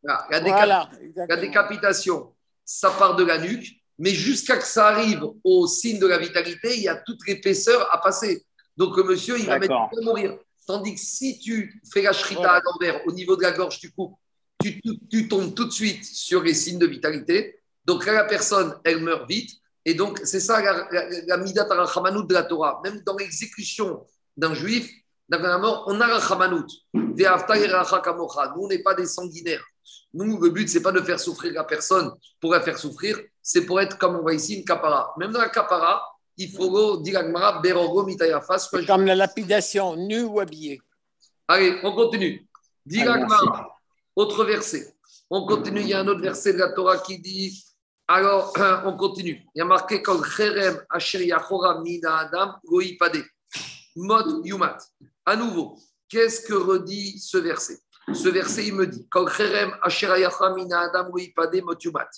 la, 1.28 1.36
décapitation, 1.36 2.32
ça 2.64 2.90
part 2.90 3.16
de 3.16 3.24
la 3.24 3.38
nuque, 3.38 3.68
mais 3.99 4.11
jusqu'à 4.11 4.57
que 4.57 4.66
ça 4.66 4.88
arrive 4.88 5.24
au 5.45 5.66
signe 5.66 5.99
de 5.99 6.07
la 6.07 6.18
vitalité, 6.18 6.76
il 6.76 6.82
y 6.82 6.88
a 6.88 6.97
toute 6.97 7.20
l'épaisseur 7.26 7.93
à 7.93 7.99
passer. 7.99 8.45
Donc, 8.76 8.97
le 8.97 9.05
monsieur, 9.05 9.38
il 9.38 9.47
va 9.47 9.59
mettre 9.59 9.74
mourir. 10.03 10.38
Tandis 10.66 10.95
que 10.95 11.01
si 11.01 11.38
tu 11.38 11.82
fais 11.93 12.03
la 12.03 12.12
shrita 12.12 12.53
à 12.53 12.61
l'envers, 12.61 13.07
au 13.07 13.12
niveau 13.12 13.36
de 13.36 13.43
la 13.43 13.53
gorge, 13.53 13.80
tu 13.80 13.90
coupes 13.90 14.14
tu, 15.11 15.28
tombes 15.28 15.55
tout 15.55 15.64
de 15.64 15.72
suite 15.72 16.05
sur 16.05 16.43
les 16.43 16.55
signes 16.55 16.78
de 16.78 16.86
vitalité. 16.86 17.61
Donc 17.84 18.07
là, 18.07 18.12
la 18.12 18.24
personne, 18.24 18.74
elle 18.84 18.99
meurt 18.99 19.28
vite. 19.28 19.51
Et 19.85 19.95
donc, 19.95 20.20
c'est 20.24 20.41
ça 20.41 20.62
la, 20.62 20.87
la, 21.26 21.37
midat 21.39 21.64
de 21.64 22.33
la 22.33 22.43
Torah. 22.45 22.80
Même 22.85 23.03
dans 23.05 23.16
l'exécution 23.16 24.07
d'un 24.37 24.55
juif, 24.55 24.89
la 25.28 25.59
mort, 25.59 25.85
on 25.87 26.01
a 26.01 26.07
la 26.07 26.20
chamanout. 26.20 26.66
Nous, 26.95 27.14
on 28.57 28.68
n'est 28.68 28.83
pas 28.83 28.95
des 28.95 29.07
sanguinaires. 29.07 29.64
Nous, 30.14 30.39
le 30.39 30.51
but, 30.51 30.68
c'est 30.68 30.83
pas 30.83 30.93
de 30.93 31.01
faire 31.01 31.18
souffrir 31.18 31.53
la 31.55 31.64
personne 31.64 32.12
pour 32.41 32.53
la 32.53 32.61
faire 32.61 32.78
souffrir, 32.78 33.18
c'est 33.41 33.64
pour 33.64 33.80
être, 33.80 33.97
comme 33.99 34.16
on 34.16 34.20
voit 34.22 34.35
ici, 34.35 34.57
une 34.57 34.64
capara. 34.64 35.14
Même 35.18 35.33
dans 35.33 35.41
la 35.41 35.49
capara, 35.49 36.03
il 36.37 36.51
faut 36.51 36.99
dire 36.99 37.22
beroro 37.62 38.05
mitayafas. 38.05 38.68
Comme 38.87 39.07
la 39.07 39.14
lapidation, 39.14 39.97
nu 39.97 40.22
ou 40.22 40.41
habillé. 40.41 40.80
Allez, 41.49 41.78
on 41.83 41.95
continue. 41.95 42.47
Dit 42.85 43.03
autre 44.14 44.45
verset. 44.45 44.95
On 45.30 45.47
continue. 45.47 45.80
Il 45.80 45.89
y 45.89 45.95
a 45.95 46.01
un 46.01 46.09
autre 46.09 46.20
verset 46.20 46.53
de 46.53 46.59
la 46.59 46.72
Torah 46.72 46.99
qui 46.99 47.18
dit. 47.18 47.64
Alors, 48.09 48.53
on 48.84 48.96
continue. 48.96 49.42
Il 49.55 49.59
y 49.59 49.61
a 49.62 49.64
marqué 49.64 50.03
Asher 50.90 51.26
Yachora 51.26 51.80
Mina 51.80 52.18
Adam 52.18 52.55
Goipade. 52.64 53.24
Mot 53.96 54.42
Yumat. 54.44 54.78
À 55.26 55.36
nouveau, 55.36 55.78
qu'est-ce 56.09 56.40
que 56.46 56.55
redit 56.55 57.18
ce 57.18 57.38
verset? 57.38 57.78
Ce 58.12 58.28
verset, 58.28 58.66
il 58.66 58.74
me 58.74 58.86
dit 58.86 59.07
Asher 59.82 60.18
Yachora 60.18 60.55
Mina 60.55 60.80
Adam 60.80 61.11
Goipade 61.11 61.62
Mot 61.62 61.78
Yumat. 61.78 62.09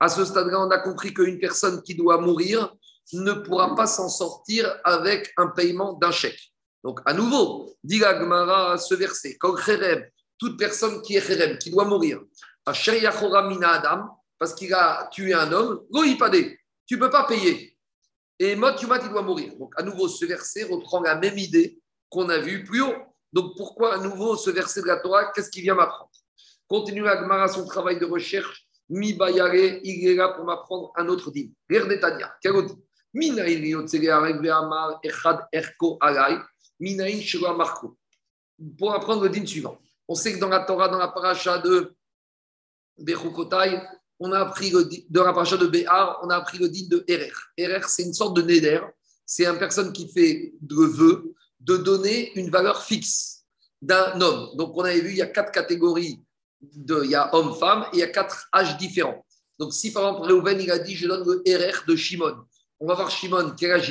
À 0.00 0.08
ce 0.08 0.24
stade-là, 0.24 0.60
on 0.60 0.70
a 0.70 0.78
compris 0.78 1.14
qu'une 1.14 1.38
personne 1.38 1.82
qui 1.82 1.94
doit 1.94 2.18
mourir 2.18 2.74
ne 3.12 3.32
pourra 3.32 3.74
pas 3.74 3.86
s'en 3.86 4.08
sortir 4.08 4.74
avec 4.84 5.32
un 5.36 5.48
paiement 5.48 5.92
d'un 5.94 6.10
chèque. 6.10 6.52
Donc, 6.82 7.00
à 7.04 7.12
nouveau, 7.12 7.76
dit 7.84 7.98
la 7.98 8.78
ce 8.78 8.94
verset 8.94 9.36
Kol 9.36 9.60
Cherem 9.60 10.04
toute 10.42 10.58
personne 10.58 11.00
qui 11.02 11.16
est 11.16 11.24
kherem, 11.24 11.56
qui 11.56 11.70
doit 11.70 11.84
mourir, 11.84 12.20
Adam, 12.66 14.21
parce 14.42 14.54
qu'il 14.54 14.74
a 14.74 15.08
tué 15.12 15.32
un 15.34 15.52
homme, 15.52 15.86
tu 15.94 16.96
ne 16.96 16.98
peux 16.98 17.10
pas 17.10 17.28
payer. 17.28 17.78
Et 18.40 18.56
Mot 18.56 18.70
il 18.76 19.08
doit 19.08 19.22
mourir. 19.22 19.56
Donc, 19.56 19.72
à 19.76 19.84
nouveau, 19.84 20.08
ce 20.08 20.24
verset 20.24 20.64
reprend 20.64 21.00
la 21.00 21.14
même 21.14 21.38
idée 21.38 21.80
qu'on 22.08 22.28
a 22.28 22.38
vue 22.38 22.64
plus 22.64 22.82
haut. 22.82 22.92
Donc, 23.32 23.56
pourquoi 23.56 23.94
à 23.94 23.98
nouveau 23.98 24.34
ce 24.34 24.50
verset 24.50 24.82
de 24.82 24.88
la 24.88 24.96
Torah? 24.96 25.30
Qu'est-ce 25.30 25.48
qu'il 25.48 25.62
vient 25.62 25.76
m'apprendre? 25.76 26.10
Continue 26.66 27.06
à 27.06 27.46
son 27.46 27.64
travail 27.66 28.00
de 28.00 28.04
recherche. 28.04 28.66
Mi 28.88 29.12
Bayare, 29.12 29.54
il 29.54 30.08
est 30.08 30.16
là 30.16 30.30
pour 30.30 30.44
m'apprendre 30.44 30.92
un 30.96 31.06
autre 31.06 31.30
dîme. 31.30 31.52
Pour 38.76 38.92
apprendre 38.92 39.22
le 39.22 39.28
dîme 39.28 39.46
suivant. 39.46 39.78
On 40.08 40.16
sait 40.16 40.32
que 40.32 40.40
dans 40.40 40.48
la 40.48 40.64
Torah, 40.64 40.88
dans 40.88 40.98
la 40.98 41.06
paracha 41.06 41.58
de 41.58 41.94
Bechukotai, 42.98 43.80
on 44.22 44.32
a 44.32 44.38
appris 44.38 44.70
le, 44.70 44.84
paracha 45.32 45.56
de 45.56 45.66
Béhar, 45.66 46.20
on 46.22 46.30
a 46.30 46.36
appris 46.36 46.58
le 46.58 46.68
de 46.68 47.04
c'est 47.88 48.02
une 48.02 48.14
sorte 48.14 48.36
de 48.36 48.42
neder. 48.42 48.80
C'est 49.26 49.46
une 49.46 49.58
personne 49.58 49.92
qui 49.92 50.08
fait 50.08 50.52
le 50.68 50.86
vœu 50.86 51.34
de 51.60 51.76
donner 51.76 52.32
une 52.38 52.50
valeur 52.50 52.82
fixe 52.82 53.44
d'un 53.80 54.20
homme. 54.20 54.56
Donc, 54.56 54.76
on 54.76 54.84
avait 54.84 55.00
vu, 55.00 55.10
il 55.10 55.16
y 55.16 55.22
a 55.22 55.26
quatre 55.26 55.52
catégories. 55.52 56.20
De, 56.60 57.02
il 57.02 57.10
y 57.10 57.16
a 57.16 57.34
homme-femme 57.34 57.86
et 57.92 57.96
il 57.96 57.98
y 57.98 58.02
a 58.04 58.08
quatre 58.08 58.48
âges 58.54 58.76
différents. 58.76 59.26
Donc, 59.58 59.72
si 59.72 59.92
par 59.92 60.08
exemple, 60.08 60.32
Reuven, 60.32 60.60
il 60.60 60.70
a 60.70 60.78
dit, 60.78 60.94
je 60.94 61.08
donne 61.08 61.26
le 61.26 61.42
Erer 61.44 61.72
de 61.88 61.96
Shimon. 61.96 62.36
On 62.78 62.86
va 62.86 62.94
voir 62.94 63.10
Shimon, 63.10 63.54
quel. 63.58 63.82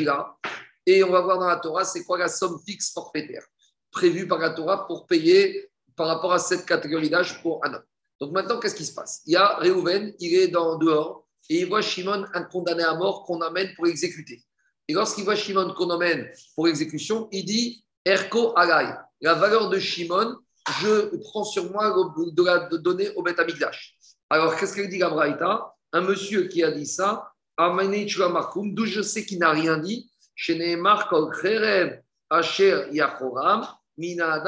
Et 0.86 1.04
on 1.04 1.12
va 1.12 1.22
voir 1.22 1.38
dans 1.38 1.48
la 1.48 1.58
Torah, 1.58 1.84
c'est 1.84 2.06
quoi 2.06 2.18
la 2.18 2.30
somme 2.30 2.60
fixe 2.66 2.92
forfaitaire 2.94 3.44
prévue 3.92 4.28
par 4.28 4.40
la 4.40 4.52
Torah 4.52 4.88
pour 4.88 5.06
payer 5.06 5.70
par 5.96 6.08
rapport 6.08 6.32
à 6.32 6.40
cette 6.40 6.66
catégorie 6.66 7.10
d'âge 7.10 7.42
pour 7.42 7.64
un 7.66 7.74
homme. 7.74 7.84
Donc 8.22 8.32
maintenant, 8.34 8.60
qu'est-ce 8.60 8.76
qui 8.76 8.86
se 8.86 8.94
passe? 8.94 9.24
Il 9.26 9.34
y 9.34 9.36
a 9.36 9.58
Réhouven, 9.58 10.14
il 10.20 10.36
est 10.36 10.48
dans, 10.48 10.78
dehors 10.78 11.28
et 11.50 11.62
il 11.62 11.68
voit 11.68 11.82
Shimon, 11.82 12.24
un 12.36 12.44
condamné 12.44 12.84
à 12.84 12.94
mort 12.94 13.24
qu'on 13.26 13.42
amène 13.42 13.74
pour 13.76 13.88
exécuter. 13.88 14.44
Et 14.88 14.94
lorsqu'il 14.94 15.24
voit 15.24 15.36
Shimon 15.36 15.74
qu'on 15.74 15.90
amène 15.90 16.30
pour 16.56 16.68
exécution, 16.68 17.28
il 17.32 17.46
dit 17.46 17.84
Erko 18.06 18.54
Alay, 18.56 18.94
la 19.22 19.34
valeur 19.34 19.70
de 19.70 19.80
Shimon, 19.80 20.38
je 20.82 21.18
prends 21.18 21.44
sur 21.44 21.72
moi 21.72 21.90
de 21.90 22.44
la 22.44 22.70
donner 22.78 23.10
au 23.16 23.24
Beth. 23.24 23.40
Alors, 24.30 24.56
qu'est-ce 24.56 24.76
qu'il 24.76 24.88
dit 24.88 25.00
la 25.00 25.10
Braïta? 25.10 25.74
Un 25.92 26.02
monsieur 26.02 26.48
qui 26.48 26.64
a 26.64 26.72
dit 26.72 26.86
ça, 26.86 27.34
d'où 27.58 28.86
je 28.86 29.02
sais 29.02 29.26
qu'il 29.26 29.40
n'a 29.40 29.50
rien 29.50 29.78
dit, 29.80 30.12
chez 30.36 30.58
Nehemar 30.58 31.10
Kol 31.10 31.32
Asher 32.30 32.86
Yachoram, 32.92 33.68
Mina 33.98 34.44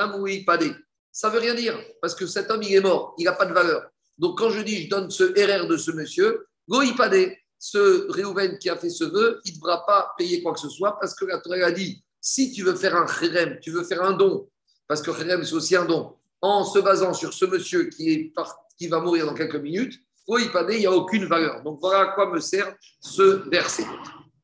Pade. 0.45 0.75
Ça 1.15 1.29
veut 1.29 1.39
rien 1.39 1.53
dire, 1.53 1.79
parce 2.01 2.15
que 2.15 2.25
cet 2.25 2.49
homme, 2.49 2.63
il 2.63 2.73
est 2.73 2.81
mort, 2.81 3.13
il 3.19 3.25
n'a 3.25 3.33
pas 3.33 3.45
de 3.45 3.53
valeur. 3.53 3.87
Donc 4.17 4.39
quand 4.39 4.49
je 4.49 4.61
dis, 4.61 4.83
je 4.83 4.89
donne 4.89 5.11
ce 5.11 5.23
RR 5.23 5.67
de 5.67 5.77
ce 5.77 5.91
monsieur, 5.91 6.47
Goïpadé, 6.67 7.37
ce 7.59 8.11
Réhouven 8.11 8.57
qui 8.57 8.67
a 8.67 8.75
fait 8.75 8.89
ce 8.89 9.03
vœu, 9.03 9.39
il 9.45 9.53
ne 9.53 9.57
devra 9.57 9.85
pas 9.85 10.11
payer 10.17 10.41
quoi 10.41 10.53
que 10.53 10.59
ce 10.59 10.69
soit, 10.69 10.99
parce 10.99 11.13
que 11.13 11.25
la 11.25 11.37
Torah 11.37 11.67
a 11.67 11.71
dit, 11.71 12.03
si 12.19 12.51
tu 12.51 12.63
veux 12.63 12.73
faire 12.73 12.95
un 12.95 13.05
chérem, 13.05 13.59
tu 13.61 13.69
veux 13.69 13.83
faire 13.83 14.01
un 14.01 14.13
don, 14.13 14.49
parce 14.87 15.03
que 15.03 15.13
chérem, 15.13 15.43
c'est 15.43 15.53
aussi 15.53 15.75
un 15.75 15.85
don, 15.85 16.15
en 16.41 16.63
se 16.63 16.79
basant 16.79 17.13
sur 17.13 17.31
ce 17.31 17.45
monsieur 17.45 17.89
qui, 17.89 18.09
est 18.09 18.33
qui 18.75 18.87
va 18.87 18.99
mourir 18.99 19.27
dans 19.27 19.35
quelques 19.35 19.55
minutes, 19.55 19.93
Goïpadé, 20.27 20.77
il 20.77 20.79
n'y 20.79 20.85
a 20.87 20.91
aucune 20.91 21.25
valeur. 21.25 21.61
Donc 21.61 21.79
voilà 21.79 21.99
à 21.99 22.05
quoi 22.07 22.31
me 22.31 22.39
sert 22.39 22.73
ce 22.99 23.47
verset. 23.49 23.85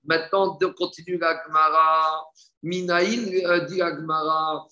Maintenant, 0.03 0.57
on 0.61 0.73
continue 0.73 1.17
la 1.17 1.41
Gemara. 1.45 2.25
Minaïn, 2.61 3.33
euh, 3.45 3.65
dit 3.65 3.77
la 3.77 3.95
Gemara, 3.95 4.67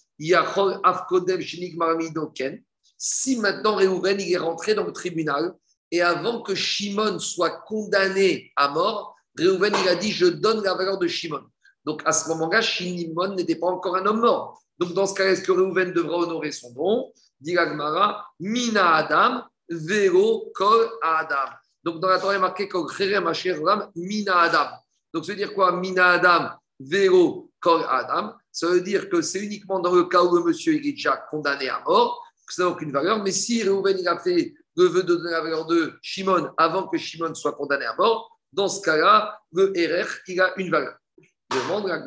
si 2.97 3.37
maintenant 3.37 3.75
Réhouven 3.75 4.19
est 4.19 4.37
rentré 4.37 4.73
dans 4.73 4.83
le 4.83 4.91
tribunal 4.91 5.53
et 5.91 6.01
avant 6.01 6.41
que 6.41 6.55
Shimon 6.55 7.19
soit 7.19 7.61
condamné 7.61 8.51
à 8.55 8.69
mort, 8.69 9.15
Réhouven, 9.37 9.73
il 9.83 9.89
a 9.89 9.95
dit 9.95 10.11
Je 10.11 10.25
donne 10.25 10.63
la 10.63 10.73
valeur 10.73 10.97
de 10.97 11.07
Shimon. 11.07 11.43
Donc 11.85 12.01
à 12.05 12.11
ce 12.11 12.27
moment-là, 12.29 12.61
Shimon 12.61 13.35
n'était 13.35 13.55
pas 13.55 13.67
encore 13.67 13.95
un 13.95 14.05
homme 14.05 14.21
mort. 14.21 14.61
Donc 14.79 14.93
dans 14.93 15.05
ce 15.05 15.13
cas, 15.13 15.25
est-ce 15.25 15.43
que 15.43 15.51
Réhouven 15.51 15.93
devra 15.93 16.17
honorer 16.17 16.51
son 16.51 16.71
don? 16.73 17.11
Dit 17.39 17.55
Mina 18.39 18.95
Adam, 18.95 19.43
Vero 19.69 20.51
Kol 20.55 20.89
Adam. 21.03 21.51
Donc 21.83 21.99
dans 21.99 22.07
la 22.09 22.19
Torah, 22.19 22.33
il 22.33 22.37
est 22.37 22.39
marqué 22.39 22.67
Mina 23.95 24.39
Adam. 24.39 24.69
Donc 25.13 25.25
ça 25.25 25.31
veut 25.31 25.37
dire 25.37 25.53
quoi? 25.53 25.71
Mina 25.73 26.07
Adam, 26.09 26.49
Vero 26.79 27.51
Kol 27.59 27.85
Adam. 27.87 28.33
Ça 28.57 28.65
veut 28.65 28.81
dire 28.81 29.07
que 29.07 29.21
c'est 29.21 29.37
uniquement 29.37 29.79
dans 29.79 29.93
le 29.93 30.05
cas 30.05 30.23
où 30.23 30.35
le 30.35 30.43
monsieur 30.43 30.73
est 30.73 30.79
déjà 30.79 31.15
condamné 31.29 31.69
à 31.69 31.79
mort 31.85 32.19
que 32.47 32.55
ça 32.55 32.63
n'a 32.63 32.69
aucune 32.69 32.91
valeur. 32.91 33.21
Mais 33.21 33.29
si 33.29 33.61
Réhouven 33.61 34.07
a 34.07 34.17
fait 34.17 34.55
le 34.75 34.85
vœu 34.85 35.03
de 35.03 35.13
donner 35.13 35.29
la 35.29 35.41
valeur 35.41 35.67
de 35.67 35.93
Shimon 36.01 36.49
avant 36.57 36.87
que 36.87 36.97
Shimon 36.97 37.35
soit 37.35 37.51
condamné 37.51 37.85
à 37.85 37.93
mort, 37.95 38.35
dans 38.51 38.67
ce 38.67 38.81
cas-là, 38.81 39.39
le 39.53 39.65
RR, 39.65 40.07
il 40.27 40.41
a 40.41 40.59
une 40.59 40.71
valeur. 40.71 40.97
Demande 41.51 41.85
ben 41.85 42.01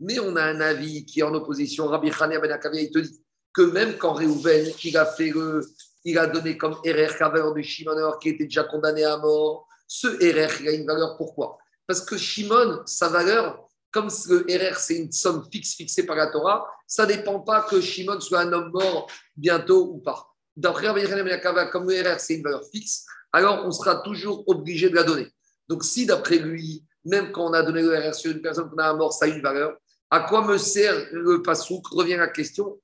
Mais 0.00 0.18
on 0.18 0.36
a 0.36 0.42
un 0.44 0.60
avis 0.62 1.04
qui 1.04 1.20
est 1.20 1.24
en 1.24 1.34
opposition. 1.34 1.88
Rabbi 1.88 2.10
ben 2.10 2.60
il 2.72 2.90
te 2.90 2.98
dit 3.00 3.20
que 3.52 3.62
même 3.70 3.98
quand 3.98 4.14
Réhouven, 4.14 4.72
il 4.82 4.96
a 4.96 5.04
fait 5.04 5.28
le, 5.28 5.60
il 6.04 6.16
a 6.18 6.26
donné 6.26 6.56
comme 6.56 6.72
RR 6.72 7.12
la 7.20 7.28
valeur 7.28 7.52
de 7.52 7.60
Shimon 7.60 8.12
qui 8.18 8.30
était 8.30 8.44
déjà 8.44 8.64
condamné 8.64 9.04
à 9.04 9.18
mort, 9.18 9.66
ce 9.86 10.08
RR, 10.08 10.60
il 10.60 10.68
a 10.68 10.72
une 10.72 10.86
valeur. 10.86 11.16
Pourquoi? 11.16 11.58
Parce 11.86 12.00
que 12.00 12.16
Shimon, 12.16 12.82
sa 12.86 13.08
valeur, 13.08 13.68
comme 13.92 14.08
le 14.28 14.46
RR, 14.48 14.76
c'est 14.76 14.96
une 14.96 15.12
somme 15.12 15.46
fixe 15.50 15.74
fixée 15.74 16.04
par 16.04 16.16
la 16.16 16.26
Torah, 16.28 16.66
ça 16.86 17.06
ne 17.06 17.12
dépend 17.12 17.40
pas 17.40 17.62
que 17.62 17.80
Shimon 17.80 18.20
soit 18.20 18.40
un 18.40 18.52
homme 18.52 18.70
mort 18.72 19.08
bientôt 19.36 19.90
ou 19.92 19.98
pas. 19.98 20.28
D'après 20.56 20.88
comme 20.88 21.88
le 21.88 22.02
RR, 22.02 22.20
c'est 22.20 22.34
une 22.34 22.42
valeur 22.42 22.64
fixe, 22.72 23.06
alors 23.32 23.64
on 23.64 23.70
sera 23.70 23.96
toujours 23.96 24.44
obligé 24.48 24.90
de 24.90 24.94
la 24.94 25.02
donner. 25.02 25.28
Donc 25.68 25.84
si 25.84 26.06
d'après 26.06 26.38
lui, 26.38 26.84
même 27.04 27.32
quand 27.32 27.50
on 27.50 27.52
a 27.52 27.62
donné 27.62 27.82
le 27.82 27.96
RR 27.96 28.14
sur 28.14 28.32
une 28.32 28.40
personne 28.42 28.68
qu'on 28.70 28.78
a 28.78 28.92
mort, 28.94 29.12
ça 29.12 29.26
a 29.26 29.28
une 29.28 29.42
valeur, 29.42 29.76
à 30.10 30.20
quoi 30.20 30.46
me 30.46 30.56
sert 30.56 30.94
le 31.12 31.42
pasouk 31.42 31.86
Revient 31.88 32.16
la 32.16 32.28
question. 32.28 32.78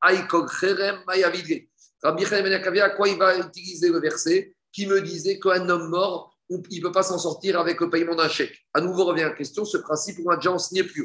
Rabbi 2.03 2.25
à 2.81 2.91
quoi 2.91 3.09
il 3.09 3.17
va 3.17 3.39
utiliser 3.39 3.91
le 3.91 4.01
verset 4.01 4.55
qui 4.73 4.87
me 4.87 5.01
disait 5.01 5.39
qu'un 5.39 5.69
homme 5.69 5.89
mort 5.89 6.32
il 6.71 6.79
ne 6.79 6.83
peut 6.83 6.93
pas 6.93 7.03
s'en 7.03 7.19
sortir 7.19 7.59
avec 7.59 7.81
le 7.81 7.89
paiement 7.89 8.15
d'un 8.15 8.29
chèque. 8.29 8.67
À 8.75 8.81
nouveau 8.81 9.05
revient 9.05 9.23
la 9.23 9.31
question, 9.31 9.65
ce 9.65 9.79
principe, 9.79 10.19
on 10.25 10.31
a 10.31 10.37
déjà 10.37 10.53
enseigné 10.53 10.85
plus. 10.85 11.05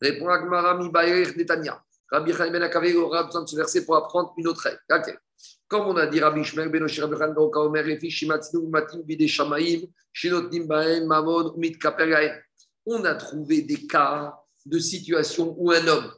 Répond 0.00 0.28
Agmarami 0.28 0.90
Bayer 0.90 1.34
Netanya. 1.36 1.82
Rabbi 2.10 2.32
Chaim 2.32 2.50
Ben 2.50 2.62
Akave 2.62 2.96
aura 2.96 3.24
besoin 3.24 3.42
de 3.42 3.48
ce 3.48 3.56
verset 3.56 3.84
pour 3.84 3.96
apprendre 3.96 4.32
une 4.38 4.48
autre 4.48 4.62
règle. 4.62 5.18
Comme 5.66 5.88
on 5.88 5.96
a 5.96 6.06
dit 6.06 6.20
Rabbi 6.20 6.42
Shmer 6.42 6.68
Ben 6.68 6.82
Oshir 6.82 7.04
Rabbi 7.04 7.18
Chaim 7.18 7.34
Ben 7.34 7.48
Omer 7.54 7.84
Refi 7.84 8.10
Shimatzinu 8.10 8.68
Matim 8.68 9.02
Bide 9.02 9.26
Shamaim 9.26 9.80
Shinotnim 10.12 10.66
Baem 10.66 11.06
Mamon 11.06 11.54
Umit 11.54 11.78
Kaper 11.78 12.40
On 12.86 13.04
a 13.04 13.14
trouvé 13.14 13.62
des 13.62 13.86
cas 13.86 14.34
de 14.64 14.78
situation 14.78 15.54
où 15.58 15.70
un 15.70 15.86
homme 15.86 16.12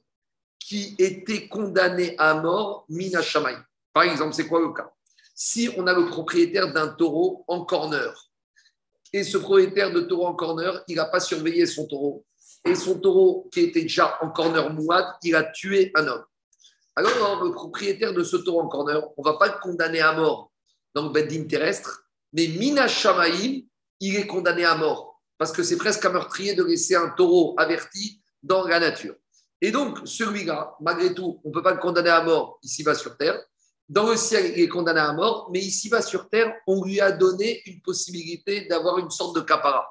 qui 0.58 0.94
était 0.98 1.48
condamné 1.48 2.14
à 2.18 2.34
mort, 2.34 2.84
Mina 2.88 3.22
Shamaim. 3.22 3.64
Par 3.92 4.04
exemple, 4.04 4.34
c'est 4.34 4.46
quoi 4.46 4.60
le 4.60 4.72
cas? 4.72 4.92
Si 5.34 5.68
on 5.76 5.86
a 5.86 5.94
le 5.94 6.06
propriétaire 6.06 6.72
d'un 6.72 6.88
taureau 6.88 7.44
en 7.48 7.64
corner, 7.64 8.30
et 9.12 9.24
ce 9.24 9.38
propriétaire 9.38 9.92
de 9.92 10.00
taureau 10.00 10.26
en 10.26 10.34
corner, 10.34 10.82
il 10.88 10.96
n'a 10.96 11.06
pas 11.06 11.20
surveillé 11.20 11.66
son 11.66 11.86
taureau. 11.86 12.24
Et 12.64 12.74
son 12.74 12.98
taureau, 12.98 13.48
qui 13.52 13.61
était 13.61 13.82
déjà 13.82 14.18
en 14.22 14.30
corner 14.30 14.72
mouad, 14.72 15.06
il 15.22 15.34
a 15.34 15.44
tué 15.44 15.90
un 15.96 16.06
homme. 16.06 16.24
Alors, 16.94 17.42
le 17.44 17.52
propriétaire 17.52 18.12
de 18.12 18.22
ce 18.22 18.36
taureau 18.36 18.62
en 18.62 18.68
corner, 18.68 19.02
on 19.16 19.22
ne 19.22 19.24
va 19.24 19.38
pas 19.38 19.48
le 19.48 19.58
condamner 19.61 20.00
à 20.00 20.12
mort 20.12 20.52
dans 20.94 21.04
le 21.04 21.11
bedding 21.11 21.46
terrestre, 21.46 22.04
mais 22.32 22.48
Mina 22.48 22.86
Shamaïm, 22.86 23.62
il 24.00 24.16
est 24.16 24.26
condamné 24.26 24.64
à 24.64 24.76
mort. 24.76 25.20
Parce 25.38 25.52
que 25.52 25.62
c'est 25.62 25.78
presque 25.78 26.04
un 26.04 26.11
meurtrier 26.11 26.54
de 26.54 26.62
laisser 26.62 26.94
un 26.94 27.08
taureau 27.11 27.54
averti 27.58 28.20
dans 28.42 28.66
la 28.66 28.78
nature. 28.78 29.14
Et 29.61 29.70
donc, 29.70 29.98
celui-là, 30.04 30.76
malgré 30.80 31.14
tout, 31.14 31.40
on 31.44 31.48
ne 31.48 31.54
peut 31.54 31.62
pas 31.62 31.72
le 31.72 31.80
condamner 31.80 32.11
à 32.11 32.22
mort 32.22 32.58
ici-bas 32.62 32.94
sur 32.94 33.16
Terre. 33.16 33.42
Dans 33.91 34.09
le 34.09 34.14
ciel, 34.14 34.53
il 34.55 34.62
est 34.62 34.68
condamné 34.68 35.01
à 35.01 35.12
mort, 35.12 35.51
mais 35.53 35.59
ici-bas 35.59 36.01
sur 36.01 36.28
terre, 36.28 36.55
on 36.68 36.84
lui 36.84 37.01
a 37.01 37.11
donné 37.11 37.61
une 37.66 37.82
possibilité 37.82 38.66
d'avoir 38.66 38.99
une 38.99 39.11
sorte 39.11 39.34
de 39.34 39.41
capara. 39.41 39.84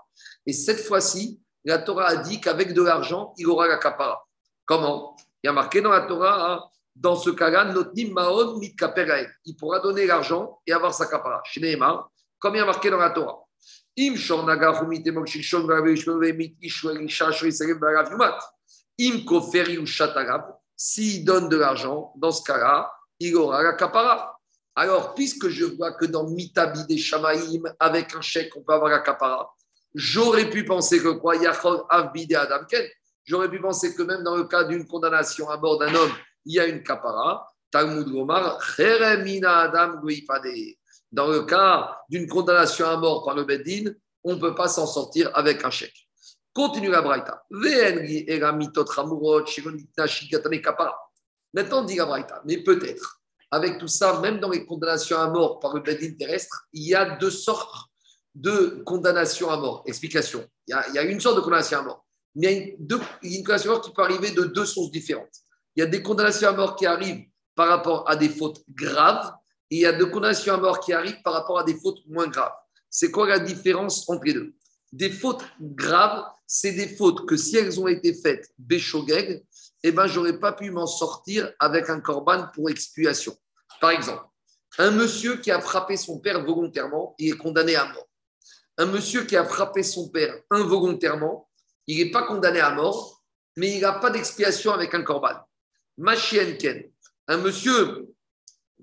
Et 0.45 0.54
cette 0.54 0.80
fois-ci, 0.80 1.41
la 1.66 1.80
Torah 1.80 2.06
a 2.06 2.16
dit 2.16 2.39
qu'avec 2.39 2.74
de 2.74 2.82
l'argent, 2.82 3.34
il 3.38 3.45
aura 3.47 3.68
la 3.68 3.76
capara. 3.76 4.26
Comment 4.66 5.18
Il 5.43 5.47
y 5.47 5.50
a 5.50 5.52
marqué 5.52 5.82
dans 5.82 5.89
la 5.89 6.04
Torah, 6.04 6.50
hein, 6.50 6.64
dans 6.95 7.18
ce 7.18 7.30
cas-là, 7.30 7.66
maon 7.66 8.58
mit 8.58 8.74
Il 9.43 9.56
pourra 9.58 9.80
donner 9.80 10.06
l'argent 10.06 10.62
et 10.66 10.72
avoir 10.72 10.93
sa 10.93 11.06
capara. 11.06 11.43
comme 12.39 12.56
il 12.56 12.60
y 12.60 12.62
a 12.62 12.66
marqué 12.66 12.89
dans 12.89 13.00
la 13.00 13.10
Torah. 13.10 13.43
S'il 20.78 21.26
donne 21.26 21.50
de 21.50 21.58
l'argent, 21.58 22.14
dans 22.16 22.32
ce 22.32 22.43
cas-là, 22.43 22.93
il 23.20 23.36
aura 23.36 23.63
la 23.63 23.74
capara. 23.74 24.39
Alors, 24.76 25.13
puisque 25.13 25.49
je 25.49 25.65
vois 25.65 25.93
que 25.93 26.05
dans 26.05 26.30
Mitabi 26.30 26.86
des 26.86 26.97
Shamaïm, 26.97 27.63
avec 27.80 28.15
un 28.15 28.22
chèque, 28.22 28.55
on 28.55 28.61
peut 28.61 28.74
avoir 28.74 28.89
la 28.89 28.99
capara, 28.99 29.53
j'aurais 29.93 30.49
pu 30.49 30.63
penser 30.63 31.01
que 31.01 31.09
quoi 31.09 31.36
Yachol 31.36 31.84
Avbide 31.89 32.36
Adamken, 32.36 32.86
j'aurais 33.26 33.49
pu 33.49 33.59
penser 33.59 33.93
que 33.93 34.03
même 34.03 34.24
dans 34.24 34.36
le 34.36 34.45
cas 34.45 34.63
d'une 34.63 34.88
condamnation 34.88 35.49
à 35.49 35.57
bord 35.57 35.80
d'un 35.80 35.93
homme, 35.93 36.11
il 36.45 36.55
y 36.55 36.59
a 36.59 36.65
une 36.65 36.84
capara. 36.84 37.47
Talmud 37.72 38.07
Gomar, 38.09 38.59
Adam 38.80 40.01
Dans 41.11 41.28
le 41.28 41.41
cas 41.43 41.97
d'une 42.09 42.28
condamnation 42.28 42.88
à 42.88 42.97
mort 42.97 43.26
par 43.26 43.36
le 43.36 43.43
Beddin, 43.43 43.91
on 44.24 44.36
ne 44.36 44.39
peut 44.39 44.55
pas 44.55 44.67
s'en 44.67 44.88
sortir 44.88 45.30
avec 45.34 45.63
un 45.63 45.70
chèque. 45.70 46.07
Continue 46.53 46.89
la 46.89 47.01
Braïta. 47.01 47.43
Maintenant, 51.54 51.84
dit 51.84 51.95
la 51.95 52.41
mais 52.45 52.58
peut-être, 52.64 53.22
avec 53.52 53.80
tout 53.80 53.88
ça, 53.88 54.20
même 54.20 54.39
dans 54.39 54.50
les 54.50 54.66
condamnations 54.66 55.18
à 55.18 55.30
mort 55.30 55.60
par 55.60 55.74
le 55.74 55.82
Bedin 55.82 56.14
terrestre, 56.14 56.68
il 56.74 56.88
y 56.88 56.95
a 56.95 57.18
deux 57.18 57.32
sortes 57.32 57.89
de 58.36 58.84
condamnations 58.86 59.50
à 59.50 59.58
mort. 59.58 59.84
Explication. 59.86 60.45
Il 60.68 60.76
y 60.93 60.97
a, 60.97 61.04
une 61.04 61.20
sorte 61.20 61.38
de 61.38 61.41
condamnation 61.41 61.80
à 61.80 61.82
mort. 61.82 62.06
Mais 62.36 62.78
il 63.24 63.32
y, 63.32 63.36
a 63.36 63.39
une, 63.39 63.43
condamnation 63.43 63.72
à 63.72 63.74
mort 63.74 63.82
qui 63.82 63.91
peut 63.91 64.04
arriver 64.04 64.32
de 64.32 64.43
deux 64.43 64.66
sources 64.66 64.91
différentes. 64.91 65.34
Il 65.76 65.80
y 65.80 65.84
a 65.84 65.88
des 65.88 66.04
condamnations 66.04 66.50
à 66.50 66.54
mort 66.54 66.76
qui 66.76 66.86
arrivent 66.86 67.26
par 67.56 67.68
rapport 67.68 68.08
à 68.10 68.16
des 68.16 68.30
fautes 68.30 68.62
graves 68.70 69.34
et 69.72 69.78
il 69.78 69.82
y 69.82 69.86
a 69.86 69.93
des 69.93 70.10
condamnations 70.10 70.54
à 70.54 70.58
mort 70.58 70.80
qui 70.80 70.93
arrivent 70.93 71.22
par 71.24 71.34
rapport 71.34 71.60
à 71.60 71.64
des 71.64 71.76
fautes 71.76 72.00
moins 72.08 72.28
graves. 72.28 72.54
C'est 72.89 73.12
quoi 73.12 73.28
la 73.28 73.39
différence 73.39 74.08
entre 74.10 74.26
les 74.26 74.34
deux? 74.34 74.54
Des 74.91 75.12
fautes 75.12 75.43
graves, 75.62 76.26
c'est 76.47 76.72
des 76.72 76.88
fautes 76.88 77.28
que 77.28 77.38
si 77.38 77.58
elles 77.58 77.80
ont 77.80 77.88
été 77.88 78.14
faites 78.14 78.50
béchogeg, 78.58 79.43
eh 79.84 79.91
ben, 79.91 80.07
j'aurais 80.07 80.39
pas 80.39 80.53
pu 80.53 80.71
m'en 80.71 80.88
sortir 80.88 81.51
avec 81.59 81.89
un 81.89 82.01
corban 82.01 82.47
pour 82.53 82.69
expiation. 82.69 83.36
Par 83.80 83.91
exemple, 83.91 84.25
un 84.77 84.91
monsieur 84.91 85.38
qui 85.38 85.51
a 85.51 85.61
frappé 85.61 85.97
son 85.97 86.19
père 86.19 86.43
volontairement, 86.43 87.15
il 87.17 87.34
est 87.34 87.38
condamné 87.38 87.75
à 87.75 87.86
mort. 87.86 88.07
Un 88.77 88.86
monsieur 88.86 89.23
qui 89.23 89.36
a 89.36 89.45
frappé 89.45 89.84
son 89.84 90.09
père 90.09 90.34
involontairement, 90.51 91.49
il 91.88 91.97
n'est 91.97 92.11
pas 92.11 92.23
condamné 92.23 92.59
à 92.59 92.71
mort, 92.71 93.23
mais 93.57 93.75
il 93.75 93.82
n'a 93.82 93.93
pas 93.93 94.09
d'expiation 94.09 94.71
avec 94.71 94.93
un 94.93 95.01
corban. 95.01 95.36
Machienken, 95.97 96.89
un 97.27 97.38
monsieur 97.38 98.07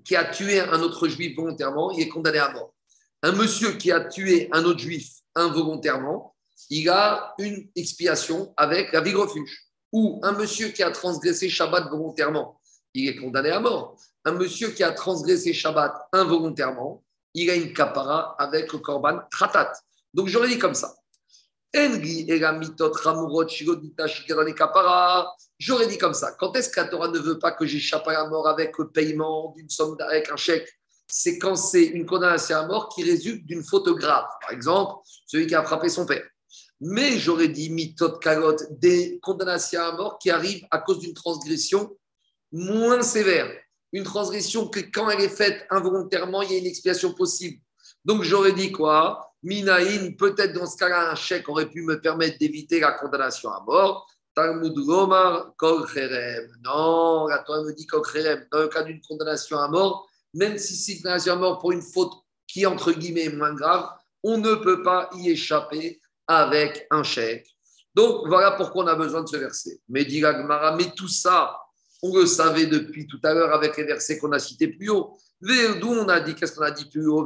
qui 0.03 0.15
a 0.15 0.25
tué 0.25 0.59
un 0.59 0.81
autre 0.81 1.07
juif 1.07 1.35
volontairement, 1.35 1.91
il 1.91 2.01
est 2.01 2.09
condamné 2.09 2.39
à 2.39 2.51
mort. 2.51 2.73
Un 3.23 3.31
monsieur 3.31 3.71
qui 3.73 3.91
a 3.91 4.01
tué 4.01 4.49
un 4.51 4.63
autre 4.65 4.79
juif 4.79 5.09
involontairement, 5.35 6.35
il 6.69 6.89
a 6.89 7.33
une 7.39 7.69
expiation 7.75 8.53
avec 8.57 8.91
la 8.91 9.01
vie 9.01 9.13
refuge 9.13 9.66
ou 9.91 10.19
un 10.23 10.33
monsieur 10.33 10.69
qui 10.69 10.83
a 10.83 10.91
transgressé 10.91 11.49
Shabbat 11.49 11.89
volontairement, 11.89 12.59
il 12.93 13.09
est 13.09 13.15
condamné 13.15 13.51
à 13.51 13.59
mort. 13.59 13.97
Un 14.25 14.33
monsieur 14.33 14.71
qui 14.71 14.83
a 14.83 14.91
transgressé 14.91 15.53
Shabbat 15.53 15.93
involontairement, 16.11 17.03
il 17.33 17.49
a 17.49 17.55
une 17.55 17.73
kapara 17.73 18.35
avec 18.39 18.71
le 18.73 18.79
korban 18.79 19.19
tratat. 19.31 19.71
Donc 20.13 20.27
j'aurais 20.27 20.49
dit 20.49 20.57
comme 20.57 20.73
ça. 20.73 20.93
J'aurais 21.73 21.99
dit 25.87 25.97
comme 25.97 26.13
ça. 26.13 26.31
Quand 26.39 26.55
est-ce 26.55 26.69
que 26.69 26.79
la 26.79 26.87
Torah 26.87 27.09
ne 27.09 27.19
veut 27.19 27.39
pas 27.39 27.51
que 27.51 27.65
j'échappe 27.65 28.07
à 28.07 28.13
la 28.13 28.27
mort 28.27 28.47
avec 28.47 28.77
le 28.77 28.89
paiement 28.89 29.53
d'une 29.55 29.69
somme, 29.69 29.97
avec 29.99 30.31
un 30.31 30.37
chèque? 30.37 30.67
C'est 31.09 31.37
quand 31.37 31.55
c'est 31.55 31.85
une 31.85 32.05
condamnation 32.05 32.57
à 32.57 32.65
mort 32.65 32.89
qui 32.89 33.03
résulte 33.03 33.45
d'une 33.45 33.63
faute 33.63 33.87
grave. 33.89 34.25
Par 34.41 34.51
exemple, 34.51 34.95
celui 35.25 35.47
qui 35.47 35.55
a 35.55 35.63
frappé 35.63 35.89
son 35.89 36.05
père 36.05 36.23
mais 36.79 37.17
j'aurais 37.17 37.47
dit 37.47 37.69
mitot 37.69 38.17
kalot, 38.19 38.57
des 38.69 39.19
condamnations 39.21 39.81
à 39.81 39.91
mort 39.93 40.19
qui 40.19 40.29
arrivent 40.29 40.65
à 40.71 40.79
cause 40.79 40.99
d'une 40.99 41.13
transgression 41.13 41.95
moins 42.51 43.01
sévère. 43.01 43.51
Une 43.93 44.03
transgression 44.03 44.67
que 44.67 44.79
quand 44.79 45.09
elle 45.09 45.21
est 45.21 45.29
faite 45.29 45.65
involontairement, 45.69 46.41
il 46.41 46.51
y 46.51 46.55
a 46.55 46.59
une 46.59 46.65
expiation 46.65 47.13
possible. 47.13 47.59
Donc 48.05 48.23
j'aurais 48.23 48.53
dit 48.53 48.71
quoi? 48.71 49.33
Minaïn, 49.43 50.15
peut-être 50.17 50.53
dans 50.53 50.65
ce 50.65 50.77
cas-là, 50.77 51.11
un 51.11 51.15
chèque 51.15 51.47
aurait 51.47 51.69
pu 51.69 51.81
me 51.83 51.99
permettre 51.99 52.37
d'éviter 52.37 52.79
la 52.79 52.91
condamnation 52.91 53.51
à 53.51 53.63
mort. 53.65 54.07
Talmud 54.35 54.73
Gomar, 54.73 55.53
Non, 56.63 57.27
la 57.27 57.39
Torah 57.39 57.63
me 57.63 57.73
dit 57.73 57.87
Kol 57.87 58.03
Dans 58.51 58.59
le 58.59 58.67
cas 58.67 58.83
d'une 58.83 59.01
condamnation 59.01 59.57
à 59.57 59.67
mort, 59.67 60.07
même 60.33 60.57
si 60.57 60.75
c'est 60.75 60.97
condamnation 60.97 61.33
à 61.33 61.35
mort 61.37 61.59
pour 61.59 61.71
une 61.71 61.81
faute 61.81 62.13
qui, 62.47 62.65
entre 62.65 62.91
guillemets, 62.91 63.25
est 63.25 63.35
moins 63.35 63.53
grave, 63.53 63.89
on 64.23 64.37
ne 64.37 64.55
peut 64.55 64.83
pas 64.83 65.09
y 65.15 65.31
échapper 65.31 65.99
avec 66.27 66.87
un 66.91 67.03
chèque. 67.03 67.47
Donc, 67.95 68.27
voilà 68.27 68.51
pourquoi 68.51 68.83
on 68.83 68.87
a 68.87 68.95
besoin 68.95 69.23
de 69.23 69.27
ce 69.27 69.37
verset. 69.37 69.79
Mais 69.89 70.05
dit 70.05 70.21
mais 70.77 70.91
tout 70.95 71.07
ça, 71.07 71.57
on 72.03 72.15
le 72.15 72.25
savait 72.25 72.67
depuis 72.67 73.07
tout 73.07 73.19
à 73.23 73.33
l'heure 73.33 73.53
avec 73.53 73.75
les 73.77 73.85
versets 73.85 74.19
qu'on 74.19 74.31
a 74.31 74.39
cités 74.39 74.67
plus 74.67 74.89
haut. 74.89 75.17
D'où 75.41 75.89
on 75.89 76.07
a 76.07 76.19
dit, 76.19 76.35
qu'est-ce 76.35 76.53
qu'on 76.53 76.63
a 76.63 76.71
dit 76.71 76.85
plus 76.85 77.07
haut? 77.07 77.25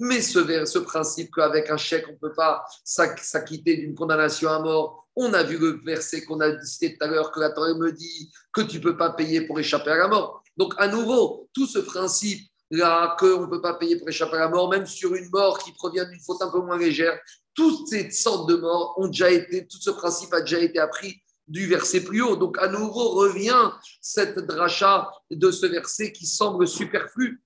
Mais 0.00 0.20
ce, 0.20 0.64
ce 0.64 0.78
principe 0.78 1.30
qu'avec 1.34 1.70
un 1.70 1.76
chèque, 1.76 2.06
on 2.08 2.12
ne 2.12 2.16
peut 2.16 2.32
pas 2.32 2.64
s'acquitter 2.84 3.76
d'une 3.76 3.94
condamnation 3.94 4.50
à 4.50 4.58
mort, 4.60 5.06
on 5.14 5.32
a 5.34 5.42
vu 5.42 5.58
le 5.58 5.80
verset 5.84 6.24
qu'on 6.24 6.40
a 6.40 6.60
cité 6.64 6.96
tout 6.96 7.04
à 7.04 7.08
l'heure, 7.08 7.30
que 7.30 7.40
la 7.40 7.50
Torah 7.50 7.74
me 7.74 7.92
dit 7.92 8.32
que 8.52 8.62
tu 8.62 8.78
ne 8.78 8.82
peux 8.82 8.96
pas 8.96 9.10
payer 9.10 9.42
pour 9.42 9.60
échapper 9.60 9.90
à 9.90 9.96
la 9.96 10.08
mort. 10.08 10.42
Donc, 10.56 10.74
à 10.78 10.88
nouveau, 10.88 11.48
tout 11.52 11.66
ce 11.66 11.78
principe 11.78 12.51
là 12.72 13.16
qu'on 13.18 13.42
ne 13.42 13.46
peut 13.46 13.60
pas 13.60 13.74
payer 13.74 13.96
pour 13.96 14.08
échapper 14.08 14.36
à 14.36 14.40
la 14.40 14.48
mort, 14.48 14.70
même 14.70 14.86
sur 14.86 15.14
une 15.14 15.28
mort 15.30 15.58
qui 15.58 15.72
provient 15.72 16.06
d'une 16.06 16.20
faute 16.20 16.40
un 16.40 16.50
peu 16.50 16.60
moins 16.60 16.78
légère, 16.78 17.18
toutes 17.54 17.86
ces 17.86 18.10
sortes 18.10 18.48
de 18.48 18.56
morts 18.56 18.94
ont 18.96 19.08
déjà 19.08 19.30
été, 19.30 19.66
tout 19.66 19.76
ce 19.78 19.90
principe 19.90 20.32
a 20.32 20.40
déjà 20.40 20.58
été 20.58 20.78
appris 20.78 21.22
du 21.46 21.66
verset 21.66 22.02
plus 22.02 22.22
haut. 22.22 22.34
Donc, 22.36 22.56
à 22.58 22.68
nouveau, 22.68 23.10
revient 23.10 23.70
cette 24.00 24.38
dracha 24.38 25.10
de 25.30 25.50
ce 25.50 25.66
verset 25.66 26.12
qui 26.12 26.26
semble 26.26 26.66
superflu. 26.66 27.42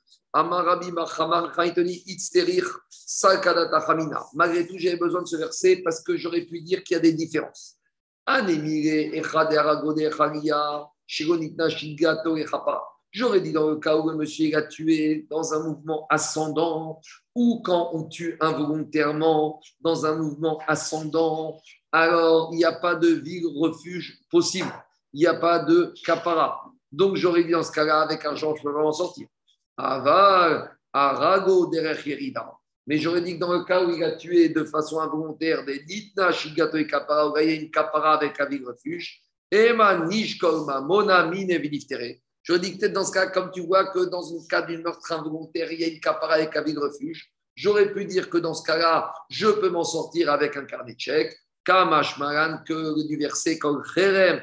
Malgré 4.35 4.67
tout, 4.67 4.77
j'avais 4.79 4.97
besoin 4.97 5.23
de 5.23 5.27
ce 5.27 5.37
verset 5.37 5.83
parce 5.83 6.03
que 6.03 6.17
j'aurais 6.17 6.43
pu 6.43 6.61
dire 6.61 6.85
qu'il 6.85 6.95
y 6.95 6.99
a 6.99 7.01
des 7.01 7.15
différences. 7.15 7.77
J'aurais 13.17 13.41
dit 13.41 13.53
dans 13.53 13.71
le 13.71 13.77
cas 13.77 13.97
où 13.97 14.11
le 14.11 14.15
monsieur 14.15 14.55
a 14.55 14.61
tué 14.61 15.27
dans 15.31 15.55
un 15.55 15.67
mouvement 15.67 16.07
ascendant 16.11 17.01
ou 17.35 17.63
quand 17.65 17.89
on 17.95 18.05
tue 18.05 18.37
involontairement 18.41 19.59
dans 19.81 20.05
un 20.05 20.17
mouvement 20.17 20.61
ascendant, 20.69 21.59
alors 21.93 22.51
il 22.53 22.59
n'y 22.59 22.67
a 22.67 22.73
pas 22.73 22.95
de 22.95 23.09
ville 23.09 23.47
refuge 23.57 24.21
possible. 24.31 24.71
Il 25.15 25.21
n'y 25.21 25.27
a 25.27 25.33
pas 25.33 25.61
de 25.61 25.95
capara. 26.05 26.71
Donc 26.93 27.17
j'aurais 27.17 27.45
dit 27.45 27.53
dans 27.53 27.63
ce 27.63 27.73
cas-là, 27.73 28.03
avec 28.03 28.23
un 28.27 28.35
genre, 28.35 28.55
je 28.55 28.63
peux 28.63 28.71
vraiment 28.71 28.93
sortir. 28.93 29.27
Aval, 29.79 30.77
Arago, 30.93 31.69
Derech 31.69 32.05
Mais 32.87 32.99
j'aurais 32.99 33.23
dit 33.23 33.37
que 33.37 33.41
dans 33.41 33.55
le 33.55 33.65
cas 33.65 33.83
où 33.83 33.95
il 33.95 34.05
a 34.05 34.17
tué 34.17 34.51
de 34.51 34.65
façon 34.65 35.01
involontaire 35.01 35.65
des 35.65 35.83
Nitna, 35.87 36.33
Shigato 36.33 36.77
et 36.77 36.87
Kapara, 36.87 37.33
il 37.43 37.49
y 37.49 37.53
a 37.53 37.63
une 37.63 37.71
capara 37.71 38.19
avec 38.19 38.39
un 38.39 38.45
ville 38.45 38.67
refuge, 38.67 39.23
Ema, 39.51 40.05
Nishkolma, 40.05 40.83
Mona, 40.83 41.25
Mine, 41.29 41.59
je 42.47 42.55
dis 42.55 42.75
que 42.75 42.79
peut-être 42.79 42.93
dans 42.93 43.05
ce 43.05 43.11
cas, 43.11 43.27
comme 43.27 43.51
tu 43.51 43.61
vois 43.61 43.87
que 43.87 44.05
dans 44.05 44.21
le 44.21 44.49
cas 44.49 44.63
d'une 44.63 44.83
meurtre 44.83 45.11
involontaire, 45.11 45.73
il 45.73 45.81
y 45.81 45.85
a 45.85 45.89
une 45.89 45.99
capara 45.99 46.35
avec 46.35 46.57
un 46.57 46.63
de 46.63 46.79
refuge, 46.79 47.29
j'aurais 47.57 47.93
pu 47.93 48.05
dire 48.05 48.31
que 48.31 48.39
dans 48.39 48.55
ce 48.55 48.63
cas-là, 48.65 49.13
je 49.29 49.49
peux 49.49 49.69
m'en 49.69 49.83
sortir 49.83 50.31
avec 50.31 50.57
un 50.57 50.65
carnet 50.65 50.95
de 50.95 51.01
chèque. 51.01 51.37
Kamash 51.65 52.19
Maran, 52.19 52.59
que 52.65 53.05
du 53.09 53.17
verset 53.17 53.59
comme 53.59 53.83
Kherem, 53.93 54.41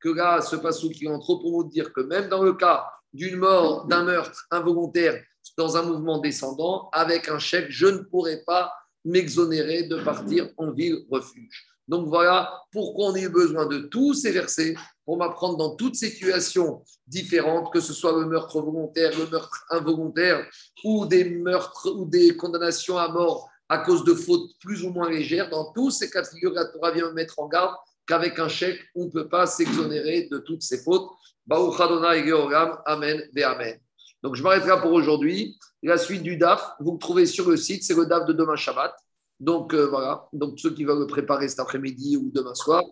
que 0.00 0.08
là, 0.08 0.40
ce 0.40 0.56
passage 0.56 0.90
qui 0.90 1.04
trop 1.04 1.38
pour 1.38 1.52
vous 1.52 1.64
dire 1.68 1.92
que 1.92 2.00
même 2.00 2.28
dans 2.28 2.42
le 2.42 2.54
cas 2.54 2.84
d'une 3.12 3.36
mort, 3.36 3.86
d'un 3.86 4.02
meurtre 4.02 4.46
involontaire 4.50 5.22
dans 5.56 5.76
un 5.76 5.82
mouvement 5.82 6.18
descendant, 6.18 6.88
avec 6.92 7.28
un 7.28 7.38
chèque, 7.38 7.70
je 7.70 7.86
ne 7.86 7.98
pourrais 7.98 8.42
pas 8.44 8.72
m'exonérer 9.04 9.84
de 9.84 10.02
partir 10.02 10.48
en 10.56 10.72
ville 10.72 11.06
refuge. 11.08 11.77
Donc 11.88 12.06
voilà 12.06 12.62
pourquoi 12.70 13.06
on 13.06 13.14
a 13.14 13.18
eu 13.18 13.30
besoin 13.30 13.66
de 13.66 13.78
tous 13.78 14.12
ces 14.14 14.30
versets 14.30 14.74
pour 15.04 15.16
m'apprendre 15.16 15.56
dans 15.56 15.74
toutes 15.74 15.96
situations 15.96 16.82
différentes, 17.06 17.72
que 17.72 17.80
ce 17.80 17.94
soit 17.94 18.12
le 18.12 18.26
meurtre 18.26 18.60
volontaire, 18.60 19.10
le 19.18 19.26
meurtre 19.26 19.64
involontaire, 19.70 20.46
ou 20.84 21.06
des 21.06 21.24
meurtres 21.24 21.90
ou 21.90 22.04
des 22.04 22.36
condamnations 22.36 22.98
à 22.98 23.08
mort 23.08 23.48
à 23.70 23.78
cause 23.78 24.04
de 24.04 24.14
fautes 24.14 24.50
plus 24.60 24.84
ou 24.84 24.90
moins 24.90 25.10
légères. 25.10 25.48
Dans 25.50 25.72
tous 25.72 25.90
ces 25.90 26.10
cas 26.10 26.22
de 26.22 26.26
figure, 26.26 26.52
la 26.52 26.66
Torah 26.66 26.90
vient 26.90 27.08
me 27.08 27.14
mettre 27.14 27.38
en 27.38 27.48
garde 27.48 27.74
qu'avec 28.06 28.38
un 28.38 28.48
chèque, 28.48 28.80
on 28.94 29.06
ne 29.06 29.10
peut 29.10 29.28
pas 29.28 29.46
s'exonérer 29.46 30.28
de 30.30 30.38
toutes 30.38 30.62
ces 30.62 30.78
fautes. 30.78 31.08
Amen, 31.50 33.22
Amen. 33.44 33.78
Donc 34.22 34.34
je 34.34 34.42
m'arrêterai 34.42 34.80
pour 34.80 34.92
aujourd'hui. 34.92 35.58
La 35.82 35.96
suite 35.96 36.22
du 36.22 36.36
DAF, 36.36 36.72
vous 36.80 36.92
le 36.92 36.98
trouvez 36.98 37.24
sur 37.24 37.48
le 37.48 37.56
site, 37.56 37.84
c'est 37.84 37.94
le 37.94 38.06
DAF 38.06 38.26
de 38.26 38.32
demain 38.32 38.56
Shabbat. 38.56 38.94
Donc 39.40 39.72
euh, 39.74 39.86
voilà, 39.86 40.28
donc 40.32 40.58
ceux 40.58 40.74
qui 40.74 40.84
veulent 40.84 40.98
le 40.98 41.06
préparer 41.06 41.48
cet 41.48 41.60
après-midi 41.60 42.16
ou 42.16 42.30
demain 42.32 42.54
soir. 42.54 42.82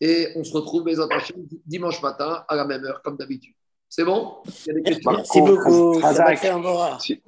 Et 0.00 0.28
on 0.34 0.42
se 0.42 0.52
retrouve 0.52 0.86
les 0.88 0.96
dimanche 1.64 2.02
matin 2.02 2.44
à 2.48 2.56
la 2.56 2.64
même 2.64 2.84
heure, 2.84 3.02
comme 3.02 3.16
d'habitude. 3.16 3.54
C'est 3.88 4.04
bon? 4.04 4.38
Merci 4.66 5.40
beaucoup. 5.40 6.00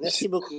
Merci 0.01 0.29
beaucoup. 0.29 0.55